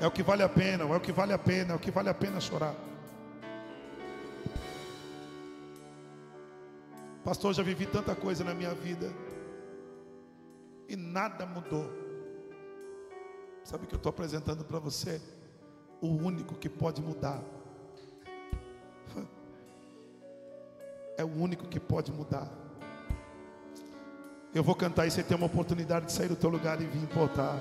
É 0.02 0.08
o 0.08 0.12
que 0.12 0.24
vale 0.24 0.42
a 0.42 0.50
pena, 0.50 0.84
é 0.84 0.88
o 0.88 1.00
que 1.00 1.12
vale 1.12 1.34
a 1.34 1.38
pena, 1.38 1.74
é 1.74 1.76
o 1.76 1.80
que 1.80 1.92
vale 1.92 2.10
a 2.10 2.14
pena 2.16 2.42
chorar. 2.42 2.74
Pastor, 7.24 7.54
já 7.54 7.62
vivi 7.62 7.86
tanta 7.86 8.16
coisa 8.16 8.44
na 8.44 8.56
minha 8.56 8.74
vida 8.74 9.14
e 10.90 10.96
nada 10.96 11.46
mudou. 11.46 11.88
Sabe 13.64 13.84
o 13.84 13.88
que 13.88 13.94
eu 13.94 13.98
estou 13.98 14.10
apresentando 14.10 14.66
para 14.66 14.80
você? 14.80 15.22
O 16.02 16.08
único 16.08 16.56
que 16.56 16.70
pode 16.70 17.04
mudar. 17.04 17.40
É 21.16 21.24
o 21.24 21.32
único 21.32 21.68
que 21.68 21.80
pode 21.80 22.12
mudar. 22.12 22.63
Eu 24.54 24.64
vou 24.64 24.76
cantar 24.76 25.08
e 25.08 25.12
você 25.12 25.24
tem 25.24 25.36
uma 25.36 25.48
oportunidade 25.48 26.06
de 26.06 26.12
sair 26.12 26.28
do 26.28 26.36
teu 26.36 26.50
lugar 26.50 26.80
e 26.80 26.86
vir 26.86 27.08
voltar. 27.08 27.60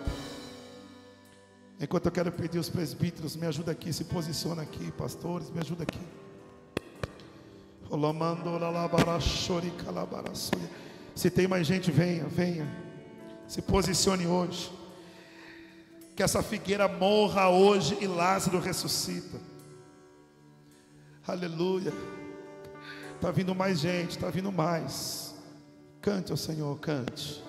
Enquanto 1.81 2.07
eu 2.07 2.13
quero 2.13 2.31
pedir 2.31 2.59
os 2.59 2.69
presbíteros, 2.69 3.35
me 3.35 3.47
ajuda 3.47 3.73
aqui, 3.73 3.93
se 3.93 4.05
posiciona 4.05 4.61
aqui, 4.63 4.93
pastores, 4.93 5.49
me 5.49 5.59
ajuda 5.59 5.85
aqui. 5.85 5.99
Se 11.15 11.31
tem 11.31 11.49
mais 11.49 11.67
gente, 11.67 11.91
venha, 11.91 12.25
venha. 12.27 12.69
Se 13.49 13.63
posicione 13.63 14.27
hoje. 14.27 14.71
Que 16.15 16.23
essa 16.23 16.43
figueira 16.43 16.87
morra 16.89 17.49
hoje 17.49 17.97
e 18.03 18.07
Lázaro 18.07 18.61
ressuscita. 18.61 19.41
Aleluia. 21.27 21.93
Está 23.15 23.31
vindo 23.31 23.55
mais 23.55 23.81
gente, 23.81 24.11
está 24.11 24.29
vindo 24.29 24.53
mais. 24.53 25.32
Cante 26.03 26.33
ao 26.33 26.37
Senhor, 26.37 26.77
cante. 26.81 27.41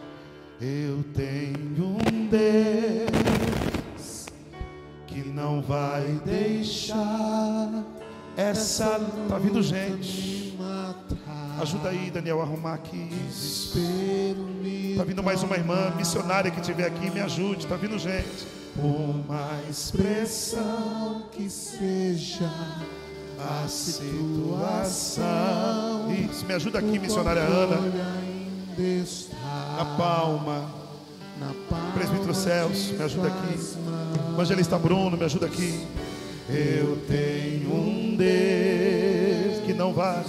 Eu 0.61 1.03
tenho 1.15 1.97
um 1.97 2.27
Deus 2.29 4.27
que 5.07 5.27
não 5.27 5.59
vai 5.59 6.21
deixar 6.23 7.83
essa. 8.37 8.99
Está 9.23 9.39
vindo 9.39 9.63
gente. 9.63 10.55
Ajuda 11.59 11.89
aí, 11.89 12.11
Daniel, 12.11 12.41
a 12.41 12.43
arrumar 12.43 12.75
aqui. 12.75 13.09
Está 14.91 15.03
vindo 15.03 15.23
mais 15.23 15.41
uma 15.41 15.55
irmã 15.55 15.91
missionária 15.97 16.51
que 16.51 16.59
estiver 16.59 16.85
aqui, 16.85 17.09
me 17.09 17.21
ajude. 17.21 17.63
Está 17.63 17.75
vindo 17.75 17.97
gente. 17.97 18.45
Por 18.75 19.27
mais 19.27 19.89
pressão 19.89 21.23
que 21.31 21.49
seja 21.49 22.51
a 23.39 23.67
situação. 23.67 25.23
Isso, 26.31 26.45
me 26.45 26.53
ajuda 26.53 26.77
aqui, 26.77 26.99
missionária 26.99 27.41
Ana. 27.41 28.32
Na 29.77 29.85
palma. 29.97 30.83
Presbítero 31.93 32.33
Celso, 32.33 32.93
me 32.93 33.03
ajuda 33.03 33.27
aqui. 33.27 33.59
Evangelista 34.33 34.77
Bruno, 34.77 35.17
me 35.17 35.25
ajuda 35.25 35.45
aqui. 35.45 35.85
Eu 36.49 36.97
tenho 37.07 37.73
um 37.73 38.15
Deus 38.15 39.63
que 39.65 39.73
não 39.73 39.93
vai, 39.93 40.23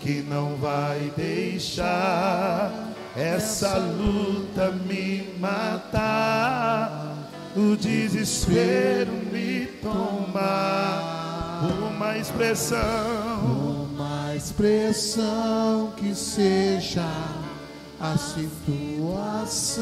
que 0.00 0.22
não 0.22 0.56
vai 0.56 1.12
deixar 1.16 2.90
essa 3.16 3.76
luta 3.78 4.70
me 4.70 5.34
matar, 5.38 7.16
o 7.56 7.76
desespero 7.76 9.12
me 9.32 9.66
tomar, 9.82 11.62
uma 11.92 12.16
expressão, 12.16 13.88
Uma 13.92 14.34
expressão 14.36 15.92
que 15.96 16.14
seja 16.14 17.04
a 18.00 18.16
situação, 18.16 19.80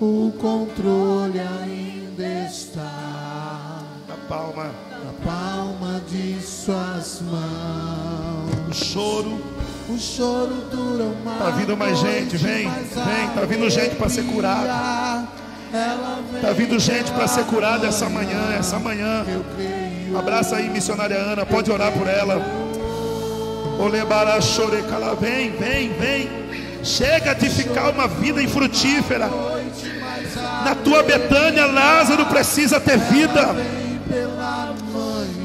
o 0.00 0.32
controle 0.40 1.38
ainda 1.38 2.46
está 2.48 3.82
na 4.08 4.14
palma, 4.26 4.64
na 4.64 5.12
palma 5.22 6.00
de 6.08 6.40
suas 6.40 7.20
mãos. 7.20 8.70
o 8.70 8.72
choro. 8.74 9.38
O 9.90 9.98
choro 9.98 10.54
dura 10.70 11.04
uma 11.04 11.34
Tá 11.34 11.50
vindo 11.50 11.76
mais 11.76 11.98
gente, 11.98 12.36
vem, 12.36 12.68
vem, 12.70 13.28
tá 13.34 13.44
vindo 13.46 13.68
gente 13.68 13.96
para 13.96 14.08
ser 14.08 14.22
curada. 14.22 15.28
Tá 16.40 16.52
vindo 16.56 16.78
gente 16.78 17.10
para 17.12 17.26
ser 17.26 17.44
curada 17.44 17.88
essa 17.88 18.08
manhã, 18.08 18.54
essa 18.56 18.78
manhã. 18.78 19.26
Abraça 20.16 20.56
aí, 20.56 20.70
missionária 20.70 21.16
Ana, 21.16 21.44
pode 21.44 21.70
orar 21.70 21.92
por 21.92 22.06
ela. 22.08 22.40
Olebara 23.80 24.40
chorecala, 24.40 25.14
vem, 25.16 25.50
vem, 25.52 25.92
vem. 25.94 26.40
Chega 26.82 27.34
de 27.34 27.48
ficar 27.50 27.90
uma 27.90 28.08
vida 28.08 28.42
infrutífera. 28.42 29.28
Na 30.64 30.74
tua 30.74 31.02
Betânia, 31.02 31.66
Lázaro 31.66 32.26
precisa 32.26 32.80
ter 32.80 32.98
vida. 32.98 33.54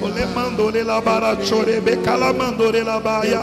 Ole 0.01 0.25
mandore 0.27 0.83
la 0.83 1.01
bara 1.01 1.35
chorebe 1.35 1.97
kala 2.03 2.31
mandore 2.33 2.83
la 2.83 2.99
baia. 2.99 3.41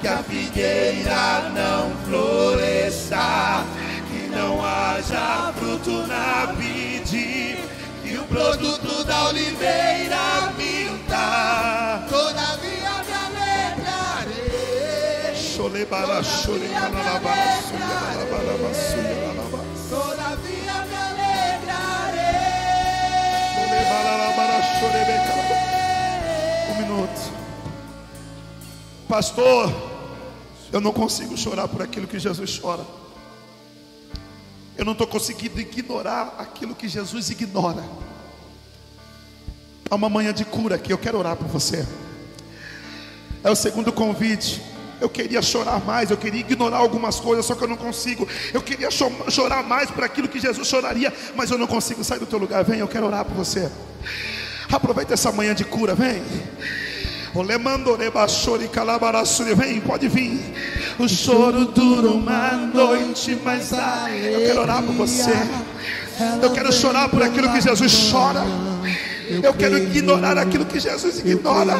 que 0.00 0.08
a 0.08 0.18
figueira 0.22 1.24
não 1.54 1.82
floresça, 2.04 3.64
que 4.08 4.20
não 4.28 4.52
haja 4.64 5.52
fruto 5.58 6.06
na 6.06 6.52
vide, 6.52 6.73
o 6.73 6.73
produto 8.34 9.04
da 9.04 9.28
oliveira 9.28 10.52
minta. 10.58 12.04
Todavia 12.08 13.04
me 13.06 13.14
alegrarei. 13.26 15.34
Xolebara, 15.36 16.20
xorecanalabara, 16.22 17.62
suialabara, 17.68 18.74
suialabara. 18.74 19.64
Todavia 19.88 20.76
me 20.88 20.96
alegrarei. 21.08 22.42
Xolebalabara, 23.54 24.58
xorebecalabara. 24.80 25.74
Um 26.70 26.74
minuto. 26.82 27.20
Pastor, 29.08 29.64
eu 30.72 30.80
não 30.80 30.92
consigo 30.92 31.36
chorar 31.36 31.68
por 31.68 31.80
aquilo 31.82 32.08
que 32.08 32.18
Jesus 32.18 32.58
chora. 32.58 32.84
Eu 34.76 34.84
não 34.84 34.90
estou 34.92 35.06
conseguindo 35.06 35.60
ignorar 35.60 36.34
aquilo 36.36 36.74
que 36.74 36.88
Jesus 36.88 37.30
ignora. 37.30 37.84
Há 39.90 39.94
uma 39.94 40.08
manhã 40.08 40.32
de 40.32 40.44
cura 40.44 40.76
aqui, 40.76 40.92
eu 40.92 40.98
quero 40.98 41.18
orar 41.18 41.36
por 41.36 41.46
você. 41.48 41.86
É 43.42 43.50
o 43.50 43.54
segundo 43.56 43.92
convite. 43.92 44.62
Eu 45.00 45.08
queria 45.08 45.42
chorar 45.42 45.84
mais, 45.84 46.10
eu 46.10 46.16
queria 46.16 46.40
ignorar 46.40 46.78
algumas 46.78 47.20
coisas, 47.20 47.44
só 47.44 47.54
que 47.54 47.62
eu 47.62 47.68
não 47.68 47.76
consigo. 47.76 48.26
Eu 48.54 48.62
queria 48.62 48.90
cho- 48.90 49.12
chorar 49.28 49.62
mais 49.62 49.90
por 49.90 50.02
aquilo 50.02 50.28
que 50.28 50.40
Jesus 50.40 50.66
choraria, 50.66 51.12
mas 51.34 51.50
eu 51.50 51.58
não 51.58 51.66
consigo 51.66 52.02
sair 52.02 52.18
do 52.20 52.26
teu 52.26 52.38
lugar. 52.38 52.64
Vem, 52.64 52.78
eu 52.78 52.88
quero 52.88 53.04
orar 53.06 53.24
por 53.24 53.34
você. 53.34 53.70
Aproveita 54.72 55.12
essa 55.12 55.30
manhã 55.30 55.54
de 55.54 55.64
cura, 55.64 55.94
vem. 55.94 56.22
Vem, 59.54 59.80
pode 59.80 60.08
vir. 60.08 60.40
O 60.98 61.08
choro 61.08 61.66
dura 61.66 62.08
uma 62.08 62.52
noite, 62.52 63.38
mas 63.44 63.72
a... 63.72 64.06
eu 64.10 64.46
quero 64.46 64.60
orar 64.60 64.82
por 64.82 64.94
você. 64.94 65.32
Eu 66.40 66.52
quero 66.52 66.72
chorar 66.72 67.08
por 67.10 67.22
aquilo 67.22 67.50
que 67.52 67.60
Jesus 67.60 68.10
chora. 68.10 68.44
Eu 69.42 69.54
quero 69.54 69.78
ignorar 69.78 70.38
aquilo 70.38 70.64
que 70.64 70.78
Jesus 70.80 71.18
ignora. 71.20 71.76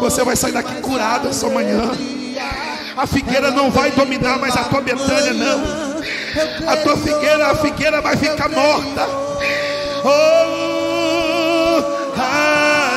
Você 0.00 0.24
vai 0.24 0.36
sair 0.36 0.52
daqui 0.52 0.80
curado 0.80 1.28
essa 1.28 1.48
manhã. 1.48 1.90
A 2.96 3.06
figueira 3.06 3.50
não 3.50 3.70
vai 3.70 3.90
dominar 3.90 4.38
mais 4.38 4.56
a 4.56 4.64
tua 4.64 4.80
Betânia, 4.80 5.32
não. 5.32 5.88
A 6.68 6.76
tua 6.78 6.96
figueira, 6.96 7.46
a 7.46 7.54
figueira 7.56 8.00
vai 8.00 8.16
ficar 8.16 8.48
morta. 8.48 9.06
Oh, 10.04 11.82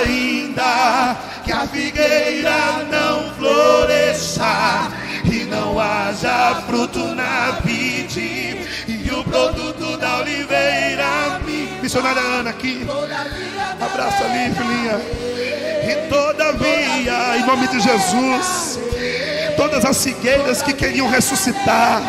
ainda 0.04 1.18
que 1.44 1.52
a 1.52 1.68
figueira 1.68 2.86
não 2.90 3.34
floresça 3.36 4.92
não 5.52 5.80
haja 5.80 6.64
fruto 6.66 7.00
na 7.14 7.60
vide. 7.64 8.66
E 8.88 9.12
o 9.12 9.24
produto 9.24 9.98
da 9.98 10.20
oliveira 10.20 11.40
missionária 11.82 12.22
Ana 12.22 12.50
aqui. 12.50 12.88
Abraça 13.80 14.24
ali 14.24 14.56
filhinha. 14.56 15.00
E 15.84 16.10
todavia 16.10 17.38
em 17.38 17.46
nome 17.46 17.68
de 17.68 17.80
Jesus 17.80 18.80
todas 19.58 19.84
as 19.84 20.04
figueiras 20.04 20.62
que 20.62 20.74
queriam 20.74 21.10
ressuscitar 21.10 22.02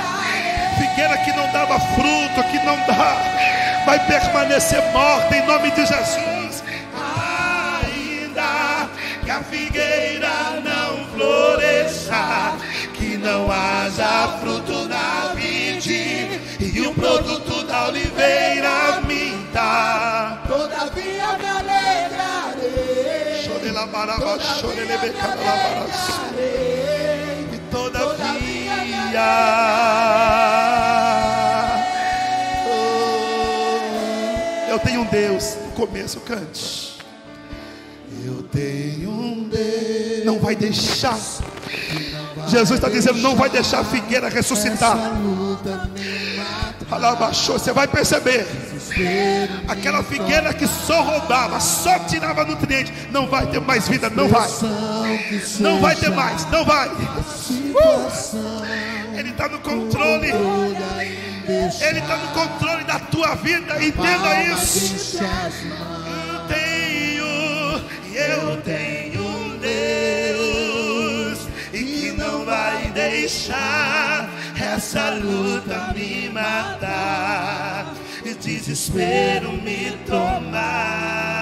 figueira 0.78 1.16
que 1.18 1.32
não 1.32 1.50
dava 1.52 1.78
fruto 1.80 2.50
que 2.50 2.58
não 2.64 2.76
dá 2.86 3.16
vai 3.84 3.98
permanecer 4.06 4.82
morta 4.92 5.36
em 5.36 5.46
nome 5.46 5.70
de 5.72 5.84
Jesus. 5.86 6.62
Ainda 7.82 8.88
que 9.24 9.30
a 9.30 9.42
figueira 9.42 10.60
não 10.64 11.04
floresça 11.14 12.56
não 13.22 13.50
haja 13.50 14.38
fruto 14.40 14.86
na 14.88 15.32
vide 15.34 16.40
e 16.60 16.80
o 16.80 16.92
produto 16.92 17.62
da 17.64 17.88
oliveira 17.88 19.00
minta. 19.06 20.42
Todavia 20.48 21.38
me 21.38 21.46
alegrarei. 21.46 23.44
Chore 23.44 23.70
la 23.70 23.86
baraba, 23.86 24.38
chore 24.40 24.84
le 24.84 24.94
E 27.52 27.58
todavia, 27.70 28.74
oh, 32.66 34.70
eu 34.70 34.78
tenho 34.80 35.02
um 35.02 35.06
Deus. 35.06 35.56
No 35.64 35.70
começo 35.72 36.18
cante. 36.20 36.98
Eu 38.24 38.42
tenho 38.44 39.10
um 39.10 39.48
Deus. 39.48 40.24
Não 40.24 40.38
vai 40.38 40.54
deixar 40.56 41.18
Jesus 42.52 42.78
está 42.78 42.88
dizendo: 42.88 43.18
não 43.18 43.34
vai 43.34 43.48
deixar 43.48 43.80
a 43.80 43.84
figueira 43.84 44.28
ressuscitar. 44.28 44.96
Você 47.48 47.72
vai 47.72 47.88
perceber. 47.88 48.46
Aquela 49.66 50.02
figueira 50.02 50.52
que 50.52 50.66
só 50.66 51.00
roubava, 51.00 51.58
só 51.58 51.98
tirava 52.00 52.44
nutrientes, 52.44 52.92
não 53.10 53.26
vai 53.26 53.46
ter 53.46 53.60
mais 53.60 53.88
vida, 53.88 54.10
não 54.10 54.28
vai. 54.28 54.48
Não 55.60 55.80
vai 55.80 55.96
ter 55.96 56.10
mais, 56.10 56.44
não 56.50 56.62
vai. 56.64 56.88
Uh! 56.88 58.12
Ele 59.16 59.30
está 59.30 59.48
no 59.48 59.58
controle. 59.60 60.28
Ele 60.28 61.98
está 61.98 62.16
no 62.16 62.28
controle 62.28 62.84
da 62.84 62.98
tua 62.98 63.34
vida. 63.36 63.82
Entenda 63.82 64.42
isso. 64.52 65.18
Eu 65.24 66.40
tenho, 66.48 67.24
eu 68.14 68.56
tenho 68.62 69.01
deixar 72.92 74.28
essa 74.60 75.10
luta 75.10 75.92
me 75.94 76.28
matar 76.30 77.94
e 78.24 78.34
desespero 78.34 79.52
me 79.52 79.92
tomar. 80.06 81.32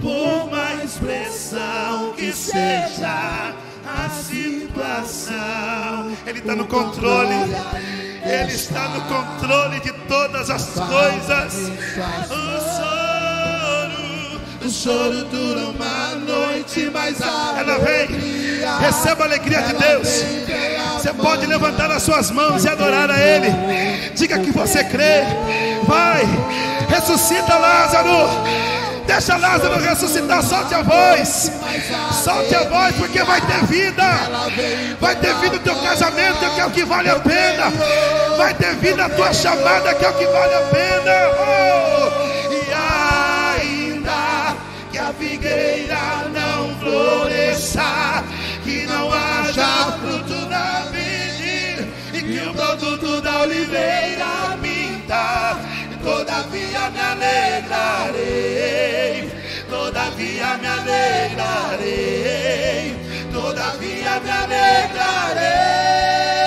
Por 0.00 0.50
mais 0.50 0.92
pressão 0.94 2.12
que 2.14 2.32
seja 2.32 3.54
a 3.84 4.08
situação, 4.10 5.36
Ele 6.26 6.38
está 6.38 6.54
no 6.54 6.66
controle. 6.66 7.34
Ele 8.24 8.52
está 8.52 8.88
no 8.88 9.00
controle 9.02 9.80
de 9.80 9.92
todas 10.06 10.50
as 10.50 10.70
coisas. 10.74 11.54
O 12.30 12.60
choro, 12.76 13.07
o 14.68 14.70
choro 14.70 15.24
dura 15.24 15.70
uma 15.70 16.14
noite, 16.26 16.90
mas 16.92 17.22
a 17.22 17.56
ela 17.58 17.78
vem 17.78 18.06
Receba 18.80 19.24
a 19.24 19.26
alegria 19.26 19.62
de 19.62 19.74
Deus. 19.74 20.08
Você 20.94 21.12
pode 21.14 21.46
levantar 21.46 21.90
as 21.90 22.02
suas 22.02 22.30
mãos 22.30 22.64
e 22.64 22.68
adorar 22.68 23.10
a 23.10 23.18
Ele. 23.18 23.50
Diga 24.14 24.38
que 24.38 24.50
você 24.50 24.84
crê. 24.84 25.22
Vai, 25.84 26.22
ressuscita 26.88 27.56
Lázaro. 27.56 28.28
Deixa 29.06 29.38
Lázaro 29.38 29.80
ressuscitar. 29.80 30.42
Solte 30.42 30.74
a 30.74 30.82
voz. 30.82 31.50
Solte 32.22 32.54
a 32.54 32.64
voz, 32.64 32.94
porque 32.96 33.22
vai 33.22 33.40
ter 33.40 33.64
vida. 33.64 34.04
Vai 35.00 35.16
ter 35.16 35.34
vida 35.36 35.56
o 35.56 35.60
teu 35.60 35.76
casamento, 35.76 36.40
que 36.54 36.60
é 36.60 36.66
o 36.66 36.70
que 36.70 36.84
vale 36.84 37.08
a 37.08 37.18
pena. 37.20 37.72
Vai 38.36 38.52
ter 38.52 38.74
vida 38.74 39.06
a 39.06 39.08
tua 39.08 39.32
chamada, 39.32 39.94
que 39.94 40.04
é 40.04 40.08
o 40.10 40.12
que 40.12 40.26
vale 40.26 40.54
a 40.54 40.60
pena. 40.60 41.12
Oh, 41.40 42.27
figueira 45.18 46.28
não 46.32 46.74
floresça 46.78 48.24
que 48.64 48.86
não 48.86 49.12
haja 49.12 49.92
fruto 49.98 50.46
na 50.48 50.86
vide 50.92 51.86
e 52.14 52.22
que 52.22 52.38
o 52.48 52.54
produto 52.54 53.20
da 53.20 53.40
oliveira 53.40 54.56
minta. 54.62 55.58
Todavia 56.02 56.90
me 56.90 57.00
alegrarei, 57.00 58.18
todavia 59.68 60.56
me 60.56 60.66
alegrarei, 60.66 62.16
todavia 63.32 64.20
me 64.20 64.30
alegrarei. 64.30 66.37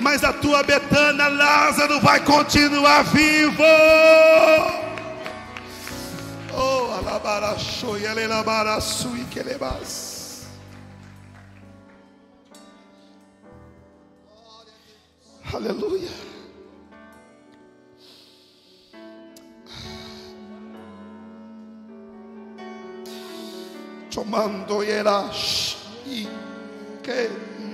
mas 0.00 0.22
a 0.24 0.32
tua 0.32 0.62
Betânia 0.62 1.28
Lázaro 1.28 2.00
vai 2.00 2.20
continuar 2.20 3.02
vivo. 3.04 3.62
Oh, 6.54 6.92
alabaraço 6.98 7.96
e 7.98 8.06
alabaraço 8.06 9.16
e 9.16 9.24
que 9.24 9.40
Aleluia. 15.52 16.31
tomando 24.12 24.82
era 24.82 25.24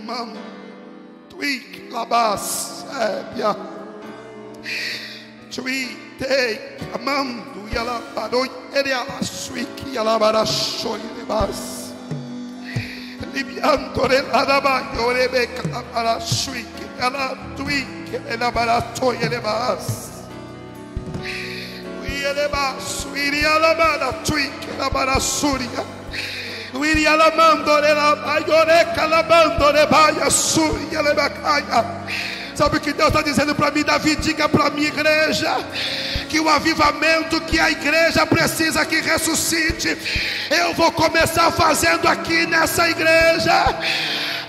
man 0.06 0.32
tui 1.28 1.89
la 1.90 1.98
labas 1.98 2.85
sépia. 2.86 3.56
Tui 5.51 6.15
te 6.16 6.77
amando 6.94 7.66
e 7.66 7.77
ela 7.77 8.01
baroi 8.15 8.48
ele 8.73 8.93
ala 8.93 9.20
suiki 9.20 9.97
ela 9.97 10.19
barashoi 10.19 11.01
lebas. 11.19 11.93
Libiando 13.35 14.05
ele 14.05 14.24
adaba 14.32 14.94
yorebe 14.94 15.47
kalabara 15.56 16.20
suiki 16.20 16.86
ela 17.01 17.36
tuiki 17.56 18.16
ela 18.28 18.51
baratoi 18.52 19.19
lebas. 19.28 20.23
Tui 21.98 22.24
elebas 22.24 22.82
suiri 22.82 23.40
ela 23.44 23.74
bara 23.74 24.12
tuiki 24.23 24.69
ela 24.77 24.89
barasuria. 24.89 25.98
Sabe 32.55 32.77
o 32.77 32.81
que 32.81 32.93
Deus 32.93 33.09
está 33.11 33.23
dizendo 33.23 33.55
para 33.55 33.70
mim? 33.70 33.85
Davi, 33.85 34.16
diga 34.16 34.49
para 34.49 34.66
a 34.66 34.70
minha 34.70 34.89
igreja 34.89 35.65
que 36.28 36.40
o 36.40 36.49
avivamento 36.49 37.40
que 37.43 37.59
a 37.59 37.70
igreja 37.70 38.27
precisa 38.27 38.85
que 38.85 39.01
ressuscite, 39.01 39.97
eu 40.51 40.74
vou 40.74 40.90
começar 40.90 41.53
fazendo 41.53 42.09
aqui 42.09 42.47
nessa 42.47 42.90
igreja. 42.90 43.77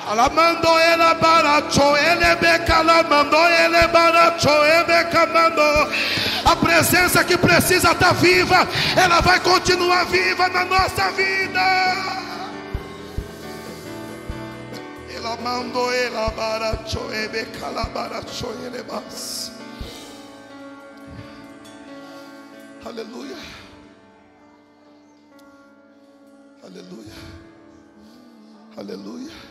Alamando 0.10 0.68
ele 0.80 1.14
baracho, 1.22 1.95
ele 1.98 2.36
becalamando, 2.38 3.36
ele 3.36 3.88
baracho, 3.90 4.49
ele 4.49 4.84
becamando. 4.86 5.61
A 6.45 6.56
presença 6.56 7.23
que 7.23 7.38
precisa 7.38 7.91
estar 7.91 8.07
tá 8.07 8.11
viva, 8.14 8.68
ela 8.98 9.22
vai 9.22 9.40
continuar 9.40 10.06
viva 10.06 10.49
na 10.49 10.65
nossa 10.65 11.11
vida. 11.11 11.61
Ela 15.15 15.38
mandou 15.44 15.94
ele 15.94 16.31
baracho, 16.36 17.02
ele 17.11 17.27
becalabaracho, 17.27 18.48
ele 18.65 18.84
mas. 18.91 19.52
Aleluia. 22.84 23.38
Aleluia. 26.64 27.14
Aleluia. 28.76 29.49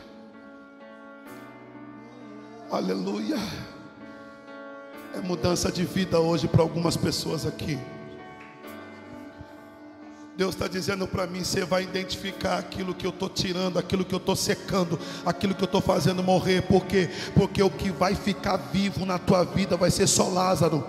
Aleluia. 2.70 3.38
É 5.14 5.20
mudança 5.20 5.72
de 5.72 5.84
vida 5.84 6.20
hoje 6.20 6.46
para 6.46 6.60
algumas 6.60 6.98
pessoas 6.98 7.46
aqui. 7.46 7.78
Deus 10.36 10.54
está 10.54 10.68
dizendo 10.68 11.08
para 11.08 11.26
mim: 11.26 11.42
você 11.42 11.64
vai 11.64 11.82
identificar 11.82 12.58
aquilo 12.58 12.94
que 12.94 13.06
eu 13.06 13.10
estou 13.10 13.30
tirando, 13.30 13.78
aquilo 13.78 14.04
que 14.04 14.14
eu 14.14 14.18
estou 14.18 14.36
secando, 14.36 15.00
aquilo 15.24 15.54
que 15.54 15.62
eu 15.62 15.66
estou 15.66 15.80
fazendo 15.80 16.22
morrer. 16.22 16.60
Por 16.60 16.84
quê? 16.84 17.08
Porque 17.34 17.62
o 17.62 17.70
que 17.70 17.90
vai 17.90 18.14
ficar 18.14 18.58
vivo 18.58 19.06
na 19.06 19.18
tua 19.18 19.44
vida 19.44 19.74
vai 19.74 19.90
ser 19.90 20.06
só 20.06 20.28
Lázaro 20.28 20.86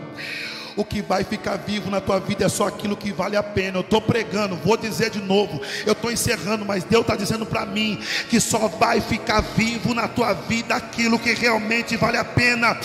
o 0.80 0.86
que 0.86 1.02
vai 1.02 1.26
ficar 1.26 1.58
vivo 1.58 1.90
na 1.90 2.00
tua 2.00 2.22
vida 2.22 2.46
é 2.46 2.50
só 2.50 2.66
aquilo 2.68 2.96
que 2.96 3.12
vale 3.12 3.36
a 3.36 3.44
pena. 3.44 3.80
Eu 3.80 3.82
estou 3.82 4.02
pregando, 4.02 4.56
vou 4.56 4.78
dizer 4.78 5.10
de 5.10 5.20
novo, 5.20 5.62
eu 5.86 5.92
estou 5.92 6.10
encerrando, 6.10 6.66
mas 6.66 6.86
Deus 6.86 7.02
está 7.02 7.18
dizendo 7.18 7.46
para 7.46 7.66
mim 7.66 8.00
que 8.30 8.40
só 8.40 8.70
vai 8.70 9.02
ficar 9.02 9.42
vivo 9.42 9.94
na 9.94 10.08
tua 10.08 10.32
vida 10.32 10.74
aquilo 10.74 11.20
que 11.20 11.34
realmente 11.34 11.98
vale 11.98 12.16
a 12.16 12.24
pena, 12.24 12.80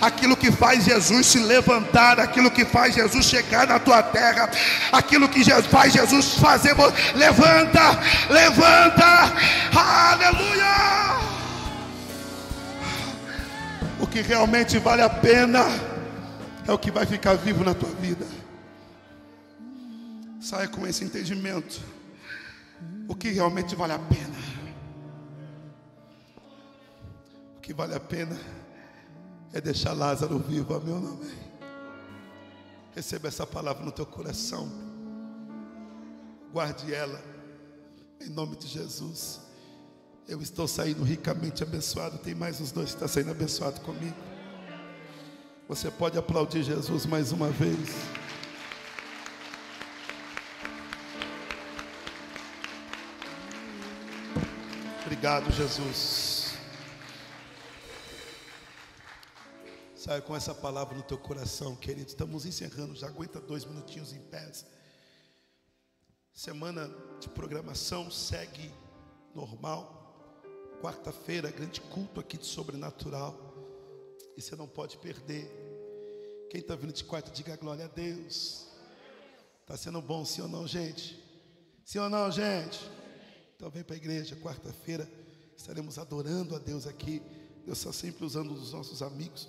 aquilo 0.00 0.38
que 0.38 0.50
faz 0.50 0.86
Jesus 0.86 1.26
se 1.26 1.38
levantar, 1.38 2.18
aquilo 2.18 2.50
que 2.50 2.64
faz 2.64 2.94
Jesus 2.94 3.26
chegar 3.26 3.66
na 3.66 3.78
tua 3.78 4.02
terra, 4.02 4.50
aquilo 4.90 5.28
que 5.28 5.44
faz 5.64 5.92
Jesus 5.92 6.36
fazer. 6.36 6.74
Levanta, 7.14 8.00
levanta, 8.30 9.32
aleluia. 9.76 11.18
O 14.00 14.06
que 14.06 14.22
realmente 14.22 14.78
vale 14.78 15.02
a 15.02 15.10
pena 15.10 15.93
é 16.66 16.72
o 16.72 16.78
que 16.78 16.90
vai 16.90 17.04
ficar 17.04 17.34
vivo 17.34 17.62
na 17.62 17.74
tua 17.74 17.90
vida. 17.90 18.26
Saia 20.40 20.68
com 20.68 20.86
esse 20.86 21.04
entendimento. 21.04 21.80
O 23.08 23.14
que 23.14 23.30
realmente 23.30 23.74
vale 23.74 23.92
a 23.92 23.98
pena. 23.98 24.36
O 27.56 27.60
que 27.60 27.72
vale 27.72 27.94
a 27.94 28.00
pena 28.00 28.38
é 29.52 29.60
deixar 29.60 29.92
Lázaro 29.92 30.38
vivo, 30.38 30.78
meu 30.80 31.00
nome. 31.00 31.30
Receba 32.94 33.28
essa 33.28 33.46
palavra 33.46 33.84
no 33.84 33.92
teu 33.92 34.06
coração. 34.06 34.70
Guarde 36.52 36.94
ela. 36.94 37.20
Em 38.20 38.30
nome 38.30 38.56
de 38.56 38.68
Jesus. 38.68 39.40
Eu 40.26 40.40
estou 40.40 40.66
saindo 40.66 41.02
ricamente 41.02 41.62
abençoado. 41.62 42.18
Tem 42.18 42.34
mais 42.34 42.60
uns 42.60 42.72
dois 42.72 42.90
que 42.90 42.94
estão 42.94 43.08
saindo 43.08 43.30
abençoado 43.30 43.80
comigo. 43.80 44.33
Você 45.66 45.90
pode 45.90 46.18
aplaudir 46.18 46.62
Jesus 46.62 47.06
mais 47.06 47.32
uma 47.32 47.48
vez. 47.48 47.88
Obrigado, 55.06 55.50
Jesus. 55.52 56.52
Saia 59.96 60.20
com 60.20 60.36
essa 60.36 60.54
palavra 60.54 60.94
no 60.94 61.02
teu 61.02 61.16
coração, 61.16 61.74
querido. 61.74 62.08
Estamos 62.08 62.44
encerrando, 62.44 62.94
já 62.94 63.06
aguenta 63.06 63.40
dois 63.40 63.64
minutinhos 63.64 64.12
em 64.12 64.20
pé. 64.20 64.52
Semana 66.30 66.94
de 67.18 67.28
programação 67.30 68.10
segue 68.10 68.70
normal. 69.34 70.42
Quarta-feira, 70.82 71.50
grande 71.50 71.80
culto 71.80 72.20
aqui 72.20 72.36
de 72.36 72.44
sobrenatural. 72.44 73.43
E 74.36 74.42
você 74.42 74.56
não 74.56 74.66
pode 74.66 74.98
perder. 74.98 75.50
Quem 76.50 76.60
está 76.60 76.74
vindo 76.74 76.92
de 76.92 77.04
quarto, 77.04 77.30
diga 77.32 77.56
glória 77.56 77.84
a 77.84 77.88
Deus. 77.88 78.66
Está 79.60 79.76
sendo 79.76 80.00
bom, 80.02 80.24
sim 80.24 80.42
ou 80.42 80.48
não, 80.48 80.66
gente? 80.66 81.18
Sim 81.84 81.98
ou 81.98 82.10
não, 82.10 82.30
gente? 82.30 82.80
Então 83.56 83.70
vem 83.70 83.82
para 83.82 83.94
a 83.94 83.96
igreja, 83.96 84.36
quarta-feira. 84.36 85.08
Estaremos 85.56 85.98
adorando 85.98 86.54
a 86.54 86.58
Deus 86.58 86.86
aqui. 86.86 87.22
Deus 87.64 87.78
está 87.78 87.92
sempre 87.92 88.24
usando 88.24 88.52
os 88.52 88.72
nossos 88.72 89.02
amigos 89.02 89.48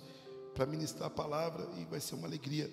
para 0.54 0.64
ministrar 0.64 1.08
a 1.08 1.10
palavra 1.10 1.68
e 1.78 1.84
vai 1.84 2.00
ser 2.00 2.14
uma 2.14 2.26
alegria 2.26 2.70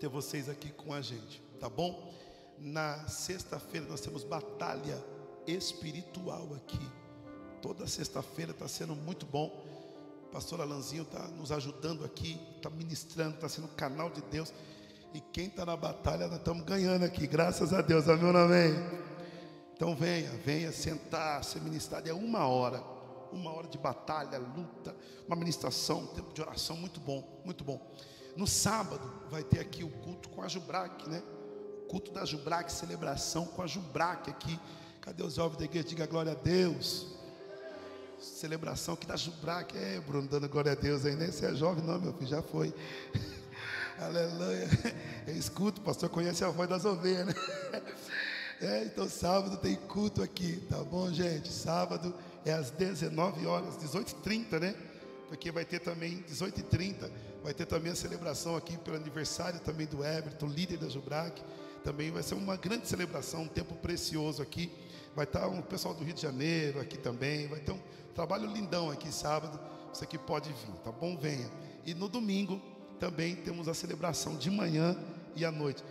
ter 0.00 0.08
vocês 0.08 0.48
aqui 0.48 0.72
com 0.72 0.92
a 0.92 1.00
gente, 1.00 1.40
tá 1.60 1.68
bom? 1.68 2.12
Na 2.58 3.06
sexta-feira 3.06 3.86
nós 3.86 4.00
temos 4.00 4.24
batalha 4.24 5.02
espiritual 5.46 6.54
aqui. 6.54 6.80
Toda 7.62 7.86
sexta-feira 7.86 8.52
está 8.52 8.66
sendo 8.66 8.96
muito 8.96 9.24
bom 9.26 9.69
pastor 10.30 10.60
Alanzinho 10.60 11.02
está 11.02 11.26
nos 11.28 11.50
ajudando 11.50 12.04
aqui, 12.04 12.40
está 12.56 12.70
ministrando, 12.70 13.34
está 13.34 13.48
sendo 13.48 13.68
canal 13.68 14.10
de 14.10 14.22
Deus. 14.22 14.52
E 15.12 15.20
quem 15.20 15.46
está 15.46 15.66
na 15.66 15.76
batalha, 15.76 16.28
nós 16.28 16.38
estamos 16.38 16.64
ganhando 16.64 17.04
aqui, 17.04 17.26
graças 17.26 17.72
a 17.72 17.82
Deus, 17.82 18.08
amém 18.08 18.26
ou 18.26 18.32
não 18.32 18.40
amém? 18.40 18.72
Então 19.74 19.94
venha, 19.96 20.30
venha 20.44 20.70
sentar, 20.72 21.42
ser 21.42 21.60
ministrado, 21.60 22.08
é 22.08 22.12
uma 22.12 22.46
hora, 22.46 22.80
uma 23.32 23.52
hora 23.52 23.66
de 23.66 23.76
batalha, 23.76 24.38
luta, 24.38 24.94
uma 25.26 25.34
ministração, 25.34 26.00
um 26.00 26.06
tempo 26.08 26.32
de 26.32 26.40
oração 26.40 26.76
muito 26.76 27.00
bom, 27.00 27.42
muito 27.44 27.64
bom. 27.64 27.80
No 28.36 28.46
sábado 28.46 29.10
vai 29.30 29.42
ter 29.42 29.58
aqui 29.58 29.82
o 29.82 29.90
culto 29.90 30.28
com 30.28 30.42
a 30.42 30.48
Jubrac, 30.48 31.08
né? 31.08 31.22
O 31.82 31.88
culto 31.88 32.12
da 32.12 32.24
Jubrac, 32.24 32.70
celebração 32.70 33.46
com 33.46 33.62
a 33.62 33.66
Jubrac 33.66 34.30
aqui. 34.30 34.60
Cadê 35.00 35.24
os 35.24 35.34
jovens 35.34 35.58
da 35.58 35.64
igreja? 35.64 35.88
Diga 35.88 36.06
glória 36.06 36.32
a 36.32 36.36
Deus 36.36 37.19
celebração 38.20 38.94
que 38.96 39.06
da 39.06 39.16
Jubrac. 39.16 39.76
É, 39.76 40.00
Bruno, 40.00 40.28
dando 40.28 40.48
glória 40.48 40.72
a 40.72 40.74
Deus 40.74 41.04
aí, 41.04 41.16
né? 41.16 41.30
Você 41.30 41.46
é 41.46 41.54
jovem, 41.54 41.84
não, 41.84 42.00
meu 42.00 42.12
filho, 42.12 42.28
já 42.28 42.42
foi. 42.42 42.72
Aleluia. 43.98 44.68
Eu 45.26 45.36
escuto, 45.36 45.80
o 45.80 45.84
pastor 45.84 46.08
conhece 46.08 46.44
a 46.44 46.48
voz 46.48 46.68
das 46.68 46.84
ovelhas, 46.84 47.26
né? 47.26 47.34
É, 48.62 48.84
então 48.84 49.08
sábado 49.08 49.56
tem 49.56 49.74
culto 49.74 50.22
aqui, 50.22 50.62
tá 50.68 50.84
bom, 50.84 51.10
gente? 51.10 51.50
Sábado 51.50 52.14
é 52.44 52.52
às 52.52 52.70
19 52.70 53.46
horas, 53.46 53.78
18h30, 53.78 54.60
né? 54.60 54.74
Porque 55.28 55.50
vai 55.50 55.64
ter 55.64 55.80
também, 55.80 56.22
18h30, 56.28 57.10
vai 57.42 57.54
ter 57.54 57.64
também 57.64 57.90
a 57.90 57.94
celebração 57.94 58.56
aqui 58.56 58.76
pelo 58.76 58.96
aniversário 58.96 59.60
também 59.60 59.86
do 59.86 60.04
Everton, 60.04 60.46
líder 60.46 60.76
da 60.76 60.90
Jubrac. 60.90 61.42
Também 61.82 62.10
vai 62.10 62.22
ser 62.22 62.34
uma 62.34 62.54
grande 62.56 62.86
celebração, 62.86 63.44
um 63.44 63.48
tempo 63.48 63.74
precioso 63.76 64.42
aqui. 64.42 64.70
Vai 65.16 65.24
estar 65.24 65.48
um 65.48 65.62
pessoal 65.62 65.94
do 65.94 66.04
Rio 66.04 66.12
de 66.12 66.20
Janeiro 66.20 66.80
aqui 66.80 66.98
também. 66.98 67.48
Vai 67.48 67.60
ter 67.60 67.72
um 67.72 67.80
trabalho 68.20 68.52
lindão 68.52 68.90
aqui 68.90 69.10
sábado. 69.10 69.58
Você 69.90 70.04
que 70.04 70.18
pode 70.18 70.50
vir, 70.50 70.74
tá 70.84 70.92
bom? 70.92 71.16
Venha. 71.16 71.50
E 71.86 71.94
no 71.94 72.06
domingo 72.06 72.60
também 72.98 73.34
temos 73.34 73.66
a 73.66 73.72
celebração 73.72 74.36
de 74.36 74.50
manhã 74.50 74.94
e 75.34 75.42
à 75.42 75.50
noite. 75.50 75.82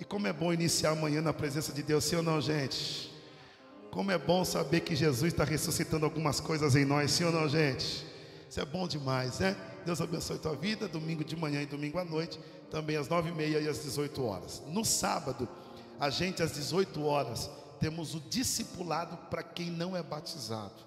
E 0.00 0.04
como 0.04 0.26
é 0.26 0.32
bom 0.32 0.54
iniciar 0.54 0.92
amanhã 0.92 1.20
na 1.20 1.34
presença 1.34 1.74
de 1.74 1.82
Deus, 1.82 2.04
sim 2.04 2.16
ou 2.16 2.22
não, 2.22 2.40
gente? 2.40 3.12
Como 3.90 4.10
é 4.10 4.16
bom 4.16 4.42
saber 4.42 4.80
que 4.80 4.96
Jesus 4.96 5.34
está 5.34 5.44
ressuscitando 5.44 6.06
algumas 6.06 6.40
coisas 6.40 6.74
em 6.74 6.86
nós, 6.86 7.10
sim 7.10 7.24
ou 7.24 7.32
não, 7.32 7.46
gente? 7.46 8.06
Isso 8.48 8.58
é 8.58 8.64
bom 8.64 8.88
demais, 8.88 9.40
né? 9.40 9.54
Deus 9.84 10.00
abençoe 10.00 10.36
a 10.36 10.40
tua 10.40 10.56
vida, 10.56 10.88
domingo 10.88 11.22
de 11.22 11.36
manhã 11.36 11.60
e 11.60 11.66
domingo 11.66 11.98
à 11.98 12.04
noite, 12.06 12.40
também 12.70 12.96
às 12.96 13.06
nove 13.06 13.28
e 13.28 13.34
meia 13.34 13.60
e 13.60 13.68
às 13.68 13.82
18 13.82 14.24
horas. 14.24 14.62
No 14.68 14.82
sábado, 14.82 15.46
a 16.00 16.08
gente 16.08 16.42
às 16.42 16.52
18 16.52 17.04
horas 17.04 17.50
temos 17.78 18.14
o 18.14 18.20
discipulado 18.20 19.18
para 19.28 19.42
quem 19.42 19.70
não 19.70 19.94
é 19.94 20.02
batizado. 20.02 20.85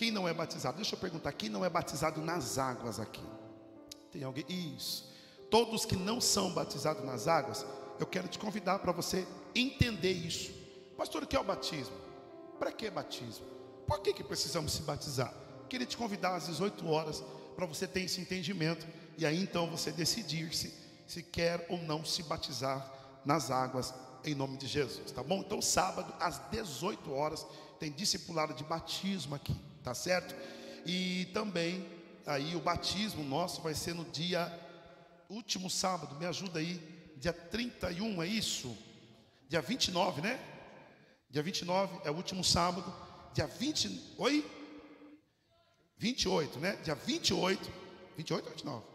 Quem 0.00 0.10
não 0.10 0.26
é 0.26 0.32
batizado? 0.32 0.76
Deixa 0.76 0.94
eu 0.94 0.98
perguntar, 0.98 1.30
quem 1.32 1.50
não 1.50 1.62
é 1.62 1.68
batizado 1.68 2.22
nas 2.22 2.56
águas 2.56 2.98
aqui? 2.98 3.22
Tem 4.10 4.24
alguém? 4.24 4.46
Isso. 4.48 5.06
Todos 5.50 5.84
que 5.84 5.94
não 5.94 6.22
são 6.22 6.54
batizados 6.54 7.04
nas 7.04 7.28
águas, 7.28 7.66
eu 7.98 8.06
quero 8.06 8.26
te 8.26 8.38
convidar 8.38 8.78
para 8.78 8.92
você 8.92 9.28
entender 9.54 10.12
isso. 10.12 10.54
Pastor, 10.96 11.24
o 11.24 11.26
que 11.26 11.36
é 11.36 11.38
o 11.38 11.44
batismo? 11.44 11.94
Para 12.58 12.72
que 12.72 12.88
batismo? 12.88 13.44
Por 13.86 14.00
que, 14.00 14.14
que 14.14 14.24
precisamos 14.24 14.72
se 14.72 14.80
batizar? 14.80 15.34
Queria 15.68 15.86
te 15.86 15.98
convidar 15.98 16.34
às 16.34 16.46
18 16.46 16.88
horas 16.88 17.22
para 17.54 17.66
você 17.66 17.86
ter 17.86 18.00
esse 18.00 18.22
entendimento 18.22 18.88
e 19.18 19.26
aí 19.26 19.38
então 19.38 19.70
você 19.70 19.92
decidir 19.92 20.54
se 20.54 20.72
se 21.06 21.22
quer 21.22 21.66
ou 21.68 21.76
não 21.76 22.06
se 22.06 22.22
batizar 22.22 22.90
nas 23.22 23.50
águas 23.50 23.92
em 24.24 24.34
nome 24.34 24.56
de 24.56 24.66
Jesus, 24.66 25.10
tá 25.10 25.22
bom? 25.22 25.40
Então, 25.40 25.60
sábado, 25.60 26.14
às 26.18 26.38
18 26.50 27.12
horas, 27.12 27.46
tem 27.78 27.90
discipulado 27.90 28.54
de 28.54 28.64
batismo 28.64 29.34
aqui, 29.34 29.54
tá 29.82 29.94
certo? 29.94 30.34
E 30.86 31.26
também, 31.32 31.86
aí, 32.26 32.54
o 32.56 32.60
batismo 32.60 33.22
nosso 33.22 33.60
vai 33.62 33.74
ser 33.74 33.94
no 33.94 34.04
dia 34.04 34.50
último 35.28 35.70
sábado, 35.70 36.16
me 36.16 36.26
ajuda 36.26 36.58
aí, 36.58 36.74
dia 37.16 37.32
31, 37.32 38.22
é 38.22 38.26
isso? 38.26 38.76
Dia 39.48 39.60
29, 39.60 40.20
né? 40.20 40.38
Dia 41.28 41.42
29 41.42 42.00
é 42.04 42.10
o 42.10 42.14
último 42.14 42.42
sábado, 42.42 42.92
dia 43.32 43.46
20, 43.46 44.14
oi? 44.18 44.44
28, 45.96 46.58
né? 46.58 46.76
Dia 46.76 46.94
28, 46.94 47.70
28 48.16 48.44
ou 48.44 48.50
29? 48.50 48.86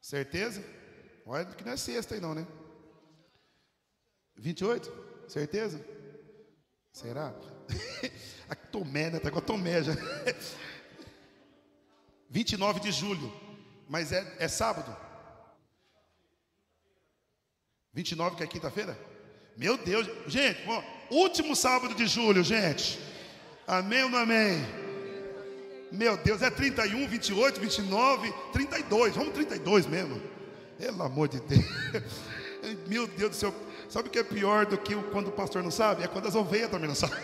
Certeza? 0.00 0.64
Olha 1.24 1.44
que 1.44 1.64
não 1.64 1.72
é 1.72 1.76
sexta 1.76 2.14
aí 2.14 2.20
não, 2.20 2.34
né? 2.34 2.46
28? 4.36 5.28
Certeza? 5.28 5.84
Será? 6.92 7.34
a 8.48 8.54
Tomé, 8.54 9.10
né? 9.10 9.18
Tá 9.18 9.30
com 9.30 9.38
a 9.38 9.42
Tomé 9.42 9.82
já. 9.82 9.92
29 12.30 12.80
de 12.80 12.92
julho. 12.92 13.32
Mas 13.88 14.12
é, 14.12 14.36
é 14.38 14.48
sábado? 14.48 14.94
29 17.94 18.36
que 18.36 18.42
é 18.42 18.46
quinta-feira? 18.46 18.98
Meu 19.56 19.76
Deus, 19.76 20.06
gente, 20.26 20.60
ó, 20.68 20.82
último 21.10 21.56
sábado 21.56 21.94
de 21.94 22.06
julho, 22.06 22.44
gente. 22.44 22.98
Amém 23.66 24.04
ou 24.04 24.10
não 24.10 24.18
amém? 24.18 24.64
Meu 25.90 26.16
Deus, 26.18 26.42
é 26.42 26.50
31, 26.50 27.08
28, 27.08 27.60
29, 27.60 28.32
32. 28.52 29.16
Vamos 29.16 29.34
32 29.34 29.86
mesmo. 29.86 30.20
Pelo 30.76 31.02
amor 31.02 31.28
de 31.28 31.40
Deus. 31.40 31.64
Meu 32.86 33.06
Deus 33.06 33.30
do 33.30 33.36
céu. 33.36 33.54
Sabe 33.88 34.08
o 34.08 34.10
que 34.10 34.18
é 34.18 34.24
pior 34.24 34.66
do 34.66 34.76
que 34.76 34.94
quando 35.10 35.28
o 35.28 35.32
pastor 35.32 35.62
não 35.62 35.70
sabe? 35.70 36.04
É 36.04 36.06
quando 36.06 36.28
as 36.28 36.34
ovelhas 36.34 36.70
também 36.70 36.88
não 36.88 36.94
sabem. 36.96 37.18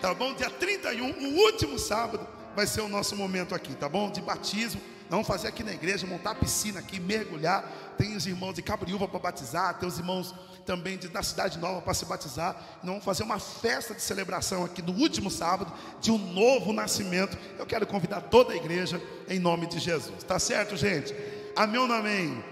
Tá 0.00 0.12
bom? 0.14 0.34
Dia 0.34 0.50
31, 0.50 1.10
o 1.10 1.36
último 1.44 1.78
sábado, 1.78 2.26
vai 2.56 2.66
ser 2.66 2.80
o 2.80 2.88
nosso 2.88 3.14
momento 3.14 3.54
aqui, 3.54 3.74
tá 3.74 3.88
bom? 3.88 4.10
De 4.10 4.20
batismo. 4.20 4.80
Vamos 5.08 5.26
fazer 5.26 5.48
aqui 5.48 5.64
na 5.64 5.72
igreja, 5.72 6.06
montar 6.06 6.30
a 6.30 6.34
piscina 6.34 6.78
aqui, 6.78 7.00
mergulhar. 7.00 7.68
Tem 7.98 8.16
os 8.16 8.26
irmãos 8.26 8.54
de 8.54 8.62
Cabriúva 8.62 9.08
para 9.08 9.18
batizar, 9.18 9.78
tem 9.78 9.88
os 9.88 9.98
irmãos 9.98 10.34
também 10.64 10.96
de, 10.96 11.08
da 11.08 11.22
Cidade 11.22 11.58
Nova 11.58 11.80
para 11.80 11.94
se 11.94 12.04
batizar. 12.04 12.54
Nós 12.82 12.92
vamos 12.92 13.04
fazer 13.04 13.24
uma 13.24 13.38
festa 13.38 13.92
de 13.92 14.00
celebração 14.02 14.64
aqui 14.64 14.80
no 14.80 14.92
último 14.92 15.30
sábado, 15.30 15.72
de 16.00 16.12
um 16.12 16.18
novo 16.18 16.72
nascimento. 16.72 17.36
Eu 17.58 17.66
quero 17.66 17.86
convidar 17.86 18.20
toda 18.22 18.52
a 18.52 18.56
igreja 18.56 19.02
em 19.28 19.38
nome 19.38 19.66
de 19.66 19.80
Jesus. 19.80 20.22
Tá 20.22 20.38
certo, 20.38 20.76
gente? 20.76 21.14
Amém 21.56 21.80
ou 21.80 21.88
não 21.88 21.96
amém? 21.96 22.42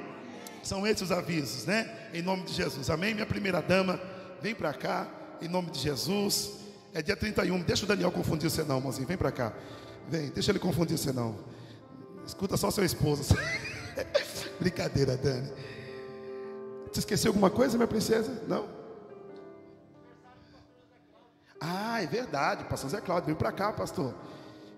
São 0.69 0.87
esses 0.87 1.05
os 1.05 1.13
avisos, 1.13 1.65
né? 1.65 1.91
Em 2.13 2.21
nome 2.21 2.43
de 2.43 2.53
Jesus. 2.53 2.91
Amém? 2.91 3.15
Minha 3.15 3.25
primeira 3.25 3.63
dama, 3.63 3.99
vem 4.43 4.55
para 4.55 4.75
cá, 4.75 5.09
em 5.41 5.49
nome 5.49 5.71
de 5.71 5.79
Jesus. 5.79 6.51
É 6.93 7.01
dia 7.01 7.17
31. 7.17 7.63
Deixa 7.63 7.87
o 7.87 7.89
Daniel 7.89 8.13
confundir 8.13 8.51
você 8.51 8.63
não, 8.63 8.79
mozinho. 8.79 9.07
Vem 9.07 9.17
para 9.17 9.33
cá. 9.33 9.55
Vem, 10.11 10.29
deixa 10.29 10.53
ele 10.53 10.59
confundir 10.59 10.99
você 10.99 11.11
não. 11.11 11.39
Escuta 12.27 12.59
só 12.59 12.71
seu 12.71 12.85
esposo. 12.85 13.35
Brincadeira, 14.61 15.17
Dani. 15.17 15.51
Você 16.93 16.99
esqueceu 17.01 17.31
alguma 17.31 17.49
coisa, 17.49 17.79
minha 17.79 17.89
princesa? 17.89 18.43
Não? 18.47 18.69
Ah, 21.59 22.03
é 22.03 22.07
verdade. 22.07 22.65
Pastor 22.65 22.91
Zé 22.91 23.01
Cláudio, 23.01 23.25
veio 23.29 23.39
para 23.39 23.53
cá, 23.53 23.73
pastor. 23.73 24.15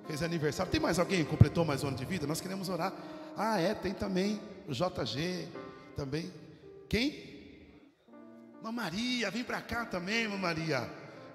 Fez 0.06 0.22
aniversário. 0.22 0.70
Tem 0.70 0.80
mais 0.80 1.00
alguém 1.00 1.24
que 1.24 1.30
completou 1.30 1.64
mais 1.64 1.82
um 1.82 1.88
ano 1.88 1.96
de 1.96 2.04
vida? 2.04 2.28
Nós 2.28 2.40
queremos 2.40 2.68
orar. 2.68 2.92
Ah, 3.36 3.60
é, 3.60 3.74
tem 3.74 3.92
também 3.92 4.40
o 4.68 4.72
JG, 4.72 5.48
também. 6.00 6.32
Quem? 6.88 7.08
Irmã 8.56 8.72
Maria, 8.72 9.30
vem 9.30 9.44
para 9.44 9.60
cá 9.60 9.84
também, 9.84 10.22
irmã 10.22 10.38
Maria. 10.38 10.90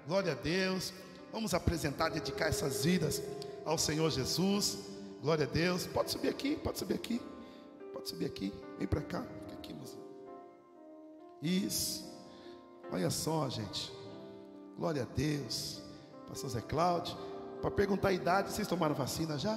Glória 0.08 0.32
a 0.32 0.34
Deus. 0.34 0.92
Vamos 1.32 1.54
apresentar, 1.54 2.08
dedicar 2.08 2.48
essas 2.48 2.84
vidas 2.84 3.22
ao 3.64 3.78
Senhor 3.78 4.10
Jesus. 4.10 4.78
Glória 5.22 5.46
a 5.46 5.48
Deus. 5.48 5.86
Pode 5.86 6.10
subir 6.10 6.28
aqui, 6.28 6.56
pode 6.56 6.80
subir 6.80 6.94
aqui. 6.94 7.22
Pode 7.92 8.08
subir 8.08 8.26
aqui. 8.26 8.52
Vem 8.76 8.88
para 8.88 9.02
cá. 9.02 9.22
Fica 9.42 9.52
aqui, 9.52 9.72
moça. 9.72 9.96
Isso. 11.40 12.04
Olha 12.90 13.10
só, 13.10 13.48
gente. 13.48 13.92
Glória 14.76 15.02
a 15.02 15.14
Deus. 15.14 15.80
Pastor 16.26 16.50
Zé 16.50 16.60
Cláudio. 16.60 17.16
Para 17.62 17.70
perguntar 17.70 18.08
a 18.08 18.12
idade, 18.12 18.52
vocês 18.52 18.66
tomaram 18.66 18.96
vacina 18.96 19.38
já? 19.38 19.56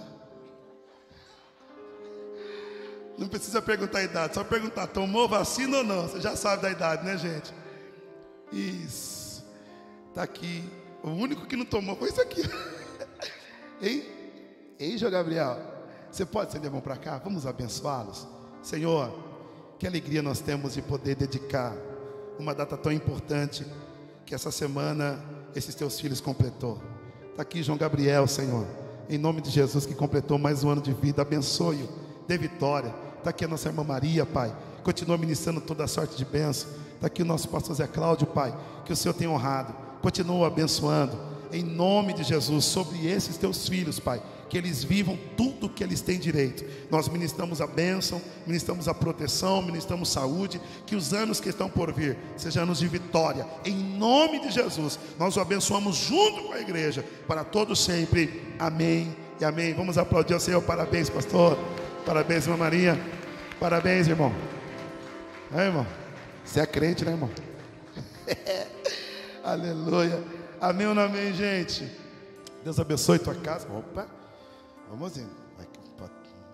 Não 3.20 3.28
precisa 3.28 3.62
perguntar 3.62 4.00
a 4.00 4.04
idade, 4.04 4.34
só 4.34 4.46
perguntar, 4.46 4.88
tomou 4.88 5.28
vacina 5.28 5.80
ou 5.80 5.84
não? 5.84 6.04
Você 6.04 6.22
já 6.22 6.38
sabe 6.38 6.62
da 6.62 6.72
idade, 6.72 7.06
né, 7.06 7.18
gente? 7.18 7.54
Isso. 8.50 9.46
Está 10.08 10.24
aqui. 10.24 10.64
O 11.04 11.10
único 11.10 11.46
que 11.46 11.58
não 11.58 11.66
tomou 11.66 11.98
foi 11.98 12.08
isso 12.08 12.22
aqui. 12.22 12.42
hein? 13.82 14.06
Hein, 14.80 14.98
João 14.98 15.12
Gabriel? 15.12 15.60
Você 16.10 16.26
pode 16.26 16.48
estender 16.48 16.70
a 16.70 16.72
mão 16.72 16.80
para 16.80 16.96
cá? 16.96 17.18
Vamos 17.18 17.46
abençoá-los. 17.46 18.26
Senhor, 18.64 19.14
que 19.78 19.86
alegria 19.86 20.22
nós 20.22 20.40
temos 20.40 20.76
de 20.76 20.82
poder 20.82 21.16
dedicar 21.16 21.76
uma 22.40 22.56
data 22.56 22.78
tão 22.78 22.92
importante 22.92 23.66
que 24.26 24.34
essa 24.34 24.50
semana 24.50 25.22
esses 25.54 25.76
teus 25.76 26.00
filhos 26.00 26.22
completou. 26.22 26.82
Está 27.32 27.42
aqui 27.42 27.62
João 27.62 27.78
Gabriel, 27.78 28.28
Senhor. 28.28 28.66
Em 29.10 29.18
nome 29.18 29.42
de 29.42 29.50
Jesus 29.50 29.86
que 29.86 29.94
completou 29.94 30.38
mais 30.38 30.64
um 30.64 30.70
ano 30.70 30.82
de 30.82 30.94
vida, 30.94 31.22
abençoe-o, 31.22 31.90
dê 32.26 32.38
vitória. 32.38 33.09
Está 33.20 33.32
aqui 33.32 33.44
a 33.44 33.48
nossa 33.50 33.68
irmã 33.68 33.84
Maria, 33.84 34.26
Pai. 34.26 34.54
Continua 34.82 35.18
ministrando 35.18 35.60
toda 35.60 35.86
sorte 35.88 36.16
de 36.16 36.24
bênção. 36.24 36.70
Está 36.96 37.08
aqui 37.08 37.22
o 37.22 37.26
nosso 37.26 37.50
pastor 37.50 37.76
Zé 37.76 37.86
Cláudio, 37.86 38.26
Pai. 38.26 38.58
Que 38.86 38.94
o 38.94 38.96
Senhor 38.96 39.14
tenha 39.14 39.30
honrado. 39.30 39.76
Continua 40.02 40.48
abençoando. 40.48 41.20
Em 41.52 41.62
nome 41.62 42.14
de 42.14 42.24
Jesus, 42.24 42.64
sobre 42.66 43.08
esses 43.08 43.36
teus 43.36 43.68
filhos, 43.68 44.00
Pai. 44.00 44.22
Que 44.50 44.58
eles 44.58 44.86
vivam 44.86 45.20
tudo 45.36 45.66
o 45.66 45.70
que 45.70 45.84
eles 45.84 46.00
têm 46.00 46.18
direito. 46.18 46.64
Nós 46.90 47.10
ministramos 47.10 47.60
a 47.60 47.68
bênção, 47.68 48.22
ministramos 48.48 48.88
a 48.88 48.94
proteção, 48.94 49.62
ministramos 49.62 50.10
saúde. 50.10 50.62
Que 50.86 50.96
os 50.96 51.14
anos 51.14 51.42
que 51.42 51.50
estão 51.50 51.70
por 51.70 51.92
vir 51.92 52.18
sejam 52.38 52.64
anos 52.64 52.80
de 52.80 52.88
vitória. 52.88 53.46
Em 53.66 53.76
nome 53.76 54.40
de 54.40 54.50
Jesus, 54.50 54.98
nós 55.20 55.36
o 55.36 55.42
abençoamos 55.42 55.98
junto 55.98 56.44
com 56.44 56.54
a 56.54 56.62
igreja. 56.62 57.04
Para 57.28 57.44
todos 57.44 57.84
sempre. 57.84 58.56
Amém 58.58 59.14
e 59.42 59.44
amém. 59.44 59.74
Vamos 59.74 59.98
aplaudir 59.98 60.36
ao 60.36 60.40
Senhor. 60.40 60.62
Parabéns, 60.62 61.10
pastor. 61.10 61.58
Parabéns, 62.06 62.46
irmã 62.46 62.58
Maria. 62.58 62.98
Parabéns, 63.60 64.08
irmão. 64.08 64.34
É, 65.56 65.66
irmão. 65.66 65.86
Você 66.44 66.60
é 66.60 66.66
crente, 66.66 67.06
né, 67.06 67.12
irmão? 67.12 67.30
Aleluia. 69.44 70.24
Amém 70.60 70.88
ou 70.88 70.96
não 70.96 71.04
amém, 71.04 71.34
gente? 71.34 71.90
Deus 72.64 72.80
abençoe 72.80 73.20
tua 73.20 73.36
casa. 73.36 73.68
Opa. 73.72 74.08
Vamos 74.90 75.18
indo. 75.18 75.40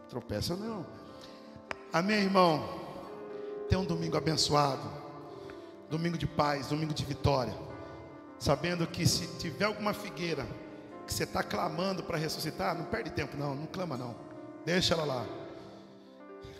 Tropeça 0.09 0.55
não. 0.55 0.85
Amém, 1.91 2.23
irmão. 2.23 2.63
Tenha 3.67 3.79
um 3.79 3.85
domingo 3.85 4.17
abençoado. 4.17 4.89
Domingo 5.89 6.17
de 6.17 6.27
paz, 6.27 6.67
domingo 6.67 6.93
de 6.93 7.03
vitória. 7.03 7.53
Sabendo 8.39 8.85
que 8.87 9.05
se 9.05 9.27
tiver 9.37 9.65
alguma 9.65 9.93
figueira 9.93 10.45
que 11.05 11.13
você 11.13 11.23
está 11.23 11.43
clamando 11.43 12.03
para 12.03 12.17
ressuscitar, 12.17 12.77
não 12.77 12.85
perde 12.85 13.09
tempo, 13.11 13.35
não. 13.37 13.55
Não 13.55 13.65
clama, 13.65 13.97
não. 13.97 14.15
Deixa 14.65 14.95
ela 14.95 15.05
lá. 15.05 15.25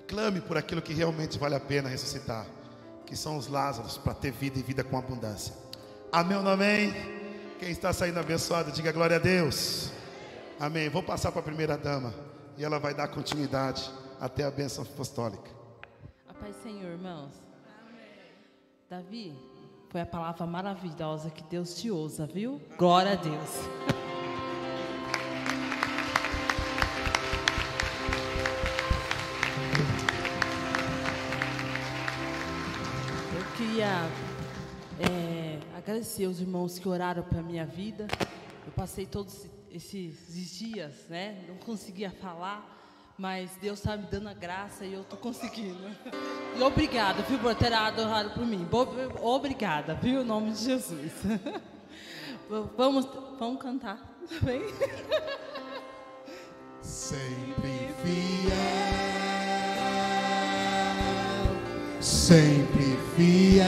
Clame 0.07 0.39
por 0.39 0.57
aquilo 0.57 0.81
que 0.81 0.93
realmente 0.93 1.39
vale 1.39 1.55
a 1.55 1.59
pena 1.59 1.89
ressuscitar, 1.89 2.45
que 3.05 3.15
são 3.15 3.37
os 3.37 3.47
Lázaros, 3.47 3.97
para 3.97 4.13
ter 4.13 4.31
vida 4.31 4.59
e 4.59 4.61
vida 4.61 4.83
com 4.83 4.97
abundância. 4.97 5.53
Amém 6.11 6.37
ou 6.37 6.43
não 6.43 6.51
amém? 6.51 6.93
Quem 7.59 7.71
está 7.71 7.91
saindo 7.91 8.19
abençoado, 8.19 8.71
diga 8.71 8.91
glória 8.91 9.15
a 9.15 9.19
Deus. 9.19 9.91
Amém. 10.59 10.87
Vou 10.89 11.01
passar 11.01 11.31
para 11.31 11.41
a 11.41 11.43
primeira 11.43 11.77
dama 11.77 12.13
e 12.57 12.63
ela 12.63 12.79
vai 12.79 12.93
dar 12.93 13.07
continuidade 13.07 13.91
até 14.19 14.43
a 14.43 14.51
bênção 14.51 14.83
apostólica. 14.83 15.49
A 16.27 16.33
paz 16.33 16.55
Senhor, 16.61 16.91
irmãos. 16.91 17.31
Davi, 18.89 19.35
foi 19.89 20.01
a 20.01 20.05
palavra 20.05 20.45
maravilhosa 20.45 21.31
que 21.31 21.43
Deus 21.43 21.73
te 21.73 21.89
usa, 21.89 22.27
viu? 22.27 22.61
Glória 22.77 23.13
a 23.13 23.15
Deus. 23.15 23.49
queria 33.85 34.09
é, 34.99 35.59
agradecer 35.77 36.25
os 36.25 36.41
irmãos 36.41 36.79
que 36.79 36.89
oraram 36.89 37.21
para 37.21 37.41
minha 37.43 37.65
vida. 37.65 38.07
Eu 38.65 38.71
passei 38.71 39.05
todos 39.05 39.45
esses 39.71 40.57
dias, 40.57 41.05
né? 41.07 41.45
Não 41.47 41.57
conseguia 41.57 42.09
falar, 42.09 43.13
mas 43.15 43.51
Deus 43.61 43.79
está 43.79 43.95
me 43.95 44.07
dando 44.07 44.27
a 44.27 44.33
graça 44.33 44.85
e 44.85 44.93
eu 44.93 45.01
estou 45.01 45.19
conseguindo. 45.19 45.83
E 46.57 46.63
obrigada, 46.63 47.21
viu, 47.23 47.37
por 47.37 47.53
ter 47.53 47.67
orado 47.67 48.31
por 48.31 48.45
mim. 48.45 48.67
Obrigada, 49.21 49.93
viu, 49.93 50.21
em 50.21 50.25
nome 50.25 50.51
de 50.51 50.63
Jesus. 50.63 51.13
Vamos, 52.77 53.09
vamos 53.39 53.59
cantar, 53.59 53.97
tá 53.97 54.39
bem? 54.45 54.61
Sempre 56.79 57.89
fiel. 58.03 59.04
Sempre 62.05 62.97
fiel, 63.15 63.65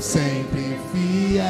sempre 0.00 0.78
fiel, 0.90 1.42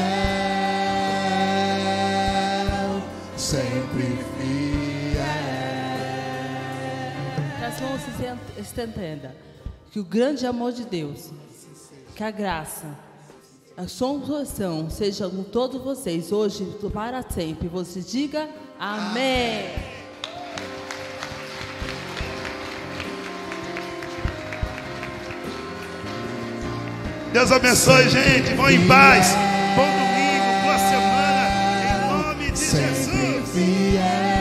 sempre 3.37 4.17
fiel. 4.35 5.23
Que 7.57 7.63
as 7.63 7.79
mãos 7.79 8.01
se 8.01 8.61
estendam. 8.61 9.31
Que 9.89 9.99
o 10.01 10.03
grande 10.03 10.45
amor 10.45 10.73
de 10.73 10.83
Deus, 10.83 11.31
que 12.15 12.23
a 12.23 12.29
graça, 12.29 12.87
a 13.77 13.83
consolação 13.83 14.89
seja 14.89 15.29
com 15.29 15.43
todos 15.43 15.81
vocês 15.81 16.33
hoje 16.33 16.65
para 16.93 17.23
sempre. 17.23 17.69
Você 17.69 18.01
diga 18.01 18.49
amém. 18.77 19.98
Deus 27.39 27.53
abençoe, 27.53 28.09
gente. 28.09 28.53
Vão 28.53 28.69
em 28.69 28.85
paz. 28.85 29.33
Bom 29.73 29.85
domingo, 29.85 30.61
boa 30.61 30.77
semana. 30.77 31.47
Em 31.85 32.07
nome 32.11 32.51
de 32.51 32.59
Jesus. 32.59 34.38